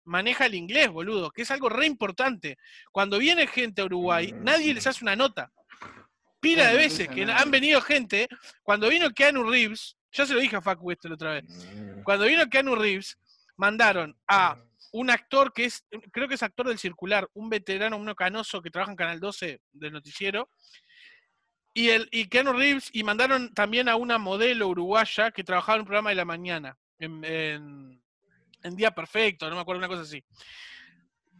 maneja 0.04 0.46
el 0.46 0.54
inglés, 0.54 0.88
boludo, 0.88 1.30
que 1.30 1.42
es 1.42 1.50
algo 1.50 1.68
re 1.68 1.86
importante. 1.86 2.56
Cuando 2.92 3.18
viene 3.18 3.46
gente 3.46 3.82
a 3.82 3.84
Uruguay, 3.84 4.32
nadie 4.42 4.74
les 4.74 4.86
hace 4.86 5.04
una 5.04 5.16
nota. 5.16 5.52
Pila 6.40 6.68
de 6.68 6.76
veces 6.76 7.08
que 7.08 7.24
han 7.30 7.50
venido 7.50 7.80
gente, 7.82 8.26
cuando 8.62 8.88
vino 8.88 9.10
Keanu 9.10 9.44
Reeves, 9.48 9.96
ya 10.12 10.24
se 10.26 10.32
lo 10.34 10.40
dije 10.40 10.56
a 10.56 10.62
Facu 10.62 10.90
esto 10.90 11.08
la 11.08 11.14
otra 11.14 11.32
vez, 11.34 11.44
cuando 12.02 12.24
vino 12.26 12.48
Keanu 12.48 12.74
Reeves, 12.76 13.18
mandaron 13.56 14.16
a 14.26 14.56
un 14.92 15.10
actor 15.10 15.52
que 15.52 15.66
es, 15.66 15.84
creo 16.10 16.26
que 16.26 16.34
es 16.34 16.42
actor 16.42 16.66
del 16.66 16.78
circular, 16.78 17.28
un 17.34 17.48
veterano, 17.50 17.96
uno 17.98 18.14
canoso 18.14 18.60
que 18.62 18.70
trabaja 18.70 18.90
en 18.92 18.96
Canal 18.96 19.20
12 19.20 19.60
del 19.72 19.92
noticiero, 19.92 20.48
y, 21.74 21.90
el, 21.90 22.08
y 22.10 22.26
Keanu 22.28 22.52
Reeves, 22.54 22.88
y 22.92 23.04
mandaron 23.04 23.52
también 23.54 23.88
a 23.88 23.96
una 23.96 24.18
modelo 24.18 24.66
uruguaya 24.68 25.30
que 25.30 25.44
trabajaba 25.44 25.76
en 25.76 25.80
un 25.82 25.86
programa 25.86 26.10
de 26.10 26.16
la 26.16 26.24
mañana, 26.24 26.76
en, 26.98 27.24
en- 27.24 27.99
en 28.62 28.76
Día 28.76 28.90
Perfecto, 28.90 29.48
no 29.48 29.56
me 29.56 29.62
acuerdo, 29.62 29.78
una 29.78 29.88
cosa 29.88 30.02
así. 30.02 30.22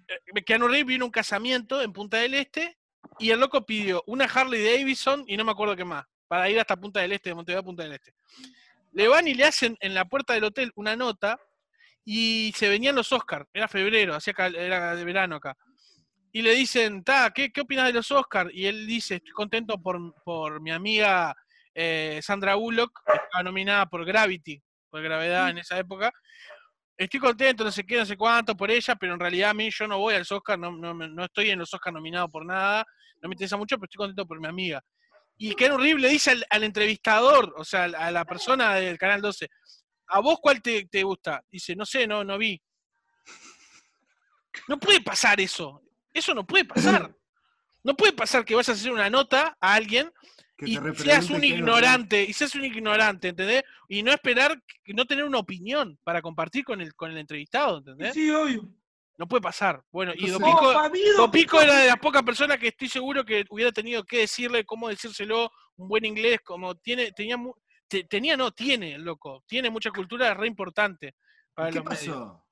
Eh, 0.08 0.42
Keanu 0.44 0.68
Reeves 0.68 0.86
vino 0.86 1.04
un 1.04 1.10
casamiento 1.10 1.80
en 1.82 1.92
Punta 1.92 2.18
del 2.18 2.34
Este, 2.34 2.78
y 3.18 3.30
el 3.30 3.40
loco 3.40 3.64
pidió 3.64 4.02
una 4.06 4.24
Harley 4.24 4.62
Davidson 4.62 5.24
y 5.26 5.36
no 5.36 5.44
me 5.44 5.52
acuerdo 5.52 5.76
qué 5.76 5.84
más, 5.84 6.04
para 6.28 6.48
ir 6.48 6.58
hasta 6.58 6.76
Punta 6.76 7.00
del 7.00 7.12
Este, 7.12 7.30
de 7.30 7.34
Montevideo 7.34 7.60
a 7.60 7.64
Punta 7.64 7.82
del 7.82 7.92
Este. 7.92 8.14
Le 8.92 9.08
van 9.08 9.28
y 9.28 9.34
le 9.34 9.44
hacen 9.44 9.76
en 9.80 9.94
la 9.94 10.04
puerta 10.06 10.34
del 10.34 10.44
hotel 10.44 10.72
una 10.74 10.96
nota 10.96 11.38
y 12.04 12.52
se 12.56 12.68
venían 12.68 12.94
los 12.94 13.12
Oscars, 13.12 13.46
era 13.52 13.68
febrero, 13.68 14.14
hacía 14.14 14.34
era 14.54 14.96
de 14.96 15.04
verano 15.04 15.36
acá. 15.36 15.56
Y 16.32 16.42
le 16.42 16.54
dicen, 16.54 17.02
ta, 17.02 17.30
¿qué, 17.34 17.52
qué 17.52 17.60
opinas 17.60 17.86
de 17.86 17.92
los 17.92 18.10
Oscars? 18.10 18.50
Y 18.52 18.66
él 18.66 18.86
dice, 18.86 19.16
estoy 19.16 19.32
contento 19.32 19.80
por, 19.80 20.14
por 20.22 20.60
mi 20.60 20.70
amiga 20.70 21.34
eh, 21.74 22.20
Sandra 22.22 22.54
Bullock, 22.54 23.02
que 23.04 23.16
estaba 23.16 23.42
nominada 23.42 23.86
por 23.86 24.04
Gravity, 24.04 24.62
por 24.90 25.02
Gravedad 25.02 25.50
en 25.50 25.58
esa 25.58 25.78
época. 25.78 26.12
Estoy 27.00 27.18
contento, 27.18 27.64
no 27.64 27.72
sé 27.72 27.82
qué, 27.86 27.96
no 27.96 28.04
sé 28.04 28.14
cuánto 28.14 28.54
por 28.54 28.70
ella, 28.70 28.94
pero 28.94 29.14
en 29.14 29.20
realidad 29.20 29.50
a 29.50 29.54
mí 29.54 29.70
yo 29.70 29.88
no 29.88 29.96
voy 29.96 30.14
al 30.14 30.26
Oscar, 30.28 30.58
no, 30.58 30.70
no, 30.70 30.92
no 30.92 31.24
estoy 31.24 31.48
en 31.48 31.58
los 31.58 31.72
Oscars 31.72 31.94
nominado 31.94 32.28
por 32.28 32.44
nada, 32.44 32.84
no 33.22 33.28
me 33.30 33.32
interesa 33.32 33.56
mucho, 33.56 33.76
pero 33.76 33.86
estoy 33.86 33.96
contento 33.96 34.26
por 34.26 34.38
mi 34.38 34.46
amiga. 34.46 34.82
Y 35.38 35.54
Ken 35.54 35.78
Reeves 35.78 36.02
le 36.02 36.10
dice 36.10 36.32
al, 36.32 36.44
al 36.50 36.62
entrevistador, 36.62 37.54
o 37.56 37.64
sea, 37.64 37.84
a 37.84 38.10
la 38.10 38.26
persona 38.26 38.74
del 38.74 38.98
Canal 38.98 39.22
12, 39.22 39.48
¿a 40.08 40.20
vos 40.20 40.40
cuál 40.42 40.60
te, 40.60 40.88
te 40.88 41.02
gusta? 41.02 41.42
Dice, 41.50 41.74
no 41.74 41.86
sé, 41.86 42.06
no, 42.06 42.22
no 42.22 42.36
vi. 42.36 42.60
No 44.68 44.78
puede 44.78 45.00
pasar 45.00 45.40
eso. 45.40 45.80
Eso 46.12 46.34
no 46.34 46.46
puede 46.46 46.66
pasar. 46.66 47.16
No 47.82 47.96
puede 47.96 48.12
pasar 48.12 48.44
que 48.44 48.54
vayas 48.54 48.68
a 48.68 48.72
hacer 48.72 48.92
una 48.92 49.08
nota 49.08 49.56
a 49.58 49.72
alguien 49.72 50.12
Que 50.60 50.70
y 50.72 50.78
te 50.78 50.94
seas 50.96 51.30
un 51.30 51.42
ignorante, 51.42 52.22
y 52.22 52.32
seas 52.34 52.54
un 52.54 52.64
ignorante, 52.66 53.28
¿entendés? 53.28 53.62
Y 53.88 54.02
no 54.02 54.12
esperar, 54.12 54.62
no 54.88 55.06
tener 55.06 55.24
una 55.24 55.38
opinión 55.38 55.98
para 56.04 56.20
compartir 56.20 56.64
con 56.64 56.80
el, 56.82 56.94
con 56.94 57.10
el 57.10 57.16
entrevistado, 57.18 57.78
¿entendés? 57.78 58.12
Sí, 58.12 58.30
obvio. 58.30 58.68
No 59.16 59.26
puede 59.26 59.40
pasar. 59.40 59.82
Bueno, 59.90 60.12
y 60.14 60.28
Dopico, 60.28 60.70
Oh, 60.72 60.90
mí, 60.90 61.00
Dopico 61.16 61.60
era 61.62 61.76
de 61.78 61.86
las 61.88 61.98
pocas 61.98 62.22
personas 62.22 62.58
que 62.58 62.68
estoy 62.68 62.88
seguro 62.88 63.24
que 63.24 63.44
hubiera 63.50 63.72
tenido 63.72 64.04
que 64.04 64.18
decirle 64.18 64.64
cómo 64.64 64.88
decírselo, 64.88 65.50
un 65.76 65.88
buen 65.88 66.04
inglés, 66.04 66.40
como 66.44 66.74
tiene, 66.74 67.10
tenía, 67.12 67.36
te- 67.88 68.04
tenía, 68.04 68.36
no, 68.36 68.50
tiene, 68.50 68.94
el 68.94 69.02
loco, 69.02 69.42
tiene 69.46 69.70
mucha 69.70 69.90
cultura, 69.90 70.30
es 70.30 70.36
re 70.36 70.46
importante 70.46 71.14
para 71.54 71.70
¿Qué 71.70 71.76
los 71.76 71.84
medios. 71.86 72.16
pasó? 72.16 72.44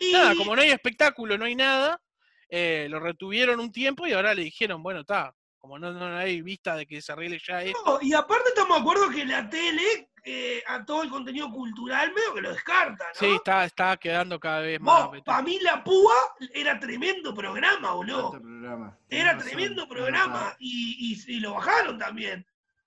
Y- 0.00 0.12
Nada, 0.12 0.34
como 0.34 0.56
no 0.56 0.62
hay 0.62 0.70
espectáculo, 0.70 1.36
no 1.36 1.44
hay 1.44 1.54
nada, 1.54 2.00
eh, 2.48 2.86
lo 2.90 2.98
retuvieron 3.00 3.60
un 3.60 3.70
tiempo 3.70 4.06
y 4.06 4.12
ahora 4.12 4.34
le 4.34 4.42
dijeron, 4.44 4.82
bueno, 4.82 5.00
está, 5.00 5.34
como 5.60 5.78
no, 5.78 5.92
no 5.92 6.16
hay 6.16 6.40
vista 6.42 6.74
de 6.74 6.86
que 6.86 7.02
se 7.02 7.12
arregle 7.12 7.38
ya 7.46 7.62
esto. 7.62 7.78
No, 7.84 7.98
y 8.00 8.12
aparte 8.14 8.48
estamos 8.48 8.76
de 8.76 8.80
acuerdo 8.80 9.10
que 9.10 9.24
la 9.26 9.48
tele 9.48 10.10
eh, 10.24 10.62
a 10.66 10.84
todo 10.84 11.02
el 11.02 11.10
contenido 11.10 11.50
cultural 11.50 12.12
medio 12.14 12.34
que 12.34 12.40
lo 12.40 12.50
descarta, 12.52 13.04
¿no? 13.08 13.14
Sí, 13.18 13.26
está, 13.34 13.64
está 13.64 13.96
quedando 13.96 14.38
cada 14.40 14.60
vez 14.60 14.80
más. 14.80 15.08
Para 15.24 15.42
mí 15.42 15.58
la 15.60 15.84
púa 15.84 16.14
era 16.54 16.78
tremendo 16.80 17.34
programa, 17.34 17.92
boludo. 17.92 18.30
Programa. 18.32 18.98
Era 19.08 19.36
tremendo 19.38 19.86
programa 19.88 20.56
y, 20.58 21.14
y- 21.26 21.36
y 21.36 21.40
lo 21.40 21.54
bajaron 21.54 21.98
también. 21.98 22.46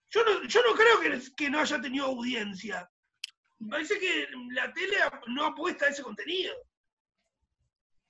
Yo 0.10 0.24
no, 0.26 0.44
yo 0.44 0.62
no 0.68 0.76
creo 0.76 1.00
que, 1.00 1.22
que 1.36 1.50
no 1.50 1.60
haya 1.60 1.80
tenido 1.82 2.06
audiencia. 2.08 2.90
Me 3.60 3.70
parece 3.70 4.00
que 4.00 4.28
la 4.52 4.72
tele 4.74 4.98
no 5.28 5.46
apuesta 5.46 5.86
a 5.86 5.90
ese 5.90 6.04
contenido. 6.04 6.54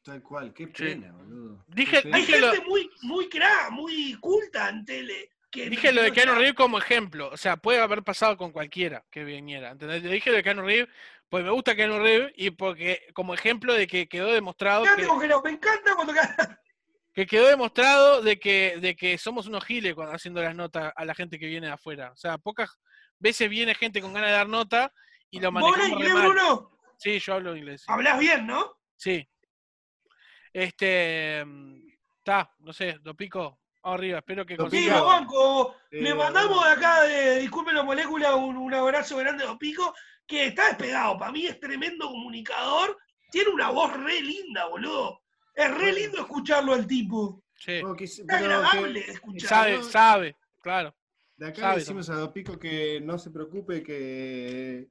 Tal 0.04 0.22
cual, 0.22 0.54
qué 0.54 0.68
pena, 0.68 1.12
boludo. 1.14 1.64
Dije- 1.68 1.97
Qué 1.97 2.01
pena. 2.04 2.18
Hay 2.18 2.26
Dije 2.26 2.39
lo- 2.41 2.51
gente 2.51 2.68
muy, 2.68 2.89
muy 3.04 3.30
crack, 3.30 3.72
muy 3.72 4.16
culta 4.20 4.70
en 4.70 4.84
tele. 4.86 5.30
Que 5.49 5.70
Dije 5.70 5.91
lo 5.93 6.01
de 6.01 6.10
no 6.10 6.14
Keanu 6.16 6.34
Reeves 6.34 6.56
como 6.56 6.80
ejemplo, 6.80 7.30
o 7.32 7.38
sea, 7.38 7.58
puede 7.58 7.80
haber 7.80 8.01
pasado 8.04 8.36
con 8.38 8.51
cualquiera 8.51 9.06
que 9.12 9.24
viniera, 9.24 9.70
¿entendés? 9.72 10.01
Le 10.04 10.10
dije 10.14 10.32
lo 10.32 10.38
de 10.38 10.43
Keanu 10.43 10.64
Reeves, 10.64 10.89
pues 11.30 11.43
me 11.43 11.51
gusta 11.51 11.76
Keanu 11.76 11.99
Reeves 11.99 12.34
y 12.36 12.49
porque 12.49 13.06
como 13.14 13.36
ejemplo 13.36 13.72
de 13.74 13.86
que 13.86 14.08
quedó 14.10 14.34
demostrado 14.34 14.84
Quédate 14.84 15.04
que, 15.04 15.08
congelado, 15.08 15.43
Me 15.43 15.51
encanta 15.51 15.93
cuando 15.95 16.14
que 17.14 17.28
quedó 17.28 17.47
demostrado 17.47 18.24
de 18.24 18.39
que, 18.39 18.78
de 18.82 18.95
que 18.95 19.18
somos 19.20 19.45
unos 19.45 19.64
giles 19.64 19.93
cuando 19.93 20.16
haciendo 20.16 20.41
las 20.41 20.56
notas 20.56 20.91
a 20.95 21.06
la 21.06 21.14
gente 21.14 21.38
que 21.38 21.45
viene 21.45 21.68
de 21.68 21.74
afuera. 21.74 22.12
O 22.12 22.16
sea, 22.16 22.39
pocas 22.39 22.80
veces 23.20 23.47
viene 23.47 23.76
gente 23.76 24.01
con 24.01 24.12
ganas 24.12 24.32
de 24.32 24.36
dar 24.38 24.49
nota 24.49 24.91
y 25.30 25.39
lo 25.39 25.51
¿Vos 25.51 25.62
hablas 25.72 25.78
manejamos 25.91 26.01
re 26.01 26.10
inglés. 26.10 26.24
Bruno? 26.34 26.80
Sí, 26.97 27.20
yo 27.20 27.34
hablo 27.36 27.56
inglés. 27.56 27.82
sí. 27.82 27.86
Hablas 27.89 28.18
bien, 28.20 28.47
¿no? 28.47 28.76
Sí. 28.97 29.30
Este, 30.54 31.41
está, 32.20 32.54
no 32.60 32.72
sé, 32.72 32.99
lo 33.04 33.16
pico 33.16 33.60
arriba, 33.82 34.20
espero 34.20 34.45
que 34.45 34.56
Lo 34.56 34.66
Sí, 34.70 34.78
consiga- 34.78 34.99
lo 34.99 35.06
banco. 35.06 35.76
Eh, 35.91 36.01
Le 36.01 36.14
mandamos 36.16 36.64
de 36.64 36.72
acá, 36.72 37.01
de 37.04 37.39
Disculpen 37.39 37.76
la 37.76 37.84
molécula, 37.84 38.36
un, 38.36 38.56
un 38.56 38.74
abrazo 38.74 39.18
grande 39.18 39.43
a 39.43 39.47
Don 39.47 39.58
Pico, 39.58 39.93
que 40.26 40.45
está 40.47 40.68
despegado. 40.68 41.18
Para 41.18 41.32
mí 41.32 41.45
es 41.47 41.60
tremendo 41.60 42.08
comunicador. 42.08 42.97
Tiene 43.32 43.49
una 43.49 43.72
voz 43.72 43.91
re 43.99 44.22
linda, 44.22 44.68
boludo. 44.68 45.22
Es 45.56 45.70
re 45.76 45.91
lindo 45.91 46.20
escucharlo 46.22 46.74
al 46.74 46.88
tipo. 46.88 47.43
Sí. 47.56 47.74
Es 47.74 47.82
pero 47.82 47.95
que- 47.95 48.34
agradable 48.36 48.99
de 49.06 49.12
escuchar. 49.12 49.49
Sabe, 49.49 49.78
¿no? 49.78 49.84
sabe, 49.84 50.36
claro. 50.62 50.95
De 51.36 51.47
acá 51.47 51.62
Sabe 51.62 51.74
le 51.74 51.80
decimos 51.80 52.10
a 52.10 52.16
Dopico 52.16 52.60
que 52.60 53.01
no 53.01 53.18
se 53.18 53.32
preocupe 53.32 53.82
que 53.84 54.88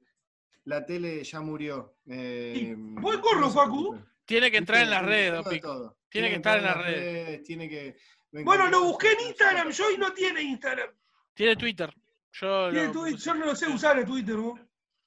la 0.65 0.85
tele 0.85 1.23
ya 1.23 1.39
murió. 1.39 1.95
Eh, 2.05 2.75
Buen 2.77 3.21
no 3.39 3.49
Facu. 3.49 3.97
Tiene 4.25 4.51
que 4.51 4.57
entrar 4.57 4.83
en 4.83 4.89
las 4.89 5.05
redes, 5.05 5.61
todo. 5.61 5.97
Tiene 6.09 6.29
que 6.29 6.35
entrar 6.35 6.57
estar 6.57 6.71
en 6.71 6.77
las 6.77 6.85
redes. 6.85 7.43
Tiene 7.43 7.69
que. 7.69 7.97
Bueno, 8.31 8.67
lo 8.67 8.83
busqué 8.83 9.11
en 9.11 9.27
Instagram 9.27 9.69
yo 9.71 9.91
y 9.91 9.97
no 9.97 10.13
tiene 10.13 10.41
Instagram. 10.41 10.89
Tiene 11.33 11.55
Twitter. 11.55 11.93
Yo, 12.31 12.71
Tiene 12.71 12.87
lo 12.87 12.91
Twitter, 12.91 13.19
yo 13.19 13.33
no 13.35 13.45
lo 13.45 13.55
sé 13.55 13.67
usar 13.67 13.99
el 13.99 14.05
Twitter, 14.05 14.35
vos. 14.35 14.59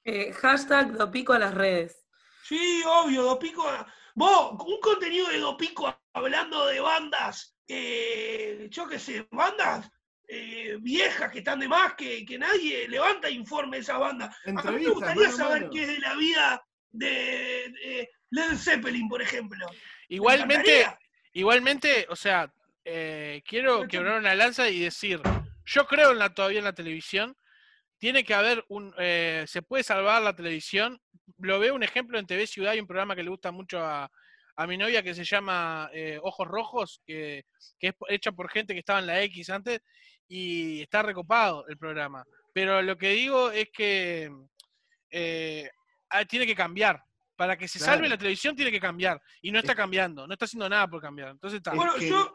Eh, 0.03 0.31
hashtag 0.31 0.93
Dopico 0.93 1.33
a 1.33 1.39
las 1.39 1.53
redes. 1.53 2.05
Sí, 2.43 2.81
obvio, 2.85 3.23
Dopico. 3.23 3.65
Vos, 4.15 4.55
un 4.65 4.79
contenido 4.79 5.27
de 5.27 5.39
Dopico 5.39 5.93
hablando 6.13 6.65
de 6.67 6.79
bandas, 6.79 7.57
eh, 7.67 8.67
yo 8.71 8.87
qué 8.87 8.97
sé, 8.97 9.27
bandas 9.31 9.91
eh, 10.27 10.77
viejas 10.79 11.31
que 11.31 11.39
están 11.39 11.59
de 11.59 11.67
más, 11.67 11.93
que, 11.95 12.25
que 12.25 12.37
nadie 12.37 12.87
levanta 12.87 13.29
informe 13.29 13.77
de 13.77 13.83
esas 13.83 13.99
bandas. 13.99 14.35
A 14.45 14.71
mí 14.71 14.85
me 14.85 14.89
gustaría 14.89 15.23
mano 15.23 15.33
a 15.33 15.37
saber 15.37 15.61
mano. 15.61 15.73
qué 15.73 15.83
es 15.83 15.87
de 15.87 15.99
la 15.99 16.15
vida 16.15 16.66
de, 16.91 17.69
de 17.69 18.09
Led 18.31 18.57
Zeppelin, 18.57 19.07
por 19.07 19.21
ejemplo. 19.21 19.65
Me 19.69 19.77
Igualmente, 20.09 20.87
igualmente, 21.33 22.05
o 22.09 22.15
sea, 22.15 22.51
eh, 22.85 23.41
quiero 23.45 23.87
quebrar 23.87 24.19
una 24.19 24.35
lanza 24.35 24.69
y 24.69 24.79
decir, 24.79 25.21
yo 25.65 25.85
creo 25.87 26.11
en 26.11 26.19
la, 26.19 26.33
todavía 26.33 26.59
en 26.59 26.65
la 26.65 26.73
televisión, 26.73 27.35
tiene 27.97 28.23
que 28.23 28.33
haber 28.33 28.63
un, 28.69 28.93
eh, 28.97 29.43
se 29.47 29.61
puede 29.61 29.83
salvar 29.83 30.21
la 30.21 30.35
televisión. 30.35 31.01
Lo 31.39 31.59
veo 31.59 31.75
un 31.75 31.83
ejemplo 31.83 32.19
en 32.19 32.27
TV 32.27 32.47
Ciudad, 32.47 32.73
hay 32.73 32.79
un 32.79 32.87
programa 32.87 33.15
que 33.15 33.23
le 33.23 33.29
gusta 33.29 33.51
mucho 33.51 33.79
a, 33.79 34.09
a 34.55 34.67
mi 34.67 34.77
novia 34.77 35.03
que 35.03 35.13
se 35.13 35.23
llama 35.23 35.89
eh, 35.93 36.19
Ojos 36.21 36.47
Rojos, 36.47 37.01
que, 37.05 37.45
que 37.79 37.87
es 37.87 37.95
hecha 38.09 38.31
por 38.31 38.49
gente 38.49 38.73
que 38.73 38.79
estaba 38.79 38.99
en 38.99 39.07
la 39.07 39.21
X 39.23 39.49
antes, 39.49 39.81
y 40.27 40.81
está 40.81 41.01
recopado 41.03 41.67
el 41.67 41.77
programa. 41.77 42.25
Pero 42.53 42.81
lo 42.81 42.97
que 42.97 43.09
digo 43.09 43.51
es 43.51 43.69
que 43.71 44.31
eh, 45.11 45.69
tiene 46.27 46.45
que 46.45 46.55
cambiar. 46.55 47.03
Para 47.35 47.55
que 47.55 47.67
se 47.67 47.77
salve 47.77 47.99
Claro. 47.99 48.09
la 48.15 48.17
televisión 48.17 48.55
tiene 48.55 48.71
que 48.71 48.79
cambiar. 48.79 49.21
Y 49.43 49.51
no 49.51 49.59
está 49.59 49.75
cambiando, 49.75 50.25
no 50.25 50.33
está 50.33 50.45
haciendo 50.45 50.67
nada 50.67 50.87
por 50.89 50.99
cambiar. 51.01 51.29
Entonces 51.29 51.57
está. 51.57 51.73
Bueno, 51.73 51.93
que- 51.99 52.09
yo, 52.09 52.33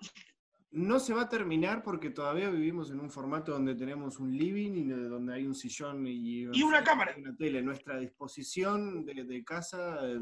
No 0.74 0.98
se 1.00 1.12
va 1.12 1.22
a 1.22 1.28
terminar 1.28 1.82
porque 1.82 2.08
todavía 2.08 2.48
vivimos 2.48 2.90
en 2.90 2.98
un 3.00 3.10
formato 3.10 3.52
donde 3.52 3.74
tenemos 3.74 4.18
un 4.20 4.34
living 4.34 4.70
y 4.72 4.84
de- 4.84 5.06
donde 5.08 5.34
hay 5.34 5.46
un 5.46 5.54
sillón 5.54 6.06
y, 6.06 6.44
Y 6.50 6.62
una 6.62 6.82
cámara. 6.82 7.14
una 7.18 7.36
tele. 7.36 7.60
Nuestra 7.60 7.98
disposición 7.98 9.04
de, 9.04 9.24
de 9.24 9.44
casa, 9.44 10.00
de, 10.02 10.18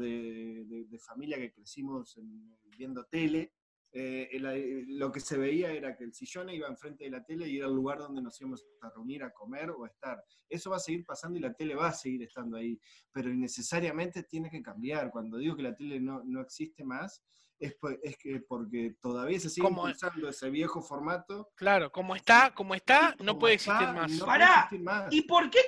de- 0.65 0.85
de 0.89 0.99
familia 0.99 1.37
que 1.37 1.53
crecimos 1.53 2.17
en- 2.17 2.57
viendo 2.77 3.05
tele, 3.05 3.53
eh, 3.93 4.29
el- 4.31 4.97
lo 4.97 5.11
que 5.11 5.19
se 5.19 5.37
veía 5.37 5.71
era 5.71 5.95
que 5.97 6.05
el 6.05 6.13
sillón 6.13 6.49
iba 6.49 6.67
enfrente 6.67 7.03
de 7.03 7.09
la 7.11 7.23
tele 7.23 7.47
y 7.49 7.57
era 7.57 7.67
el 7.67 7.73
lugar 7.73 7.97
donde 7.99 8.21
nos 8.21 8.39
íbamos 8.39 8.65
a 8.81 8.89
reunir 8.89 9.23
a 9.23 9.31
comer 9.33 9.69
o 9.71 9.83
a 9.83 9.87
estar. 9.87 10.23
Eso 10.47 10.69
va 10.69 10.77
a 10.77 10.79
seguir 10.79 11.05
pasando 11.05 11.37
y 11.37 11.41
la 11.41 11.53
tele 11.53 11.75
va 11.75 11.87
a 11.89 11.93
seguir 11.93 12.23
estando 12.23 12.55
ahí, 12.57 12.79
pero 13.11 13.29
necesariamente 13.29 14.23
tiene 14.23 14.49
que 14.49 14.61
cambiar. 14.61 15.11
Cuando 15.11 15.37
digo 15.37 15.55
que 15.55 15.63
la 15.63 15.75
tele 15.75 15.99
no, 15.99 16.21
no 16.23 16.41
existe 16.41 16.83
más, 16.85 17.23
es, 17.59 17.75
es 18.01 18.17
que 18.17 18.39
porque 18.47 18.95
todavía 18.99 19.39
se 19.39 19.49
sigue 19.49 19.67
Como- 19.67 19.81
impulsando 19.87 20.29
ese 20.29 20.49
viejo 20.49 20.81
formato. 20.81 21.51
Claro, 21.55 21.91
como 21.91 22.15
está, 22.15 22.51
como 22.55 22.73
está, 22.73 23.11
no 23.19 23.33
como 23.33 23.39
puede 23.39 23.53
está, 23.55 23.73
existir 23.73 23.93
más. 24.01 24.11
no 24.13 24.25
Pará, 24.25 24.45
puede 24.47 24.57
existir 24.61 24.81
más. 24.81 25.13
¿y 25.13 25.21
por 25.23 25.49
qué, 25.51 25.59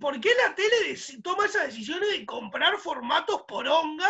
por 0.00 0.20
qué 0.20 0.30
la 0.42 0.54
tele 0.56 0.98
toma 1.22 1.44
esas 1.46 1.66
decisiones 1.66 2.08
de 2.10 2.26
comprar 2.26 2.76
formatos 2.78 3.42
poronga 3.46 4.08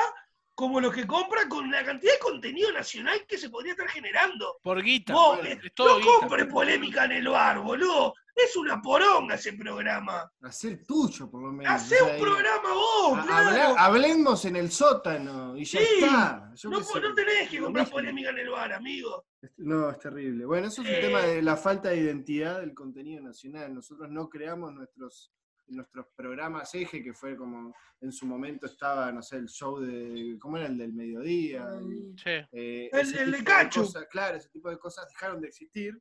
como 0.59 0.81
los 0.81 0.93
que 0.93 1.07
compra 1.07 1.49
con 1.49 1.71
la 1.71 1.85
cantidad 1.85 2.15
de 2.15 2.19
contenido 2.19 2.73
nacional 2.73 3.25
que 3.29 3.39
se 3.39 3.49
podría 3.49 3.73
estar 3.75 3.87
generando? 3.89 4.59
Por 4.61 4.83
guita. 4.83 5.13
Vos, 5.13 5.37
bueno, 5.39 5.51
eh, 5.55 5.61
es 5.63 5.73
todo 5.73 5.89
no 5.91 5.97
guita. 5.99 6.11
compres 6.19 6.47
polémica 6.47 7.05
en 7.05 7.13
el 7.13 7.29
bar, 7.29 7.61
boludo. 7.61 8.13
Es 8.35 8.57
una 8.57 8.83
poronga 8.83 9.37
ese 9.37 9.53
programa. 9.53 10.29
Hacer 10.43 10.85
tuyo, 10.85 11.31
por 11.31 11.43
lo 11.43 11.53
menos. 11.53 11.81
Sea, 11.83 12.03
un 12.03 12.21
programa 12.21 12.73
vos, 12.73 13.25
claro. 13.25 13.49
habla- 13.51 13.75
hablemos 13.85 14.45
en 14.47 14.57
el 14.57 14.73
sótano 14.73 15.57
y 15.57 15.65
ya 15.65 15.79
Sí, 15.79 15.87
está. 16.01 16.51
Yo 16.57 16.71
No, 16.71 16.81
no 16.81 17.15
tenés 17.15 17.49
que 17.49 17.61
comprar 17.61 17.89
polémica 17.89 18.31
en 18.31 18.39
el 18.39 18.51
bar, 18.51 18.73
amigo. 18.73 19.27
No, 19.59 19.91
es 19.91 19.99
terrible. 20.01 20.45
Bueno, 20.45 20.67
eso 20.67 20.83
es 20.83 20.89
un 20.89 20.95
Eh, 20.95 21.01
tema 21.01 21.21
de 21.23 21.41
la 21.41 21.57
falta 21.57 21.91
de 21.91 21.99
identidad 21.99 22.59
del 22.61 22.75
contenido 22.75 23.23
nacional. 23.23 23.73
Nosotros 23.73 24.09
no 24.11 24.29
creamos 24.29 24.73
nuestros 24.73 25.31
nuestros 25.71 26.07
programas 26.17 26.75
eje, 26.75 27.03
que 27.03 27.13
fue 27.13 27.37
como 27.37 27.75
en 28.01 28.13
su 28.13 28.27
momento 28.27 28.67
estaba, 28.67 29.11
no 29.13 29.23
sé, 29.23 29.37
el 29.37 29.49
show 29.49 29.79
de, 29.81 30.37
¿cómo 30.41 30.57
era 30.57 30.67
el 30.67 30.79
del 30.79 30.93
mediodía? 30.93 31.67
Y, 31.83 32.19
Sí. 32.19 32.31
eh, 32.53 32.91
El- 32.93 33.01
ese 33.01 33.23
el 33.23 33.31
de 33.33 33.45
Cacho. 33.45 33.83
cosas, 33.83 34.07
claro, 34.11 34.37
ese 34.37 34.49
tipo 34.51 34.71
de 34.71 34.79
cosas 34.79 35.07
dejaron 35.09 35.41
de 35.41 35.49
existir 35.49 36.01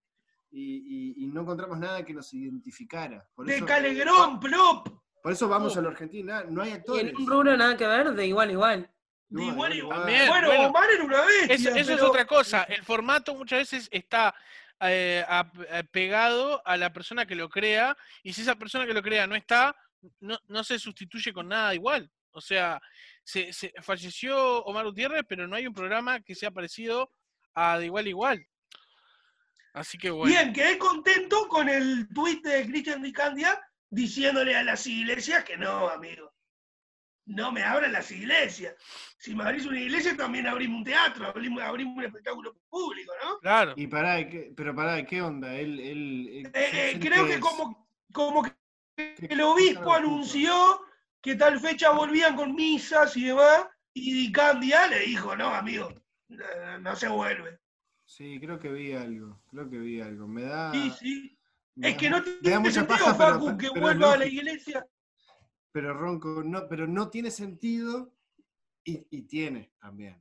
y, 0.52 1.16
y- 1.18 1.24
y 1.24 1.28
no 1.28 1.42
encontramos 1.42 1.78
nada 1.78 2.04
que 2.06 2.14
nos 2.14 2.34
identificara. 2.34 3.28
Por 3.36 3.46
De 3.46 3.56
eso, 3.58 3.66
Calegrón, 3.66 4.40
Plop. 4.40 4.88
por 5.22 5.32
eso 5.32 5.48
vamos 5.50 5.76
Uh. 5.76 5.80
a 5.80 5.82
la 5.84 5.90
Argentina, 5.90 6.44
no 6.48 6.62
hay 6.62 6.70
Y 6.70 6.74
actores. 6.74 7.10
en 7.12 7.18
un 7.18 7.28
rubro 7.28 7.58
nada 7.58 7.76
que 7.76 7.86
ver, 7.88 8.12
de 8.14 8.28
igual 8.28 8.50
a 8.50 8.52
igual. 8.52 8.92
No, 9.30 9.42
de 9.42 9.48
igual 9.48 9.72
a 9.72 9.76
igual, 9.76 9.98
También. 10.00 10.28
Bueno, 10.30 10.48
bueno. 10.48 10.68
Omar 10.70 10.90
era 10.90 11.04
una 11.04 11.22
bestia. 11.26 11.56
Eso, 11.56 11.70
eso 11.76 11.94
es 11.96 12.02
otra 12.02 12.26
cosa. 12.26 12.64
El 12.64 12.82
formato 12.84 13.36
muchas 13.36 13.60
veces 13.60 13.90
está 13.92 14.34
eh, 14.82 15.26
eh, 15.70 15.84
pegado 15.92 16.62
a 16.66 16.78
la 16.78 16.92
persona 16.94 17.26
que 17.26 17.36
lo 17.36 17.50
crea, 17.50 17.98
y 18.24 18.34
si 18.34 18.42
esa 18.42 18.56
persona 18.56 18.86
que 18.86 18.94
lo 18.94 19.02
crea 19.02 19.28
no 19.28 19.36
está, 19.36 19.76
no, 20.20 20.40
no 20.48 20.64
se 20.64 20.78
sustituye 20.80 21.34
con 21.34 21.48
nada 21.48 21.74
igual. 21.74 22.10
O 22.32 22.42
sea, 22.42 22.80
se, 23.24 23.52
se- 23.52 23.74
falleció 23.82 24.64
Omar 24.66 24.86
Gutiérrez, 24.86 25.24
pero 25.28 25.48
no 25.48 25.56
hay 25.56 25.66
un 25.68 25.74
programa 25.74 26.20
que 26.22 26.36
sea 26.36 26.52
parecido 26.52 27.12
a 27.56 27.80
de 27.80 27.86
igual 27.86 28.06
a 28.06 28.10
igual. 28.10 28.48
Así 29.74 29.98
que 29.98 30.10
bueno. 30.10 30.32
Bien, 30.34 30.54
quedé 30.54 30.78
contento 30.78 31.48
con 31.48 31.70
el 31.70 32.08
tuit 32.14 32.44
de 32.44 32.66
Cristian 32.66 33.02
Di 33.02 33.12
Candia 33.12 33.60
diciéndole 33.90 34.56
a 34.56 34.64
las 34.64 34.86
iglesias 34.88 35.44
que 35.44 35.58
no, 35.58 35.90
amigo. 35.90 36.34
No 37.28 37.52
me 37.52 37.62
abran 37.62 37.92
las 37.92 38.10
iglesias. 38.12 38.74
Si 39.18 39.36
me 39.36 39.44
abrís 39.44 39.66
una 39.66 39.80
iglesia, 39.80 40.16
también 40.16 40.48
abrimos 40.48 40.78
un 40.80 40.84
teatro, 40.86 41.28
abrimos, 41.28 41.62
abrimos 41.62 41.98
un 41.98 42.04
espectáculo 42.06 42.56
público, 42.70 43.12
¿no? 43.24 43.40
Claro. 43.40 43.74
Y 43.76 43.86
pará, 43.88 44.20
¿y 44.22 44.30
qué- 44.30 44.54
pero 44.56 44.74
pará, 44.74 45.06
¿qué 45.06 45.22
onda? 45.22 45.54
Él, 45.54 45.80
él, 45.80 46.28
él- 46.32 46.46
Eh, 46.54 46.70
eh, 46.74 46.98
¿quién 47.00 47.12
creo 47.14 47.26
que 47.28 47.34
es? 47.36 47.40
como, 47.40 47.90
como 48.14 48.44
que 48.44 48.56
¿Qué- 48.96 49.28
el 49.30 49.42
obispo 49.42 49.92
anunció 49.94 50.82
que 51.22 51.36
tal 51.36 51.60
fecha 51.60 51.92
volvían 51.92 52.36
con 52.36 52.56
misas 52.56 53.16
y 53.18 53.26
demás, 53.26 53.68
y 53.94 54.14
Di 54.14 54.32
Candia 54.32 54.88
le 54.88 55.00
dijo, 55.02 55.36
no, 55.36 55.48
amigo, 55.54 55.94
no, 56.30 56.80
no 56.80 56.96
se 56.96 57.08
vuelve. 57.10 57.60
Sí, 58.06 58.40
creo 58.40 58.58
que 58.58 58.72
vi 58.72 58.94
algo, 58.94 59.42
creo 59.52 59.70
que 59.70 59.78
vi 59.78 60.00
algo. 60.00 60.28
Me 60.28 60.44
da... 60.44 60.72
Sí, 60.72 60.92
sí. 60.98 61.38
me 61.76 61.90
Es 61.90 61.94
da- 61.96 62.00
que 62.00 62.10
no 62.10 62.24
tiene 62.24 62.72
sentido, 62.72 62.88
paja, 62.88 63.18
pero- 63.18 63.34
Facu, 63.34 63.58
que 63.58 63.68
pero 63.70 63.82
vuelva 63.82 64.14
a 64.14 64.18
la 64.18 64.26
iglesia. 64.26 64.86
Pero 65.78 65.94
Ronco, 65.94 66.42
no, 66.44 66.68
pero 66.68 66.88
no 66.88 67.12
tiene 67.12 67.30
sentido 67.30 68.12
y, 68.84 69.06
y 69.12 69.22
tiene 69.28 69.74
también. 69.80 70.20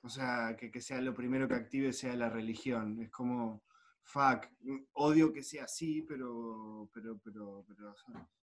O 0.00 0.08
sea, 0.08 0.56
que, 0.58 0.68
que 0.72 0.80
sea 0.80 1.00
lo 1.00 1.14
primero 1.14 1.46
que 1.46 1.54
active 1.54 1.92
sea 1.92 2.16
la 2.16 2.28
religión. 2.28 3.00
Es 3.00 3.08
como, 3.08 3.62
fuck, 4.02 4.46
odio 4.94 5.32
que 5.32 5.44
sea 5.44 5.62
así, 5.62 6.02
pero, 6.02 6.90
pero, 6.92 7.20
pero, 7.22 7.64
pero 7.68 7.94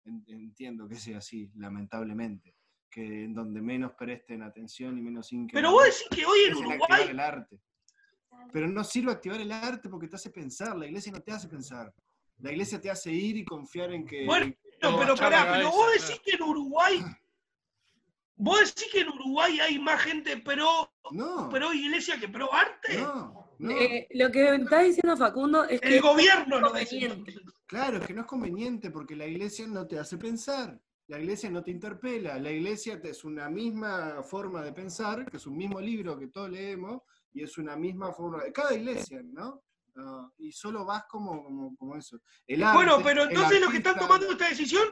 en- 0.05 0.24
entiendo 0.30 0.89
que 0.89 0.95
sea 0.95 1.20
así, 1.20 1.51
lamentablemente. 1.57 2.55
Que 2.89 3.26
en 3.26 3.36
donde 3.36 3.62
menos 3.62 3.91
presten 3.93 4.41
atención 4.41 4.97
y 4.97 5.01
menos 5.01 5.32
hinquen 5.32 5.53
Pero 5.53 5.74
vos 5.74 5.84
decís 5.86 6.07
que 6.10 6.26
hoy 6.26 6.39
en 6.47 6.55
Uruguay 6.55 7.03
el 7.07 7.20
arte. 7.20 7.62
Pero 8.51 8.68
no 8.68 8.84
sirve 8.84 9.12
activar 9.12 9.39
el 9.39 9.51
arte 9.51 9.89
porque 9.89 10.07
te 10.07 10.16
hace 10.16 10.32
pensar. 10.32 10.76
La 10.76 10.88
iglesia 10.88 11.12
no 11.12 11.22
te 11.22 11.34
hace 11.34 11.47
pensar. 11.47 11.93
La 12.39 12.51
iglesia 12.51 12.82
te 12.82 12.89
hace 12.89 13.12
ir 13.12 13.38
y 13.38 13.45
confiar 13.45 13.93
en 13.93 14.07
que. 14.07 14.26
Bueno, 14.26 14.47
en 14.47 14.53
que 14.53 14.69
No, 14.82 14.98
pero 15.00 15.16
pará, 15.16 15.52
pero 15.54 15.72
vos 15.72 15.92
decís 15.94 16.22
que 16.24 16.36
en 16.36 16.44
Uruguay, 16.44 17.04
vos 18.36 18.60
decís 18.60 18.92
que 18.92 19.02
en 19.02 19.10
Uruguay 19.10 19.60
hay 19.60 19.80
más 19.80 20.02
gente 20.02 20.38
pro, 20.38 20.92
No, 21.12 21.50
pro 21.50 21.74
iglesia 21.74 22.20
que 22.20 22.30
pro 22.30 22.52
arte. 22.54 22.98
no, 22.98 23.54
no. 23.60 23.72
Eh, 23.72 24.08
lo 24.12 24.32
que 24.32 24.56
está 24.56 24.80
diciendo 24.82 25.18
Facundo 25.18 25.66
es 25.66 25.82
que 25.82 25.96
El 25.98 26.02
gobierno 26.02 26.60
lo 26.60 26.72
dice. 26.72 27.00
conveniente. 27.10 27.36
Claro, 27.66 27.98
es 27.98 28.08
que 28.08 28.14
no 28.14 28.22
es 28.22 28.28
conveniente 28.28 28.90
porque 28.90 29.16
la 29.16 29.26
iglesia 29.28 29.68
no 29.68 29.86
te 29.86 29.99
hace 29.99 30.18
pensar. 30.18 30.80
La 31.08 31.20
iglesia 31.20 31.49
no 31.49 31.64
te 31.64 31.72
interpela. 31.72 32.40
La 32.40 32.52
iglesia 32.52 33.02
te- 33.02 33.10
es 33.10 33.24
una 33.24 33.49
misma 33.49 34.24
forma 34.24 34.62
de 34.64 34.72
pensar, 34.74 35.30
que 35.30 35.38
es 35.38 35.45
un 35.48 35.58
mismo 35.58 35.80
libro 35.82 36.18
que 36.18 36.28
todos 36.28 36.49
leemos, 36.49 37.02
y 37.34 37.44
es 37.44 37.58
una 37.58 37.76
misma 37.76 38.12
forma 38.14 38.44
de 38.44 38.52
cada 38.53 38.74
iglesia, 38.74 39.22
¿no? 39.24 39.62
Ah, 40.02 40.30
y 40.38 40.52
solo 40.52 40.86
vas 40.86 41.04
como, 41.10 41.44
como, 41.44 41.76
como 41.76 41.96
eso. 41.96 42.20
El 42.48 42.64
Bueno, 42.74 43.02
pero 43.04 43.24
el 43.24 43.30
entonces 43.30 43.60
los 43.62 43.72
que 43.72 43.78
están 43.78 44.00
tomando 44.00 44.32
esta 44.32 44.48
decisión 44.50 44.88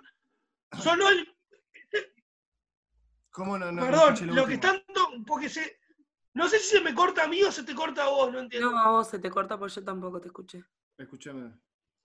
son 0.81 0.99
los, 0.99 1.11
¿Cómo 3.31 3.57
no? 3.57 3.71
no, 3.71 3.81
perdón, 3.85 4.15
lo 4.27 4.33
los 4.35 4.47
que 4.47 4.53
están, 4.55 4.83
to- 4.93 5.11
porque 5.25 5.49
se, 5.49 5.79
no 6.33 6.47
sé 6.49 6.59
si 6.59 6.77
se 6.77 6.81
me 6.81 6.93
corta 6.93 7.23
a 7.23 7.27
mí 7.27 7.41
o 7.43 7.51
se 7.51 7.63
te 7.63 7.75
corta 7.75 8.05
a 8.05 8.09
vos, 8.09 8.31
no 8.31 8.39
entiendo. 8.39 8.71
No, 8.71 8.77
a 8.79 8.89
vos 8.91 9.07
se 9.09 9.19
te 9.19 9.29
corta 9.29 9.57
porque 9.57 9.75
yo 9.75 9.83
tampoco 9.83 10.19
te 10.19 10.27
escuché. 10.27 10.63
Escúchame. 10.97 11.53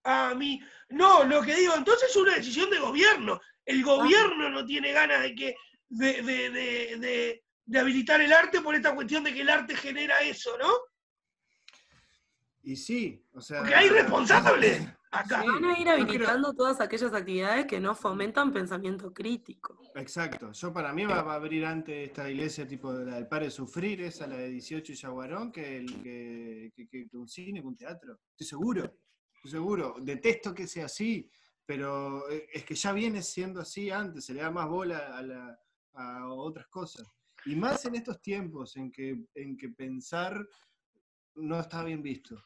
A 0.05 0.35
mí, 0.35 0.61
no, 0.91 1.24
lo 1.24 1.43
que 1.43 1.55
digo, 1.55 1.74
entonces 1.74 2.11
es 2.11 2.16
una 2.16 2.35
decisión 2.35 2.69
de 2.70 2.79
gobierno. 2.81 3.41
El 3.65 3.83
gobierno 3.85 4.51
no 4.51 4.65
tiene 4.66 4.93
ganas 4.93 5.23
de 5.23 5.35
que, 5.35 5.55
de, 5.89 6.23
de, 6.23 6.51
de, 6.51 6.97
de- 6.99 7.45
de 7.65 7.79
habilitar 7.79 8.20
el 8.20 8.33
arte 8.33 8.61
por 8.61 8.74
esta 8.74 8.93
cuestión 8.95 9.23
de 9.24 9.33
que 9.33 9.41
el 9.43 9.49
arte 9.49 9.77
genera 9.77 10.19
eso, 10.19 10.59
¿no? 10.59 10.69
Y 12.62 12.76
sí, 12.76 13.24
o 13.32 13.40
sea. 13.40 13.59
Porque 13.60 13.74
hay 13.74 13.89
responsables 13.89 14.89
acá. 15.10 15.43
Sí, 15.43 15.48
Van 15.48 15.64
a 15.64 15.78
ir 15.78 15.84
creo- 15.84 15.93
habilitando 15.94 16.52
todas 16.55 16.80
aquellas 16.80 17.12
actividades 17.12 17.66
que 17.66 17.80
no 17.80 17.94
fomentan 17.94 18.52
pensamiento 18.52 19.12
crítico. 19.12 19.78
Exacto. 19.97 20.52
Yo 20.52 20.72
para 20.72 20.93
mí 20.93 21.05
va, 21.05 21.22
va 21.22 21.32
a 21.32 21.36
abrir 21.36 21.66
antes 21.66 22.09
esta 22.09 22.30
iglesia 22.30 22.66
tipo 22.66 22.93
la 22.93 23.16
del 23.16 23.26
Padre 23.26 23.51
Sufrir, 23.51 24.02
esa 24.02 24.26
la 24.28 24.36
de 24.36 24.48
18 24.48 24.93
y 24.93 24.94
Yaguarón, 24.94 25.51
que, 25.51 25.76
el, 25.78 26.02
que, 26.02 26.72
que, 26.76 26.86
que- 26.89 27.09
que 27.09 27.16
un 27.16 27.28
cine, 27.28 27.60
que 27.60 27.66
un 27.66 27.76
teatro. 27.76 28.20
Estoy 28.30 28.47
seguro. 28.47 28.94
seguro. 29.44 29.97
Detesto 30.01 30.55
que 30.55 30.68
sea 30.68 30.84
así, 30.86 31.28
pero 31.66 32.30
eh, 32.30 32.47
es 32.52 32.64
que 32.64 32.76
ya 32.76 32.93
viene 32.93 33.22
siendo 33.22 33.60
así 33.60 33.90
antes, 33.90 34.24
se 34.24 34.34
le 34.34 34.40
da 34.43 34.51
más 34.52 34.68
bola 34.68 35.16
a, 35.18 35.22
la- 35.22 35.59
a 35.94 36.28
otras 36.28 36.68
cosas. 36.68 37.06
Y 37.44 37.56
más 37.56 37.84
en 37.86 37.97
estos 37.97 38.22
tiempos 38.22 38.76
en 38.76 38.93
que, 38.93 39.20
en 39.34 39.56
que 39.56 39.68
pensar 39.70 40.47
no 41.34 41.59
está 41.59 41.82
bien 41.82 42.01
visto. 42.02 42.40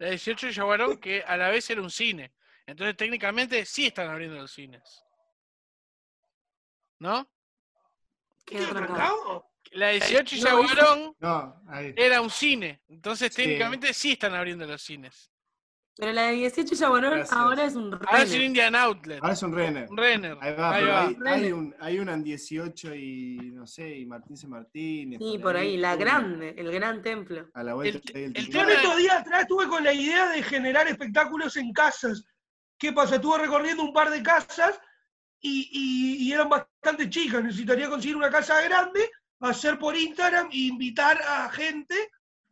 La 0.00 0.08
18 0.08 0.46
de 0.46 0.52
Yaguarón, 0.54 0.98
que 0.98 1.22
a 1.22 1.36
la 1.36 1.50
vez 1.50 1.68
era 1.68 1.82
un 1.82 1.90
cine. 1.90 2.32
Entonces, 2.64 2.96
técnicamente, 2.96 3.66
sí 3.66 3.86
están 3.88 4.08
abriendo 4.08 4.36
los 4.36 4.50
cines. 4.50 5.04
¿No? 6.98 7.30
Qué. 8.46 8.60
La 9.72 9.90
18 9.90 10.36
de 10.36 10.40
No, 10.40 10.48
Yaguarón 10.48 11.16
No, 11.20 11.62
era 11.96 12.22
un 12.22 12.30
cine. 12.30 12.80
Entonces, 12.88 13.34
Sí. 13.34 13.42
técnicamente, 13.42 13.92
sí 13.92 14.12
están 14.12 14.34
abriendo 14.34 14.64
los 14.64 14.80
cines. 14.80 15.30
Pero 16.00 16.12
la 16.12 16.22
de 16.28 16.32
18 16.32 16.74
ya 16.74 16.88
bueno, 16.88 17.10
Gracias. 17.10 17.32
ahora 17.36 17.64
es 17.66 17.74
un 17.76 17.92
Ahora 17.92 18.22
es 18.22 18.32
un. 18.32 18.40
Indian 18.40 18.74
Outlet. 18.74 19.18
Ahora 19.20 19.34
es 19.34 19.42
un 19.42 19.54
Renner. 19.54 19.86
Un 19.90 19.96
Renner. 19.98 20.38
Ahí 20.40 20.54
va, 20.54 20.70
Ahí 20.74 20.80
pero 20.80 20.92
va. 20.92 21.32
hay, 21.34 21.42
hay 21.44 21.52
un, 21.52 21.74
hay 21.78 21.98
una 21.98 22.14
en 22.14 22.24
18 22.24 22.94
y 22.94 23.50
no 23.52 23.66
sé, 23.66 23.98
y 23.98 24.06
Martín 24.06 24.36
C. 24.36 24.48
Martínez. 24.48 25.18
Sí, 25.20 25.38
por 25.38 25.56
ahí, 25.56 25.76
la 25.76 25.88
una 25.94 25.96
grande, 26.02 26.54
el 26.56 26.72
gran 26.72 27.02
templo. 27.02 27.48
A 27.52 27.62
la 27.62 27.74
vuelta 27.74 28.00
El- 28.14 28.24
el 28.24 28.36
el 28.36 28.48
Yo 28.48 28.62
en 28.62 28.70
estos 28.70 28.96
días 28.96 29.16
atrás 29.20 29.42
estuve 29.42 29.68
con 29.68 29.84
la 29.84 29.92
idea 29.92 30.30
de 30.30 30.42
generar 30.42 30.88
espectáculos 30.88 31.56
en 31.58 31.70
casas. 31.72 32.24
¿Qué 32.78 32.94
pasa? 32.94 33.16
Estuve 33.16 33.36
recorriendo 33.38 33.82
un 33.82 33.92
par 33.92 34.08
de 34.10 34.22
casas 34.22 34.80
y, 35.38 35.68
y- 35.70 36.26
y 36.28 36.32
eran 36.32 36.48
bastante 36.48 37.10
chicas. 37.10 37.44
Necesitaría 37.44 37.90
conseguir 37.90 38.16
una 38.16 38.30
casa 38.30 38.58
grande, 38.62 39.10
hacer 39.40 39.78
por 39.78 39.94
Instagram 39.94 40.48
e 40.50 40.56
invitar 40.60 41.20
a 41.22 41.50
gente 41.50 41.94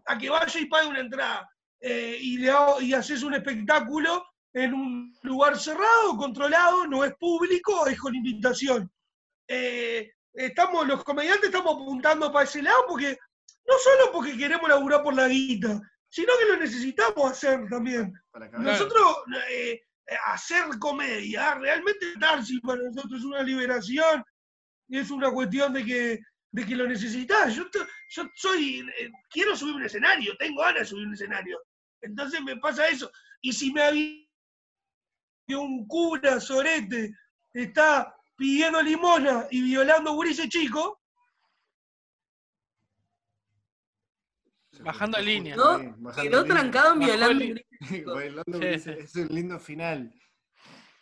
a 0.05 0.19
que 0.19 0.29
vaya 0.29 0.61
y 0.61 0.67
pague 0.67 0.87
una 0.89 1.01
entrada. 1.01 1.49
Eh, 1.81 2.19
y, 2.21 2.39
le 2.39 2.51
hago- 2.51 2.81
y 2.81 2.93
haces 2.95 3.23
un 3.23 3.35
espectáculo 3.35 4.25
en 4.53 4.75
un 4.75 5.17
lugar 5.23 5.59
cerrado, 5.59 6.17
controlado, 6.17 6.87
no 6.87 7.05
es 7.05 7.15
público, 7.17 7.87
es 7.87 7.99
con 7.99 8.15
invitación. 8.15 8.91
Eh, 9.47 10.11
estamos, 10.33 10.87
los 10.87 11.05
comediantes 11.05 11.47
estamos 11.51 11.75
apuntando 11.75 12.33
para 12.33 12.45
ese 12.45 12.63
lado 12.63 12.85
porque 12.89 13.17
no 13.67 13.75
solo 13.79 14.13
porque 14.13 14.37
queremos 14.37 14.69
laburar 14.69 15.03
por 15.03 15.15
la 15.15 15.29
guita, 15.29 15.81
sino 16.09 16.33
que 16.39 16.47
lo 16.53 16.57
necesitamos 16.57 17.31
hacer 17.31 17.67
también. 17.69 18.13
Nosotros, 18.73 19.17
eh, 19.51 19.81
eh, 20.07 20.17
hacer 20.27 20.65
comedia, 20.79 21.55
realmente 21.57 22.15
Tarsi 22.19 22.59
para 22.61 22.83
nosotros 22.83 23.21
es 23.21 23.25
una 23.27 23.43
liberación 23.43 24.25
y 24.89 24.99
es 24.99 25.11
una 25.11 25.31
cuestión 25.31 25.73
de 25.75 25.85
que, 25.85 26.19
de 26.51 26.67
que 26.67 26.75
lo 26.77 26.87
necesitas. 26.89 27.55
Yo, 27.55 27.69
to- 27.71 27.87
yo 28.11 28.25
soy, 28.35 28.81
eh, 28.99 29.11
quiero 29.31 29.55
subir 29.55 29.75
un 29.75 29.83
escenario, 29.85 30.35
tengo 30.39 30.63
ganas 30.63 30.81
de 30.81 30.87
subir 30.87 31.07
un 31.07 31.13
escenario. 31.15 31.61
Entonces 32.03 32.41
me 32.43 32.57
pasa 32.57 32.89
eso. 32.89 33.11
Y 33.41 33.53
si 33.53 33.73
me 33.73 33.83
había 33.83 34.25
un 35.59 35.87
cura 35.87 36.41
sorete 36.41 37.15
está 37.53 38.15
pidiendo 38.37 38.83
limona 38.83 39.47
y 39.51 39.63
violando 39.63 40.13
gurises 40.13 40.49
chico, 40.49 41.01
Bajando 44.81 45.19
línea. 45.19 45.57
¿No? 45.57 45.79
Bajando 45.99 46.23
Quedó 46.31 46.43
línea. 46.43 46.61
trancado 46.61 46.93
en 46.93 46.99
violando. 47.01 47.45
Sí, 47.81 48.79
sí. 48.81 48.91
Es 48.91 49.15
un 49.15 49.29
lindo 49.29 49.59
final. 49.61 50.13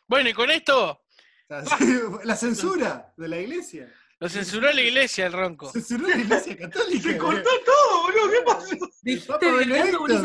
Bueno, 0.06 0.28
y 0.28 0.32
con 0.34 0.50
esto 0.50 1.02
la 2.24 2.36
censura 2.36 3.12
de 3.16 3.28
la 3.28 3.38
iglesia. 3.38 3.92
lo 4.20 4.28
censuró 4.28 4.70
la 4.72 4.82
iglesia 4.82 5.26
el 5.26 5.32
ronco. 5.32 5.70
Censuró 5.72 6.06
la 6.08 6.16
iglesia 6.16 6.56
católica. 6.56 7.10
se 7.10 7.18
cortó 7.18 7.50
todo, 7.64 8.02
boludo. 8.02 8.30
¿Qué 8.30 8.42
pasó? 8.44 8.90
Dijiste 9.02 9.64
violando 9.64 9.98
gurises 9.98 10.22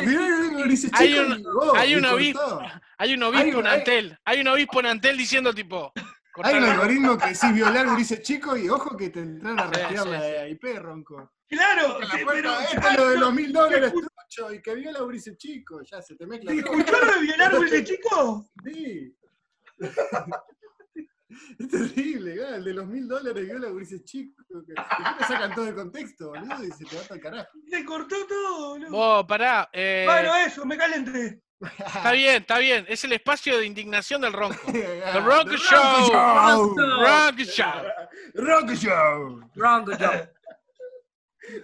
violando 0.61 0.63
gurises 0.63 0.91
Hay 0.93 1.13
un- 1.19 1.77
hay 1.77 1.95
obispo. 2.05 2.61
Hay 2.97 3.13
un 3.13 3.23
obispo 3.23 3.43
Hay 3.43 3.59
en 3.59 3.67
hay- 3.67 3.77
Antel. 3.79 4.17
Hay 4.25 4.41
un 4.41 4.47
obispo 4.47 4.79
en 4.79 4.85
Antel 4.85 5.17
diciendo 5.17 5.53
tipo. 5.53 5.91
Hay 6.43 6.55
un 6.57 6.63
algoritmo 6.63 7.17
que 7.17 7.25
decís 7.27 7.53
violar 7.53 7.87
gurises 7.89 8.21
chicos 8.21 8.57
y 8.59 8.69
ojo 8.69 8.95
que 8.95 9.09
te 9.09 9.19
entraron 9.19 9.59
a 9.59 9.63
Sí, 9.63 9.69
rastrear 9.81 10.03
sí, 10.03 10.09
la 10.09 10.47
IP, 10.47 10.79
Ronco. 10.79 11.31
Claro, 11.47 11.99
la 11.99 12.07
puerta, 12.07 12.31
pero 12.31 12.59
esto 12.61 12.87
es 12.89 12.97
lo 12.97 13.09
de 13.09 13.17
los 13.19 13.33
mil 13.33 13.51
dólares 13.51 13.91
trucho 13.91 14.53
y 14.53 14.61
que 14.61 14.73
viola 14.75 14.99
a 14.99 15.01
gurises 15.01 15.35
chicos. 15.37 15.89
Ya 15.91 16.01
se 16.01 16.15
te 16.15 16.25
mezcla 16.25 16.51
¿te 16.51 16.59
escuchó 16.59 17.05
lo 17.05 17.13
de 17.13 17.19
violar 17.21 17.55
gurises 17.57 17.83
chico? 17.83 18.45
Sí. 18.63 19.13
Es 21.59 21.67
terrible, 21.69 22.35
¿verdad? 22.35 22.55
el 22.55 22.63
de 22.65 22.73
los 22.73 22.87
mil 22.87 23.07
dólares 23.07 23.45
viola 23.45 23.67
a 23.67 23.71
gurises 23.71 24.03
chicos. 24.03 24.45
que- 24.67 24.73
te 24.73 25.23
sacan 25.25 25.53
todo 25.55 25.67
el 25.67 25.75
contexto, 25.75 26.29
boludo, 26.29 26.63
y 26.63 26.71
se 26.71 26.85
te 26.85 26.95
va 26.95 27.01
para 27.03 27.15
el 27.15 27.21
carajo. 27.21 27.49
Se 27.69 27.85
cortó 27.85 28.15
todo, 28.27 28.69
boludo. 28.69 28.89
Vos, 28.91 29.25
pará. 29.27 29.69
eh, 29.73 30.03
Bueno, 30.05 30.35
eso, 30.35 30.65
me 30.65 30.77
calenté. 30.77 31.41
está 31.85 32.11
bien, 32.13 32.41
está 32.41 32.57
bien. 32.57 32.85
Es 32.87 33.03
el 33.03 33.13
espacio 33.13 33.57
de 33.59 33.65
indignación 33.67 34.21
del 34.21 34.33
ronco. 34.33 34.59
The 34.71 35.19
Rock 35.19 35.51
Show. 35.57 36.07
Show. 36.07 36.75
Rock 36.75 37.39
Show. 37.41 37.83
Rock 38.33 38.71
Show. 38.73 39.41
Wrong, 39.55 39.85
Joe. 39.99 40.31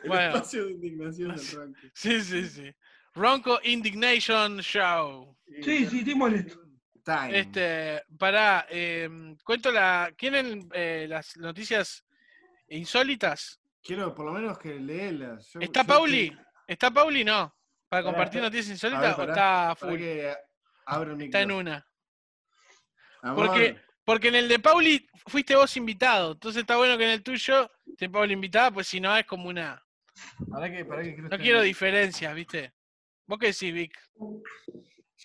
El 0.03 0.07
Bueno. 0.07 0.27
espacio 0.35 0.65
de 0.65 0.71
indignación 0.71 1.35
del 1.35 1.47
Ronco. 1.51 1.79
Sí, 1.93 2.21
sí, 2.21 2.47
sí. 2.47 2.71
Ronco 3.13 3.59
Indignation 3.63 4.59
Show. 4.59 5.35
Sí, 5.63 5.85
sí, 5.87 5.99
estoy 5.99 6.15
molesto. 6.15 6.59
Time. 7.07 7.39
Este, 7.39 8.03
pará, 8.19 8.65
eh, 8.69 9.09
cuento 9.45 9.71
la. 9.71 10.11
¿Quieren 10.17 10.67
eh, 10.73 11.05
las 11.07 11.37
noticias 11.37 12.05
insólitas? 12.67 13.61
Quiero 13.81 14.13
por 14.13 14.25
lo 14.25 14.33
menos 14.33 14.57
que 14.57 14.75
leerlas. 14.75 15.49
Yo- 15.53 15.61
¿Está 15.61 15.83
yo 15.83 15.87
Pauli? 15.87 16.37
¿Está 16.67 16.91
Pauli? 16.91 17.23
No. 17.23 17.55
¿Para 17.87 18.03
Pará, 18.03 18.03
compartir 18.03 18.41
noticias 18.41 18.83
A 18.83 18.87
ver, 18.89 18.95
insólitas 18.99 19.13
o 19.13 19.17
pará, 19.17 19.31
está 19.31 19.75
Para 19.79 19.91
full? 19.91 19.97
que 19.99 20.35
abra 20.85 21.13
el 21.13 21.21
Está 21.21 21.41
en 21.41 21.47
micro. 21.47 21.59
una. 21.61 21.87
Amor, 23.21 23.45
Porque, 23.47 23.79
porque 24.03 24.27
en 24.27 24.35
el 24.35 24.49
de 24.49 24.59
Pauli 24.59 25.07
fuiste 25.27 25.55
vos 25.55 25.77
invitado. 25.77 26.33
Entonces 26.33 26.59
está 26.59 26.75
bueno 26.75 26.97
que 26.97 27.05
en 27.05 27.11
el 27.11 27.23
tuyo 27.23 27.71
esté 27.87 28.09
Pauli 28.09 28.33
invitada, 28.33 28.69
pues 28.71 28.85
si 28.87 28.99
no 28.99 29.15
es 29.15 29.25
como 29.25 29.47
una. 29.47 29.81
pará 30.51 30.69
que, 30.69 30.83
pará 30.83 31.03
que 31.03 31.13
quiero 31.13 31.29
No 31.29 31.37
quiero 31.37 31.61
diferencias, 31.61 32.35
¿viste? 32.35 32.73
¿Vos 33.25 33.39
qué 33.39 33.47
decís, 33.47 33.73
Vic? 33.73 33.97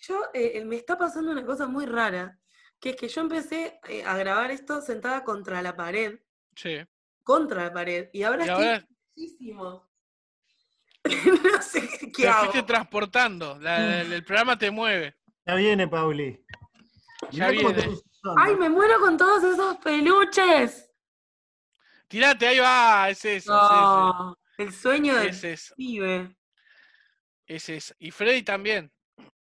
Yo, 0.01 0.20
eh, 0.35 0.64
me 0.64 0.77
está 0.77 0.97
pasando 0.98 1.31
una 1.32 1.44
cosa 1.44 1.66
muy 1.66 1.86
rara, 1.86 2.39
que 2.81 2.90
es 2.90 2.97
que 2.97 3.09
yo 3.09 3.20
empecé 3.20 3.78
eh, 3.89 4.02
a 4.05 4.16
grabar 4.16 4.51
esto 4.51 4.81
sentada 4.81 5.23
contra 5.23 5.62
la 5.62 5.77
pared, 5.77 6.19
Sí. 6.56 6.78
contra 7.23 7.64
la 7.64 7.73
pared, 7.73 8.09
y 8.12 8.23
ahora 8.23 8.44
Y 8.47 8.48
estoy 8.48 8.64
ahora 8.66 8.86
muchísimo. 9.14 9.89
no 11.55 11.62
sé 11.62 11.89
qué 11.98 12.06
te 12.09 12.28
hago. 12.28 12.40
fuiste 12.44 12.62
transportando. 12.62 13.59
la- 13.60 14.01
el, 14.01 14.12
el 14.12 14.24
programa 14.24 14.56
te 14.59 14.70
mueve. 14.70 15.16
Ya 15.47 15.55
viene, 15.56 15.89
Pauli. 15.89 16.44
Ya 17.31 17.51
viene. 17.51 17.89
¡Ay, 18.39 18.55
me 18.56 18.69
muero 18.69 19.01
con 19.01 19.16
todos 19.16 19.43
esos 19.43 19.77
peluches! 19.78 20.89
Tirate, 22.09 22.47
ahí 22.47 22.59
va. 22.60 23.10
Es 23.10 23.24
eso. 23.24 23.52
No, 23.52 24.39
el 24.59 24.73
sueño 24.73 25.16
del 25.16 25.28
Es 25.31 25.73
pibe. 25.77 26.36
Es 27.47 27.69
eso. 27.69 27.94
Y 27.98 28.10
Freddy 28.10 28.43
también. 28.43 28.93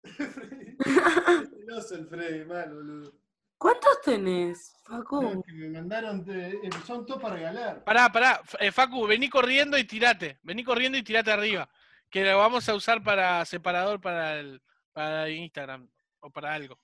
Celoso 1.50 1.94
el 1.96 2.06
Freddy, 2.06 2.44
mal, 2.44 2.72
boludo. 2.74 3.12
¿Cuántos 3.58 4.00
tenés, 4.02 4.76
Facu? 4.84 5.42
que 5.42 5.52
me 5.52 5.70
mandaron, 5.70 6.22
de- 6.24 6.50
eh, 6.50 6.70
son 6.86 7.06
todos 7.06 7.22
para 7.22 7.36
regalar. 7.36 7.84
Pará, 7.84 8.10
pará. 8.12 8.40
Eh, 8.60 8.70
Facu, 8.70 9.06
vení 9.06 9.28
corriendo 9.30 9.78
y 9.78 9.84
tirate. 9.84 10.38
Vení 10.42 10.62
corriendo 10.62 10.98
y 10.98 11.02
tirate 11.02 11.32
arriba. 11.32 11.68
Que 12.10 12.24
lo 12.24 12.38
vamos 12.38 12.68
a 12.68 12.74
usar 12.74 13.02
para 13.02 13.44
separador 13.44 14.00
para 14.00 14.38
el 14.38 14.62
para 14.92 15.28
Instagram 15.30 15.88
o 16.20 16.30
para 16.30 16.54
algo. 16.54 16.78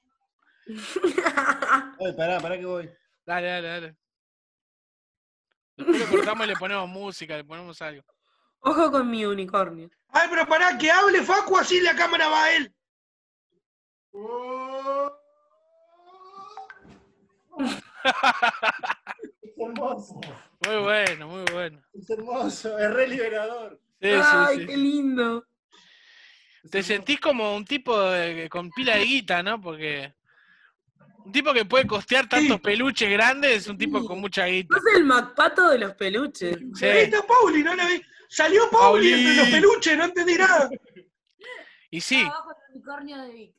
Ay, 0.66 2.12
pará, 2.16 2.40
pará 2.40 2.58
que 2.58 2.66
voy. 2.66 2.90
Dale, 3.24 3.46
dale, 3.48 3.68
dale. 3.68 3.96
Después 5.76 5.98
lo 6.00 6.06
cortamos 6.08 6.44
y 6.46 6.48
le 6.50 6.56
ponemos 6.56 6.88
música, 6.88 7.36
le 7.36 7.44
ponemos 7.44 7.80
algo. 7.82 8.02
Ojo 8.60 8.90
con 8.90 9.10
mi 9.10 9.24
unicornio. 9.24 9.90
Ay, 10.08 10.28
pero 10.30 10.46
pará, 10.46 10.76
que 10.78 10.90
hable 10.90 11.22
Facu, 11.22 11.56
así 11.56 11.80
la 11.80 11.94
cámara 11.96 12.28
va 12.28 12.44
a 12.44 12.56
él. 12.56 12.74
Es 19.43 19.52
hermoso, 19.59 20.20
Muy 20.66 20.76
bueno, 20.82 21.28
muy 21.28 21.44
bueno. 21.52 21.82
es 21.94 22.10
hermoso, 22.10 22.78
es 22.78 22.93
re 22.93 23.09
liberador. 23.09 23.80
Sí, 24.01 24.09
¡Ay, 24.22 24.59
sí, 24.60 24.66
qué 24.66 24.74
sí. 24.74 24.80
lindo! 24.80 25.47
Es 26.64 26.70
Te 26.70 26.82
sentís 26.82 27.20
como 27.20 27.55
un 27.56 27.64
tipo 27.64 27.98
de- 28.01 28.48
con 28.48 28.70
pila 28.70 28.97
de 28.97 29.05
guita, 29.05 29.43
¿no? 29.43 29.60
Porque 29.60 30.14
un 31.24 31.32
tipo 31.32 31.52
que 31.52 31.64
puede 31.64 31.86
costear 31.86 32.28
tantos 32.28 32.56
Sí. 32.56 32.62
peluches 32.62 33.10
grandes 33.10 33.59
es 33.59 33.68
un 33.68 33.78
tipo 33.78 34.01
Sí. 34.01 34.06
con 34.06 34.20
mucha 34.20 34.47
guita. 34.47 34.76
Sos 34.76 34.84
el 34.97 35.05
MacPato 35.05 35.70
de 35.70 35.78
los 35.78 35.94
peluches. 35.94 36.56
Sí. 36.74 36.84
Ahí 36.86 37.05
está 37.05 37.22
Pauli, 37.26 37.62
no 37.62 37.74
la 37.74 37.86
vi. 37.86 38.02
Salió 38.28 38.68
Pauli, 38.70 39.10
Pauli. 39.10 39.12
entre 39.28 39.36
los 39.36 39.48
peluches, 39.51 39.97
no 39.98 40.05
entendí 40.05 40.34
nada. 40.36 40.70
Y 41.90 42.01
sí, 42.01 42.22
Abajo 42.22 42.51
el 42.51 42.74
unicornio 42.76 43.22
de 43.22 43.32
Vic. 43.32 43.55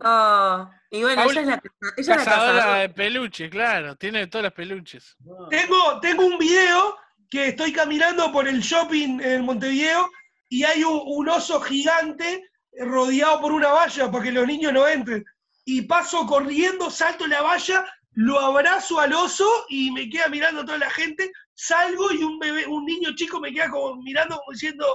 Ah, 0.00 0.70
y 0.90 1.02
bueno, 1.02 1.22
Pauli- 1.22 1.38
ella 1.38 1.40
es 1.40 1.46
la, 1.46 1.62
ella 1.96 2.16
la 2.16 2.24
cazadora 2.24 2.74
de 2.76 2.88
peluches, 2.90 3.50
claro. 3.50 3.96
Tiene 3.96 4.26
todos 4.26 4.44
los 4.44 4.52
peluches. 4.52 5.16
Tengo, 5.50 6.00
tengo 6.00 6.26
un 6.26 6.38
video 6.38 6.96
que 7.30 7.48
estoy 7.48 7.72
caminando 7.72 8.30
por 8.32 8.48
el 8.48 8.60
shopping 8.60 9.20
en 9.20 9.44
Montevideo 9.44 10.10
y 10.48 10.64
hay 10.64 10.82
un, 10.84 11.00
un 11.04 11.28
oso 11.28 11.60
gigante 11.60 12.48
rodeado 12.80 13.40
por 13.40 13.52
una 13.52 13.68
valla 13.68 14.10
para 14.10 14.24
que 14.24 14.32
los 14.32 14.46
niños 14.46 14.72
no 14.72 14.86
entren. 14.86 15.24
Y 15.64 15.82
paso 15.82 16.26
corriendo, 16.26 16.90
salto 16.90 17.26
la 17.26 17.42
valla, 17.42 17.84
lo 18.12 18.38
abrazo 18.38 19.00
al 19.00 19.12
oso 19.12 19.46
y 19.68 19.90
me 19.90 20.08
queda 20.08 20.28
mirando 20.28 20.64
toda 20.64 20.78
la 20.78 20.90
gente. 20.90 21.30
Salgo 21.54 22.12
y 22.12 22.22
un 22.22 22.38
bebé, 22.38 22.66
un 22.66 22.84
niño 22.86 23.14
chico 23.14 23.40
me 23.40 23.52
queda 23.52 23.68
como 23.70 23.96
mirando 23.96 24.36
como 24.38 24.52
diciendo, 24.52 24.86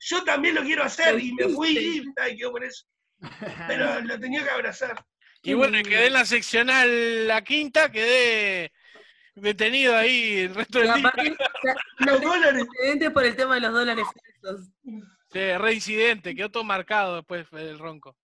yo 0.00 0.22
también 0.24 0.54
lo 0.54 0.62
quiero 0.62 0.84
hacer. 0.84 1.18
Y 1.20 1.32
me 1.34 1.48
fui 1.48 1.76
y 1.76 2.04
ay, 2.22 2.36
quedó 2.36 2.52
con 2.52 2.62
eso. 2.62 2.84
Pero 3.68 4.00
lo 4.00 4.18
tenía 4.18 4.42
que 4.44 4.50
abrazar. 4.50 5.04
Y 5.42 5.54
bueno, 5.54 5.78
y 5.78 5.82
quedé 5.82 6.06
en 6.06 6.12
la 6.12 6.24
seccional 6.24 7.26
la 7.26 7.42
quinta, 7.42 7.90
quedé 7.90 8.72
detenido 9.34 9.96
ahí 9.96 10.40
el 10.40 10.54
resto 10.54 10.78
del 10.78 10.94
día. 10.94 11.12
Los 11.98 12.20
dólares. 12.20 12.66
por 13.12 13.24
el 13.24 13.36
tema 13.36 13.54
de 13.54 13.60
los 13.60 13.72
dólares 13.72 14.04
falsos. 14.40 14.68
Sí, 15.32 15.56
reincidente, 15.56 16.34
quedó 16.34 16.50
todo 16.50 16.64
marcado 16.64 17.16
después 17.16 17.46
el 17.52 17.78
ronco. 17.78 18.16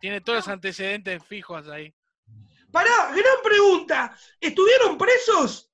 Tiene 0.00 0.20
todos 0.20 0.40
los 0.40 0.48
antecedentes 0.48 1.24
fijos 1.24 1.68
ahí. 1.68 1.94
Pará, 2.70 3.10
gran 3.12 3.42
pregunta. 3.42 4.16
¿Estuvieron 4.40 4.98
presos? 4.98 5.70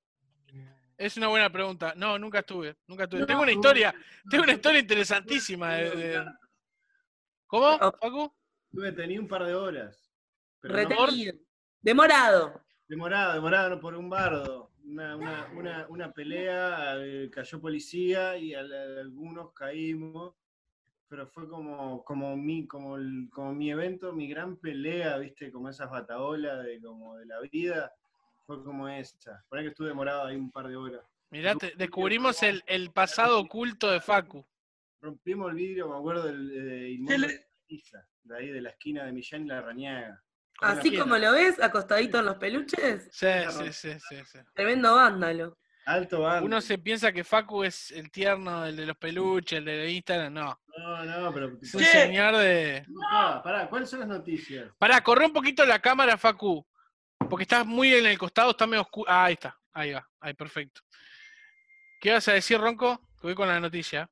Es 0.97 1.17
una 1.17 1.27
buena 1.27 1.49
pregunta. 1.49 1.93
No, 1.95 2.19
nunca 2.19 2.39
estuve, 2.39 2.77
nunca 2.87 3.05
estuve. 3.05 3.25
tengo 3.25 3.41
una 3.41 3.51
historia, 3.51 3.93
tengo 4.29 4.43
una 4.43 4.53
historia 4.53 4.79
interesantísima. 4.79 5.75
De, 5.75 5.89
de... 5.91 6.25
¿Cómo, 7.47 7.77
Paco? 7.79 8.38
Estuve 8.71 8.91
tenido 8.91 9.21
un 9.21 9.27
par 9.27 9.45
de 9.45 9.55
horas. 9.55 10.11
Retenido. 10.61 11.33
Demorado. 11.81 12.61
Demorado, 12.87 13.33
demorado 13.33 13.79
por 13.79 13.95
un 13.95 14.09
bardo. 14.09 14.71
Una, 14.83 15.15
una, 15.15 15.87
una, 15.89 16.11
pelea, 16.11 16.95
eh, 16.97 17.29
cayó 17.31 17.61
policía 17.61 18.37
y 18.37 18.53
algunos 18.55 19.53
caímos 19.53 20.33
pero 21.09 21.27
fue 21.27 21.49
como, 21.49 22.03
como, 22.03 22.37
mi, 22.37 22.67
como, 22.67 22.97
como 23.31 23.53
mi 23.53 23.71
evento, 23.71 24.13
mi 24.13 24.29
gran 24.29 24.57
pelea, 24.57 25.17
¿viste? 25.17 25.51
Como 25.51 25.67
esas 25.67 25.89
bataolas 25.89 26.63
de, 26.63 26.79
como 26.79 27.17
de 27.17 27.25
la 27.25 27.39
vida, 27.41 27.91
fue 28.45 28.63
como 28.63 28.87
esa. 28.87 29.43
Por 29.49 29.57
ahí 29.57 29.65
que 29.65 29.69
estuve 29.71 29.87
demorado 29.87 30.25
ahí 30.25 30.35
un 30.35 30.51
par 30.51 30.67
de 30.67 30.75
horas. 30.75 31.03
Mirá, 31.31 31.55
descubrimos 31.77 32.43
el, 32.43 32.63
el, 32.67 32.91
pasado 32.91 33.39
oculto 33.39 33.89
de 33.89 33.99
Facu. 33.99 34.45
Rompimos 35.01 35.49
el 35.49 35.55
vidrio, 35.55 35.89
me 35.89 35.97
acuerdo, 35.97 36.25
del, 36.25 36.47
de, 36.47 37.05
de 37.15 37.39
ahí 38.35 38.49
de 38.49 38.61
la 38.61 38.69
esquina 38.69 39.05
de 39.05 39.11
Millán 39.11 39.45
y 39.45 39.47
la 39.47 39.61
Rañaga. 39.61 40.23
Así 40.61 40.97
como 40.97 41.17
lo 41.17 41.31
ves, 41.31 41.61
acostadito 41.61 42.19
en 42.19 42.25
los 42.25 42.35
peluches. 42.37 43.09
Sí, 43.11 43.27
sí, 43.49 43.73
sí, 43.73 43.99
sí, 43.99 44.15
sí. 44.25 44.39
Tremendo 44.53 44.95
vándalo. 44.95 45.57
Alto 45.85 46.21
Uno 46.43 46.61
se 46.61 46.77
piensa 46.77 47.11
que 47.11 47.23
Facu 47.23 47.63
es 47.63 47.89
el 47.89 48.11
tierno, 48.11 48.65
el 48.65 48.75
de 48.75 48.85
los 48.85 48.97
peluches, 48.97 49.57
el 49.57 49.65
de 49.65 49.91
Instagram, 49.91 50.33
no. 50.33 50.61
No, 50.77 51.03
no, 51.03 51.33
pero. 51.33 51.57
Es 51.59 51.73
un 51.73 51.83
señor 51.83 52.37
de. 52.37 52.85
No, 52.87 53.41
pará, 53.43 53.67
¿cuáles 53.67 53.89
son 53.89 54.01
las 54.01 54.09
noticias? 54.09 54.69
Pará, 54.77 55.01
corre 55.01 55.25
un 55.25 55.33
poquito 55.33 55.65
la 55.65 55.79
cámara, 55.79 56.15
Facu. 56.17 56.63
Porque 57.27 57.43
estás 57.43 57.65
muy 57.65 57.93
en 57.93 58.05
el 58.05 58.19
costado, 58.19 58.51
está 58.51 58.67
medio 58.67 58.81
oscuro. 58.81 59.09
Ah, 59.11 59.25
ahí 59.25 59.33
está, 59.33 59.57
ahí 59.73 59.93
va, 59.93 60.07
ahí, 60.19 60.33
perfecto. 60.35 60.81
¿Qué 61.99 62.11
vas 62.11 62.27
a 62.27 62.33
decir, 62.33 62.59
Ronco? 62.59 62.99
Que 63.19 63.27
voy 63.27 63.35
con 63.35 63.47
la 63.47 63.59
noticia. 63.59 64.09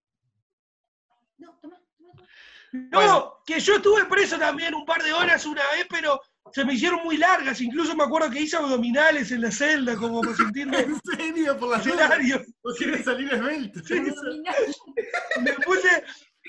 No, 1.37 1.57
toma, 1.61 1.76
No, 2.73 3.41
que 3.45 3.59
yo 3.59 3.75
estuve 3.75 4.05
preso 4.05 4.37
también 4.37 4.75
un 4.75 4.85
par 4.85 5.01
de 5.03 5.13
horas 5.13 5.45
una 5.45 5.61
vez, 5.75 5.87
pero 5.89 6.19
se 6.53 6.65
me 6.65 6.73
hicieron 6.73 7.03
muy 7.03 7.17
largas, 7.17 7.61
incluso 7.61 7.95
me 7.95 8.03
acuerdo 8.03 8.29
que 8.29 8.41
hice 8.41 8.57
abdominales 8.57 9.31
en 9.31 9.41
la 9.41 9.51
celda, 9.51 9.95
como 9.95 10.21
para 10.21 10.35
sentirme. 10.35 10.77
¿En 10.79 10.99
serio? 11.17 11.57
Por 11.57 11.69
la 11.69 11.77
escenario. 11.77 12.43
¿O 12.61 12.73
quieres 12.73 13.05
salir 13.05 13.33
esbelto? 13.33 13.79
Sí, 13.85 14.01
me 15.41 15.53
puse. 15.53 16.03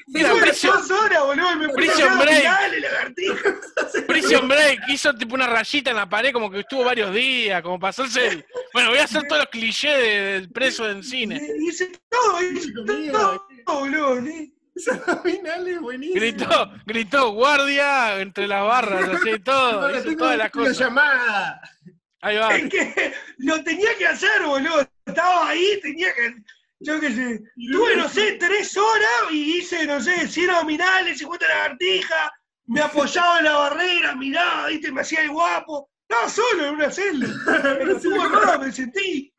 Mira, 0.06 0.30
dos 0.30 0.90
horas, 0.90 1.22
boludo, 1.22 1.56
me 1.56 1.68
Prison 1.68 2.18
Break. 2.18 2.46
Prison 4.06 4.48
Break 4.48 4.80
hizo 4.88 5.14
tipo 5.14 5.34
una 5.34 5.46
rayita 5.46 5.90
en 5.90 5.96
la 5.96 6.08
pared, 6.08 6.32
como 6.32 6.50
que 6.50 6.60
estuvo 6.60 6.84
varios 6.84 7.12
días, 7.12 7.60
como 7.62 7.78
pasó 7.78 8.04
el. 8.04 8.46
Bueno, 8.72 8.90
voy 8.90 9.00
a 9.00 9.04
hacer 9.04 9.24
todos 9.24 9.42
los 9.42 9.50
clichés 9.50 9.98
del 9.98 10.50
preso 10.50 10.88
en 10.88 11.02
cine. 11.02 11.40
Hice 11.60 11.92
todo, 12.08 12.42
hice 12.42 12.72
todo, 13.12 13.46
boludo. 13.66 14.22
Gritó, 16.14 16.72
gritó, 16.86 17.32
guardia 17.32 18.20
entre 18.20 18.46
las 18.46 18.64
barras, 18.64 19.08
así 19.14 19.38
todo, 19.40 19.96
hizo 19.96 20.16
todas 20.16 20.38
las 20.38 20.50
cosas. 20.50 20.78
llamada. 20.78 21.60
Ahí 22.20 22.36
va. 22.36 22.56
Es 22.56 22.68
que 22.68 23.14
lo 23.38 23.62
tenía 23.62 23.96
que 23.96 24.06
hacer, 24.06 24.42
boludo. 24.44 24.86
Estaba 25.06 25.48
ahí, 25.48 25.78
tenía 25.82 26.12
que. 26.14 26.34
Yo 26.80 27.00
qué 27.00 27.12
sé. 27.12 27.40
Tuve, 27.72 27.96
no 27.96 28.08
sé, 28.08 28.32
tres 28.40 28.76
horas 28.76 29.32
y 29.32 29.58
hice, 29.58 29.86
no 29.86 30.00
sé, 30.00 30.28
100 30.28 30.50
abdominales, 30.50 31.18
50 31.18 31.48
lagartijas. 31.48 32.30
Me 32.66 32.80
apoyaba 32.80 33.38
en 33.38 33.44
la 33.44 33.56
barrera, 33.56 34.14
miraba, 34.14 34.66
¿viste? 34.68 34.92
Me 34.92 35.00
hacía 35.00 35.22
el 35.22 35.30
guapo. 35.30 35.88
Estaba 36.08 36.28
solo 36.28 36.66
en 36.66 36.74
una 36.74 36.90
celda. 36.90 37.28
Pero 37.62 37.96
estuvo 37.96 38.58
me 38.58 38.72
sentí 38.72 39.32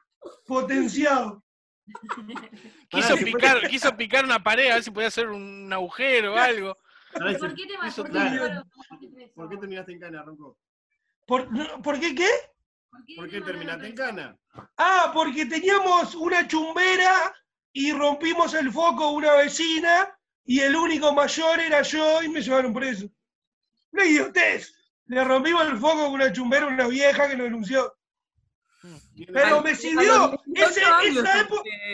potenciado. 0.45 1.43
Quiso 2.89 3.15
picar, 3.17 3.67
quiso 3.67 3.95
picar 3.95 4.25
una 4.25 4.43
pared 4.43 4.71
a 4.71 4.75
ver 4.75 4.83
si 4.83 4.91
podía 4.91 5.09
hacer 5.09 5.29
un 5.29 5.71
agujero 5.71 6.33
o 6.33 6.37
algo. 6.37 6.77
¿Por 7.13 7.55
qué 7.55 7.67
te 7.67 9.29
¿Por 9.35 9.49
qué 9.49 9.57
terminaste 9.57 9.91
en 9.93 9.99
cana, 9.99 10.23
Ronco? 10.23 10.57
¿Por, 11.27 11.81
¿Por 11.81 11.99
qué 11.99 12.15
qué? 12.15 12.29
¿Por 13.15 13.29
qué 13.29 13.41
terminaste 13.41 13.87
en 13.87 13.95
cana? 13.95 14.37
Ah, 14.77 15.11
porque 15.13 15.45
teníamos 15.45 16.15
una 16.15 16.47
chumbera 16.47 17.33
y 17.71 17.91
rompimos 17.93 18.53
el 18.55 18.71
foco 18.71 19.11
una 19.11 19.33
vecina 19.35 20.15
y 20.45 20.59
el 20.59 20.75
único 20.75 21.13
mayor 21.13 21.59
era 21.59 21.83
yo 21.83 22.23
y 22.23 22.29
me 22.29 22.41
llevaron 22.41 22.73
preso. 22.73 23.07
Una 23.91 24.05
idiotez. 24.05 24.73
Le 25.05 25.23
rompimos 25.23 25.67
el 25.67 25.77
foco 25.77 26.05
con 26.05 26.13
una 26.13 26.31
chumbera 26.31 26.65
a 26.65 26.69
una 26.69 26.87
vieja 26.87 27.27
que 27.27 27.35
nos 27.35 27.45
denunció. 27.45 27.98
Pero 29.25 29.61
me 29.61 29.75
sirvió, 29.75 30.39
ese, 30.53 30.81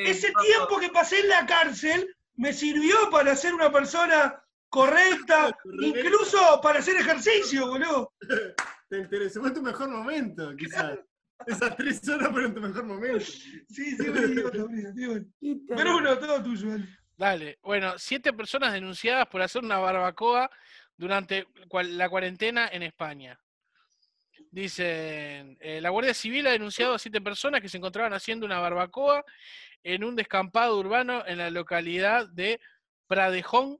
ese 0.06 0.34
tiempo 0.41 0.80
que 0.80 0.89
pasé 0.89 1.19
en 1.19 1.30
la 1.30 1.45
cárcel, 1.45 2.15
me 2.35 2.53
sirvió 2.53 3.10
para 3.11 3.35
ser 3.35 3.53
una 3.53 3.72
persona 3.72 4.41
correcta, 4.69 5.57
incluso 5.81 6.60
para 6.61 6.80
hacer 6.80 6.97
ejercicio, 6.97 7.68
boludo. 7.68 8.11
Te 8.89 8.99
interesó, 8.99 9.41
fue 9.41 9.52
tu 9.52 9.61
mejor 9.61 9.89
momento, 9.89 10.56
quizás. 10.56 10.99
Esas 11.47 11.76
tres 11.76 12.07
horas 12.07 12.30
fueron 12.31 12.53
tu 12.53 12.61
mejor 12.61 12.85
momento. 12.85 13.19
Sí, 13.19 13.97
sí, 13.97 13.97
Pero 15.68 15.93
bueno, 15.93 16.18
todo 16.18 16.41
tuyo, 16.41 16.77
Dale, 17.18 17.60
bueno, 17.61 17.93
siete 17.97 18.31
personas 18.34 18.73
denunciadas 18.73 19.27
por 19.27 19.41
hacer 19.41 19.64
una 19.64 19.77
barbacoa 19.77 20.49
durante 20.97 21.47
la 21.72 22.10
cuarentena 22.10 22.69
en 22.72 22.84
España. 22.84 23.38
Dicen, 24.56 25.57
eh, 25.60 25.82
la 25.82 25.90
Guardia 25.90 26.14
Civil 26.14 26.48
ha 26.48 26.52
denunciado 26.52 26.94
a 26.94 26.98
siete 26.98 27.19
personas 27.19 27.60
que 27.60 27.68
se 27.68 27.76
encontraban 27.76 28.14
haciendo 28.14 28.45
una 28.45 28.57
barbacoa 28.57 29.22
en 29.84 30.06
un 30.06 30.15
descampado 30.15 30.80
urbano 30.80 31.27
en 31.27 31.40
la 31.40 31.49
localidad 31.49 32.30
de 32.30 32.61
Pradejón 33.06 33.80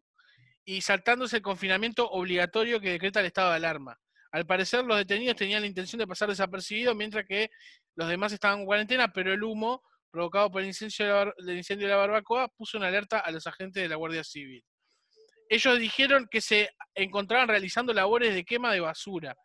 y 0.66 0.82
saltándose 0.82 1.38
el 1.38 1.44
confinamiento 1.44 2.10
obligatorio 2.10 2.82
que 2.82 2.90
decreta 2.90 3.22
el 3.22 3.28
estado 3.28 3.52
de 3.52 3.56
alarma. 3.56 3.98
Al 4.34 4.46
parecer 4.46 4.84
los 4.84 4.98
detenidos 4.98 5.38
tenían 5.38 5.62
la 5.62 5.68
intención 5.68 5.98
de 5.98 6.08
pasar 6.08 6.28
desapercibidos 6.28 6.94
mientras 6.94 7.26
que 7.26 7.50
los 7.96 8.10
demás 8.10 8.34
estaban 8.34 8.60
en 8.60 8.66
cuarentena, 8.66 9.14
pero 9.14 9.32
el 9.32 9.44
humo 9.44 9.82
provocado 10.12 10.52
por 10.52 10.62
el 10.62 10.68
incendio 10.68 11.26
de 11.38 11.88
la 11.88 11.96
barbacoa 11.96 12.50
puso 12.50 12.78
una 12.78 12.88
alerta 12.88 13.20
a 13.20 13.32
los 13.32 13.48
agentes 13.48 13.82
de 13.82 13.88
la 13.88 13.96
Guardia 13.96 14.26
Civil. 14.26 14.62
Ellos 15.48 15.80
dijeron 15.80 16.28
que 16.30 16.42
se 16.42 16.70
encontraban 16.94 17.48
realizando 17.48 17.94
labores 17.94 18.36
de 18.36 18.44
quema 18.44 18.74
de 18.74 18.82
basura 18.82 19.38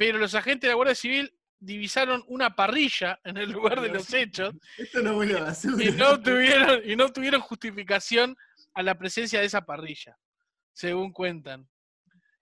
pero 0.00 0.16
los 0.16 0.34
agentes 0.34 0.62
de 0.62 0.68
la 0.68 0.76
Guardia 0.76 0.94
Civil 0.94 1.30
divisaron 1.58 2.24
una 2.26 2.56
parrilla 2.56 3.20
en 3.22 3.36
el 3.36 3.50
lugar 3.50 3.82
de 3.82 3.90
los 3.90 4.10
hechos 4.14 4.54
Esto 4.78 5.02
no 5.02 5.18
huele 5.18 5.38
a 5.38 5.54
y 5.78 5.90
no 5.90 6.18
tuvieron 6.22 6.80
y 6.86 6.96
no 6.96 7.12
tuvieron 7.12 7.42
justificación 7.42 8.34
a 8.72 8.82
la 8.82 8.96
presencia 8.96 9.40
de 9.40 9.44
esa 9.44 9.66
parrilla, 9.66 10.16
según 10.72 11.12
cuentan. 11.12 11.68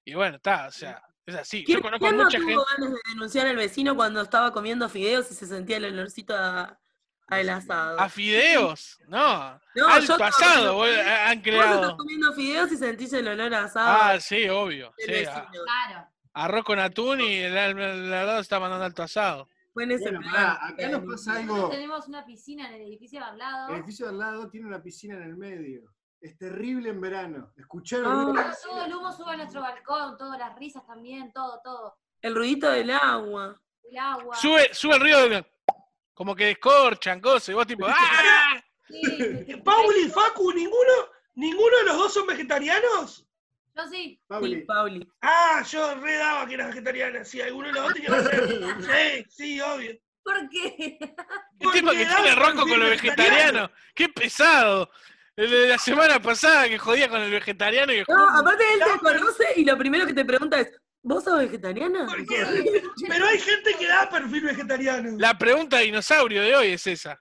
Y 0.04 0.14
bueno, 0.14 0.36
está, 0.36 0.68
o 0.68 0.70
sea, 0.70 1.02
es 1.26 1.34
así. 1.34 1.64
Yo 1.66 1.82
conozco 1.82 2.06
a 2.06 2.12
mucha 2.12 2.38
no 2.38 2.46
tuvo 2.46 2.64
ganas 2.76 2.92
de 2.92 2.98
denunciar 3.12 3.48
al 3.48 3.56
vecino 3.56 3.96
cuando 3.96 4.20
estaba 4.20 4.52
comiendo 4.52 4.88
fideos 4.88 5.28
y 5.32 5.34
se 5.34 5.46
sentía 5.48 5.78
el 5.78 5.86
olorcito 5.86 6.36
a, 6.36 6.78
el 7.28 7.50
asado. 7.50 7.98
¿A 7.98 8.08
fideos? 8.08 9.00
No. 9.08 9.60
no 9.74 9.88
Alto 9.88 10.14
asado 10.22 10.84
han 10.84 11.40
creado. 11.40 11.88
Vos 11.88 11.96
comiendo 11.96 12.32
fideos 12.34 12.70
y 12.70 12.76
sentís 12.76 13.12
el 13.14 13.26
olor 13.26 13.52
a 13.52 13.64
asado. 13.64 13.98
Ah, 14.00 14.20
sí, 14.20 14.48
obvio. 14.48 14.94
Sí, 14.96 15.24
ah. 15.26 15.50
claro 15.50 16.08
arroz 16.32 16.64
con 16.64 16.78
atún 16.78 17.20
y 17.20 17.36
el, 17.36 17.56
el, 17.56 18.10
lado 18.10 18.40
está 18.40 18.60
mandando 18.60 18.84
alto 18.84 19.02
asado. 19.02 19.48
Bueno, 19.74 19.94
acá 19.94 20.88
nos 20.88 21.04
pasa 21.04 21.34
algo. 21.34 21.54
Nosotros 21.54 21.70
tenemos 21.70 22.08
una 22.08 22.24
piscina 22.24 22.68
en 22.68 22.74
el 22.74 22.82
edificio 22.82 23.20
de 23.20 23.26
al 23.26 23.38
lado. 23.38 23.68
El 23.68 23.76
edificio 23.76 24.06
de 24.06 24.12
al 24.12 24.18
lado 24.18 24.50
tiene 24.50 24.66
una 24.66 24.82
piscina 24.82 25.14
en 25.14 25.22
el 25.22 25.36
medio. 25.36 25.82
Es 26.20 26.36
terrible 26.36 26.90
en 26.90 27.00
verano. 27.00 27.52
Escucharon. 27.56 28.36
Ah. 28.36 28.52
Todo 28.60 28.84
el 28.84 28.94
humo 28.94 29.12
sube 29.12 29.32
a 29.32 29.36
nuestro 29.36 29.60
balcón, 29.60 30.16
todas 30.18 30.38
las 30.38 30.58
risas 30.58 30.84
también, 30.84 31.32
todo, 31.32 31.60
todo. 31.62 31.96
El 32.20 32.34
ruidito 32.34 32.68
del 32.70 32.90
agua. 32.90 33.60
El 33.84 33.98
agua. 33.98 34.34
Sube, 34.34 34.74
sube 34.74 34.94
el 34.94 35.00
ruido 35.00 35.28
de... 35.28 35.46
como 36.12 36.34
que 36.34 36.46
descorchan 36.46 37.20
cosas, 37.20 37.50
y 37.50 37.52
vos 37.52 37.66
tipo, 37.66 37.86
¡ah! 37.88 38.60
Sí, 38.88 39.54
Paul 39.64 39.94
y 40.04 40.08
Facu, 40.08 40.52
¿ninguno, 40.52 40.92
¿ninguno 41.34 41.78
de 41.78 41.84
los 41.84 41.96
dos 41.98 42.14
son 42.14 42.26
vegetarianos? 42.26 43.28
Yo 43.76 43.86
sí. 43.86 43.96
Sí, 43.96 44.20
Pauli. 44.26 44.64
Pauli. 44.64 45.07
Ah, 45.20 45.64
yo 45.68 45.94
redaba 45.96 46.46
que 46.46 46.54
era 46.54 46.68
vegetariana. 46.68 47.24
Si 47.24 47.40
alguno 47.40 47.68
de 47.68 47.74
los 47.74 47.82
dos 47.82 47.94
tenía 47.94 48.08
que 48.08 48.22
ser. 48.24 49.26
Sí, 49.26 49.26
sí, 49.30 49.60
obvio. 49.60 49.98
¿Por 50.22 50.48
qué? 50.48 50.98
¿Qué 51.60 51.68
tema 51.72 51.92
que 51.92 52.06
tiene 52.06 52.34
Ronco 52.34 52.66
con 52.66 52.78
los 52.78 52.90
vegetarianos? 52.90 53.70
¡Qué 53.94 54.08
pesado! 54.08 54.90
El 55.36 55.50
de 55.50 55.68
la 55.68 55.78
semana 55.78 56.20
pasada 56.20 56.68
que 56.68 56.78
jodía 56.78 57.08
con 57.08 57.20
el 57.20 57.30
vegetariano 57.30 57.92
y 57.92 58.02
No, 58.08 58.28
aparte 58.28 58.64
él 58.74 58.80
te 58.80 58.98
conoce 58.98 59.44
y 59.56 59.64
lo 59.64 59.78
primero 59.78 60.04
que 60.04 60.12
te 60.12 60.24
pregunta 60.24 60.58
es, 60.58 60.68
¿vos 61.00 61.22
sos 61.22 61.38
vegetariana? 61.38 62.06
¿Por 62.06 62.26
qué? 62.26 62.44
Pero 63.08 63.26
hay 63.26 63.38
gente 63.38 63.74
que 63.78 63.86
da 63.86 64.10
perfil 64.10 64.42
vegetariano. 64.42 65.16
La 65.16 65.38
pregunta 65.38 65.78
dinosaurio 65.78 66.42
de 66.42 66.56
hoy 66.56 66.72
es 66.72 66.86
esa. 66.88 67.18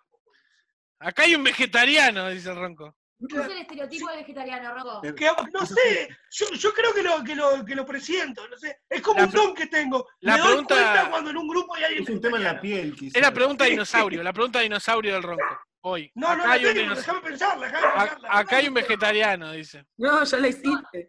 Acá 0.99 1.23
hay 1.23 1.35
un 1.35 1.43
vegetariano, 1.43 2.29
dice 2.29 2.49
el 2.49 2.55
Ronco. 2.55 2.95
¿Cuál 3.19 3.41
es 3.45 3.51
el 3.51 3.57
estereotipo 3.57 4.07
del 4.09 4.17
vegetariano, 4.19 4.75
Rocco? 4.75 5.01
Que, 5.01 5.31
no 5.51 5.65
sé, 5.65 6.07
yo, 6.31 6.45
yo 6.53 6.73
creo 6.73 6.93
que 6.93 7.01
lo, 7.01 7.23
que, 7.23 7.35
lo, 7.35 7.65
que 7.65 7.73
lo 7.75 7.85
presiento, 7.85 8.47
no 8.47 8.57
sé. 8.57 8.81
Es 8.89 9.01
como 9.01 9.19
La 9.21 9.25
un 9.25 9.31
don 9.31 9.55
que 9.55 9.65
tengo. 9.67 10.07
la 10.19 10.33
Me 10.33 10.39
doy 10.39 10.47
pregunta- 10.49 10.75
cuenta 10.75 11.09
cuando 11.09 11.29
en 11.31 11.37
un 11.37 11.47
grupo 11.47 11.75
hay 11.75 11.83
alguien 11.85 12.03
Es 12.03 12.09
un 12.09 12.21
tema 12.21 12.37
en 12.37 12.43
la 12.43 12.61
piel, 12.61 12.95
quizás. 12.95 13.15
Es 13.15 13.21
la 13.21 13.31
pregunta 13.33 13.65
dinosaurio, 13.65 14.21
la 14.21 14.33
pregunta 14.33 14.59
dinosaurio 14.59 15.13
del 15.15 15.23
Ronco. 15.23 15.59
Hoy. 15.81 16.11
No, 16.15 16.35
no 16.35 16.43
acá, 16.43 16.51
hay 16.53 16.65
un 16.65 16.73
tengo, 16.73 16.81
dinos- 16.83 16.97
déjame 16.97 17.21
pensarla, 17.21 17.65
déjame 17.67 17.87
pensarla. 17.93 18.29
acá 18.31 18.57
hay 18.57 18.67
un 18.67 18.73
vegetariano, 18.73 19.51
dice. 19.53 19.85
No, 19.97 20.23
ya 20.23 20.37
la 20.37 20.47
hiciste. 20.49 21.07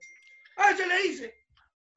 Ah, 0.57 0.73
ya 0.79 0.87
la 0.87 1.01
hice. 1.01 1.35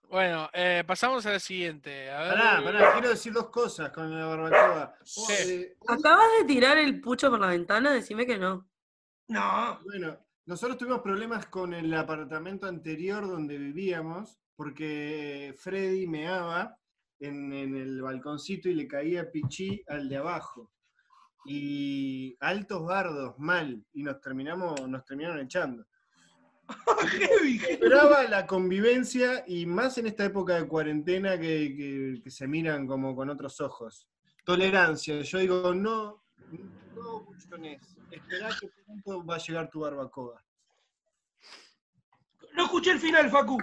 Bueno, 0.09 0.49
eh, 0.51 0.83
pasamos 0.85 1.25
a 1.25 1.31
la 1.31 1.39
siguiente. 1.39 2.11
A 2.11 2.21
ver. 2.23 2.33
Pará, 2.33 2.61
pará, 2.63 2.91
quiero 2.93 3.09
decir 3.09 3.31
dos 3.31 3.49
cosas 3.49 3.91
con 3.91 4.13
la 4.17 4.25
barbacoa. 4.25 4.93
Sí. 5.05 5.23
eh, 5.31 5.77
¿Acabas 5.87 6.27
de 6.39 6.45
tirar 6.45 6.77
el 6.77 6.99
pucho 6.99 7.29
por 7.29 7.39
la 7.39 7.47
ventana? 7.47 7.91
Decime 7.91 8.25
que 8.25 8.37
no. 8.37 8.67
No. 9.27 9.79
Bueno, 9.83 10.17
nosotros 10.45 10.77
tuvimos 10.77 11.01
problemas 11.01 11.45
con 11.47 11.73
el 11.73 11.93
apartamento 11.93 12.67
anterior 12.67 13.27
donde 13.27 13.57
vivíamos, 13.57 14.39
porque 14.55 15.53
Freddy 15.57 16.07
meaba 16.07 16.77
en, 17.19 17.53
en 17.53 17.75
el 17.75 18.01
balconcito 18.01 18.69
y 18.69 18.73
le 18.75 18.87
caía 18.87 19.31
pichí 19.31 19.83
al 19.87 20.09
de 20.09 20.17
abajo. 20.17 20.71
Y 21.45 22.35
altos 22.39 22.83
bardos, 22.85 23.33
mal, 23.39 23.83
y 23.93 24.03
nos 24.03 24.21
terminamos, 24.21 24.87
nos 24.87 25.03
terminaron 25.05 25.39
echando. 25.39 25.85
Esperaba 27.69 28.23
la 28.25 28.45
convivencia 28.45 29.43
y 29.47 29.65
más 29.65 29.97
en 29.97 30.07
esta 30.07 30.25
época 30.25 30.55
de 30.55 30.67
cuarentena 30.67 31.39
que, 31.39 31.75
que- 31.75 32.21
que 32.23 32.31
se 32.31 32.47
miran 32.47 32.85
como 32.87 33.15
con 33.15 33.29
otros 33.29 33.59
ojos. 33.59 34.07
Tolerancia. 34.45 35.21
Yo 35.21 35.39
digo, 35.39 35.73
no, 35.73 36.23
no 37.01 37.19
buchones. 37.21 37.81
Esperá 38.11 38.49
que 38.59 38.69
pronto 38.85 39.25
va 39.25 39.35
a 39.35 39.39
llegar 39.39 39.69
tu 39.69 39.79
barbacoa. 39.81 40.43
No 42.53 42.63
escuché 42.65 42.91
el 42.91 42.99
final, 42.99 43.29
Facu. 43.29 43.57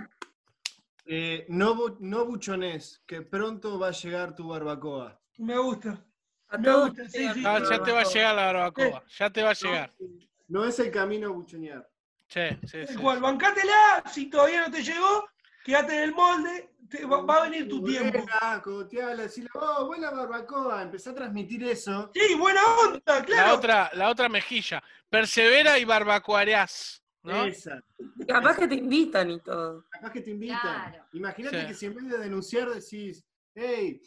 Eh, 1.07 1.47
no, 1.49 1.75
bu- 1.75 1.97
no 2.01 2.25
buchones, 2.27 3.03
que 3.07 3.23
pronto 3.23 3.79
va 3.79 3.89
a 3.89 3.93
llegar 3.93 4.35
tu 4.35 4.49
barbacoa. 4.49 5.19
Me 5.39 5.57
gusta. 5.59 6.05
A 6.49 6.59
Me 6.59 6.73
gusta, 6.75 7.09
sí, 7.09 7.29
sí. 7.35 7.43
Ah, 7.47 7.61
ya 7.69 7.83
te 7.83 7.93
va 7.93 8.01
a 8.01 8.05
llegar 8.05 8.35
la 8.35 8.47
barbacoa. 8.53 9.05
Ya 9.19 9.31
te 9.31 9.43
va 9.43 9.51
a 9.51 9.55
llegar. 9.55 9.95
No 10.49 10.65
es 10.65 10.79
el 10.79 10.91
camino 10.91 11.29
a 11.29 11.31
buchonear. 11.33 11.89
Che, 12.27 12.59
sí, 12.67 12.87
sí. 12.87 12.93
Igual, 12.95 13.21
bancátela. 13.21 14.03
Si 14.13 14.29
todavía 14.31 14.67
no 14.67 14.71
te 14.71 14.83
llegó, 14.83 15.29
quédate 15.69 15.95
en 15.97 16.03
el 16.05 16.15
molde. 16.15 16.71
te- 16.89 17.05
va, 17.05 17.21
va 17.21 17.35
a 17.37 17.43
venir 17.51 17.69
tu 17.69 17.85
tiempo. 17.85 18.25
Decirle, 19.17 19.51
oh, 19.55 19.87
buena 19.87 20.11
barbacoa. 20.11 20.83
Empezá 20.83 21.11
a 21.11 21.15
transmitir 21.15 21.63
eso. 21.65 22.11
Sí, 22.15 22.35
buena 22.37 22.61
onda, 22.87 23.01
La 23.07 23.25
claro. 23.25 23.55
otra, 23.57 23.91
la 23.93 24.09
otra 24.09 24.29
mejilla. 24.31 24.83
Persevera 25.11 25.79
y 25.79 25.85
barbacoareás. 25.85 27.03
¿no? 27.23 27.45
Esa. 27.45 27.83
Capaz 28.27 28.57
que 28.57 28.69
te 28.69 28.77
invitan 28.77 29.31
y 29.31 29.41
todo. 29.41 29.85
Capaz 29.91 30.13
que 30.13 30.23
te 30.23 30.31
invitan. 30.31 30.61
Claro. 30.63 31.05
Imagínate 31.13 31.61
Sí. 31.61 31.67
que 31.67 31.75
si 31.75 31.87
en 31.87 31.95
vez 31.97 32.09
de 32.09 32.19
denunciar 32.19 32.71
decís, 32.71 33.23
hey, 33.55 34.01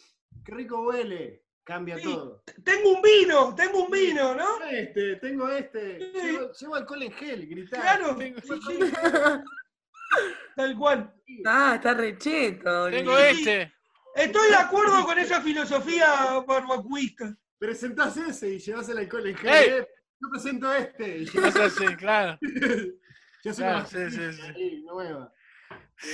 qué 0.44 0.52
rico 0.56 0.82
huele, 0.82 1.44
cambia 1.64 1.98
Sí. 1.98 2.06
todo. 2.06 2.42
Tengo 2.64 2.96
un 2.96 3.02
vino, 3.04 3.54
tengo 3.54 3.84
un 3.86 3.92
vino, 3.92 4.34
¿no? 4.34 4.64
Este, 4.64 5.18
tengo 5.18 5.48
este, 5.50 6.00
Sí. 6.00 6.12
llevo, 6.24 6.52
llevo 6.54 6.76
alcohol 6.76 7.04
en 7.04 7.12
gel, 7.12 7.46
gritá. 7.48 7.80
Claro. 7.82 8.16
Tengo- 8.16 8.40
sí, 8.42 8.60
sí. 8.68 8.80
Tal 10.56 10.76
cual. 10.78 11.14
Ah, 11.46 11.74
está 11.76 11.94
recheto. 11.94 12.90
Tengo 12.90 13.18
este. 13.18 13.74
Estoy 14.16 14.50
de 14.50 14.56
acuerdo 14.56 15.06
con 15.06 15.18
esa 15.20 15.42
filosofía 15.42 16.40
barbacuista. 16.46 17.36
Presentás 17.58 18.18
ese 18.18 18.56
y 18.56 18.60
llevas 18.60 18.90
el 18.90 18.98
alcohol 18.98 19.28
en 19.28 19.36
Yo 19.38 20.30
presento 20.32 20.74
este. 20.74 21.18
Y 21.20 21.24
Es 21.24 21.34
llevas 21.34 21.56
así, 21.56 21.86
claro. 21.96 22.38
Ya 23.44 23.50
hace 23.52 23.62
Claro, 23.64 23.78
una 23.80 23.86
sí, 23.88 23.98
masita 23.98 24.32
sí, 24.34 24.42
sí. 24.42 24.52
ahí, 24.56 24.82
nueva. 24.84 25.34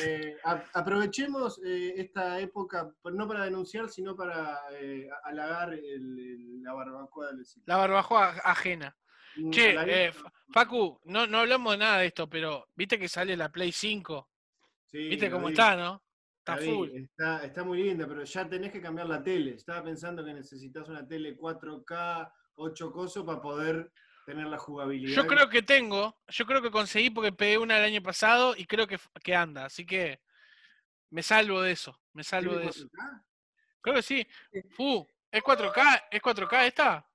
Eh, 0.01 0.37
a- 0.45 0.63
aprovechemos 0.75 1.59
eh, 1.65 1.93
esta 1.97 2.39
época, 2.39 2.89
no 3.03 3.27
para 3.27 3.43
denunciar, 3.43 3.89
sino 3.89 4.15
para 4.15 4.61
eh, 4.71 5.09
halagar 5.25 5.73
el- 5.73 5.83
el- 6.19 6.63
la 6.63 6.71
barbacoa 6.73 7.27
del 7.27 7.39
vecino. 7.39 7.63
La 7.67 7.75
barbacoa 7.77 8.29
ajena. 8.45 8.95
Un 9.37 9.51
Che, 9.51 9.75
eh, 10.07 10.13
Fa- 10.13 10.31
Facu, 10.53 11.01
no, 11.03 11.27
no 11.27 11.39
hablamos 11.39 11.73
de 11.73 11.77
nada 11.79 11.97
de 11.99 12.07
esto, 12.07 12.29
pero 12.29 12.67
viste 12.75 12.97
que 12.97 13.09
sale 13.09 13.35
la 13.35 13.49
Play 13.51 13.73
5. 13.73 14.29
Sí, 14.87 15.09
¿Viste 15.09 15.29
cómo 15.29 15.47
vi, 15.47 15.53
está, 15.53 15.75
no? 15.75 16.01
Está 16.39 16.57
full. 16.57 16.89
Está, 16.89 17.43
está 17.43 17.63
muy 17.63 17.83
linda, 17.83 18.07
pero 18.07 18.23
ya 18.23 18.47
tenés 18.47 18.71
que 18.71 18.81
cambiar 18.81 19.07
la 19.07 19.21
tele. 19.21 19.55
Estaba 19.55 19.83
pensando 19.83 20.23
que 20.23 20.33
necesitas 20.33 20.87
una 20.87 21.05
tele 21.05 21.37
4K, 21.37 22.31
8 22.55 22.91
cosos 22.91 23.25
para 23.25 23.41
poder 23.41 23.91
tener 24.25 24.47
la 24.47 24.57
jugabilidad. 24.57 25.15
Yo 25.15 25.27
creo 25.27 25.49
que 25.49 25.61
tengo, 25.61 26.17
yo 26.27 26.45
creo 26.45 26.61
que 26.61 26.71
conseguí 26.71 27.09
porque 27.09 27.31
pegué 27.31 27.57
una 27.57 27.77
el 27.77 27.85
año 27.85 28.01
pasado 28.01 28.55
y 28.57 28.65
creo 28.65 28.87
que, 28.87 28.97
que 29.23 29.35
anda, 29.35 29.65
así 29.65 29.85
que 29.85 30.19
me 31.09 31.23
salvo 31.23 31.61
de 31.61 31.71
eso, 31.71 31.97
me 32.13 32.23
salvo 32.23 32.51
¿Tiene 32.51 32.65
de 32.65 32.69
eso. 32.69 32.87
4K? 32.87 33.23
Creo 33.81 33.95
que 33.95 34.01
sí. 34.01 34.27
Fu, 34.71 35.07
¿es 35.31 35.41
4K? 35.41 36.03
¿Es 36.11 36.21
4K 36.21 36.67
esta? 36.67 37.09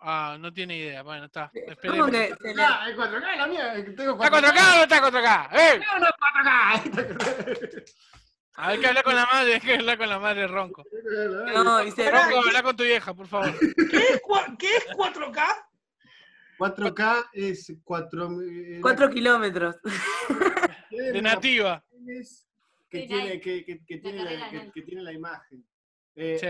Ah, 0.00 0.36
no 0.38 0.52
tiene 0.52 0.76
idea. 0.76 1.02
Bueno, 1.02 1.24
está. 1.26 1.50
¿Cómo 1.82 2.06
que 2.06 2.34
se 2.40 2.54
le- 2.54 2.62
Ah, 2.62 2.86
es 2.88 2.96
4K, 2.96 3.36
la 3.36 3.46
mía, 3.48 3.74
eh, 3.76 3.80
¿Está 3.88 4.04
4K 4.04 4.72
o 4.72 4.76
no 4.76 4.82
está 4.82 5.00
4K? 5.00 5.48
¡Eh! 5.52 5.80
No, 5.80 5.98
no, 5.98 6.06
4K. 6.18 7.84
A 8.60 8.68
ver 8.70 8.80
que 8.80 8.86
hablar 8.88 9.04
con 9.04 9.14
la 9.14 9.26
madre, 9.26 9.54
hay 9.54 9.60
que 9.60 9.74
hablar 9.74 9.98
con 9.98 10.08
la 10.08 10.18
madre 10.18 10.46
Ronco. 10.48 10.84
No, 11.64 11.82
y 11.84 11.90
se 11.92 12.10
Ronco, 12.10 12.38
habla 12.38 12.62
con 12.62 12.76
tu 12.76 12.82
vieja, 12.84 13.14
por 13.14 13.26
favor. 13.28 13.52
¿Qué 13.58 13.96
es, 13.98 14.20
cua- 14.22 14.56
qué 14.58 14.76
es 14.76 14.86
4K? 14.96 15.44
4K 16.58 17.28
es 17.32 17.72
4 17.84 18.42
eh, 18.42 18.78
Cuatro 18.82 19.10
kilómetros. 19.10 19.76
De 20.90 21.22
nativa. 21.22 21.84
que 22.90 23.00
tiene, 23.06 23.30
hay- 23.30 23.40
que, 23.40 23.64
que- 23.64 23.84
que 23.84 23.98
tiene, 23.98 24.24
la, 24.24 24.48
que, 24.50 24.70
que 24.72 24.82
tiene 24.82 25.02
la 25.02 25.12
imagen. 25.12 25.64
Eh, 26.20 26.36
Sí. 26.40 26.46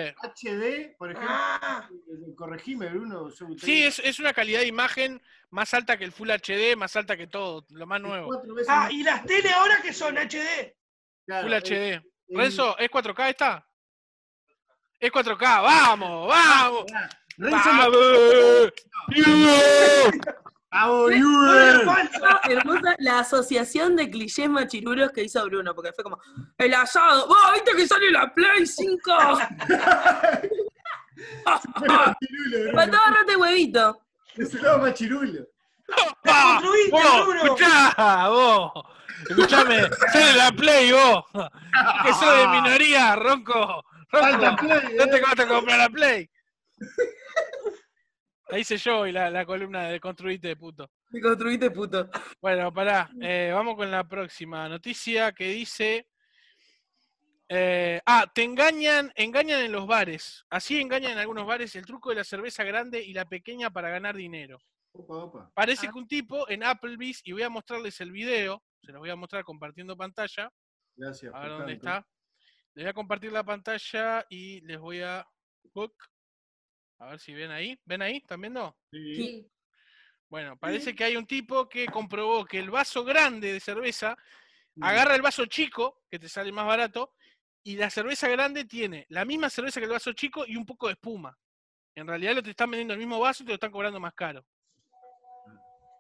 HD, 0.48 0.94
por 0.96 1.10
ejemplo, 1.10 1.30
Ah, 1.30 1.86
eh, 1.92 2.34
corregime, 2.34 2.88
Bruno. 2.88 3.28
Sí, 3.30 3.84
es, 3.84 3.98
es 3.98 4.18
una 4.18 4.32
calidad 4.32 4.60
de 4.60 4.66
imagen 4.66 5.20
más 5.50 5.74
alta 5.74 5.98
que 5.98 6.04
el 6.04 6.12
Full 6.12 6.30
HD, 6.30 6.74
más 6.74 6.96
alta 6.96 7.18
que 7.18 7.26
todo, 7.26 7.66
lo 7.70 7.86
más 7.86 8.00
nuevo. 8.00 8.30
ah, 8.66 8.84
más- 8.84 8.92
y 8.92 9.02
las 9.02 9.26
tele 9.26 9.50
ahora 9.50 9.82
que 9.82 9.92
son 9.92 10.16
HD. 10.16 10.74
claro, 11.26 11.42
Full 11.46 11.52
eh, 11.52 11.56
HD. 11.58 11.92
eh, 11.96 12.02
Renzo, 12.30 12.78
¿es 12.78 12.88
4K 12.90 13.28
esta? 13.28 13.68
Es 14.98 15.12
4K, 15.12 15.60
vamos, 15.60 16.28
vamos. 16.28 16.84
Renzo 17.36 17.68
¡Vamos! 17.68 17.96
¡Vamos, 19.16 20.14
Es. 20.70 21.22
Hermosa 22.50 22.94
la 22.98 23.20
asociación 23.20 23.96
de 23.96 24.10
clichés 24.10 24.50
machirulos 24.50 25.12
que 25.12 25.24
hizo 25.24 25.44
Bruno, 25.46 25.74
porque 25.74 25.92
fue 25.92 26.04
como, 26.04 26.20
el 26.58 26.74
asado, 26.74 27.26
¡vos 27.26 27.38
viste 27.54 27.74
que 27.74 27.86
sale 27.86 28.10
la 28.10 28.32
Play 28.34 28.66
5! 28.66 29.12
Machirulo, 31.46 32.60
Bruno. 32.62 32.74
Faltaba 32.74 33.10
rate 33.10 33.36
huevito. 33.36 34.00
Necesitamos 34.36 34.88
machirulo. 34.88 35.46
¡Ah! 36.26 36.60
¡Escuchá! 37.42 38.28
¡Vos! 38.28 38.72
Escuchame, 39.30 39.88
sale 40.12 40.34
la 40.34 40.52
Play, 40.52 40.92
vos. 40.92 41.24
Que 42.04 42.12
sos 42.12 42.36
de 42.36 42.48
minoría, 42.48 43.16
Ronco. 43.16 43.82
Falta 44.10 44.50
Ronco, 44.50 44.66
Play, 44.66 44.96
no 44.96 45.06
te 45.06 45.16
eh. 45.16 45.22
vas 45.22 45.40
a 45.40 45.48
comprar 45.48 45.78
la 45.78 45.88
Play. 45.88 46.30
La 48.50 48.58
hice 48.58 48.76
yo 48.78 49.06
y 49.06 49.12
la, 49.12 49.30
la 49.30 49.44
columna 49.44 49.88
de 49.88 50.00
Construiste 50.00 50.48
de 50.48 50.56
puto. 50.56 50.90
Me 51.10 51.20
construiste 51.20 51.70
puto. 51.70 52.08
Bueno, 52.40 52.72
pará. 52.72 53.10
eh, 53.20 53.50
vamos 53.52 53.76
con 53.76 53.90
la 53.90 54.04
próxima 54.08 54.68
noticia 54.68 55.32
que 55.32 55.48
dice. 55.48 56.08
eh, 57.48 58.00
ah, 58.06 58.26
te 58.34 58.42
engañan, 58.42 59.12
engañan 59.16 59.60
en 59.60 59.72
los 59.72 59.86
bares. 59.86 60.44
Así 60.50 60.80
engañan 60.80 61.12
en 61.12 61.18
algunos 61.18 61.46
bares 61.46 61.74
el 61.76 61.84
truco 61.86 62.10
de 62.10 62.16
la 62.16 62.24
cerveza 62.24 62.64
grande 62.64 63.02
y 63.02 63.12
la 63.12 63.24
pequeña 63.26 63.70
para 63.70 63.90
ganar 63.90 64.16
dinero. 64.16 64.58
Opa, 64.92 65.14
opa. 65.16 65.50
Parece 65.54 65.86
Ah. 65.86 65.90
que 65.92 65.98
un 65.98 66.08
tipo 66.08 66.48
en 66.48 66.62
Applebee's, 66.64 67.20
y 67.24 67.32
voy 67.32 67.42
a 67.42 67.50
mostrarles 67.50 68.00
el 68.00 68.10
video, 68.12 68.62
se 68.82 68.92
los 68.92 69.00
voy 69.00 69.10
a 69.10 69.16
mostrar 69.16 69.44
compartiendo 69.44 69.96
pantalla, 69.96 70.50
Gracias. 70.96 71.34
a 71.34 71.40
ver 71.40 71.48
dónde 71.50 71.76
tanto. 71.76 71.86
está. 71.88 72.06
Les 72.74 72.84
voy 72.84 72.90
a 72.90 72.94
compartir 72.94 73.32
la 73.32 73.44
pantalla 73.44 74.24
y 74.30 74.60
les 74.62 74.78
voy 74.78 75.02
a... 75.02 75.26
Book. 75.74 75.92
A 76.98 77.06
ver 77.10 77.20
si 77.20 77.32
ven 77.34 77.50
ahí. 77.50 77.78
¿Ven 77.84 78.02
ahí? 78.02 78.16
¿Están 78.18 78.40
viendo? 78.40 78.76
Sí. 78.90 79.14
Sí. 79.14 79.50
Bueno, 80.28 80.56
parece 80.58 80.94
que 80.94 81.04
hay 81.04 81.16
un 81.16 81.26
tipo 81.26 81.68
que 81.68 81.86
comprobó 81.86 82.44
que 82.44 82.58
el 82.58 82.70
vaso 82.70 83.04
grande 83.04 83.52
de 83.52 83.60
cerveza 83.60 84.16
Mm. 84.78 84.84
agarra 84.84 85.16
el 85.16 85.22
vaso 85.22 85.44
chico, 85.46 86.02
que 86.08 86.20
te 86.20 86.28
sale 86.28 86.52
más 86.52 86.64
barato, 86.64 87.12
y 87.64 87.76
la 87.76 87.90
cerveza 87.90 88.28
grande 88.28 88.64
tiene 88.64 89.06
la 89.08 89.24
misma 89.24 89.50
cerveza 89.50 89.80
que 89.80 89.86
el 89.86 89.92
vaso 89.92 90.12
chico 90.12 90.44
y 90.46 90.54
un 90.56 90.64
poco 90.64 90.86
de 90.86 90.92
espuma. 90.92 91.36
En 91.96 92.06
realidad 92.06 92.36
lo 92.36 92.42
te 92.44 92.50
están 92.50 92.70
vendiendo 92.70 92.94
el 92.94 93.00
mismo 93.00 93.18
vaso 93.18 93.42
y 93.42 93.46
te 93.46 93.50
lo 93.50 93.54
están 93.54 93.72
cobrando 93.72 93.98
más 93.98 94.14
caro. 94.14 94.46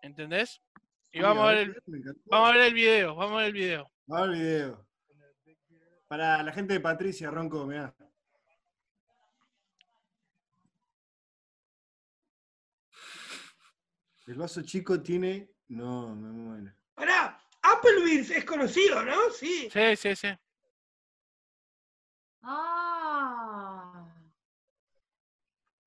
¿Entendés? 0.02 0.62
Y 1.10 1.20
vamos 1.20 1.44
a 1.44 1.48
ver 1.48 1.58
el, 1.58 1.82
vamos 2.26 2.50
a 2.50 2.52
ver 2.52 2.60
el 2.68 2.74
video, 2.74 3.16
vamos 3.16 3.34
a 3.34 3.38
ver 3.38 3.46
el 3.46 3.52
video. 3.52 3.90
Vamos 4.06 4.28
al 4.28 4.34
video. 4.34 4.86
Para 6.06 6.42
la 6.44 6.52
gente 6.52 6.74
de 6.74 6.80
Patricia, 6.80 7.30
Ronco, 7.32 7.66
mirá. 7.66 7.92
El 14.28 14.34
vaso 14.34 14.60
chico 14.60 15.00
tiene. 15.00 15.48
No, 15.68 16.14
me 16.14 16.28
muero. 16.28 16.70
Pará, 16.94 17.40
Applebee's 17.62 18.30
es 18.30 18.44
conocido, 18.44 19.02
¿no? 19.02 19.30
Sí. 19.30 19.70
Sí, 19.72 19.96
sí, 19.96 20.14
sí. 20.14 20.28
Ah. 22.42 24.06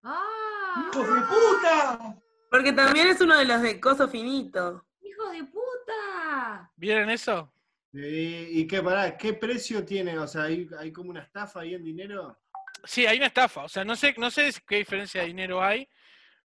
Ah. 0.02 0.90
¡Hijos 0.92 1.08
de 1.08 1.22
puta! 1.22 2.16
Porque 2.50 2.74
también 2.74 3.10
es 3.10 3.22
uno 3.22 3.38
de 3.38 3.46
los 3.46 3.62
de 3.62 3.80
coso 3.80 4.08
finito. 4.08 4.88
¡Hijo 5.02 5.30
de 5.30 5.44
puta! 5.44 6.72
¿Vieron 6.76 7.12
eso? 7.12 7.54
¿Y, 7.94 8.62
y 8.62 8.68
qué, 8.68 8.82
pará, 8.82 9.16
qué 9.18 9.34
precio 9.34 9.86
tiene? 9.86 10.18
O 10.18 10.28
sea, 10.28 10.44
¿hay, 10.46 10.68
hay 10.80 10.92
como 10.92 11.12
una 11.12 11.22
estafa 11.22 11.60
ahí 11.60 11.76
en 11.76 11.84
dinero? 11.84 12.40
Sí, 12.86 13.06
hay 13.06 13.18
una 13.18 13.28
estafa. 13.28 13.66
O 13.66 13.70
sea, 13.70 13.86
no 13.86 13.96
sé, 13.96 14.16
no 14.18 14.32
sé 14.32 14.52
qué 14.68 14.78
diferencia 14.78 15.22
de 15.22 15.28
dinero 15.28 15.62
hay, 15.62 15.88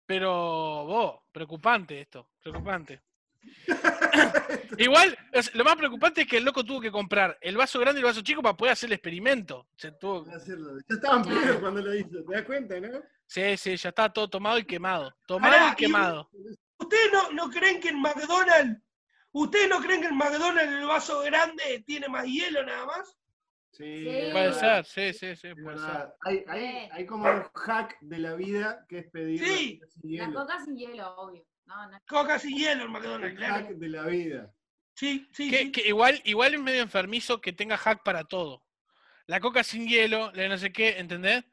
pero 0.06 0.86
vos, 0.86 1.25
preocupante 1.36 2.00
esto, 2.00 2.30
preocupante. 2.42 3.02
Igual, 4.78 5.18
es- 5.34 5.54
lo 5.54 5.66
más 5.66 5.76
preocupante 5.76 6.22
es 6.22 6.28
que 6.28 6.38
el 6.38 6.46
loco 6.46 6.64
tuvo 6.64 6.80
que 6.80 6.92
comprar 6.92 7.38
el 7.42 7.58
vaso 7.58 7.78
grande 7.80 8.00
y 8.00 8.04
el 8.04 8.06
vaso 8.08 8.22
chico 8.22 8.42
para 8.42 8.56
poder 8.56 8.72
hacer 8.72 8.88
el 8.88 8.94
experimento. 8.94 9.68
Se 9.76 9.92
tuvo-. 9.92 10.26
Ya 10.26 10.38
estaban 10.96 11.24
pedos 11.26 11.58
cuando 11.60 11.82
lo 11.82 11.94
hizo, 11.94 12.24
¿te 12.26 12.34
das 12.36 12.46
cuenta, 12.46 12.80
no? 12.80 13.02
Sí, 13.28 13.58
sí, 13.58 13.76
ya 13.76 13.90
estaba 13.90 14.14
todo 14.14 14.30
tomado 14.30 14.58
y 14.58 14.64
quemado. 14.64 15.14
Tomado 15.28 15.74
y- 15.74 15.76
quemado. 15.76 16.30
¿Ustedes 16.78 17.12
no, 17.12 17.32
no 17.32 17.50
creen 17.50 17.82
que 17.82 17.90
en 17.90 18.00
McDonald's, 18.02 18.82
ustedes 19.34 19.70
no 19.70 19.82
creen 19.82 20.02
que 20.02 20.08
en 20.08 20.16
McDonald's 20.18 20.72
el 20.74 20.86
vaso 20.86 21.20
grande 21.22 21.84
tiene 21.86 22.08
más 22.08 22.26
hielo 22.26 22.64
nada 22.64 22.86
más? 22.86 23.18
Sí, 23.78 24.06
Sí. 24.06 24.30
Puede 24.32 24.54
ser, 24.54 24.86
sí, 24.86 25.14
sí, 25.14 25.36
sí, 25.36 25.54
puede 25.56 25.78
ser. 25.78 25.88
verdad. 25.88 26.16
Hay, 26.22 26.44
hay, 26.48 26.62
Sí. 26.62 26.90
hay 26.92 27.06
como 27.06 27.30
un 27.30 27.44
hack 27.54 27.98
de 28.02 28.20
la 28.20 28.34
vida 28.36 28.86
que 28.88 29.00
es 29.00 29.12
pedir 29.12 29.40
Sí. 29.44 29.80
la 29.80 29.88
coca 29.88 29.92
sin 30.02 30.18
La 30.18 30.26
hielo. 30.26 30.40
coca 30.40 30.64
sin 30.64 30.78
hielo, 30.78 31.16
obvio. 31.18 31.46
No, 31.66 31.90
no. 31.90 32.00
Coca 32.08 32.40
sin 32.40 32.58
hielo 32.58 32.86
en 32.86 32.92
McDonald's, 32.92 33.32
El 33.32 33.36
claro. 33.38 33.54
hack 33.56 33.70
de 33.70 33.90
la 33.90 34.04
vida. 34.06 34.54
Sí, 34.94 35.28
sí, 35.34 35.50
Que, 35.50 35.58
sí. 35.58 35.72
que 35.72 35.88
igual, 35.88 36.22
igual 36.24 36.54
es 36.54 36.62
medio 36.62 36.82
enfermizo 36.82 37.42
que 37.42 37.52
tenga 37.52 37.76
hack 37.78 38.02
para 38.04 38.24
todo. 38.24 38.64
La 39.28 39.40
coca 39.40 39.64
sin 39.64 39.88
hielo, 39.88 40.32
la 40.34 40.48
no 40.48 40.58
sé 40.58 40.72
qué, 40.72 40.98
¿entendés? 41.00 41.44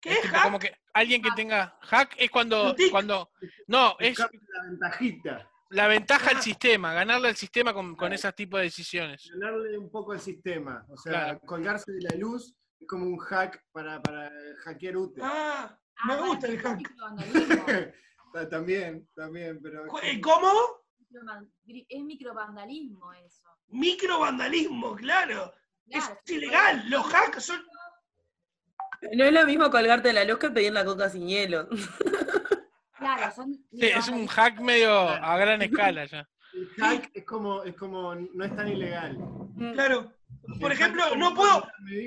¿Qué 0.00 0.10
Es 0.10 0.16
es 0.16 0.22
tipo 0.22 0.34
hack? 0.34 0.44
como 0.44 0.58
que 0.58 0.76
alguien 0.94 1.22
que 1.22 1.28
Hack. 1.28 1.36
tenga 1.36 1.78
hack 1.82 2.14
es 2.18 2.30
cuando, 2.30 2.74
cuando 2.90 3.30
no, 3.68 3.94
es 4.00 4.18
la 4.18 4.28
ventajita. 4.68 5.48
La 5.72 5.88
ventaja 5.88 6.30
al 6.30 6.36
Ah. 6.38 6.42
sistema, 6.42 6.92
ganarle 6.94 7.28
al 7.28 7.36
sistema 7.36 7.72
con, 7.74 7.88
con 7.88 7.96
Claro. 7.96 8.14
esos 8.14 8.34
tipos 8.34 8.58
de 8.60 8.64
decisiones. 8.64 9.28
Ganarle 9.34 9.76
un 9.78 9.90
poco 9.90 10.12
al 10.12 10.20
sistema. 10.20 10.84
O 10.88 10.96
sea, 10.96 11.12
Claro. 11.12 11.40
colgarse 11.40 11.92
de 11.92 12.00
la 12.02 12.16
luz 12.16 12.54
es 12.78 12.86
como 12.86 13.06
un 13.06 13.18
hack 13.18 13.62
para, 13.72 14.00
para 14.02 14.30
hackear 14.64 14.96
útil. 14.96 15.22
Ah, 15.26 15.76
Ah, 16.04 16.06
me 16.06 16.16
gusta 16.26 16.46
el 16.48 16.58
hack. 16.58 16.90
también, 18.50 19.06
también, 19.14 19.60
pero. 19.62 19.84
Eh, 20.02 20.20
¿Cómo? 20.20 20.50
Es 21.88 22.02
microvandalismo 22.02 23.12
eso. 23.12 23.44
Microvandalismo, 23.68 24.96
claro. 24.96 25.52
Claro, 25.90 26.18
es 26.24 26.30
ilegal. 26.32 26.84
Los 26.88 27.12
hacks 27.12 27.44
son. 27.44 27.62
No 29.12 29.24
es 29.24 29.32
lo 29.32 29.44
mismo 29.46 29.70
colgarte 29.70 30.08
de 30.08 30.14
la 30.14 30.24
luz 30.24 30.38
que 30.38 30.50
pedir 30.50 30.72
la 30.72 30.84
coca 30.84 31.10
sin 31.10 31.28
hielo. 31.28 31.68
Claro, 33.02 33.34
son 33.34 33.52
Sí, 33.70 33.86
es 33.86 34.08
un 34.08 34.26
hack 34.26 34.60
medio 34.60 34.92
a 35.08 35.36
gran 35.38 35.60
escala 35.62 36.04
ya. 36.06 36.28
El 36.54 36.68
hack 36.78 37.10
es 37.14 37.24
como, 37.24 37.62
es 37.62 37.74
como, 37.74 38.14
no 38.14 38.44
es 38.44 38.54
tan 38.56 38.68
ilegal. 38.68 39.18
Claro. 39.74 40.12
Por 40.60 40.72
ejemplo, 40.72 41.14
no 41.16 41.34
puedo, 41.34 41.66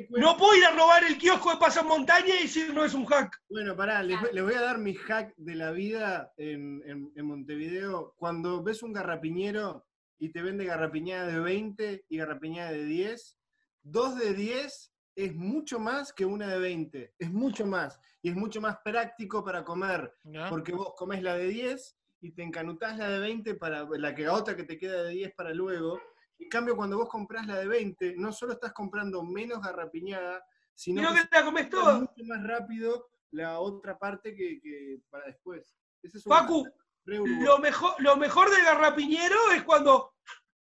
no 0.09 0.37
puedo 0.37 0.55
ir 0.57 0.65
a 0.65 0.71
robar 0.71 1.03
el 1.05 1.17
kiosco 1.17 1.51
de 1.51 1.57
pasamontaña 1.57 2.35
y 2.39 2.43
decir 2.43 2.73
no 2.73 2.83
es 2.83 2.93
un 2.93 3.05
hack. 3.05 3.31
Bueno, 3.49 3.75
pará, 3.77 4.03
les 4.03 4.19
voy 4.43 4.53
a 4.53 4.61
dar 4.61 4.77
mi 4.77 4.93
hack 4.93 5.33
de 5.37 5.55
la 5.55 5.71
vida 5.71 6.33
en, 6.37 6.81
en- 6.85 7.11
en 7.15 7.25
Montevideo. 7.25 8.13
Cuando 8.17 8.61
ves 8.61 8.83
un 8.83 8.91
garrapiñero 8.93 9.85
y 10.19 10.29
te 10.29 10.41
vende 10.41 10.65
garrapiñada 10.65 11.27
de 11.27 11.39
20 11.39 12.05
y 12.09 12.17
garrapiñada 12.17 12.71
de 12.71 12.83
10, 12.85 13.37
dos 13.83 14.15
de 14.17 14.33
10 14.33 14.91
es 15.15 15.33
mucho 15.33 15.79
más 15.79 16.11
que 16.11 16.25
una 16.25 16.47
de 16.47 16.59
20. 16.59 17.15
Es 17.17 17.31
mucho 17.31 17.65
más. 17.65 17.99
Y 18.21 18.29
es 18.29 18.35
mucho 18.35 18.59
más 18.61 18.77
práctico 18.83 19.43
para 19.43 19.63
comer. 19.63 20.13
Porque 20.49 20.73
vos 20.73 20.93
comés 20.95 21.23
la 21.23 21.35
de 21.35 21.47
10 21.47 21.97
y 22.21 22.31
te 22.31 22.43
encanutás 22.43 22.97
la 22.97 23.09
de 23.09 23.19
20 23.19 23.55
para 23.55 23.87
la 23.89 24.13
que 24.13 24.27
otra 24.27 24.55
que 24.55 24.63
te 24.63 24.77
queda 24.77 25.03
de 25.03 25.11
10 25.11 25.33
para 25.35 25.53
luego. 25.53 25.99
En 26.37 26.49
cambio, 26.49 26.75
cuando 26.75 26.97
vos 26.97 27.07
comprás 27.07 27.47
la 27.47 27.55
de 27.55 27.67
20, 27.67 28.15
no 28.17 28.33
solo 28.33 28.53
estás 28.53 28.73
comprando 28.73 29.23
menos 29.23 29.61
garrapiñada, 29.61 30.43
sino 30.73 31.13
que 31.13 31.21
que 31.21 31.27
te 31.27 31.37
la 31.37 31.45
comes 31.45 31.69
todo. 31.69 32.01
mucho 32.01 32.23
más 32.25 32.43
rápido 32.43 33.09
la 33.31 33.59
otra 33.59 33.97
parte 33.97 34.35
que, 34.35 34.59
que 34.59 34.99
para 35.09 35.27
después. 35.27 35.77
Ese 36.03 36.17
es 36.17 36.25
un 36.25 36.31
Facu. 36.31 36.67
Lo 37.05 37.59
mejor, 37.59 37.93
lo 37.99 38.17
mejor 38.17 38.49
del 38.49 38.65
garrapiñero 38.65 39.51
es 39.55 39.63
cuando 39.63 40.15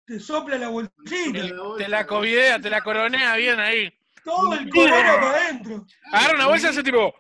te 0.05 0.21
sopla 0.21 0.59
la 0.59 0.69
bolsita. 0.69 1.33
Te 1.33 1.55
Te 1.79 1.89
la 1.89 2.07
covidea, 2.07 2.61
te 2.61 2.71
la 2.71 2.83
coronea 2.83 3.37
bien 3.37 3.59
ahí. 3.59 3.93
Todo 4.25 4.55
el 4.55 4.71
color 4.71 4.91
para 4.91 5.31
adentro. 5.31 5.87
Agarra 6.13 6.35
una 6.35 6.47
bolsa 6.47 6.67
y 6.69 6.71
hace 6.71 6.83
tipo. 6.83 7.15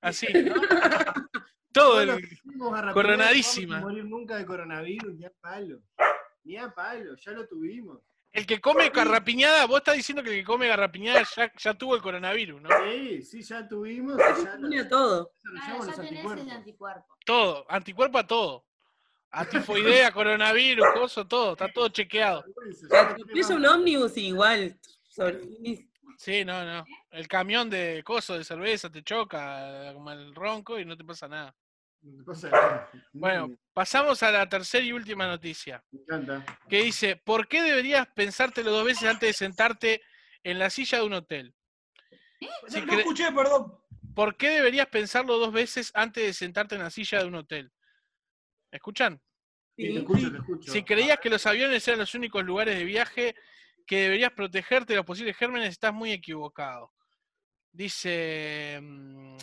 Así. 0.00 0.26
¿no? 0.32 0.54
Todo 1.72 2.02
el. 2.02 2.28
coronadísima. 2.92 3.80
No 3.80 3.86
morir 3.86 4.04
nunca 4.04 4.36
de 4.36 4.44
coronavirus, 4.44 5.14
ni 5.14 5.24
a 5.24 5.32
palo. 5.40 5.78
Ni 6.44 6.56
a 6.56 6.68
palo, 6.70 7.16
ya 7.16 7.32
lo 7.32 7.46
tuvimos. 7.46 8.00
El 8.32 8.46
que 8.46 8.60
come 8.60 8.88
garrapiñada, 8.88 9.66
vos 9.66 9.78
estás 9.78 9.94
diciendo 9.94 10.22
que 10.22 10.30
el 10.30 10.36
que 10.36 10.44
come 10.44 10.66
garrapiñada 10.66 11.22
ya, 11.36 11.52
ya 11.54 11.74
tuvo 11.74 11.96
el 11.96 12.02
coronavirus, 12.02 12.62
¿no? 12.62 12.68
Sí, 12.84 13.22
sí, 13.22 13.42
ya 13.42 13.68
tuvimos. 13.68 14.16
Ya 14.70 14.88
todo. 14.88 15.32
Claro, 15.42 15.86
ya 15.86 16.02
tenés 16.02 16.24
el 16.24 16.50
anticuerpo. 16.50 17.16
Todo, 17.26 17.66
anticuerpo 17.68 18.18
a 18.18 18.26
todo. 18.26 18.64
A 19.34 19.46
tifoidea, 19.46 20.12
coronavirus, 20.12 20.86
coso, 20.94 21.26
todo, 21.26 21.52
está 21.52 21.70
todo 21.72 21.88
chequeado. 21.88 22.44
Tenemos- 23.26 23.50
un 23.50 23.64
ómnibus 23.66 24.16
igual. 24.18 24.78
Sí, 26.16 26.44
no, 26.44 26.64
no. 26.64 26.84
El 27.10 27.28
camión 27.28 27.68
de 27.68 28.02
coso 28.04 28.36
de 28.36 28.44
cerveza 28.44 28.90
te 28.90 29.02
choca 29.02 29.92
como 29.94 30.10
el 30.10 30.34
ronco 30.34 30.78
y 30.78 30.84
no 30.84 30.96
te 30.96 31.04
pasa 31.04 31.28
nada. 31.28 31.54
no 32.02 32.24
pasa 32.24 32.50
nada. 32.50 32.90
Bueno, 33.12 33.48
Me 33.48 33.56
pasamos 33.72 34.22
a 34.22 34.30
la 34.30 34.48
tercera 34.48 34.84
y 34.84 34.92
última 34.92 35.26
noticia, 35.26 35.82
encanta. 35.92 36.44
que 36.68 36.82
dice, 36.82 37.16
¿por 37.16 37.48
qué 37.48 37.62
deberías 37.62 38.06
pensártelo 38.08 38.70
dos 38.70 38.84
veces 38.84 39.08
antes 39.08 39.28
de 39.28 39.32
sentarte 39.32 40.02
en 40.44 40.58
la 40.58 40.70
silla 40.70 40.98
de 40.98 41.04
un 41.04 41.12
hotel? 41.14 41.54
Si 42.68 42.80
No, 42.80 42.86
no 42.86 42.92
cre- 42.92 42.98
escuché, 43.00 43.32
perdón. 43.32 43.78
¿Por 44.14 44.36
qué 44.36 44.50
deberías 44.50 44.86
pensarlo 44.88 45.38
dos 45.38 45.52
veces 45.52 45.90
antes 45.94 46.24
de 46.24 46.32
sentarte 46.34 46.74
en 46.74 46.82
la 46.82 46.90
silla 46.90 47.18
de 47.20 47.24
un 47.26 47.34
hotel? 47.36 47.72
¿Escuchan? 48.70 49.20
Sí, 49.76 49.86
Sí. 49.86 49.92
te 49.94 49.98
escucho, 50.00 50.30
te 50.30 50.36
escucho. 50.38 50.72
Si 50.72 50.82
creías 50.84 51.18
que 51.18 51.30
los 51.30 51.46
aviones 51.46 51.86
eran 51.88 52.00
los 52.00 52.14
únicos 52.14 52.44
lugares 52.44 52.76
de 52.76 52.84
viaje 52.84 53.34
que 53.86 54.02
deberías 54.02 54.32
protegerte 54.32 54.92
de 54.92 54.96
los 54.98 55.06
posibles 55.06 55.36
gérmenes, 55.36 55.70
estás 55.70 55.92
muy 55.92 56.12
equivocado. 56.12 56.92
Dice, 57.70 58.78
mm, 58.82 59.36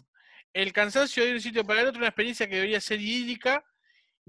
el 0.53 0.73
cansancio 0.73 1.23
de 1.23 1.29
ir 1.29 1.33
de 1.33 1.37
un 1.37 1.41
sitio 1.43 1.63
para 1.65 1.81
el 1.81 1.87
otro 1.87 1.97
es 1.97 2.01
una 2.01 2.07
experiencia 2.09 2.47
que 2.47 2.55
debería 2.55 2.79
ser 2.81 2.99
idílica 3.01 3.63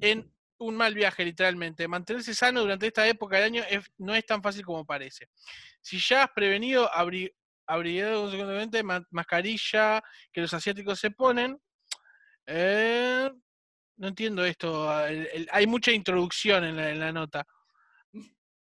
en 0.01 0.33
un 0.59 0.77
mal 0.77 0.95
viaje, 0.95 1.25
literalmente. 1.25 1.89
Mantenerse 1.89 2.35
sano 2.35 2.61
durante 2.61 2.87
esta 2.87 3.07
época 3.07 3.37
del 3.37 3.45
año 3.47 3.63
es- 3.69 3.91
no 3.99 4.15
es 4.15 4.25
tan 4.27 4.43
fácil 4.43 4.65
como 4.65 4.85
parece. 4.85 5.29
Si 5.81 5.99
ya 5.99 6.25
has 6.25 6.31
prevenido, 6.31 6.93
abri 6.95 7.31
abrigado 7.67 8.23
consecuentemente, 8.23 8.83
ma- 8.83 9.07
mascarilla 9.11 10.03
que 10.33 10.41
los 10.41 10.53
asiáticos 10.53 10.99
se 10.99 11.13
ponen, 11.13 11.57
eh, 12.47 13.31
no 13.97 14.09
entiendo 14.09 14.45
esto. 14.45 15.07
el- 15.07 15.29
el- 15.33 15.49
hay 15.53 15.67
mucha 15.67 15.93
introducción 15.93 16.65
en 16.65 16.77
la, 16.77 16.91
en 16.91 16.99
la 16.99 17.13
nota. 17.13 17.47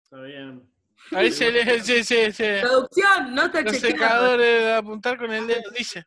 Está 0.04 0.22
bien. 0.22 0.70
Ahí 1.12 1.32
se 1.32 1.50
lee, 1.50 1.80
sí, 1.82 2.04
sí, 2.04 2.32
sí. 2.32 2.44
Producción, 2.60 3.34
no 3.34 3.50
te 3.50 3.62
Los 3.62 3.72
chequeado. 3.74 3.98
secadores 3.98 4.64
de 4.64 4.72
apuntar 4.72 5.18
con 5.18 5.32
el 5.32 5.46
dedo, 5.46 5.70
dice. 5.76 6.04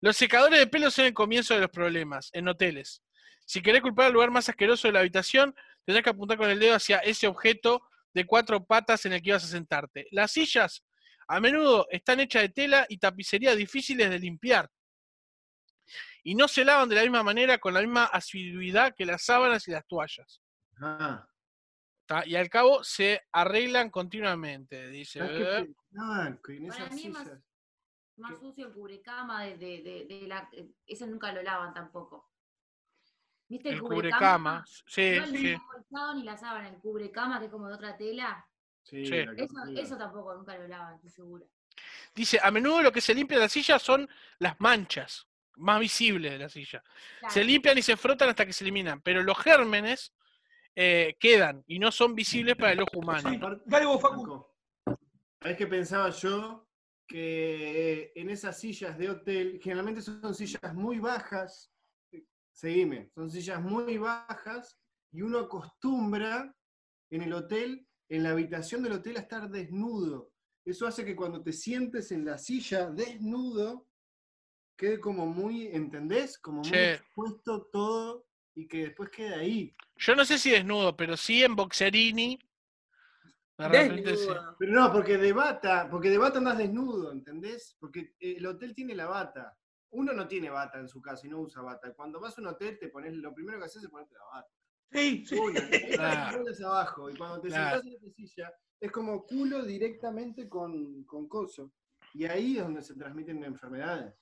Los 0.00 0.16
secadores 0.16 0.58
de 0.58 0.66
pelo 0.66 0.90
son 0.90 1.04
el 1.06 1.14
comienzo 1.14 1.54
de 1.54 1.60
los 1.60 1.70
problemas 1.70 2.30
en 2.32 2.48
hoteles. 2.48 3.02
Si 3.44 3.60
querés 3.60 3.82
culpar 3.82 4.06
al 4.06 4.12
lugar 4.12 4.30
más 4.30 4.48
asqueroso 4.48 4.88
de 4.88 4.92
la 4.92 5.00
habitación, 5.00 5.54
tendrás 5.84 6.02
que 6.04 6.10
apuntar 6.10 6.38
con 6.38 6.48
el 6.50 6.58
dedo 6.58 6.74
hacia 6.74 6.98
ese 6.98 7.26
objeto 7.26 7.82
de 8.14 8.24
cuatro 8.26 8.64
patas 8.64 9.04
en 9.06 9.12
el 9.12 9.22
que 9.22 9.30
ibas 9.30 9.44
a 9.44 9.48
sentarte. 9.48 10.06
Las 10.10 10.32
sillas 10.32 10.82
a 11.28 11.40
menudo 11.40 11.86
están 11.90 12.20
hechas 12.20 12.42
de 12.42 12.48
tela 12.48 12.86
y 12.88 12.98
tapicería 12.98 13.54
difíciles 13.54 14.10
de 14.10 14.18
limpiar. 14.18 14.70
y 16.24 16.34
no 16.36 16.46
se 16.46 16.64
lavan 16.64 16.88
de 16.88 16.94
la 16.94 17.02
misma 17.02 17.22
manera 17.24 17.58
con 17.58 17.74
la 17.74 17.80
misma 17.80 18.04
asiduidad 18.04 18.94
que 18.96 19.04
las 19.04 19.24
sábanas 19.24 19.66
y 19.66 19.72
las 19.72 19.84
toallas. 19.86 20.40
Ah, 20.80 21.26
¿tá? 22.20 22.26
Y 22.26 22.36
al 22.36 22.48
cabo 22.50 22.82
se 22.84 23.22
arreglan 23.32 23.90
continuamente, 23.90 24.88
dice. 24.88 25.18
¿sabes 25.20 25.36
qué 25.38 25.58
"Eh, 25.58 25.74
que 26.44 26.56
en 26.56 26.68
Para 26.68 26.84
esas 26.84 26.94
mí 26.94 27.08
más- 27.08 27.24
sillas. 27.24 27.40
Más 28.16 28.38
sucio 28.38 28.66
el 28.66 28.72
cubrecama 28.74 29.42
de, 29.44 29.56
de, 29.56 29.82
de, 29.82 30.06
de 30.20 30.26
la. 30.26 30.48
eh, 30.52 30.68
Ese 30.86 31.06
nunca 31.06 31.32
lo 31.32 31.42
lavan 31.42 31.72
tampoco. 31.72 32.30
¿Viste 33.48 33.70
el, 33.70 33.76
El 33.76 33.80
cubrecama. 33.82 34.64
Sí, 34.86 35.14
No 35.18 35.24
el 35.24 35.36
sí. 35.38 35.56
colchón 35.56 36.16
ni 36.18 36.22
la 36.24 36.36
sábana, 36.36 36.68
el 36.68 36.76
cubrecama 36.76 37.38
que 37.38 37.46
es 37.46 37.50
como 37.50 37.68
de 37.68 37.74
otra 37.74 37.96
tela. 37.96 38.46
Sí, 38.82 39.06
Sí. 39.06 39.14
Eso, 39.36 39.54
eso 39.76 39.96
tampoco 39.96 40.34
nunca 40.34 40.56
lo 40.56 40.66
lavan, 40.68 40.94
estoy 40.96 41.10
segura. 41.10 41.46
Dice, 42.14 42.38
a 42.42 42.50
menudo 42.50 42.82
lo 42.82 42.92
que 42.92 43.00
se 43.00 43.14
limpia 43.14 43.38
de 43.38 43.44
la 43.44 43.48
silla 43.48 43.78
son 43.78 44.08
las 44.38 44.60
manchas 44.60 45.26
más 45.56 45.80
visibles 45.80 46.32
de 46.32 46.38
la 46.38 46.48
silla. 46.48 46.82
Se 47.28 47.42
limpian 47.44 47.78
y 47.78 47.82
se 47.82 47.96
frotan 47.96 48.28
hasta 48.28 48.44
que 48.44 48.52
se 48.52 48.64
eliminan, 48.64 49.00
pero 49.00 49.22
los 49.22 49.38
gérmenes 49.38 50.12
eh, 50.74 51.14
quedan 51.18 51.62
y 51.66 51.78
no 51.78 51.90
son 51.92 52.14
visibles 52.14 52.56
para 52.56 52.72
el 52.72 52.80
ojo 52.80 52.98
humano. 52.98 53.30
Sí. 53.30 53.38
Dale 53.66 53.86
vos, 53.86 54.00
Facu. 54.00 54.46
¿Sabés 55.40 55.56
qué 55.56 55.66
pensaba 55.66 56.10
yo? 56.10 56.68
Que 57.06 58.02
eh, 58.02 58.12
en 58.14 58.30
esas 58.30 58.58
sillas 58.58 58.96
de 58.96 59.10
hotel, 59.10 59.60
generalmente 59.62 60.00
son 60.00 60.34
sillas 60.34 60.74
muy 60.74 60.98
bajas. 60.98 61.70
Seguime, 62.52 63.10
son 63.14 63.30
sillas 63.30 63.60
muy 63.60 63.98
bajas 63.98 64.78
y 65.10 65.22
uno 65.22 65.40
acostumbra 65.40 66.54
en 67.10 67.22
el 67.22 67.32
hotel, 67.32 67.86
en 68.08 68.22
la 68.22 68.30
habitación 68.30 68.82
del 68.82 68.92
hotel, 68.92 69.16
a 69.16 69.20
estar 69.20 69.50
desnudo. 69.50 70.30
Eso 70.64 70.86
hace 70.86 71.04
que 71.04 71.16
cuando 71.16 71.42
te 71.42 71.52
sientes 71.52 72.12
en 72.12 72.24
la 72.24 72.38
silla 72.38 72.90
desnudo, 72.90 73.88
quede 74.78 75.00
como 75.00 75.26
muy, 75.26 75.66
¿entendés? 75.66 76.38
Como 76.38 76.58
muy 76.58 76.70
Sí. 76.70 76.76
expuesto 76.76 77.68
todo 77.72 78.26
y 78.54 78.66
que 78.66 78.84
después 78.84 79.10
quede 79.10 79.34
ahí. 79.34 79.74
Yo 79.96 80.14
no 80.16 80.24
sé 80.24 80.38
si 80.38 80.50
desnudo, 80.50 80.96
pero 80.96 81.16
sí 81.16 81.42
en 81.42 81.54
boxerini. 81.56 82.38
De 83.58 83.68
repente 83.68 84.16
sí. 84.16 84.26
Desnudo. 84.26 84.56
Pero 84.58 84.72
no, 84.72 84.92
porque 84.92 85.18
de 85.18 85.32
bata, 85.32 85.88
porque 85.90 86.10
de 86.10 86.18
bata 86.18 86.38
andás 86.38 86.58
desnudo, 86.58 87.12
¿entendés? 87.12 87.76
Porque 87.78 88.14
eh, 88.20 88.34
el 88.38 88.46
hotel 88.46 88.74
tiene 88.74 88.94
la 88.94 89.06
bata. 89.06 89.56
Uno 89.90 90.12
no 90.12 90.26
tiene 90.26 90.48
bata 90.50 90.78
en 90.78 90.88
su 90.88 91.00
casa 91.02 91.26
y 91.26 91.30
no 91.30 91.40
usa 91.40 91.62
bata. 91.62 91.92
Cuando 91.94 92.18
vas 92.18 92.36
a 92.38 92.40
un 92.40 92.46
hotel, 92.48 92.78
te 92.78 92.88
pones, 92.88 93.12
lo 93.14 93.34
primero 93.34 93.58
que 93.58 93.66
haces 93.66 93.82
es 93.84 93.90
ponerte 93.90 94.14
la 94.14 94.24
bata. 94.24 94.48
Sí, 94.90 95.24
Claro. 95.94 96.44
abajo. 96.66 97.10
Y 97.10 97.14
cuando 97.16 97.40
te 97.40 97.48
Claro. 97.48 97.80
sentás 97.82 97.86
en 97.86 97.94
esa 97.94 98.14
silla, 98.16 98.52
es 98.80 98.90
como 98.90 99.24
culo 99.26 99.62
directamente 99.64 100.48
con, 100.48 101.04
con 101.04 101.28
coso. 101.28 101.72
Y 102.14 102.24
ahí 102.24 102.56
es 102.58 102.62
donde 102.64 102.82
se 102.82 102.94
transmiten 102.94 103.42
enfermedades. 103.44 104.14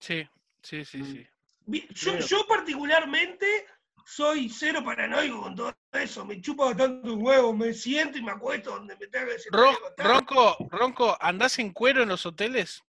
Sí, 0.00 0.26
sí, 0.62 0.84
sí, 0.84 0.98
Mm. 0.98 1.74
sí. 1.94 2.10
Yo 2.26 2.46
particularmente 2.48 3.66
soy 4.08 4.48
cero 4.48 4.82
paranoico 4.82 5.42
con 5.42 5.54
todo 5.54 5.76
eso. 5.92 6.24
Me 6.24 6.40
chupa 6.40 6.64
bastante 6.66 7.10
un 7.10 7.22
huevo. 7.22 7.52
Me 7.52 7.74
siento 7.74 8.16
y 8.16 8.22
me 8.22 8.32
acuesto 8.32 8.70
donde 8.70 8.96
me 8.96 9.06
tenga 9.06 9.26
que 9.26 9.38
sentar. 9.38 9.60
Ro-. 9.60 9.94
Ronco, 9.98 10.56
Ronco, 10.70 11.18
¿andás 11.20 11.58
en 11.58 11.72
cuero 11.72 12.02
en 12.02 12.08
los 12.08 12.24
hoteles? 12.24 12.82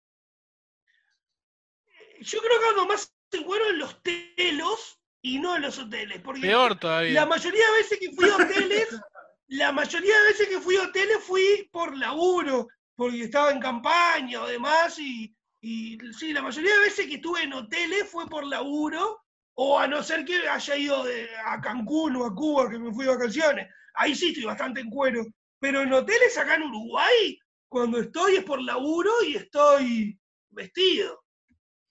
Yo 2.22 2.40
creo 2.40 2.60
que 2.60 2.68
ando 2.70 2.86
más 2.88 3.14
en 3.34 3.44
cuero 3.44 3.70
en 3.70 3.80
los 3.80 4.02
telos 4.02 5.00
y 5.22 5.40
no 5.40 5.58
en 5.58 5.64
los 5.64 5.78
hoteles. 5.78 6.22
Porque 6.22 6.42
Peor 6.42 6.72
la 6.72 6.80
todavía. 6.80 7.26
mayoría 7.26 7.66
de 7.66 7.78
veces 7.78 8.00
que 8.00 8.12
fui 8.12 8.30
a 8.30 8.36
hoteles, 8.38 8.88
la 9.48 9.72
mayoría 9.74 10.16
de 10.16 10.28
veces 10.30 10.48
que 10.48 10.60
fui 10.62 10.78
a 10.78 10.84
hoteles 10.84 11.18
fui 11.22 11.70
por 11.72 11.98
laburo, 11.98 12.68
porque 12.96 13.24
estaba 13.24 13.52
en 13.52 13.60
campaña 13.60 14.42
o 14.42 14.48
demás, 14.48 14.98
y, 15.00 15.36
y 15.62 15.98
sí, 16.18 16.32
la 16.32 16.42
mayoría 16.42 16.74
de 16.74 16.80
veces 16.80 17.08
que 17.08 17.16
estuve 17.16 17.44
en 17.44 17.54
hoteles 17.54 18.10
fue 18.10 18.26
por 18.28 18.46
laburo, 18.46 19.22
o 19.62 19.78
a 19.78 19.88
no 19.88 20.02
ser 20.02 20.24
que 20.24 20.48
haya 20.48 20.76
ido 20.78 21.04
de- 21.04 21.28
a 21.46 21.60
Cancún 21.60 22.16
o 22.16 22.26
a 22.26 22.34
Cuba, 22.34 22.70
que 22.70 22.80
me 22.80 22.94
fui 22.94 23.04
de 23.04 23.12
vacaciones. 23.12 23.68
Ahí 23.94 24.16
sí 24.16 24.30
estoy 24.30 24.46
bastante 24.46 24.80
en 24.80 24.90
cuero. 24.90 25.26
Pero 25.60 25.82
en 25.82 25.92
hoteles 25.92 26.38
acá 26.38 26.56
en 26.56 26.64
Uruguay, 26.64 27.38
cuando 27.68 28.00
estoy 28.00 28.38
es 28.38 28.44
por 28.46 28.62
laburo 28.62 29.12
y 29.28 29.36
estoy 29.36 30.18
vestido. 30.52 31.22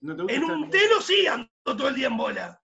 ¿No 0.00 0.16
te 0.16 0.22
gusta 0.22 0.34
En 0.34 0.44
un 0.44 0.70
telo 0.70 1.02
sí 1.02 1.26
ando 1.26 1.50
todo 1.62 1.88
el 1.88 1.94
día 1.94 2.06
en 2.06 2.16
bola. 2.16 2.58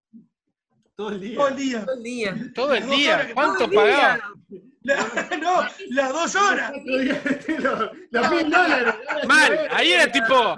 todo 0.97 1.11
el 1.11 1.21
día? 1.21 1.37
Todo 1.37 1.49
el 1.49 1.57
día. 1.57 1.85
Todo 1.85 1.95
el 1.97 2.03
día. 2.03 2.35
Todo 2.55 2.75
el 2.75 2.89
día. 2.89 3.31
¿Cuánto 3.35 3.71
pagaba? 3.71 4.21
La- 4.81 5.39
no, 5.39 5.67
las 5.91 6.13
dos 6.15 6.35
horas. 6.37 6.73
La 8.11 8.31
mil 8.31 8.51
dólares. 8.51 8.95
Mal, 9.27 9.69
ahí 9.71 9.93
era 9.93 10.11
tipo- 10.11 10.57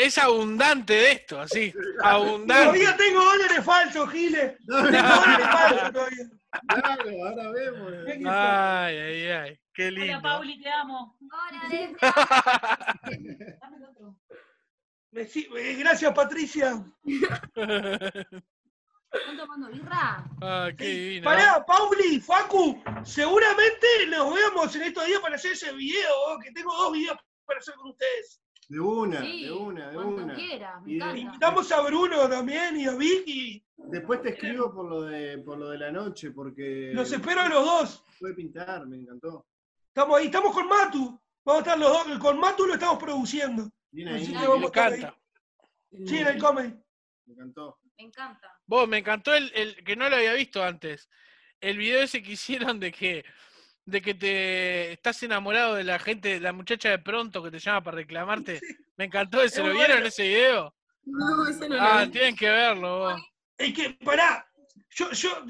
Es 0.00 0.16
abundante 0.16 0.94
de 0.94 1.12
esto, 1.12 1.38
así. 1.38 1.74
Abundante. 2.02 2.64
Todavía 2.64 2.96
tengo 2.96 3.22
dólares 3.22 3.62
falsos, 3.62 4.10
Giles. 4.10 4.56
Tengo 4.66 4.80
dólares 4.80 5.46
falsos 5.46 5.92
todavía. 5.92 6.30
Claro, 6.68 7.10
ahora 7.26 7.50
vemos. 7.50 7.92
Ay, 8.26 8.96
ay, 8.96 9.26
ay. 9.26 9.60
Qué 9.74 9.88
Hola, 9.88 10.00
lindo. 10.00 10.22
Pauli, 10.22 10.58
te 10.62 10.70
amo. 10.70 11.18
Hola. 11.20 11.68
Dame 13.60 13.76
el 13.76 13.84
otro. 13.84 14.16
Eh, 15.12 15.76
Gracias, 15.78 16.14
Patricia. 16.14 16.82
¿Están 17.04 18.40
tomando 19.36 19.68
birra? 19.68 20.24
Ah, 20.40 20.70
qué 20.78 20.86
divino. 20.86 21.24
Pará, 21.24 21.62
Pauli, 21.66 22.20
Facu, 22.20 22.82
seguramente 23.04 23.86
nos 24.08 24.34
vemos 24.34 24.74
en 24.76 24.82
estos 24.82 25.04
días 25.06 25.20
para 25.20 25.34
hacer 25.34 25.52
ese 25.52 25.74
video, 25.74 26.38
que 26.42 26.52
tengo 26.52 26.74
dos 26.74 26.92
videos 26.92 27.18
para 27.44 27.58
hacer 27.58 27.74
con 27.74 27.90
ustedes. 27.90 28.39
De 28.70 28.78
una, 28.78 29.20
Sí, 29.20 29.44
de 29.46 29.50
una, 29.52 29.90
de 29.90 29.96
una. 29.98 30.34
quieras, 30.34 30.80
me 30.82 30.92
Y 30.92 30.98
de-. 31.00 31.18
Invitamos 31.18 31.72
a 31.72 31.80
Bruno 31.80 32.28
también 32.28 32.76
y 32.78 32.86
a 32.86 32.94
Vicky. 32.94 33.64
Después 33.76 34.22
te 34.22 34.28
escribo 34.30 34.72
por 34.72 34.88
lo 34.88 35.02
de, 35.02 35.38
por 35.38 35.58
lo 35.58 35.70
de 35.70 35.78
la 35.78 35.90
noche, 35.90 36.30
porque 36.30 36.92
Los 36.94 37.10
espero 37.12 37.40
a 37.40 37.48
los 37.48 37.64
dos. 37.64 38.04
puede 38.20 38.34
pintar, 38.34 38.86
me 38.86 38.98
encantó. 38.98 39.44
Estamos 39.88 40.18
ahí, 40.18 40.26
estamos 40.26 40.54
con 40.54 40.68
Matu. 40.68 41.20
Vamos 41.44 41.62
a 41.62 41.64
estar 41.64 41.78
los 41.80 41.90
dos. 42.06 42.18
Con 42.20 42.38
Matu 42.38 42.64
lo 42.66 42.74
estamos 42.74 43.02
produciendo. 43.02 43.68
Bien 43.90 44.06
ahí, 44.08 44.28
Me 44.28 44.66
encanta. 44.66 45.16
Sí, 46.06 46.18
en 46.18 46.26
el 46.28 46.38
comedy. 46.38 46.72
me 47.26 47.32
encantó. 47.34 47.80
Me 47.98 48.04
encanta. 48.04 48.56
Vos, 48.66 48.86
me 48.88 48.98
encantó 48.98 49.34
el, 49.34 49.50
el 49.52 49.82
que 49.82 49.96
no 49.96 50.08
lo 50.08 50.14
había 50.14 50.34
visto 50.34 50.62
antes. 50.62 51.10
El 51.60 51.76
video 51.76 52.02
ese 52.02 52.22
que 52.22 52.32
hicieron 52.32 52.78
de 52.78 52.92
que 52.92 53.24
de 53.90 54.00
que 54.02 54.14
te 54.14 54.92
estás 54.92 55.22
enamorado 55.22 55.74
de 55.74 55.84
la 55.84 55.98
gente, 55.98 56.38
la 56.40 56.52
muchacha 56.52 56.90
de 56.90 56.98
pronto 56.98 57.42
que 57.42 57.50
te 57.50 57.58
llama 57.58 57.82
para 57.82 57.96
reclamarte. 57.96 58.60
Me 58.96 59.06
encantó 59.06 59.42
ese. 59.42 59.60
Es 59.60 59.66
¿Lo 59.66 59.74
muy 59.74 59.76
vieron 59.84 60.04
ese 60.06 60.22
video? 60.28 60.74
No, 61.04 61.46
ese 61.48 61.68
no 61.68 61.76
lo 61.76 61.82
Ah, 61.82 62.04
vi. 62.04 62.10
tienen 62.10 62.36
que 62.36 62.48
verlo. 62.48 62.98
vos. 62.98 63.22
Es 63.58 63.74
que, 63.74 63.90
pará, 64.04 64.46
yo, 64.90 65.10
yo, 65.12 65.44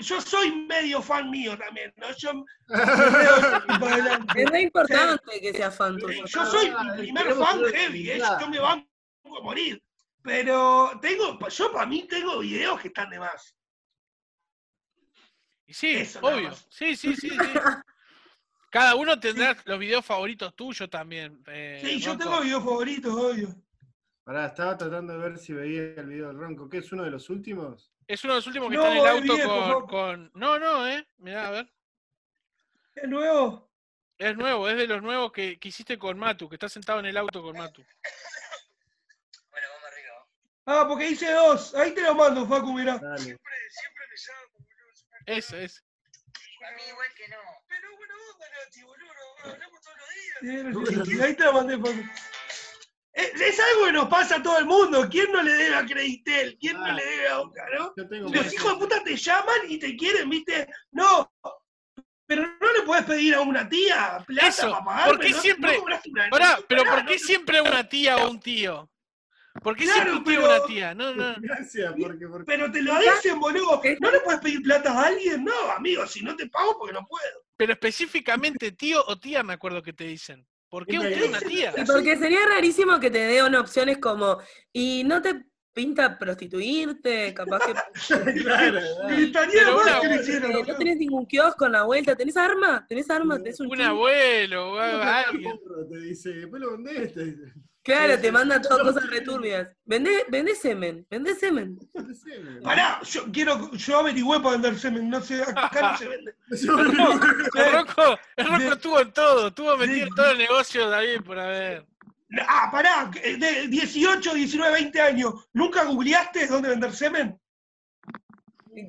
yo, 0.00 0.20
soy 0.20 0.50
medio 0.66 1.00
fan 1.02 1.30
mío 1.30 1.56
también, 1.56 1.92
¿no? 1.96 2.06
Yo. 2.16 2.44
Es 4.36 4.50
re 4.50 4.62
importante 4.62 5.40
que 5.40 5.52
sea 5.52 5.70
fan 5.70 5.96
tuyo. 5.98 6.24
yo 6.26 6.46
soy 6.46 6.70
mi 6.70 6.96
primer 6.96 7.34
fan 7.34 7.60
heavy, 7.72 8.10
¿eh? 8.10 8.22
yo 8.40 8.48
me 8.48 8.58
banco 8.58 8.86
a 9.38 9.42
morir. 9.42 9.82
Pero 10.22 10.98
tengo, 11.02 11.38
yo 11.48 11.72
para 11.72 11.86
mí 11.86 12.06
tengo 12.08 12.38
videos 12.38 12.80
que 12.80 12.88
están 12.88 13.10
de 13.10 13.18
más. 13.18 13.53
Y 15.66 15.74
sí, 15.74 15.94
Eso 15.94 16.20
obvio. 16.20 16.52
Sí, 16.68 16.96
sí, 16.96 17.14
sí, 17.16 17.30
sí. 17.30 17.38
Cada 18.70 18.96
uno 18.96 19.18
tendrá 19.20 19.56
los 19.66 19.78
videos 19.78 20.04
favoritos 20.04 20.54
tuyos 20.56 20.90
también. 20.90 21.42
eh, 21.46 21.80
Sí, 21.84 22.00
yo 22.00 22.16
tengo 22.18 22.40
videos 22.40 22.64
favoritos, 22.64 23.14
obvio. 23.14 23.54
Pará, 24.24 24.46
estaba 24.46 24.76
tratando 24.76 25.12
de 25.12 25.18
ver 25.18 25.38
si 25.38 25.52
veía 25.52 25.82
el 25.96 26.06
video 26.06 26.28
del 26.28 26.38
Ronco. 26.38 26.68
¿Qué 26.68 26.78
es 26.78 26.90
uno 26.92 27.04
de 27.04 27.10
los 27.10 27.30
últimos? 27.30 27.92
Es 28.06 28.24
uno 28.24 28.32
de 28.34 28.38
los 28.38 28.46
últimos 28.46 28.70
que 28.70 28.76
No, 28.76 28.82
está 28.82 28.96
en 28.96 29.00
el 29.02 29.06
auto 29.06 29.34
viejo, 29.34 29.86
con, 29.86 30.30
No, 30.34 30.58
no, 30.58 30.88
eh. 30.88 31.06
Mirá, 31.18 31.48
a 31.48 31.50
ver. 31.50 31.72
¿Es 32.94 33.08
nuevo? 33.08 33.70
Es 34.18 34.36
nuevo, 34.36 34.68
es 34.68 34.76
de 34.76 34.86
los 34.86 35.02
nuevos 35.02 35.32
que, 35.32 35.58
que 35.58 35.68
hiciste 35.68 35.98
con 35.98 36.18
Matu, 36.18 36.48
que 36.48 36.56
está 36.56 36.68
sentado 36.68 37.00
en 37.00 37.06
el 37.06 37.16
auto 37.16 37.42
con 37.42 37.56
Matu. 37.56 37.84
Ah, 40.66 40.86
porque 40.88 41.10
hice 41.10 41.30
dos. 41.30 41.74
Ahí 41.74 41.92
te 41.92 42.02
lo 42.02 42.14
mando, 42.14 42.46
Facu, 42.46 42.72
mirá. 42.72 42.98
Dale. 42.98 43.18
Siempre, 43.18 43.52
siempre 43.68 44.04
me 44.08 44.16
llamo, 44.16 44.53
Ese, 45.26 45.64
ese. 45.64 45.80
A 46.66 46.70
mí 46.76 46.82
igual 46.88 47.08
que 47.16 47.28
no. 47.28 47.36
Pero 47.68 47.96
buena 47.96 48.14
onda, 48.32 48.46
Nati, 48.64 48.82
boludo. 48.82 49.52
Hablamos 49.52 49.80
todos 49.82 49.96
los 50.96 51.06
días. 51.06 51.20
Ahí 51.24 51.34
te 51.36 51.44
la 51.44 51.52
mandé. 51.52 51.74
Es, 53.12 53.40
es 53.40 53.60
algo 53.60 53.84
que 53.86 53.92
nos 53.92 54.08
pasa 54.08 54.36
a 54.36 54.42
todo 54.42 54.58
el 54.58 54.66
mundo. 54.66 55.06
¿Quién 55.10 55.30
no 55.30 55.42
le 55.42 55.52
debe 55.52 55.74
a 55.76 55.84
Creditel? 55.86 56.56
¿Quién 56.58 56.78
no 56.78 56.86
Ah. 56.86 56.92
le 56.92 57.04
debe 57.04 57.28
a 57.28 57.40
Oca, 57.40 57.64
no? 57.78 57.92
Yo 57.96 58.08
tengo 58.08 58.28
Los 58.32 58.52
hijos 58.52 58.72
de 58.72 58.78
puta 58.78 59.04
te 59.04 59.16
llaman 59.16 59.58
y 59.68 59.78
te 59.78 59.94
quieren, 59.96 60.28
¿viste? 60.30 60.66
No. 60.90 61.32
Pero 62.26 62.46
no 62.58 62.72
le 62.72 62.82
puedes 62.82 63.04
pedir 63.04 63.34
a 63.34 63.42
una 63.42 63.68
tía 63.68 64.24
plata 64.26 64.48
Eso, 64.48 64.70
para 64.72 64.84
pagarme. 64.84 65.12
¿por 65.12 65.20
qué 65.20 65.30
no- 65.30 65.40
siempre- 65.42 65.72
no 65.74 65.78
cobraste 65.80 66.10
una- 66.10 66.30
Pará, 66.30 66.58
pero 66.66 66.84
¿por 66.84 67.04
qué 67.06 67.18
siempre 67.18 67.60
una 67.60 67.86
tía 67.88 68.16
o 68.16 68.30
un 68.30 68.40
tío? 68.40 68.90
¿Por 69.64 69.74
qué 69.76 69.84
Claro, 69.84 70.02
siempre 70.12 70.18
un 70.18 70.24
tío 70.24 70.38
o 70.38 70.42
pero- 70.48 70.56
una 70.56 70.66
tía? 70.66 70.94
No, 70.94 71.14
no. 71.14 71.34
Gracias, 71.40 71.94
porque, 72.00 72.28
porque 72.28 72.44
Pero 72.46 72.70
te 72.70 72.82
lo 72.82 72.92
dicen, 73.00 73.40
boludo. 73.40 73.80
¿No 74.00 74.10
le 74.12 74.20
puedes 74.20 74.40
pedir 74.40 74.62
plata 74.62 74.92
a 74.92 75.06
alguien? 75.08 75.42
No, 75.42 75.70
amigo, 75.76 76.06
si 76.06 76.22
no 76.22 76.36
te 76.36 76.46
pago 76.48 76.76
porque 76.78 76.92
no 76.94 77.04
puedo. 77.06 77.24
Pero 77.56 77.72
específicamente 77.72 78.70
tío 78.72 79.02
o 79.06 79.18
tía 79.18 79.42
me 79.42 79.54
acuerdo 79.54 79.82
que 79.82 79.92
te 79.92 80.04
dicen. 80.04 80.46
¿Por 80.68 80.86
qué 80.86 80.98
un 80.98 81.06
tío 81.12 81.24
o 81.24 81.28
una 81.28 81.40
tía? 81.40 81.72
Y 81.76 81.84
porque 81.84 82.16
sería 82.16 82.40
rarísimo 82.48 83.00
que 83.00 83.10
te 83.10 83.18
den 83.18 83.54
opciones 83.54 83.98
como, 83.98 84.38
y 84.72 85.02
no 85.04 85.22
te 85.22 85.44
pinta 85.72 86.18
prostituirte, 86.18 87.32
capaz 87.34 87.60
que 87.66 87.72
claro, 88.42 88.80
Pero 89.52 89.82
una- 89.82 90.00
que 90.00 90.08
lo 90.08 90.14
hicieran, 90.20 90.50
eh, 90.52 90.64
no 90.66 90.76
tenés 90.76 90.96
ningún 90.98 91.26
kiosco 91.26 91.66
en 91.66 91.72
la 91.72 91.82
vuelta, 91.84 92.14
¿tenés 92.16 92.36
arma? 92.36 92.84
¿Tenés 92.88 93.08
arma? 93.10 93.38
¿Tenés 93.38 93.60
un 93.60 93.68
Un 93.70 93.80
abuelo, 93.80 94.72
o 94.72 94.78
alguien. 94.78 95.58
Te 95.90 95.98
dice, 96.00 96.30
después 96.32 96.60
lo 96.62 96.72
vendés, 96.72 97.14
te 97.14 97.24
dice. 97.24 97.52
Claro, 97.84 98.14
Sí, 98.14 98.20
te 98.22 98.26
sí. 98.28 98.32
manda 98.32 98.60
todas 98.62 98.80
cosas 98.82 99.10
returbias. 99.10 99.68
Vendé, 99.84 100.24
vendé 100.28 100.54
semen, 100.54 101.06
vendé 101.10 101.34
semen. 101.34 101.78
Pará, 102.62 103.00
yo 103.02 103.24
quiero, 103.30 103.70
yo 103.72 103.98
averigüé 104.00 104.38
para 104.40 104.52
vender 104.52 104.78
semen, 104.78 105.10
no 105.10 105.20
sé, 105.20 105.42
acá 105.42 105.92
no 105.92 105.98
se 105.98 106.08
vende. 106.08 106.34
El 106.50 107.72
Rocco, 107.72 108.18
el 108.36 108.46
Rocco 108.48 108.72
estuvo 108.72 109.00
en 109.00 109.12
todo, 109.12 109.48
estuvo 109.48 109.76
metido 109.76 109.96
de- 109.98 110.02
en 110.04 110.14
todo 110.14 110.30
el 110.30 110.38
negocio 110.38 110.88
de 110.90 110.96
ahí 110.96 111.18
por 111.20 111.38
haber. 111.38 111.86
Ah, 112.48 112.68
pará, 112.72 113.10
de 113.22 113.68
18, 113.68 114.32
19, 114.34 114.72
20 114.72 115.00
años, 115.02 115.34
¿nunca 115.52 115.84
googleaste 115.84 116.46
dónde 116.46 116.70
vender 116.70 116.92
semen? 116.94 117.38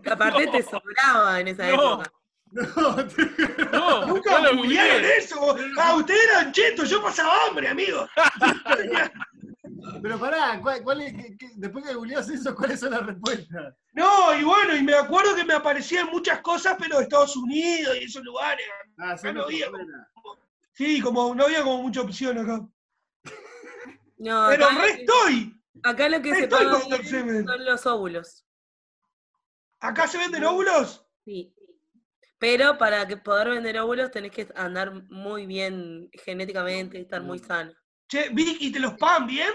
Aparte 0.10 0.48
te 0.48 0.64
sobraba 0.64 1.40
en 1.42 1.50
esa 1.50 1.68
No. 1.70 1.74
época. 2.02 2.12
No, 2.56 2.96
No, 3.74 4.06
Nunca 4.08 4.40
no 4.40 4.56
googlearon 4.56 5.04
eso. 5.18 5.56
Ah, 5.78 5.96
ustedes 5.96 6.22
eran 6.32 6.52
chetos, 6.54 6.90
yo 6.90 7.02
pasaba 7.02 7.34
hambre, 7.48 7.68
amigo. 7.68 8.08
pero 10.02 10.18
pará, 10.20 10.60
¿cuál, 10.62 10.82
cuál 10.84 11.02
es, 11.02 11.14
qué- 11.14 11.38
qué- 11.38 11.52
después 11.56 11.86
que 11.86 11.94
googleás 11.94 12.30
eso, 12.30 12.56
¿cuáles 12.56 12.80
son 12.80 12.92
las 12.92 13.06
respuestas? 13.06 13.76
No, 13.94 14.34
y 14.40 14.44
bueno, 14.44 14.76
y 14.76 14.84
me 14.84 14.94
acuerdo 14.94 15.36
que 15.36 15.44
me 15.44 15.54
aparecían 15.54 16.08
muchas 16.08 16.40
cosas, 16.42 16.78
pero 16.80 16.98
de 16.98 17.04
Estados 17.04 17.36
Unidos 17.36 17.98
y 18.00 18.06
esos 18.06 18.24
lugares. 18.24 18.66
Ah, 18.98 19.16
no 19.24 19.34
no 19.34 19.44
había. 19.44 19.70
fuera. 19.70 19.86
Sí, 20.74 21.02
como 21.02 21.34
no 21.36 21.46
había 21.46 21.64
como 21.64 21.82
mucha 21.84 22.02
opción 22.02 22.38
acá. 22.38 22.66
No, 24.18 24.48
Pero 24.50 24.66
acá, 24.68 24.82
re 24.82 24.90
estoy. 25.02 25.62
acá 25.84 26.10
lo 26.10 26.22
que 26.22 26.34
se 26.36 26.44
Estoy 26.44 26.66
con 26.70 26.82
son 27.46 27.66
los 27.66 27.86
óvulos. 27.86 28.46
¿Acá 29.80 30.08
se 30.08 30.18
venden 30.18 30.44
óvulos? 30.46 31.06
Sí. 31.26 31.54
Pero 32.38 32.78
para 32.78 33.08
que 33.08 33.18
poder 33.18 33.50
vender 33.50 33.80
óvulos 33.80 34.12
tenés 34.12 34.32
que 34.32 34.48
andar 34.56 34.94
muy 35.10 35.46
bien 35.46 36.10
genéticamente, 36.14 37.00
estar 37.00 37.22
muy 37.22 37.40
sano. 37.40 37.72
Che, 38.08 38.30
Vic, 38.30 38.58
¿y 38.62 38.72
te 38.72 38.80
los 38.80 38.94
pagan 38.96 39.28
bien? 39.28 39.50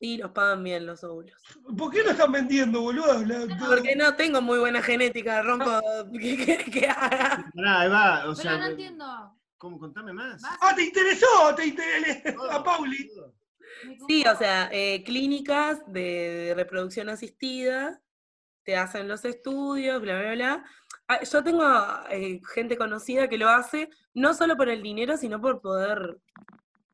Sí, 0.00 0.16
los 0.18 0.30
pagan 0.32 0.62
bien 0.62 0.86
los 0.86 1.02
óvulos. 1.04 1.42
¿Por 1.76 1.90
qué 1.90 2.02
no 2.04 2.10
están 2.10 2.32
vendiendo, 2.32 2.80
boludo? 2.82 3.24
La- 3.24 3.66
Porque 3.68 3.96
no 3.96 4.14
tengo 4.16 4.40
muy 4.40 4.58
buena 4.58 4.82
genética, 4.82 5.42
ronco. 5.42 5.80
¿Qué 6.12 6.36
querés 6.44 6.70
que 6.70 6.86
haga? 6.86 7.50
Pará, 7.54 7.80
ahí 7.80 7.88
va, 7.88 8.28
o 8.28 8.34
sea. 8.34 8.52
Pero 8.52 8.58
no 8.64 8.70
entiendo. 8.70 9.40
¿Cómo? 9.58 9.78
Contame 9.78 10.12
más. 10.12 10.42
¿Vas? 10.42 10.58
Ah, 10.60 10.74
te 10.74 10.82
interesó, 10.84 11.54
te 11.56 11.66
interesó 11.66 12.42
a 12.50 12.62
Pauli. 12.62 13.10
Sí, 14.06 14.24
o 14.26 14.36
sea, 14.36 14.68
eh, 14.72 15.02
clínicas 15.04 15.80
de 15.86 16.52
reproducción 16.56 17.08
asistida, 17.08 18.00
te 18.62 18.76
hacen 18.76 19.08
los 19.08 19.24
estudios, 19.24 20.00
bla, 20.00 20.20
bla, 20.20 20.32
bla. 20.34 20.64
Ah, 21.08 21.22
Yo 21.22 21.44
tengo 21.44 21.64
eh, 22.10 22.40
gente 22.54 22.76
conocida 22.76 23.28
que 23.28 23.36
lo 23.38 23.48
hace, 23.48 23.90
no 24.14 24.32
solo 24.34 24.56
por 24.56 24.68
el 24.68 24.82
dinero, 24.82 25.16
sino 25.16 25.40
por 25.40 25.60
poder 25.60 26.16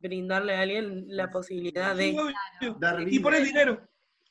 brindarle 0.01 0.57
a 0.57 0.63
alguien 0.63 1.05
la 1.09 1.31
posibilidad 1.31 1.97
Sí, 1.97 2.17
de... 2.61 2.75
Dar 2.79 3.07
Y 3.07 3.19
por 3.21 3.35
el 3.35 3.45
dinero. 3.45 3.87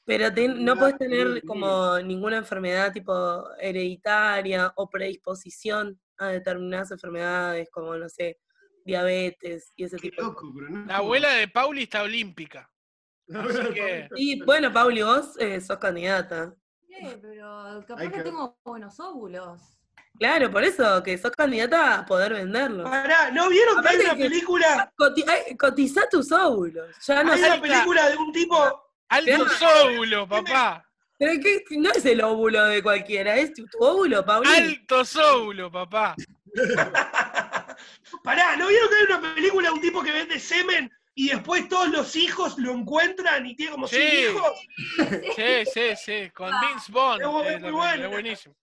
Pero 0.05 0.33
te- 0.33 0.47
no 0.47 0.73
Claro, 0.75 0.79
puedes 0.79 0.97
tener 0.97 1.43
como 1.45 1.99
ninguna 1.99 2.37
enfermedad 2.37 2.91
tipo 2.91 3.47
hereditaria 3.59 4.73
o 4.75 4.89
predisposición 4.89 5.99
a 6.17 6.27
determinadas 6.29 6.91
enfermedades, 6.91 7.69
como, 7.69 7.95
no 7.95 8.09
sé, 8.09 8.39
diabetes 8.83 9.71
y 9.75 9.83
ese 9.83 9.97
Qué 9.97 10.09
tipo 10.09 10.21
de 10.21 10.27
loco, 10.27 10.51
pero 10.55 10.69
no 10.69 10.81
es 10.81 10.87
La 10.87 10.97
abuela 10.97 11.29
de 11.33 11.47
Pauli 11.47 11.83
está 11.83 12.01
olímpica. 12.03 12.69
Así 13.31 13.73
que-. 13.73 14.09
Y 14.15 14.41
bueno, 14.43 14.73
Pauli, 14.73 15.03
vos 15.03 15.37
eh, 15.39 15.61
sos 15.61 15.77
candidata. 15.77 16.55
Pero 17.21 17.83
capaz 17.87 18.01
Hay 18.01 18.09
que 18.09 18.17
que- 18.17 18.23
tengo 18.23 18.57
buenos 18.63 18.99
óvulos. 18.99 19.59
Claro, 20.17 20.51
por 20.51 20.63
eso, 20.63 21.01
que 21.03 21.17
sos 21.17 21.31
candidata 21.31 21.99
a 21.99 22.05
poder 22.05 22.33
venderlos. 22.33 22.89
Pará, 22.89 23.31
¿no 23.31 23.47
vieron 23.47 23.81
que 23.81 23.87
hay 23.89 23.97
una 23.99 24.15
que- 24.15 24.23
película? 24.23 24.91
Coti- 24.97 25.23
ay, 25.27 25.55
cotiza 25.55 26.09
tus 26.09 26.31
óvulos. 26.31 26.93
Ya 27.07 27.23
no 27.23 27.31
Hay 27.31 27.41
una 27.43 27.61
película 27.61 28.09
de 28.09 28.17
un 28.17 28.31
tipo. 28.33 28.83
Alto 29.07 29.45
óvulo, 29.85 30.27
papá. 30.27 30.85
Pero 31.17 31.31
que 31.41 31.63
no 31.77 31.89
es 31.91 32.05
el 32.05 32.21
óvulo 32.21 32.63
de 32.65 32.81
cualquiera, 32.83 33.35
es 33.37 33.53
tu, 33.53 33.65
tu 33.67 33.77
óvulo, 33.79 34.25
Pauli. 34.25 34.49
Alto 34.49 35.03
óvulo, 35.35 35.71
papá. 35.71 36.15
Pará, 38.23 38.55
¿no 38.57 38.67
vieron 38.67 38.89
que 38.89 38.95
hay 38.95 39.03
una 39.05 39.33
película 39.35 39.69
de 39.69 39.73
un 39.73 39.81
tipo 39.81 40.01
que 40.03 40.11
vende 40.11 40.39
semen 40.39 40.91
y 41.19 41.27
después 41.27 41.67
todos 41.67 41.89
los 41.89 42.15
hijos 42.15 42.57
lo 42.59 42.71
encuentran 42.71 43.45
y 43.45 43.53
tiene 43.53 43.73
como 43.73 43.89
Sí. 43.89 43.97
hijos? 43.97 44.53
Sí, 45.35 45.65
sí, 45.65 45.95
sí. 45.97 46.29
Con 46.29 46.49
Vince 46.61 46.89
Bond. 46.93 47.21
Es 47.21 47.27
eh, 47.27 47.59
muy 47.59 47.71
buena. 47.71 48.05
es 48.05 48.09
buenísimo. 48.09 48.55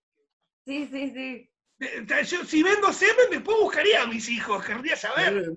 Sí, 0.64 0.88
sí, 0.90 1.10
sí. 1.10 1.50
Eh, 1.80 2.06
eh, 2.08 2.24
yo, 2.24 2.44
si 2.46 2.62
vendo 2.62 2.90
semen, 2.94 3.26
después 3.30 3.58
buscaría 3.60 4.04
a 4.04 4.06
mis 4.06 4.26
hijos, 4.30 4.64
querría 4.64 4.96
saber. 4.96 5.52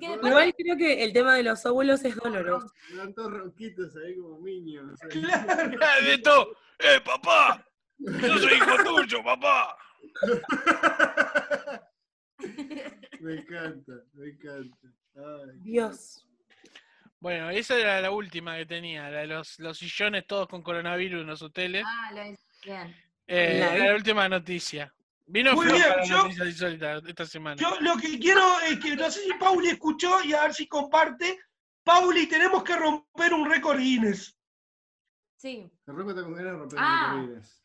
Que 0.00 0.04
Igual 0.04 0.52
creo 0.58 0.76
que 0.76 1.04
el 1.04 1.12
tema 1.12 1.36
de 1.36 1.44
los 1.44 1.64
óvulos 1.64 2.04
es 2.04 2.16
doloroso. 2.16 2.72
Eran 2.92 3.14
todos 3.14 3.32
ronquitos 3.32 3.94
ahí 4.04 4.16
como 4.16 4.44
niños. 4.44 4.98
Claro. 5.08 5.78
Ah, 5.80 6.00
de 6.04 6.18
todo. 6.18 6.56
¡Eh, 6.80 7.00
papá! 7.04 7.64
Yo 7.98 8.38
soy 8.38 8.54
hijo 8.54 8.84
tuyo, 8.84 9.22
papá. 9.22 9.78
Me 13.20 13.34
encanta, 13.34 13.92
me 14.12 14.28
encanta. 14.28 14.88
Ay. 15.16 15.50
Dios. 15.60 16.22
Bueno, 17.18 17.50
esa 17.50 17.78
era 17.78 18.00
la 18.00 18.10
última 18.10 18.56
que 18.56 18.66
tenía, 18.66 19.08
la 19.10 19.20
de 19.20 19.26
los, 19.26 19.58
los 19.58 19.78
sillones 19.78 20.26
todos 20.26 20.46
con 20.48 20.62
coronavirus 20.62 21.22
en 21.22 21.26
los 21.26 21.42
hoteles. 21.42 21.84
Ah, 21.86 22.10
lo. 22.12 22.36
Bien. 22.64 22.94
Eh, 23.26 23.58
La 23.60 23.74
era 23.74 23.86
la 23.88 23.94
última 23.94 24.28
noticia. 24.28 24.92
Vino 25.28 25.54
Muy 25.54 25.66
bien, 25.66 25.78
la 25.80 26.04
yo- 26.04 26.28
esta 27.08 27.26
semana. 27.26 27.56
Yo 27.60 27.80
lo 27.80 27.96
que 27.96 28.18
quiero 28.18 28.60
es 28.60 28.78
que, 28.78 28.94
no 28.94 29.10
sé 29.10 29.22
si 29.24 29.32
Pauli 29.34 29.70
escuchó 29.70 30.22
y 30.22 30.32
a 30.34 30.42
ver 30.42 30.54
si 30.54 30.68
comparte. 30.68 31.38
Pauli, 31.82 32.26
tenemos 32.28 32.62
que 32.62 32.76
romper 32.76 33.32
un 33.34 33.50
récord 33.50 33.78
Guinness. 33.78 34.36
Sí. 35.36 35.68
Romper 35.86 36.16
Ah. 36.76 37.12
los 37.12 37.22
recorridos. 37.26 37.62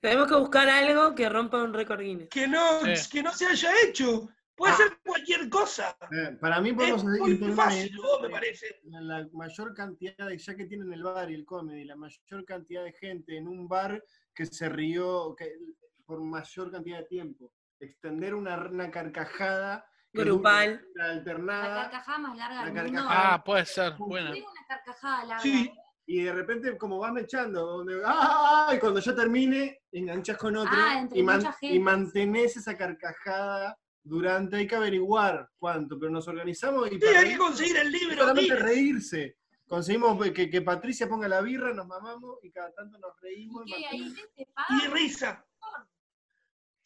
Tenemos 0.00 0.28
que 0.28 0.34
buscar 0.36 0.68
algo 0.68 1.14
que 1.14 1.28
rompa 1.28 1.62
un 1.62 1.74
récord 1.74 2.00
Guinness. 2.00 2.28
Que 2.30 2.46
no, 2.48 2.80
Sí. 2.96 3.10
que 3.10 3.22
no 3.22 3.32
se 3.32 3.46
haya 3.46 3.70
hecho. 3.84 4.28
Puede 4.54 4.72
Ah. 4.74 4.76
ser 4.76 4.98
cualquier 5.04 5.48
cosa. 5.48 5.96
Eh, 6.10 6.36
para 6.40 6.60
mí 6.60 6.70
Es 6.70 6.74
podemos 6.76 7.04
muy 7.04 7.18
por 7.36 7.48
una 7.48 7.56
fácil, 7.56 7.96
vos, 7.96 8.20
me 8.22 8.28
parece. 8.30 8.80
la, 8.84 9.00
la 9.00 9.28
mayor 9.32 9.74
cantidad 9.74 10.26
de, 10.28 10.38
ya 10.38 10.54
que 10.54 10.66
tienen 10.66 10.92
el 10.92 11.02
bar 11.02 11.30
y 11.30 11.34
el 11.34 11.44
comedy, 11.44 11.84
la 11.84 11.96
mayor 11.96 12.44
cantidad 12.44 12.84
de 12.84 12.92
gente 12.92 13.36
en 13.36 13.48
un 13.48 13.66
bar 13.66 14.02
que 14.34 14.46
se 14.46 14.68
rió 14.68 15.34
que- 15.36 15.56
por 16.04 16.20
mayor 16.22 16.70
cantidad 16.70 16.98
de 16.98 17.04
tiempo. 17.06 17.52
Extender 17.80 18.34
una, 18.34 18.56
una 18.68 18.90
carcajada 18.90 19.84
Grupal. 20.12 20.78
dure 20.78 20.90
La 20.96 21.04
alternada 21.06 21.82
carcajada 21.90 22.18
más 22.18 22.36
larga 22.36 22.64
La 22.66 22.82
mundo. 22.84 23.00
Ah, 23.08 23.42
puede 23.44 23.64
ser, 23.64 23.94
buena. 23.98 24.30
Tengo 24.32 24.50
una 24.50 24.66
carcajada 24.68 25.24
larga. 25.24 25.42
Sí. 25.42 25.72
y 26.04 26.22
de 26.24 26.32
repente 26.32 26.76
como 26.76 26.98
vas 26.98 27.12
mechando, 27.12 27.64
donde, 27.64 28.02
¡ah! 28.04 28.72
y 28.74 28.78
cuando 28.80 28.98
ya 29.00 29.14
termine, 29.14 29.80
enganchas 29.92 30.36
con 30.36 30.56
otro 30.56 30.72
Ah, 30.76 31.06
y, 31.12 31.22
man- 31.22 31.42
y 31.62 31.78
mantenés 31.78 32.56
esa 32.56 32.76
carcajada 32.76 33.78
durante, 34.04 34.56
hay 34.56 34.66
que 34.66 34.74
averiguar 34.74 35.48
cuánto, 35.58 35.98
pero 35.98 36.10
nos 36.10 36.26
organizamos 36.28 36.88
y 36.90 36.94
Sí, 36.94 36.98
para 36.98 37.20
hay 37.20 37.28
que 37.30 37.38
conseguir 37.38 37.76
el 37.76 37.92
libro. 37.92 38.16
solamente 38.18 38.56
reírse. 38.56 39.36
Conseguimos 39.66 40.18
que, 40.32 40.50
que 40.50 40.60
Patricia 40.62 41.08
ponga 41.08 41.28
la 41.28 41.40
birra, 41.40 41.72
nos 41.72 41.86
mamamos 41.86 42.38
y 42.42 42.50
cada 42.50 42.72
tanto 42.72 42.98
nos 42.98 43.18
reímos. 43.20 43.62
¿Y? 43.66 43.72
Ahí 43.74 44.00
Martín- 44.00 44.16
te 44.36 44.46
Y 44.84 44.88
risa. 44.88 45.46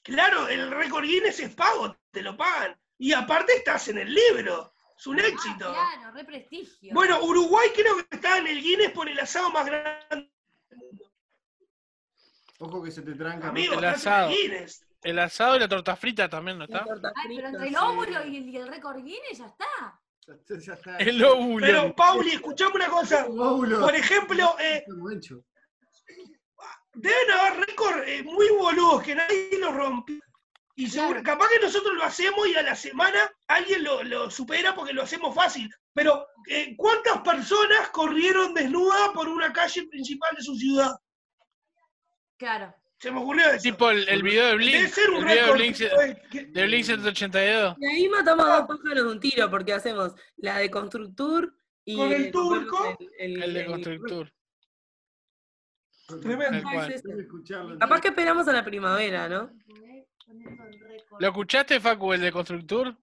Claro, 0.03 0.47
el 0.49 0.71
récord 0.71 1.05
Guinness 1.05 1.41
es 1.41 1.55
pago, 1.55 1.97
te 2.13 2.23
lo 2.23 2.37
pagan. 2.37 2.79
Y 2.99 3.13
aparte 3.13 3.57
estás 3.57 3.89
en 3.89 3.99
el 3.99 4.15
libro. 4.15 4.73
Es 4.97 5.07
un 5.09 5.19
Ah, 5.19 5.27
éxito. 5.27 5.73
claro, 5.73 6.13
re 6.15 6.25
prestigio. 6.25 6.95
Bueno, 6.95 7.21
Uruguay 7.23 7.69
creo 7.75 7.97
que 7.97 8.07
está 8.17 8.39
en 8.39 8.47
el 8.47 8.63
Guinness 8.63 8.93
por 8.93 9.09
el 9.09 9.19
asado 9.19 9.51
más 9.51 9.67
grande. 9.67 10.31
Ojo 12.59 12.83
que 12.83 12.91
se 12.91 13.03
te 13.03 13.15
tranca. 13.15 13.49
Amigo, 13.49 13.75
El 13.75 13.85
estás 13.85 13.97
asado. 14.07 14.31
en 14.31 14.33
el 14.33 14.39
Guinness. 14.43 14.87
El 15.07 15.21
asado 15.21 15.55
y 15.55 15.61
la 15.61 15.69
torta 15.69 15.95
frita 15.95 16.29
también, 16.29 16.59
¿no 16.59 16.67
La 16.67 16.79
está? 16.79 17.13
Ay, 17.15 17.37
pero 17.37 17.49
entre 17.49 17.69
el 17.69 17.75
sí. 17.75 17.81
óvulo 17.81 18.27
y 18.27 18.37
el, 18.39 18.49
y 18.49 18.57
el 18.57 18.67
récord 18.67 18.97
Guinness 18.97 19.39
ya 19.39 19.47
está. 19.47 20.01
Ya, 20.27 20.59
ya 20.59 20.73
está. 20.75 20.97
El 20.97 21.25
óvulo. 21.25 21.65
Pero, 21.65 21.95
Pauli, 21.95 22.31
escuchame 22.33 22.75
una 22.75 22.89
cosa. 22.89 23.25
Óvulo. 23.27 23.83
Por 23.83 23.95
ejemplo, 23.95 24.57
eh, 24.59 24.85
deben 26.95 27.31
haber 27.31 27.67
récords 27.69 28.03
eh, 28.09 28.25
muy 28.25 28.49
boludos 28.49 29.05
que 29.05 29.15
nadie 29.15 29.51
los 29.61 29.73
rompe. 29.73 30.19
Y 30.75 30.89
seguro, 30.89 31.23
capaz 31.23 31.51
que 31.51 31.65
nosotros 31.65 31.95
lo 31.95 32.03
hacemos 32.03 32.49
y 32.49 32.57
a 32.57 32.63
la 32.63 32.75
semana 32.75 33.31
alguien 33.47 33.85
lo, 33.85 34.03
lo 34.03 34.29
supera 34.29 34.75
porque 34.75 34.93
lo 34.93 35.03
hacemos 35.03 35.33
fácil. 35.37 35.73
Pero, 35.95 36.27
eh, 36.49 36.75
¿cuántas 36.77 37.21
personas 37.23 37.91
corrieron 37.91 38.55
desnudas 38.55 39.11
por 39.11 39.29
una 39.29 39.53
calle 39.53 39.87
principal 39.87 40.35
de 40.37 40.43
su 40.43 40.57
ciudad? 40.57 40.91
Claro. 42.39 42.75
Se 42.99 43.11
me 43.13 43.21
ocurrió 43.21 43.47
eso. 43.51 43.63
Tipo 43.63 43.91
el, 43.91 44.09
el 44.09 44.23
video 44.23 44.45
de 44.47 44.51
Debe 44.53 44.65
Blink. 44.65 44.89
ser 44.89 45.11
un 45.11 45.17
El 45.19 45.25
video 45.27 45.47
de. 45.47 45.53
Blink, 45.53 45.77
de 46.53 46.67
Blink 46.67 46.85
182. 46.85 47.77
Y 47.79 47.87
ahí 47.87 48.09
matamos 48.09 48.47
a 48.47 48.57
dos 48.59 48.67
pájaros 48.69 49.05
de 49.05 49.11
un 49.13 49.21
tiro, 49.21 49.51
porque 49.51 49.73
hacemos 49.75 50.15
la 50.37 50.59
de 50.59 50.71
Constructur 50.71 51.55
y 51.85 51.97
Con 51.97 52.11
el 52.13 52.31
turco. 52.31 52.99
el, 53.19 53.43
El 53.43 53.55
de 53.55 53.67
Constructor. 53.67 54.33
Tremendo. 56.23 56.69
Capaz 57.79 58.01
que 58.01 58.09
esperamos 58.09 58.47
a 58.49 58.53
la 58.53 58.65
primavera, 58.65 59.29
¿no? 59.29 59.51
¿Lo 61.19 61.29
escuchaste, 61.29 61.81
Facu, 61.81 62.13
el 62.13 62.21
de 62.21 62.33
Constructur? 62.33 62.97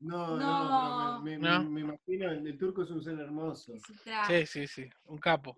No, 0.00 0.36
no, 0.36 1.18
No. 1.18 1.22
me, 1.22 1.38
me- 1.38 1.48
No. 1.48 1.62
me 1.64 1.80
imagino, 1.82 2.30
el, 2.30 2.46
el 2.46 2.58
turco 2.58 2.82
es 2.82 2.90
un 2.90 3.02
ser 3.02 3.18
hermoso. 3.18 3.72
Sí, 4.26 4.46
sí, 4.46 4.66
sí. 4.66 4.88
Un 5.04 5.18
capo. 5.18 5.54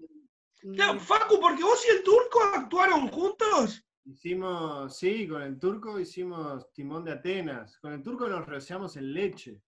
Claro, 0.74 1.00
Facu, 1.00 1.40
porque 1.40 1.62
vos 1.62 1.84
y 1.86 1.90
el 1.96 2.02
turco 2.04 2.40
actuaron 2.54 3.08
juntos. 3.08 3.84
Hicimos, 4.04 4.96
sí, 4.96 5.28
con 5.28 5.42
el 5.42 5.58
turco 5.58 5.98
hicimos 5.98 6.72
Timón 6.72 7.04
de 7.04 7.12
Atenas. 7.12 7.78
Con 7.78 7.92
el 7.92 8.02
turco 8.02 8.28
nos 8.28 8.46
rociamos 8.46 8.96
en 8.96 9.12
leche. 9.12 9.60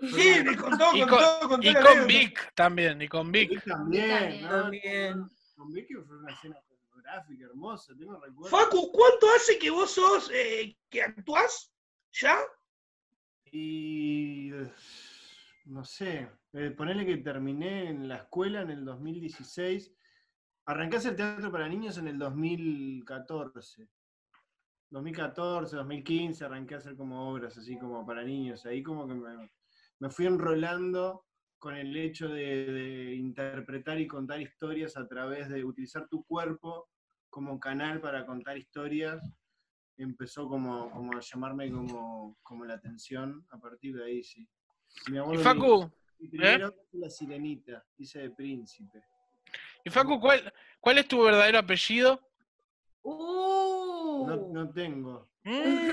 Sí, 0.00 0.42
me 0.44 0.56
contó, 0.56 0.94
Y 0.94 1.00
contó, 1.00 1.38
con, 1.40 1.48
contó 1.48 1.68
y 1.68 1.72
la 1.72 1.82
con. 1.82 2.06
Vic 2.06 2.52
también, 2.54 3.02
y 3.02 3.08
con 3.08 3.32
Vic. 3.32 3.50
Vic 3.50 3.64
también, 3.64 4.08
también. 4.08 4.42
¿no? 4.42 4.62
También. 4.62 5.30
Con 5.56 5.72
Vic 5.72 5.88
fue 6.06 6.18
una 6.18 6.32
escena 6.32 6.56
fotográfica 6.68 7.44
hermosa, 7.46 7.94
tengo 7.98 8.20
recuerdos. 8.20 8.50
Facu, 8.50 8.92
¿cuánto 8.92 9.26
hace 9.34 9.58
que 9.58 9.70
vos 9.70 9.90
sos, 9.90 10.30
eh, 10.32 10.76
que 10.88 11.02
actuás? 11.02 11.72
¿Ya? 12.12 12.38
Y 13.50 14.50
no 15.64 15.84
sé, 15.84 16.30
eh, 16.52 16.70
ponele 16.70 17.04
que 17.04 17.18
terminé 17.18 17.88
en 17.88 18.08
la 18.08 18.16
escuela 18.16 18.62
en 18.62 18.70
el 18.70 18.84
2016. 18.84 19.92
Arranqué 20.66 20.96
a 20.96 20.98
hacer 20.98 21.16
teatro 21.16 21.50
para 21.50 21.68
niños 21.68 21.98
en 21.98 22.08
el 22.08 22.18
2014. 22.18 23.88
2014, 24.90 25.76
2015 25.76 26.44
arranqué 26.44 26.74
a 26.74 26.78
hacer 26.78 26.96
como 26.96 27.30
obras 27.30 27.56
así 27.58 27.78
como 27.78 28.06
para 28.06 28.24
niños. 28.24 28.64
Ahí 28.66 28.82
como 28.82 29.06
que 29.06 29.14
me, 29.14 29.50
me 29.98 30.10
fui 30.10 30.26
enrolando 30.26 31.26
con 31.58 31.74
el 31.76 31.96
hecho 31.96 32.28
de, 32.28 32.72
de 32.72 33.14
interpretar 33.14 34.00
y 34.00 34.06
contar 34.06 34.40
historias 34.40 34.96
a 34.96 35.06
través 35.06 35.48
de 35.48 35.64
utilizar 35.64 36.08
tu 36.08 36.24
cuerpo 36.24 36.88
como 37.28 37.58
canal 37.60 38.00
para 38.00 38.24
contar 38.24 38.56
historias 38.56 39.22
empezó 39.98 40.48
como, 40.48 40.90
como 40.90 41.16
a 41.16 41.20
llamarme 41.20 41.70
como, 41.70 42.38
como 42.42 42.64
la 42.64 42.74
atención 42.74 43.44
a 43.50 43.58
partir 43.58 43.96
de 43.96 44.04
ahí, 44.04 44.22
sí. 44.22 44.48
Mi 45.10 45.16
Y 45.16 45.18
abuelo 45.18 45.42
Facu, 45.42 45.92
dijo, 46.18 46.32
"Mi 46.32 46.38
primera 46.38 46.66
obra 46.68 46.76
fue 46.90 47.00
la 47.00 47.10
sirenita, 47.10 47.84
hice 47.98 48.18
de 48.20 48.30
príncipe. 48.30 49.02
y 49.84 49.90
Facu, 49.90 50.20
¿cuál, 50.20 50.52
¿cuál 50.80 50.98
es 50.98 51.08
tu 51.08 51.22
verdadero 51.22 51.58
apellido? 51.58 52.20
Uh. 53.02 54.26
No, 54.26 54.36
no 54.52 54.70
tengo. 54.70 55.28
Mm, 55.44 55.90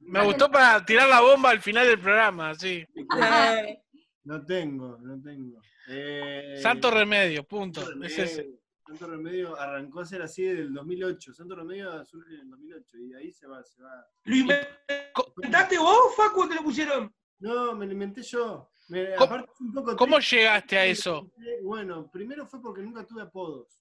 Me 0.00 0.24
gustó 0.24 0.50
para 0.50 0.84
tirar 0.84 1.08
la 1.08 1.20
bomba 1.20 1.50
al 1.50 1.60
final 1.60 1.86
del 1.86 1.98
programa, 1.98 2.54
sí. 2.54 2.84
Eh, 2.94 3.78
No 4.24 4.44
tengo, 4.46 4.98
no 5.02 5.20
tengo. 5.20 5.60
Eh, 5.88 6.54
Santo 6.62 6.90
Remedio, 6.92 7.42
punto. 7.44 7.80
Santo 7.84 8.04
Es 8.06 8.16
ese. 8.18 8.36
Remedio. 8.42 8.58
Santo 8.86 9.06
Remedio 9.08 9.60
arrancó 9.60 10.00
a 10.00 10.06
ser 10.06 10.22
así 10.22 10.42
desde 10.44 10.62
el 10.62 10.72
2008. 10.74 11.34
Santo 11.34 11.56
Remedio 11.56 12.04
surge 12.04 12.34
en 12.34 12.40
el 12.42 12.50
2008 12.50 12.98
y 12.98 13.08
de 13.08 13.18
ahí 13.18 13.32
se 13.32 13.46
va, 13.48 13.62
se 13.64 13.82
va. 13.82 14.06
¿Lo 14.24 14.36
inventaste 14.36 15.76
vos, 15.78 16.14
Facu, 16.16 16.42
o 16.42 16.48
te 16.48 16.54
lo 16.54 16.62
pusieron? 16.62 17.12
No, 17.40 17.74
me 17.74 17.84
lo 17.86 17.92
inventé 17.92 18.22
yo. 18.22 18.70
Me- 18.88 19.14
¿Cómo- 19.14 19.24
aparte 19.24 19.52
es 19.54 19.60
un 19.60 19.72
poco 19.72 19.96
¿Cómo 19.96 20.16
triste. 20.16 20.36
llegaste 20.36 20.78
a 20.78 20.86
eso? 20.86 21.30
Bueno, 21.62 22.10
primero 22.10 22.46
fue 22.46 22.60
porque 22.60 22.82
nunca 22.82 23.06
tuve 23.06 23.22
apodos. 23.22 23.78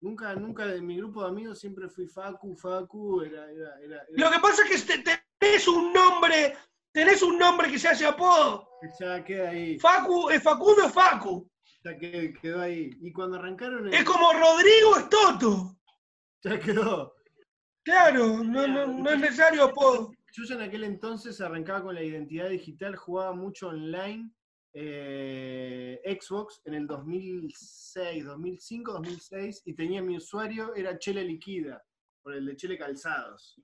Nunca, 0.00 0.34
nunca 0.34 0.66
de 0.66 0.80
mi 0.80 0.96
grupo 0.96 1.22
de 1.22 1.28
amigos 1.28 1.58
siempre 1.58 1.88
fui 1.88 2.06
Facu, 2.06 2.56
Facu, 2.56 3.20
era, 3.22 3.50
era, 3.50 3.78
era, 3.80 3.96
era- 3.96 4.06
Lo 4.12 4.30
que 4.30 4.38
pasa 4.40 4.64
es 4.64 4.86
que 4.86 4.98
te- 4.98 5.22
tenés 5.38 5.68
un 5.68 5.92
nombre, 5.92 6.56
tenés 6.92 7.22
un 7.22 7.38
nombre 7.38 7.70
que 7.70 7.78
se 7.78 7.88
hace 7.88 8.06
apodo. 8.06 8.66
ya 8.98 9.22
queda 9.22 9.50
ahí, 9.50 9.78
Facu, 9.78 10.30
es 10.30 10.42
Facundo 10.42 10.86
es 10.86 10.92
Facu. 10.92 11.50
ya 11.84 11.96
que- 11.98 12.32
quedó 12.40 12.60
ahí. 12.62 12.90
Y 13.02 13.12
cuando 13.12 13.36
arrancaron 13.38 13.86
el- 13.88 13.94
Es 13.94 14.04
como 14.04 14.32
Rodrigo 14.32 14.96
es 14.98 15.08
Toto. 15.10 15.76
ya 16.42 16.58
quedó. 16.58 17.14
Claro, 17.82 18.42
no, 18.44 18.66
no, 18.66 18.86
no 18.86 19.10
es 19.10 19.18
necesario 19.20 19.64
apodo. 19.64 20.12
Yo 20.32 20.44
ya 20.44 20.54
en 20.54 20.62
aquel 20.62 20.84
entonces 20.84 21.40
arrancaba 21.40 21.82
con 21.82 21.94
la 21.94 22.02
identidad 22.02 22.48
digital, 22.48 22.96
jugaba 22.96 23.32
mucho 23.34 23.68
online, 23.68 24.30
eh, 24.72 26.00
Xbox 26.20 26.60
en 26.64 26.74
el 26.74 26.86
2006, 26.86 28.24
2005, 28.24 28.92
2006, 28.92 29.62
y 29.66 29.74
tenía 29.74 30.02
mi 30.02 30.16
usuario, 30.16 30.74
era 30.74 30.98
Chele 30.98 31.24
Liquida, 31.24 31.82
por 32.22 32.34
el 32.34 32.46
de 32.46 32.56
Chele 32.56 32.78
Calzados. 32.78 33.60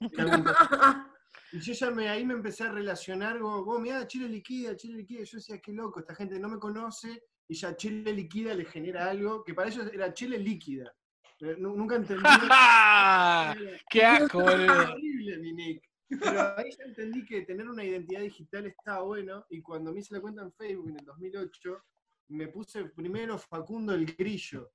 Y 1.52 1.58
yo 1.60 1.72
ya 1.72 1.90
me, 1.90 2.08
ahí 2.08 2.24
me 2.24 2.34
empecé 2.34 2.62
a 2.64 2.70
relacionar, 2.72 3.38
como, 3.40 3.64
como 3.64 3.78
mira, 3.80 4.06
Chile 4.06 4.28
liquida, 4.28 4.76
Chile 4.76 4.98
liquida. 4.98 5.24
Yo 5.24 5.38
decía, 5.38 5.58
qué 5.60 5.72
loco, 5.72 5.98
esta 5.98 6.14
gente 6.14 6.38
no 6.38 6.48
me 6.48 6.58
conoce 6.60 7.24
y 7.48 7.54
ya 7.54 7.74
Chile 7.76 8.12
liquida 8.12 8.54
le 8.54 8.64
genera 8.64 9.10
algo 9.10 9.42
que 9.42 9.52
para 9.54 9.68
ellos 9.68 9.88
era 9.92 10.14
Chile 10.14 10.38
líquida. 10.38 10.92
Nu- 11.40 11.74
Nunca 11.74 11.96
entendí. 11.96 12.22
¡Qué 13.90 14.04
asco, 14.04 14.40
boludo! 14.40 14.92
horrible 14.92 15.38
mi 15.38 15.52
nick. 15.52 15.89
Pero 16.18 16.54
ahí 16.56 16.70
ya 16.76 16.84
entendí 16.84 17.24
que 17.24 17.42
tener 17.42 17.68
una 17.68 17.84
identidad 17.84 18.20
digital 18.22 18.66
estaba 18.66 19.02
bueno 19.02 19.46
y 19.50 19.60
cuando 19.62 19.92
me 19.92 20.00
hice 20.00 20.14
la 20.14 20.20
cuenta 20.20 20.42
en 20.42 20.52
Facebook 20.52 20.88
en 20.90 20.98
el 20.98 21.04
2008, 21.04 21.84
me 22.28 22.48
puse 22.48 22.84
primero 22.84 23.38
Facundo 23.38 23.94
el 23.94 24.06
Grillo. 24.06 24.72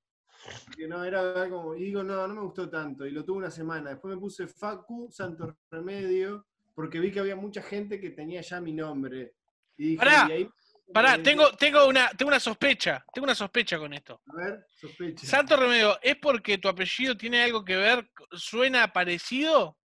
Que 0.76 0.86
no 0.86 1.02
era 1.02 1.48
como, 1.48 1.74
y 1.74 1.84
digo, 1.84 2.02
no, 2.02 2.26
no 2.28 2.34
me 2.34 2.40
gustó 2.42 2.68
tanto, 2.68 3.06
y 3.06 3.10
lo 3.10 3.24
tuve 3.24 3.38
una 3.38 3.50
semana. 3.50 3.90
Después 3.90 4.14
me 4.14 4.20
puse 4.20 4.46
Facu 4.46 5.08
Santo 5.10 5.56
Remedio, 5.70 6.46
porque 6.74 7.00
vi 7.00 7.10
que 7.10 7.20
había 7.20 7.34
mucha 7.36 7.62
gente 7.62 7.98
que 7.98 8.10
tenía 8.10 8.42
ya 8.42 8.60
mi 8.60 8.72
nombre. 8.74 9.34
Y 9.78 9.84
dije, 9.90 9.96
Pará, 9.98 10.26
y 10.28 10.32
ahí- 10.32 10.48
Pará, 10.92 11.20
tengo, 11.22 11.50
tengo, 11.56 11.86
una, 11.88 12.10
tengo 12.10 12.28
una 12.28 12.38
sospecha. 12.38 13.04
Tengo 13.12 13.24
una 13.24 13.34
sospecha 13.34 13.78
con 13.78 13.92
esto. 13.94 14.20
A 14.26 14.36
ver, 14.36 14.66
sospecha. 14.74 15.26
Santo 15.26 15.56
Remedio, 15.56 15.98
¿es 16.02 16.16
porque 16.16 16.58
tu 16.58 16.68
apellido 16.68 17.16
tiene 17.16 17.42
algo 17.42 17.64
que 17.64 17.76
ver? 17.76 18.08
¿Suena 18.32 18.92
parecido? 18.92 19.76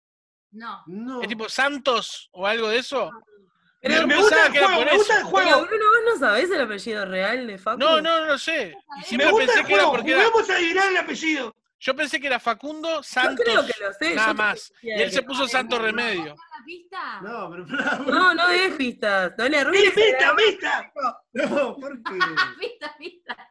No. 0.52 0.84
No. 0.88 1.22
¿Es 1.22 1.28
tipo 1.28 1.48
Santos 1.50 2.30
o 2.34 2.46
algo 2.46 2.70
de 2.70 2.78
eso? 2.80 3.12
Pero- 3.82 4.02
Yo 4.02 4.08
me 4.08 4.16
gusta 4.18 4.46
el 4.46 4.52
juego, 4.52 4.86
me 4.86 4.96
gusta 4.98 5.18
el 5.18 5.24
juego. 5.24 5.50
Bruno, 5.66 5.86
vos 5.86 6.14
no 6.14 6.20
sabés 6.20 6.52
el 6.52 6.62
apellido 6.62 7.06
real 7.06 7.48
de 7.48 7.58
Facu. 7.58 7.80
No, 7.80 8.00
no, 8.02 8.20
no 8.20 8.26
lo 8.26 8.38
sé. 8.38 8.76
Y 8.98 9.00
Me 9.00 9.04
siempre 9.06 9.32
gusta 9.32 9.46
pensé 9.48 9.60
el 9.62 9.66
que 9.68 9.74
era 9.74 9.86
porque 9.90 10.12
era. 10.12 10.24
Juguemos 10.26 10.50
a 10.50 10.56
adivinar 10.56 10.88
el 10.90 10.98
apellido. 10.98 11.56
Yo 11.80 11.96
pensé 11.96 12.20
que 12.22 12.28
era 12.28 12.40
Facundo 12.40 12.98
Yo 12.98 13.04
Santos. 13.04 13.44
creo 13.44 13.66
que 13.66 13.74
lo 13.84 13.92
sé. 13.94 14.14
nada 14.14 14.28
yo 14.28 14.34
más. 14.36 14.72
Y 14.84 14.92
él 14.92 15.12
se 15.12 15.24
puso 15.24 15.48
Santo 15.48 15.80
Remedio. 15.80 16.36
¿La 16.36 16.64
pista? 16.64 17.22
No, 17.22 17.50
pero 17.50 17.66
No, 18.06 18.34
no 18.36 18.48
des 18.50 18.76
pistas. 18.76 19.34
No 19.36 19.46
le 19.46 19.50
¡Sí, 19.50 19.56
arruines. 19.56 19.92
pista, 19.94 20.36
pista! 20.36 20.94
no, 21.34 21.76
¿por 21.78 22.04
qué? 22.04 22.12
Pista, 22.60 22.96
pista. 23.00 23.48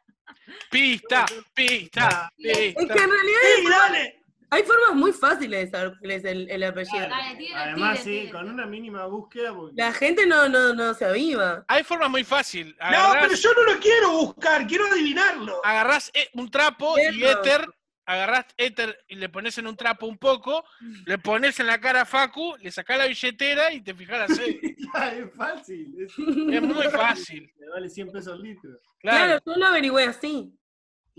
Pista, 0.70 1.26
pista, 1.54 2.32
Es 2.38 2.56
que 2.56 2.74
pista. 2.78 2.94
en 2.94 3.10
realidad 3.10 3.40
¡Sí, 3.56 3.64
dale! 3.68 4.19
Hay 4.50 4.62
formas 4.64 4.94
muy 4.94 5.12
fáciles 5.12 5.64
de 5.64 5.70
saber 5.70 5.94
cuál 5.98 6.10
es 6.10 6.24
el, 6.24 6.50
el 6.50 6.62
apellido. 6.64 7.08
Dale, 7.08 7.48
Además, 7.54 8.00
sí, 8.00 8.28
con 8.32 8.48
una 8.50 8.66
mínima 8.66 9.06
búsqueda. 9.06 9.54
porque- 9.54 9.74
La 9.76 9.92
gente 9.92 10.26
no, 10.26 10.48
no, 10.48 10.74
no 10.74 10.94
se 10.94 11.04
aviva. 11.04 11.64
Hay 11.68 11.84
formas 11.84 12.10
muy 12.10 12.24
fáciles. 12.24 12.74
No, 12.80 13.12
pero 13.20 13.34
yo 13.34 13.50
no 13.54 13.72
lo 13.74 13.80
quiero 13.80 14.10
buscar, 14.12 14.66
quiero 14.66 14.86
adivinarlo. 14.86 15.60
agarrás, 15.64 16.10
eh, 16.14 16.28
un 16.34 16.50
trapo 16.50 16.96
y 16.98 17.24
éter. 17.24 17.66
Agarrás 18.06 18.46
éter 18.56 18.98
y 19.06 19.14
le 19.14 19.28
pones 19.28 19.56
en 19.58 19.68
un 19.68 19.76
trapo 19.76 20.04
un 20.06 20.18
poco, 20.18 20.64
le 21.06 21.16
pones 21.18 21.60
en 21.60 21.66
la 21.68 21.78
cara 21.80 22.00
a 22.00 22.04
Facu, 22.04 22.56
le 22.60 22.72
sacás 22.72 22.98
la 22.98 23.06
billetera 23.06 23.72
y 23.72 23.82
te 23.82 23.94
fijás 23.94 24.18
la 24.18 24.26
serie. 24.34 24.60
Es 24.64 25.32
fácil. 25.36 25.94
Es, 25.96 26.10
Es 26.18 26.62
muy 26.62 26.88
fácil. 26.88 27.52
Me 27.60 27.68
vale 27.68 27.88
100 27.88 28.10
pesos 28.10 28.34
el 28.34 28.42
litro. 28.42 28.70
Claro, 28.98 29.26
Claro. 29.26 29.42
yo 29.46 29.52
lo 29.56 29.66
averigüé 29.66 30.04
así. 30.06 30.52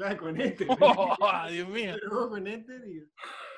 Claro, 0.02 0.18
con 0.18 0.42
este. 0.42 0.66
Oh, 0.68 1.16
Dios 1.52 1.70
mío. 1.70 1.96
Con 2.10 2.48
este. 2.48 3.08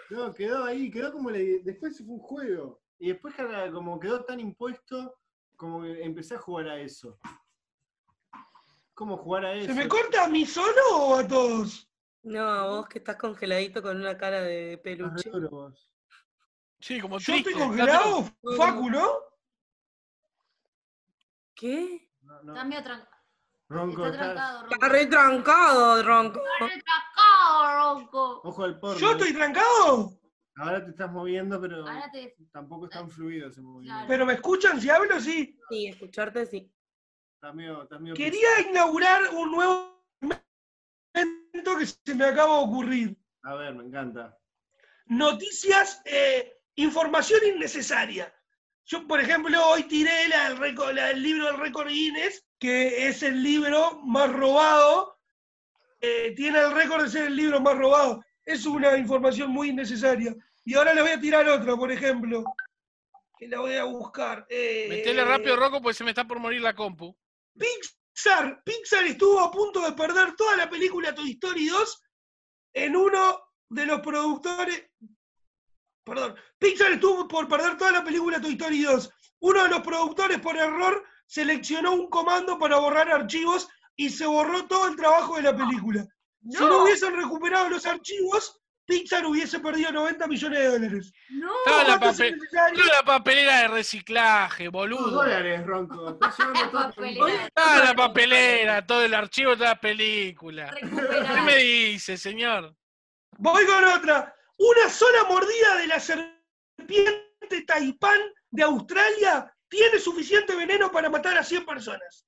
No, 0.09 0.33
quedó 0.33 0.65
ahí, 0.65 0.91
quedó 0.91 1.13
como 1.13 1.31
le, 1.31 1.59
después 1.59 1.97
fue 1.97 2.15
un 2.15 2.19
juego. 2.19 2.81
Y 2.99 3.13
después 3.13 3.33
como 3.71 3.97
quedó 3.97 4.25
tan 4.25 4.41
impuesto, 4.41 5.15
como 5.55 5.83
que 5.83 6.03
empecé 6.03 6.35
a 6.35 6.39
jugar 6.39 6.67
a 6.67 6.81
eso. 6.81 7.17
¿Cómo 8.93 9.15
jugar 9.15 9.45
a 9.45 9.53
eso? 9.53 9.67
¿Se 9.67 9.73
me 9.73 9.87
corta 9.87 10.25
a 10.25 10.27
mí 10.27 10.45
solo 10.45 10.81
o 10.91 11.15
a 11.15 11.25
todos? 11.25 11.89
No, 12.23 12.71
vos 12.71 12.89
que 12.89 12.99
estás 12.99 13.15
congeladito 13.15 13.81
con 13.81 13.95
una 13.95 14.17
cara 14.17 14.41
de 14.41 14.77
peluche. 14.83 15.31
Sí, 16.81 16.99
como 16.99 17.19
¿Yo 17.19 17.25
triste. 17.25 17.51
estoy 17.51 17.67
congelado? 17.67 18.23
Facu, 18.57 18.89
¿no? 18.89 19.13
¿Qué? 21.55 22.11
No, 22.21 22.43
no. 22.43 22.53
Ronco, 23.73 24.05
Está 24.05 24.31
estás- 24.31 24.33
trancado, 24.33 24.59
Ronco. 24.61 24.73
Está 24.73 24.89
retrancado, 24.89 26.03
Ronco. 26.03 26.39
Está 26.39 26.67
retrancado, 26.75 27.93
Ronco. 27.95 28.41
Ojo 28.43 28.63
al 28.63 28.79
porno. 28.79 28.99
¿Yo 28.99 29.11
estoy 29.11 29.33
trancado? 29.33 30.19
Ahora 30.55 30.83
te 30.85 30.91
estás 30.91 31.11
moviendo, 31.11 31.59
pero 31.59 31.77
Ahora 31.87 32.09
te... 32.11 32.35
tampoco 32.51 32.85
es 32.85 32.91
tan 32.91 33.09
fluido 33.09 33.49
ese 33.49 33.61
movimiento. 33.61 33.95
Claro. 33.95 34.07
¿Pero 34.07 34.25
me 34.25 34.33
escuchan 34.33 34.79
si 34.79 34.89
hablo? 34.89 35.19
Sí. 35.19 35.59
Sí, 35.69 35.87
escucharte 35.87 36.45
sí. 36.45 36.71
Está 37.35 37.51
medio, 37.53 37.83
está 37.83 37.97
medio 37.99 38.13
Quería 38.15 38.61
inaugurar 38.69 39.21
un 39.33 39.51
nuevo 39.51 40.05
evento 41.13 41.77
que 41.77 41.85
se 41.87 42.15
me 42.15 42.25
acaba 42.25 42.57
de 42.59 42.63
ocurrir. 42.65 43.17
A 43.43 43.55
ver, 43.55 43.73
me 43.75 43.85
encanta. 43.85 44.37
Noticias, 45.07 46.01
eh, 46.05 46.53
información 46.75 47.41
innecesaria. 47.55 48.33
Yo, 48.85 49.07
por 49.07 49.19
ejemplo, 49.19 49.57
hoy 49.69 49.83
tiré 49.83 50.27
la- 50.27 50.47
el, 50.47 50.57
récord- 50.57 50.93
la- 50.93 51.11
el 51.11 51.21
libro 51.23 51.45
del 51.47 51.57
récord 51.57 51.87
Guinness, 51.87 52.42
que 52.63 53.09
es 53.09 53.21
el 53.23 53.43
libro 53.43 53.99
más 54.05 54.31
robado 54.31 55.19
eh, 55.99 56.31
tiene 56.33 56.59
el 56.59 56.71
récord 56.71 57.03
de 57.03 57.09
ser 57.09 57.25
el 57.25 57.35
libro 57.35 57.59
más 57.59 57.77
robado. 57.77 58.23
Es 58.45 58.65
una 58.65 58.97
información 58.97 59.51
muy 59.51 59.71
innecesaria. 59.71 60.33
Y 60.63 60.73
ahora 60.73 60.93
les 60.93 61.03
voy 61.03 61.11
a 61.11 61.19
tirar 61.19 61.45
otra, 61.49 61.75
por 61.75 61.91
ejemplo. 61.91 62.41
Que 63.37 63.49
la 63.49 63.59
voy 63.59 63.75
a 63.75 63.83
buscar. 63.83 64.45
Eh, 64.47 64.85
Metele 64.87 65.25
rápido, 65.25 65.57
Rocco, 65.57 65.81
porque 65.81 65.97
se 65.97 66.05
me 66.05 66.11
está 66.11 66.25
por 66.25 66.39
morir 66.39 66.61
la 66.61 66.73
compu. 66.73 67.13
Pixar, 67.59 68.63
Pixar 68.63 69.07
estuvo 69.07 69.41
a 69.41 69.51
punto 69.51 69.81
de 69.81 69.91
perder 69.91 70.33
toda 70.37 70.55
la 70.55 70.69
película 70.69 71.13
Toy 71.13 71.31
Story 71.31 71.67
2 71.67 72.03
en 72.75 72.95
uno 72.95 73.41
de 73.67 73.85
los 73.87 73.99
productores. 73.99 74.89
Perdón, 76.05 76.35
Pixar 76.57 76.93
estuvo 76.93 77.27
por 77.27 77.49
perder 77.49 77.77
toda 77.77 77.91
la 77.91 78.05
película 78.05 78.39
Toy 78.39 78.53
Story 78.53 78.83
2. 78.83 79.09
Uno 79.41 79.63
de 79.63 79.69
los 79.69 79.81
productores, 79.81 80.39
por 80.39 80.55
error, 80.55 81.03
seleccionó 81.33 81.93
un 81.93 82.09
comando 82.09 82.59
para 82.59 82.77
borrar 82.77 83.09
archivos 83.11 83.67
y 83.95 84.09
se 84.11 84.23
borró 84.27 84.67
todo 84.67 84.87
el 84.87 84.95
trabajo 84.95 85.35
de 85.37 85.41
la 85.41 85.55
película. 85.57 86.05
Si 86.47 86.63
no 86.63 86.83
hubiesen 86.83 87.15
recuperado 87.15 87.69
los 87.69 87.85
archivos, 87.87 88.59
Pixar 88.85 89.25
hubiese 89.25 89.59
perdido 89.59 89.91
90 89.93 90.27
millones 90.27 90.59
de 90.59 90.67
dólares. 90.67 91.13
No. 91.29 91.51
Toda 91.65 91.83
la, 91.85 91.97
¿Cuánto 91.99 92.09
es 92.23 92.33
papel- 92.33 92.39
toda 92.75 92.87
la 92.97 93.03
papelera 93.03 93.59
de 93.61 93.67
reciclaje, 93.69 94.63
Dos 94.65 94.73
boludo. 94.73 95.09
dólares, 95.09 95.65
Ronco. 95.65 96.19
Llevando 96.37 96.71
Papelera. 96.71 97.49
Toda 97.55 97.83
la 97.85 97.93
papelera, 97.95 98.85
todo 98.85 99.01
el 99.05 99.13
archivo 99.15 99.55
de 99.55 99.65
la 99.65 99.79
película. 99.79 100.69
¿Qué 100.75 100.85
Recuperar. 100.85 101.41
me 101.45 101.55
dice, 101.57 102.17
señor? 102.17 102.75
Voy 103.37 103.65
con 103.65 103.85
otra. 103.85 104.35
Una 104.57 104.89
sola 104.89 105.23
mordida 105.29 105.77
de 105.77 105.87
la 105.87 105.99
serpiente 105.99 107.61
taipán 107.65 108.19
de 108.51 108.63
Australia 108.63 109.52
tiene 109.73 109.99
suficiente 109.99 110.55
veneno 110.55 110.91
para 110.91 111.09
matar 111.09 111.37
a 111.37 111.43
100 111.43 111.65
personas. 111.65 112.25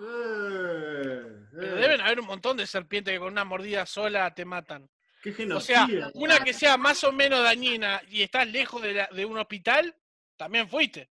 Eh, 0.00 1.22
Pero 1.52 1.76
eh, 1.76 1.80
deben 1.80 2.00
haber 2.00 2.20
un 2.20 2.26
montón 2.26 2.56
de 2.56 2.66
serpientes 2.66 3.12
que 3.12 3.18
con 3.18 3.32
una 3.32 3.44
mordida 3.44 3.86
sola 3.86 4.32
te 4.34 4.44
matan. 4.44 4.88
Qué 5.22 5.34
O 5.52 5.60
sea, 5.60 5.86
una 6.14 6.40
que 6.42 6.54
sea 6.54 6.78
más 6.78 7.04
o 7.04 7.12
menos 7.12 7.42
dañina 7.42 8.00
y 8.08 8.22
estás 8.22 8.46
lejos 8.46 8.80
de, 8.80 8.94
la- 8.94 9.08
de 9.12 9.26
un 9.26 9.36
hospital, 9.38 9.94
también 10.36 10.66
fuiste. 10.68 11.10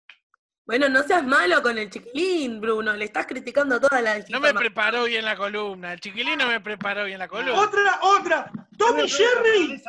Bueno, 0.65 0.89
no 0.89 1.03
seas 1.03 1.25
malo 1.25 1.61
con 1.63 1.77
el 1.77 1.91
chiquilín, 1.91 2.61
Bruno. 2.61 2.95
Le 2.95 3.05
estás 3.07 3.27
criticando 3.27 3.79
toda 3.81 4.01
la 4.01 4.19
No 4.29 4.41
me 4.41 4.55
preparó 4.55 5.05
bien 5.05 5.25
la 5.25 5.37
columna. 5.37 5.93
El 5.93 6.01
chiquilín 6.01 6.39
no 6.39 6.47
me 6.47 6.61
preparó 6.61 7.05
bien 7.05 7.19
la 7.19 7.29
columna. 7.29 7.61
Otra, 7.61 7.99
otra. 8.03 8.53
Tommy 8.79 9.09
Jerry. 9.09 9.83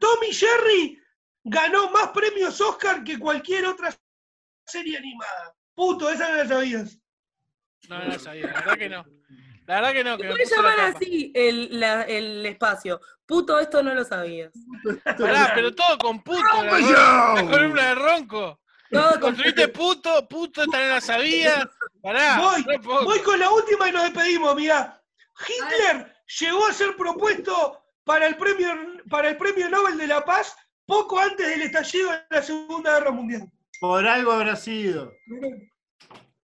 Tommy 0.00 0.32
Jerry 0.32 1.00
ganó 1.48 1.90
más 1.90 2.08
premios 2.08 2.60
Oscar 2.60 3.02
que 3.04 3.18
cualquier 3.18 3.66
otra 3.66 3.94
serie 4.66 4.98
animada. 4.98 5.54
Puto, 5.74 6.10
esa 6.10 6.28
no 6.30 6.36
la 6.36 6.48
sabías. 6.48 6.98
No, 7.88 8.04
no 8.04 8.18
sabía. 8.18 8.46
La 8.48 8.52
verdad 8.60 8.76
que 8.78 8.88
no. 8.88 9.04
La 9.66 9.74
verdad 9.76 9.92
que 9.92 10.04
no. 10.04 10.16
Que 10.16 10.24
la 10.24 10.36
llamar 10.56 10.76
tapa. 10.76 10.88
así 10.98 11.32
el, 11.34 11.80
la- 11.80 12.02
el 12.02 12.44
espacio. 12.46 13.00
Puto, 13.24 13.58
esto 13.58 13.82
no 13.82 13.94
lo 13.94 14.04
sabías. 14.04 14.52
Pará, 15.04 15.52
pero 15.54 15.74
todo 15.74 15.98
con 15.98 16.22
puto. 16.22 16.40
La, 16.62 16.70
Ronco 16.78 17.42
la 17.42 17.50
columna 17.50 17.88
de 17.88 17.94
ronco. 17.94 18.60
Todo 18.90 19.10
con 19.12 19.20
Construiste 19.20 19.68
puto, 19.68 20.28
puto, 20.28 20.62
esta 20.62 20.78
no 20.80 20.86
la 20.94 21.00
sabía. 21.00 21.68
Pará. 22.02 22.38
Voy, 22.40 22.64
no 22.64 23.04
voy 23.04 23.18
con 23.20 23.38
la 23.38 23.50
última 23.50 23.88
y 23.88 23.92
nos 23.92 24.04
despedimos, 24.04 24.52
amiga. 24.52 25.02
Hitler 25.48 26.14
llegó 26.40 26.66
a 26.66 26.72
ser 26.72 26.96
propuesto 26.96 27.84
para 28.04 28.26
el 28.26 28.36
premio, 28.36 28.72
para 29.10 29.28
el 29.30 29.36
premio 29.36 29.68
Nobel 29.68 29.98
de 29.98 30.06
la 30.06 30.24
Paz 30.24 30.56
poco 30.86 31.18
antes 31.18 31.46
del 31.48 31.62
estallido 31.62 32.10
de 32.12 32.18
la 32.30 32.42
Segunda 32.42 32.94
Guerra 32.98 33.10
Mundial. 33.10 33.50
Por 33.80 34.06
algo 34.06 34.32
habrá 34.32 34.56
sido. 34.56 35.12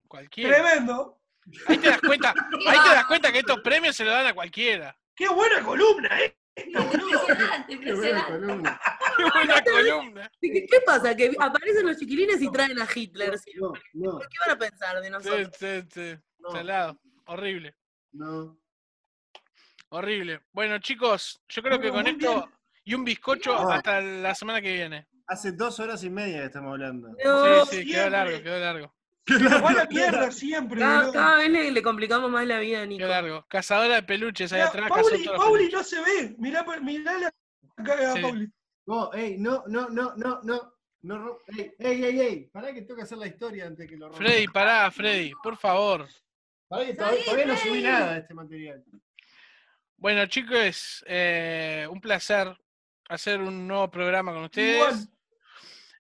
Cualquiera. 0.09 0.57
Tremendo. 0.57 1.21
Ahí 1.67 1.79
te 1.79 1.89
das 1.89 2.01
cuenta, 2.01 2.35
ahí 2.67 2.79
te 2.83 2.89
das 2.91 3.07
cuenta 3.07 3.33
que 3.33 3.39
estos 3.41 3.61
premios 3.61 3.97
se 3.97 4.05
lo 4.05 4.11
dan 4.11 4.27
a 4.27 4.35
cualquiera. 4.35 4.97
Qué 5.15 5.29
buena 5.29 5.63
columna, 5.63 6.21
¿eh? 6.21 6.37
Esta, 6.55 6.81
boludo. 6.81 7.21
Impresionante, 7.69 7.79
Qué 7.79 7.93
buena 7.95 8.19
impresionante. 8.19 8.33
columna. 8.33 8.81
Qué 9.17 9.23
buena 9.25 9.63
columna. 9.65 10.33
¿Qué, 10.41 10.67
qué 10.71 10.81
pasa? 10.85 11.17
Que 11.17 11.33
aparecen 11.39 11.87
los 11.87 11.97
chiquilines 11.97 12.43
y 12.43 12.51
traen 12.51 12.81
a 12.81 12.89
Hitler. 12.93 13.39
No, 13.57 13.73
no, 13.95 14.19
¿Qué 14.19 14.37
van 14.47 14.51
a 14.51 14.59
pensar 14.59 14.97
de 15.01 15.05
Sí, 15.07 15.11
nosotros? 15.11 15.51
sí, 15.59 15.83
sí. 15.93 16.19
No. 16.39 16.51
Salado. 16.51 17.01
Horrible. 17.27 17.75
no. 18.13 18.57
Horrible. 19.93 20.41
Bueno, 20.53 20.79
chicos, 20.79 21.43
yo 21.49 21.63
creo 21.63 21.81
que 21.81 21.91
con 21.91 22.07
esto 22.07 22.49
y 22.85 22.95
un 22.95 23.05
bizcocho 23.05 23.53
No. 23.53 23.71
hasta 23.71 24.01
la 24.01 24.35
semana 24.35 24.61
que 24.61 24.73
viene. 24.73 25.07
Hace 25.27 25.53
dos 25.53 25.79
horas 25.81 26.03
y 26.03 26.11
media 26.11 26.41
que 26.41 26.47
estamos 26.47 26.73
hablando. 26.73 27.09
No, 27.25 27.65
Sí, 27.67 27.83
sí, 27.85 27.93
quedó 27.93 28.11
largo, 28.11 28.43
quedó 28.43 28.59
largo. 28.59 28.95
Nos 29.27 29.63
va 29.63 29.69
a 29.69 29.73
la 29.75 29.85
mierda 29.87 30.31
siempre, 30.33 30.81
cada, 30.81 31.37
vez 31.37 31.51
le, 31.51 31.71
le 31.71 31.83
complicamos 31.83 32.31
más 32.31 32.45
la 32.47 32.59
vida 32.59 32.83
a 32.83 32.87
Nico. 32.87 32.99
Quedó 32.99 33.09
largo. 33.11 33.47
Cazadora 33.49 33.95
de 33.97 34.03
peluches 34.03 34.53
ahí 34.53 34.59
Mirá, 34.59 34.69
atrás, 34.71 34.89
Pauli, 34.89 35.25
Pauli 35.29 35.69
no 35.71 35.85
se 35.85 36.01
ve. 36.01 36.35
Mirá, 36.39 36.65
mirá 36.81 37.13
la 37.19 37.33
cara 37.85 38.13
Sí. 38.15 38.23
Pauli. 38.23 38.49
No, 38.87 39.13
ey, 39.13 39.39
no, 39.39 39.63
no, 39.69 39.89
no, 39.89 40.15
no, 40.17 40.41
no. 40.43 40.75
No, 41.03 41.39
ey, 41.57 41.73
ey, 41.79 42.05
ey, 42.05 42.21
ey. 42.21 42.45
Pará 42.53 42.75
que 42.75 42.83
tengo 42.83 42.97
que 42.97 43.03
hacer 43.05 43.17
la 43.19 43.27
historia 43.27 43.67
antes 43.67 43.89
que 43.89 43.97
lo 43.97 44.09
rompa. 44.09 44.19
Freddy, 44.19 44.49
pará, 44.49 44.91
Freddy, 44.91 45.33
por 45.43 45.57
favor. 45.57 46.07
Pará 46.69 46.85
que 46.87 46.95
todavía, 46.95 47.25
todavía 47.25 47.47
no 47.47 47.57
subí 47.57 47.83
nada 47.83 48.13
de 48.15 48.21
este 48.21 48.35
material. 48.35 48.85
Bueno, 49.97 50.27
chicos, 50.27 51.05
eh, 51.07 51.87
un 51.91 52.01
placer 52.01 52.55
hacer 53.11 53.41
un 53.41 53.67
nuevo 53.67 53.91
programa 53.91 54.33
con 54.33 54.45
ustedes. 54.45 55.09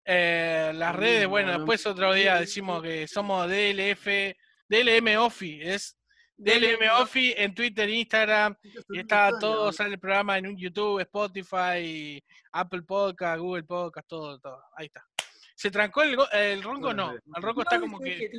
Eh, 0.05 0.73
las 0.75 0.95
redes, 0.95 1.27
bueno, 1.27 1.53
¿no? 1.53 1.59
después 1.59 1.85
otro 1.87 2.15
día 2.15 2.37
decimos 2.37 2.83
que 2.83 3.07
somos 3.07 3.49
DLF, 3.49 4.07
DLM 4.69 5.19
Offi, 5.19 5.61
es 5.61 5.99
DLM 6.37 6.89
Offi 6.99 7.35
en 7.37 7.55
Twitter, 7.55 7.89
Instagram, 7.89 8.57
y 8.89 9.01
está 9.01 9.31
todo, 9.39 9.73
sale 9.73 9.95
el 9.95 10.01
programa 10.01 10.39
en 10.39 10.47
un 10.47 10.57
YouTube, 10.57 11.01
Spotify, 11.01 12.23
Apple 12.53 12.83
Podcast, 12.83 13.41
Google 13.41 13.65
Podcast, 13.65 14.09
todo, 14.09 14.39
todo. 14.39 14.63
Ahí 14.77 14.87
está. 14.87 15.05
¿Se 15.55 15.71
trancó 15.71 16.03
el, 16.03 16.17
el 16.33 16.63
ronco? 16.63 16.95
No, 16.95 17.13
el 17.13 17.43
ronco 17.43 17.63
está 17.63 17.79
como 17.79 17.99
que 17.99 18.31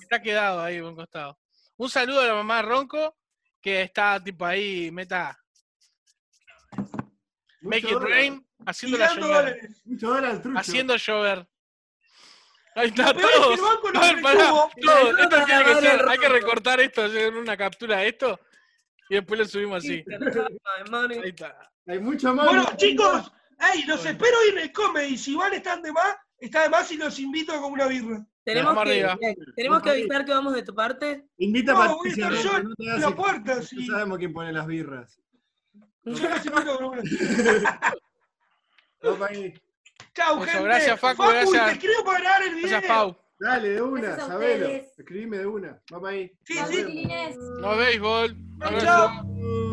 está 0.00 0.20
quedado 0.20 0.60
ahí 0.60 0.78
a 0.78 0.84
un 0.84 0.96
costado. 0.96 1.38
Un 1.76 1.88
saludo 1.88 2.20
a 2.20 2.26
la 2.26 2.34
mamá 2.34 2.56
de 2.56 2.62
Ronco, 2.62 3.16
que 3.60 3.82
está 3.82 4.22
tipo 4.22 4.44
ahí, 4.44 4.90
meta, 4.90 5.38
make 7.64 7.88
it 7.90 7.98
rain, 7.98 8.46
haciéndola 8.66 9.08
Tirando 9.08 9.26
llover. 9.28 9.44
dólares. 9.44 9.82
Mucho 9.84 10.06
dólar 10.08 10.24
al 10.30 10.42
trucho. 10.42 10.58
Haciendo 10.58 10.96
llover. 10.96 11.48
Ahí 12.76 12.88
está, 12.88 13.12
todos. 13.14 13.54
el 13.54 13.60
banco 13.60 13.92
no 13.92 14.00
A 14.00 14.02
ver, 14.06 14.16
me 14.16 14.22
pará, 14.22 14.48
tuvo. 14.48 14.70
todos. 14.82 15.14
La 15.14 15.22
Esto 15.22 15.36
ayuda 15.36 15.46
tiene 15.46 15.64
que 15.64 15.70
para 15.70 15.80
ser, 15.80 15.96
darle 15.98 16.12
hay 16.12 16.18
que 16.18 16.28
recortar 16.28 16.80
esto, 16.80 17.04
hacer 17.04 17.34
una 17.36 17.56
captura 17.56 17.96
de 17.98 18.08
esto 18.08 18.40
y 19.08 19.14
después 19.14 19.38
lo 19.40 19.46
subimos 19.46 19.78
así. 19.84 20.04
Ahí 21.22 21.28
está. 21.28 21.70
Hay 21.86 21.98
mucho 22.00 22.34
más. 22.34 22.46
Bueno, 22.46 22.66
chicos, 22.76 23.30
hey, 23.60 23.84
los 23.86 24.04
espero 24.04 24.36
hoy 24.42 24.48
en 24.52 24.58
el 24.58 24.72
comedy. 24.72 25.16
Si 25.18 25.34
van, 25.34 25.52
están 25.52 25.82
de 25.82 25.92
más, 25.92 26.16
está 26.38 26.62
de 26.62 26.68
más 26.70 26.90
y 26.90 26.96
los 26.96 27.18
invito 27.18 27.60
con 27.60 27.72
una 27.72 27.86
birra. 27.86 28.26
Tenemos 28.44 28.76
que, 28.84 28.90
bien, 28.92 29.36
tenemos 29.56 29.82
que 29.82 29.88
Vamos 29.88 30.02
avisar 30.02 30.24
que 30.26 30.32
vamos 30.32 30.54
de 30.54 30.62
tu 30.62 30.74
parte. 30.74 31.24
Invita 31.38 31.72
a 31.72 31.86
No, 31.88 31.96
voy 31.96 32.08
a 32.08 32.12
estar 32.12 32.32
yo 32.34 32.62
no 32.62 32.74
en 32.78 33.00
la 33.00 33.10
puerta, 33.14 33.62
sí. 33.62 33.86
sabemos 33.86 34.18
quién 34.18 34.32
pone 34.34 34.52
las 34.52 34.66
birras. 34.66 35.18
Vamos 39.02 39.28
ahí. 39.28 39.54
Chau, 40.14 40.36
Eso, 40.36 40.44
gente. 40.46 40.64
gracias, 40.64 41.00
Facu, 41.00 41.22
gracias. 41.22 41.66
te 41.66 41.72
escribo 41.72 42.04
para 42.04 42.18
grabar 42.20 42.42
el 42.44 42.54
video. 42.54 42.68
Gracias, 42.70 42.92
Pau. 42.92 43.16
Dale, 43.40 43.68
de 43.70 43.82
una, 43.82 44.16
sabelo. 44.16 44.66
Escribime 44.68 45.38
de 45.38 45.46
una. 45.46 45.82
Vamos 45.90 46.08
ahí. 46.08 46.32
Sí, 46.44 46.54
Nos 46.54 46.68
sí. 46.68 46.82
vemos. 46.84 47.36
No 47.60 47.76
béisbol. 47.76 48.36
Chau, 48.60 48.68
Abrazo. 48.68 48.86
chau. 48.86 49.63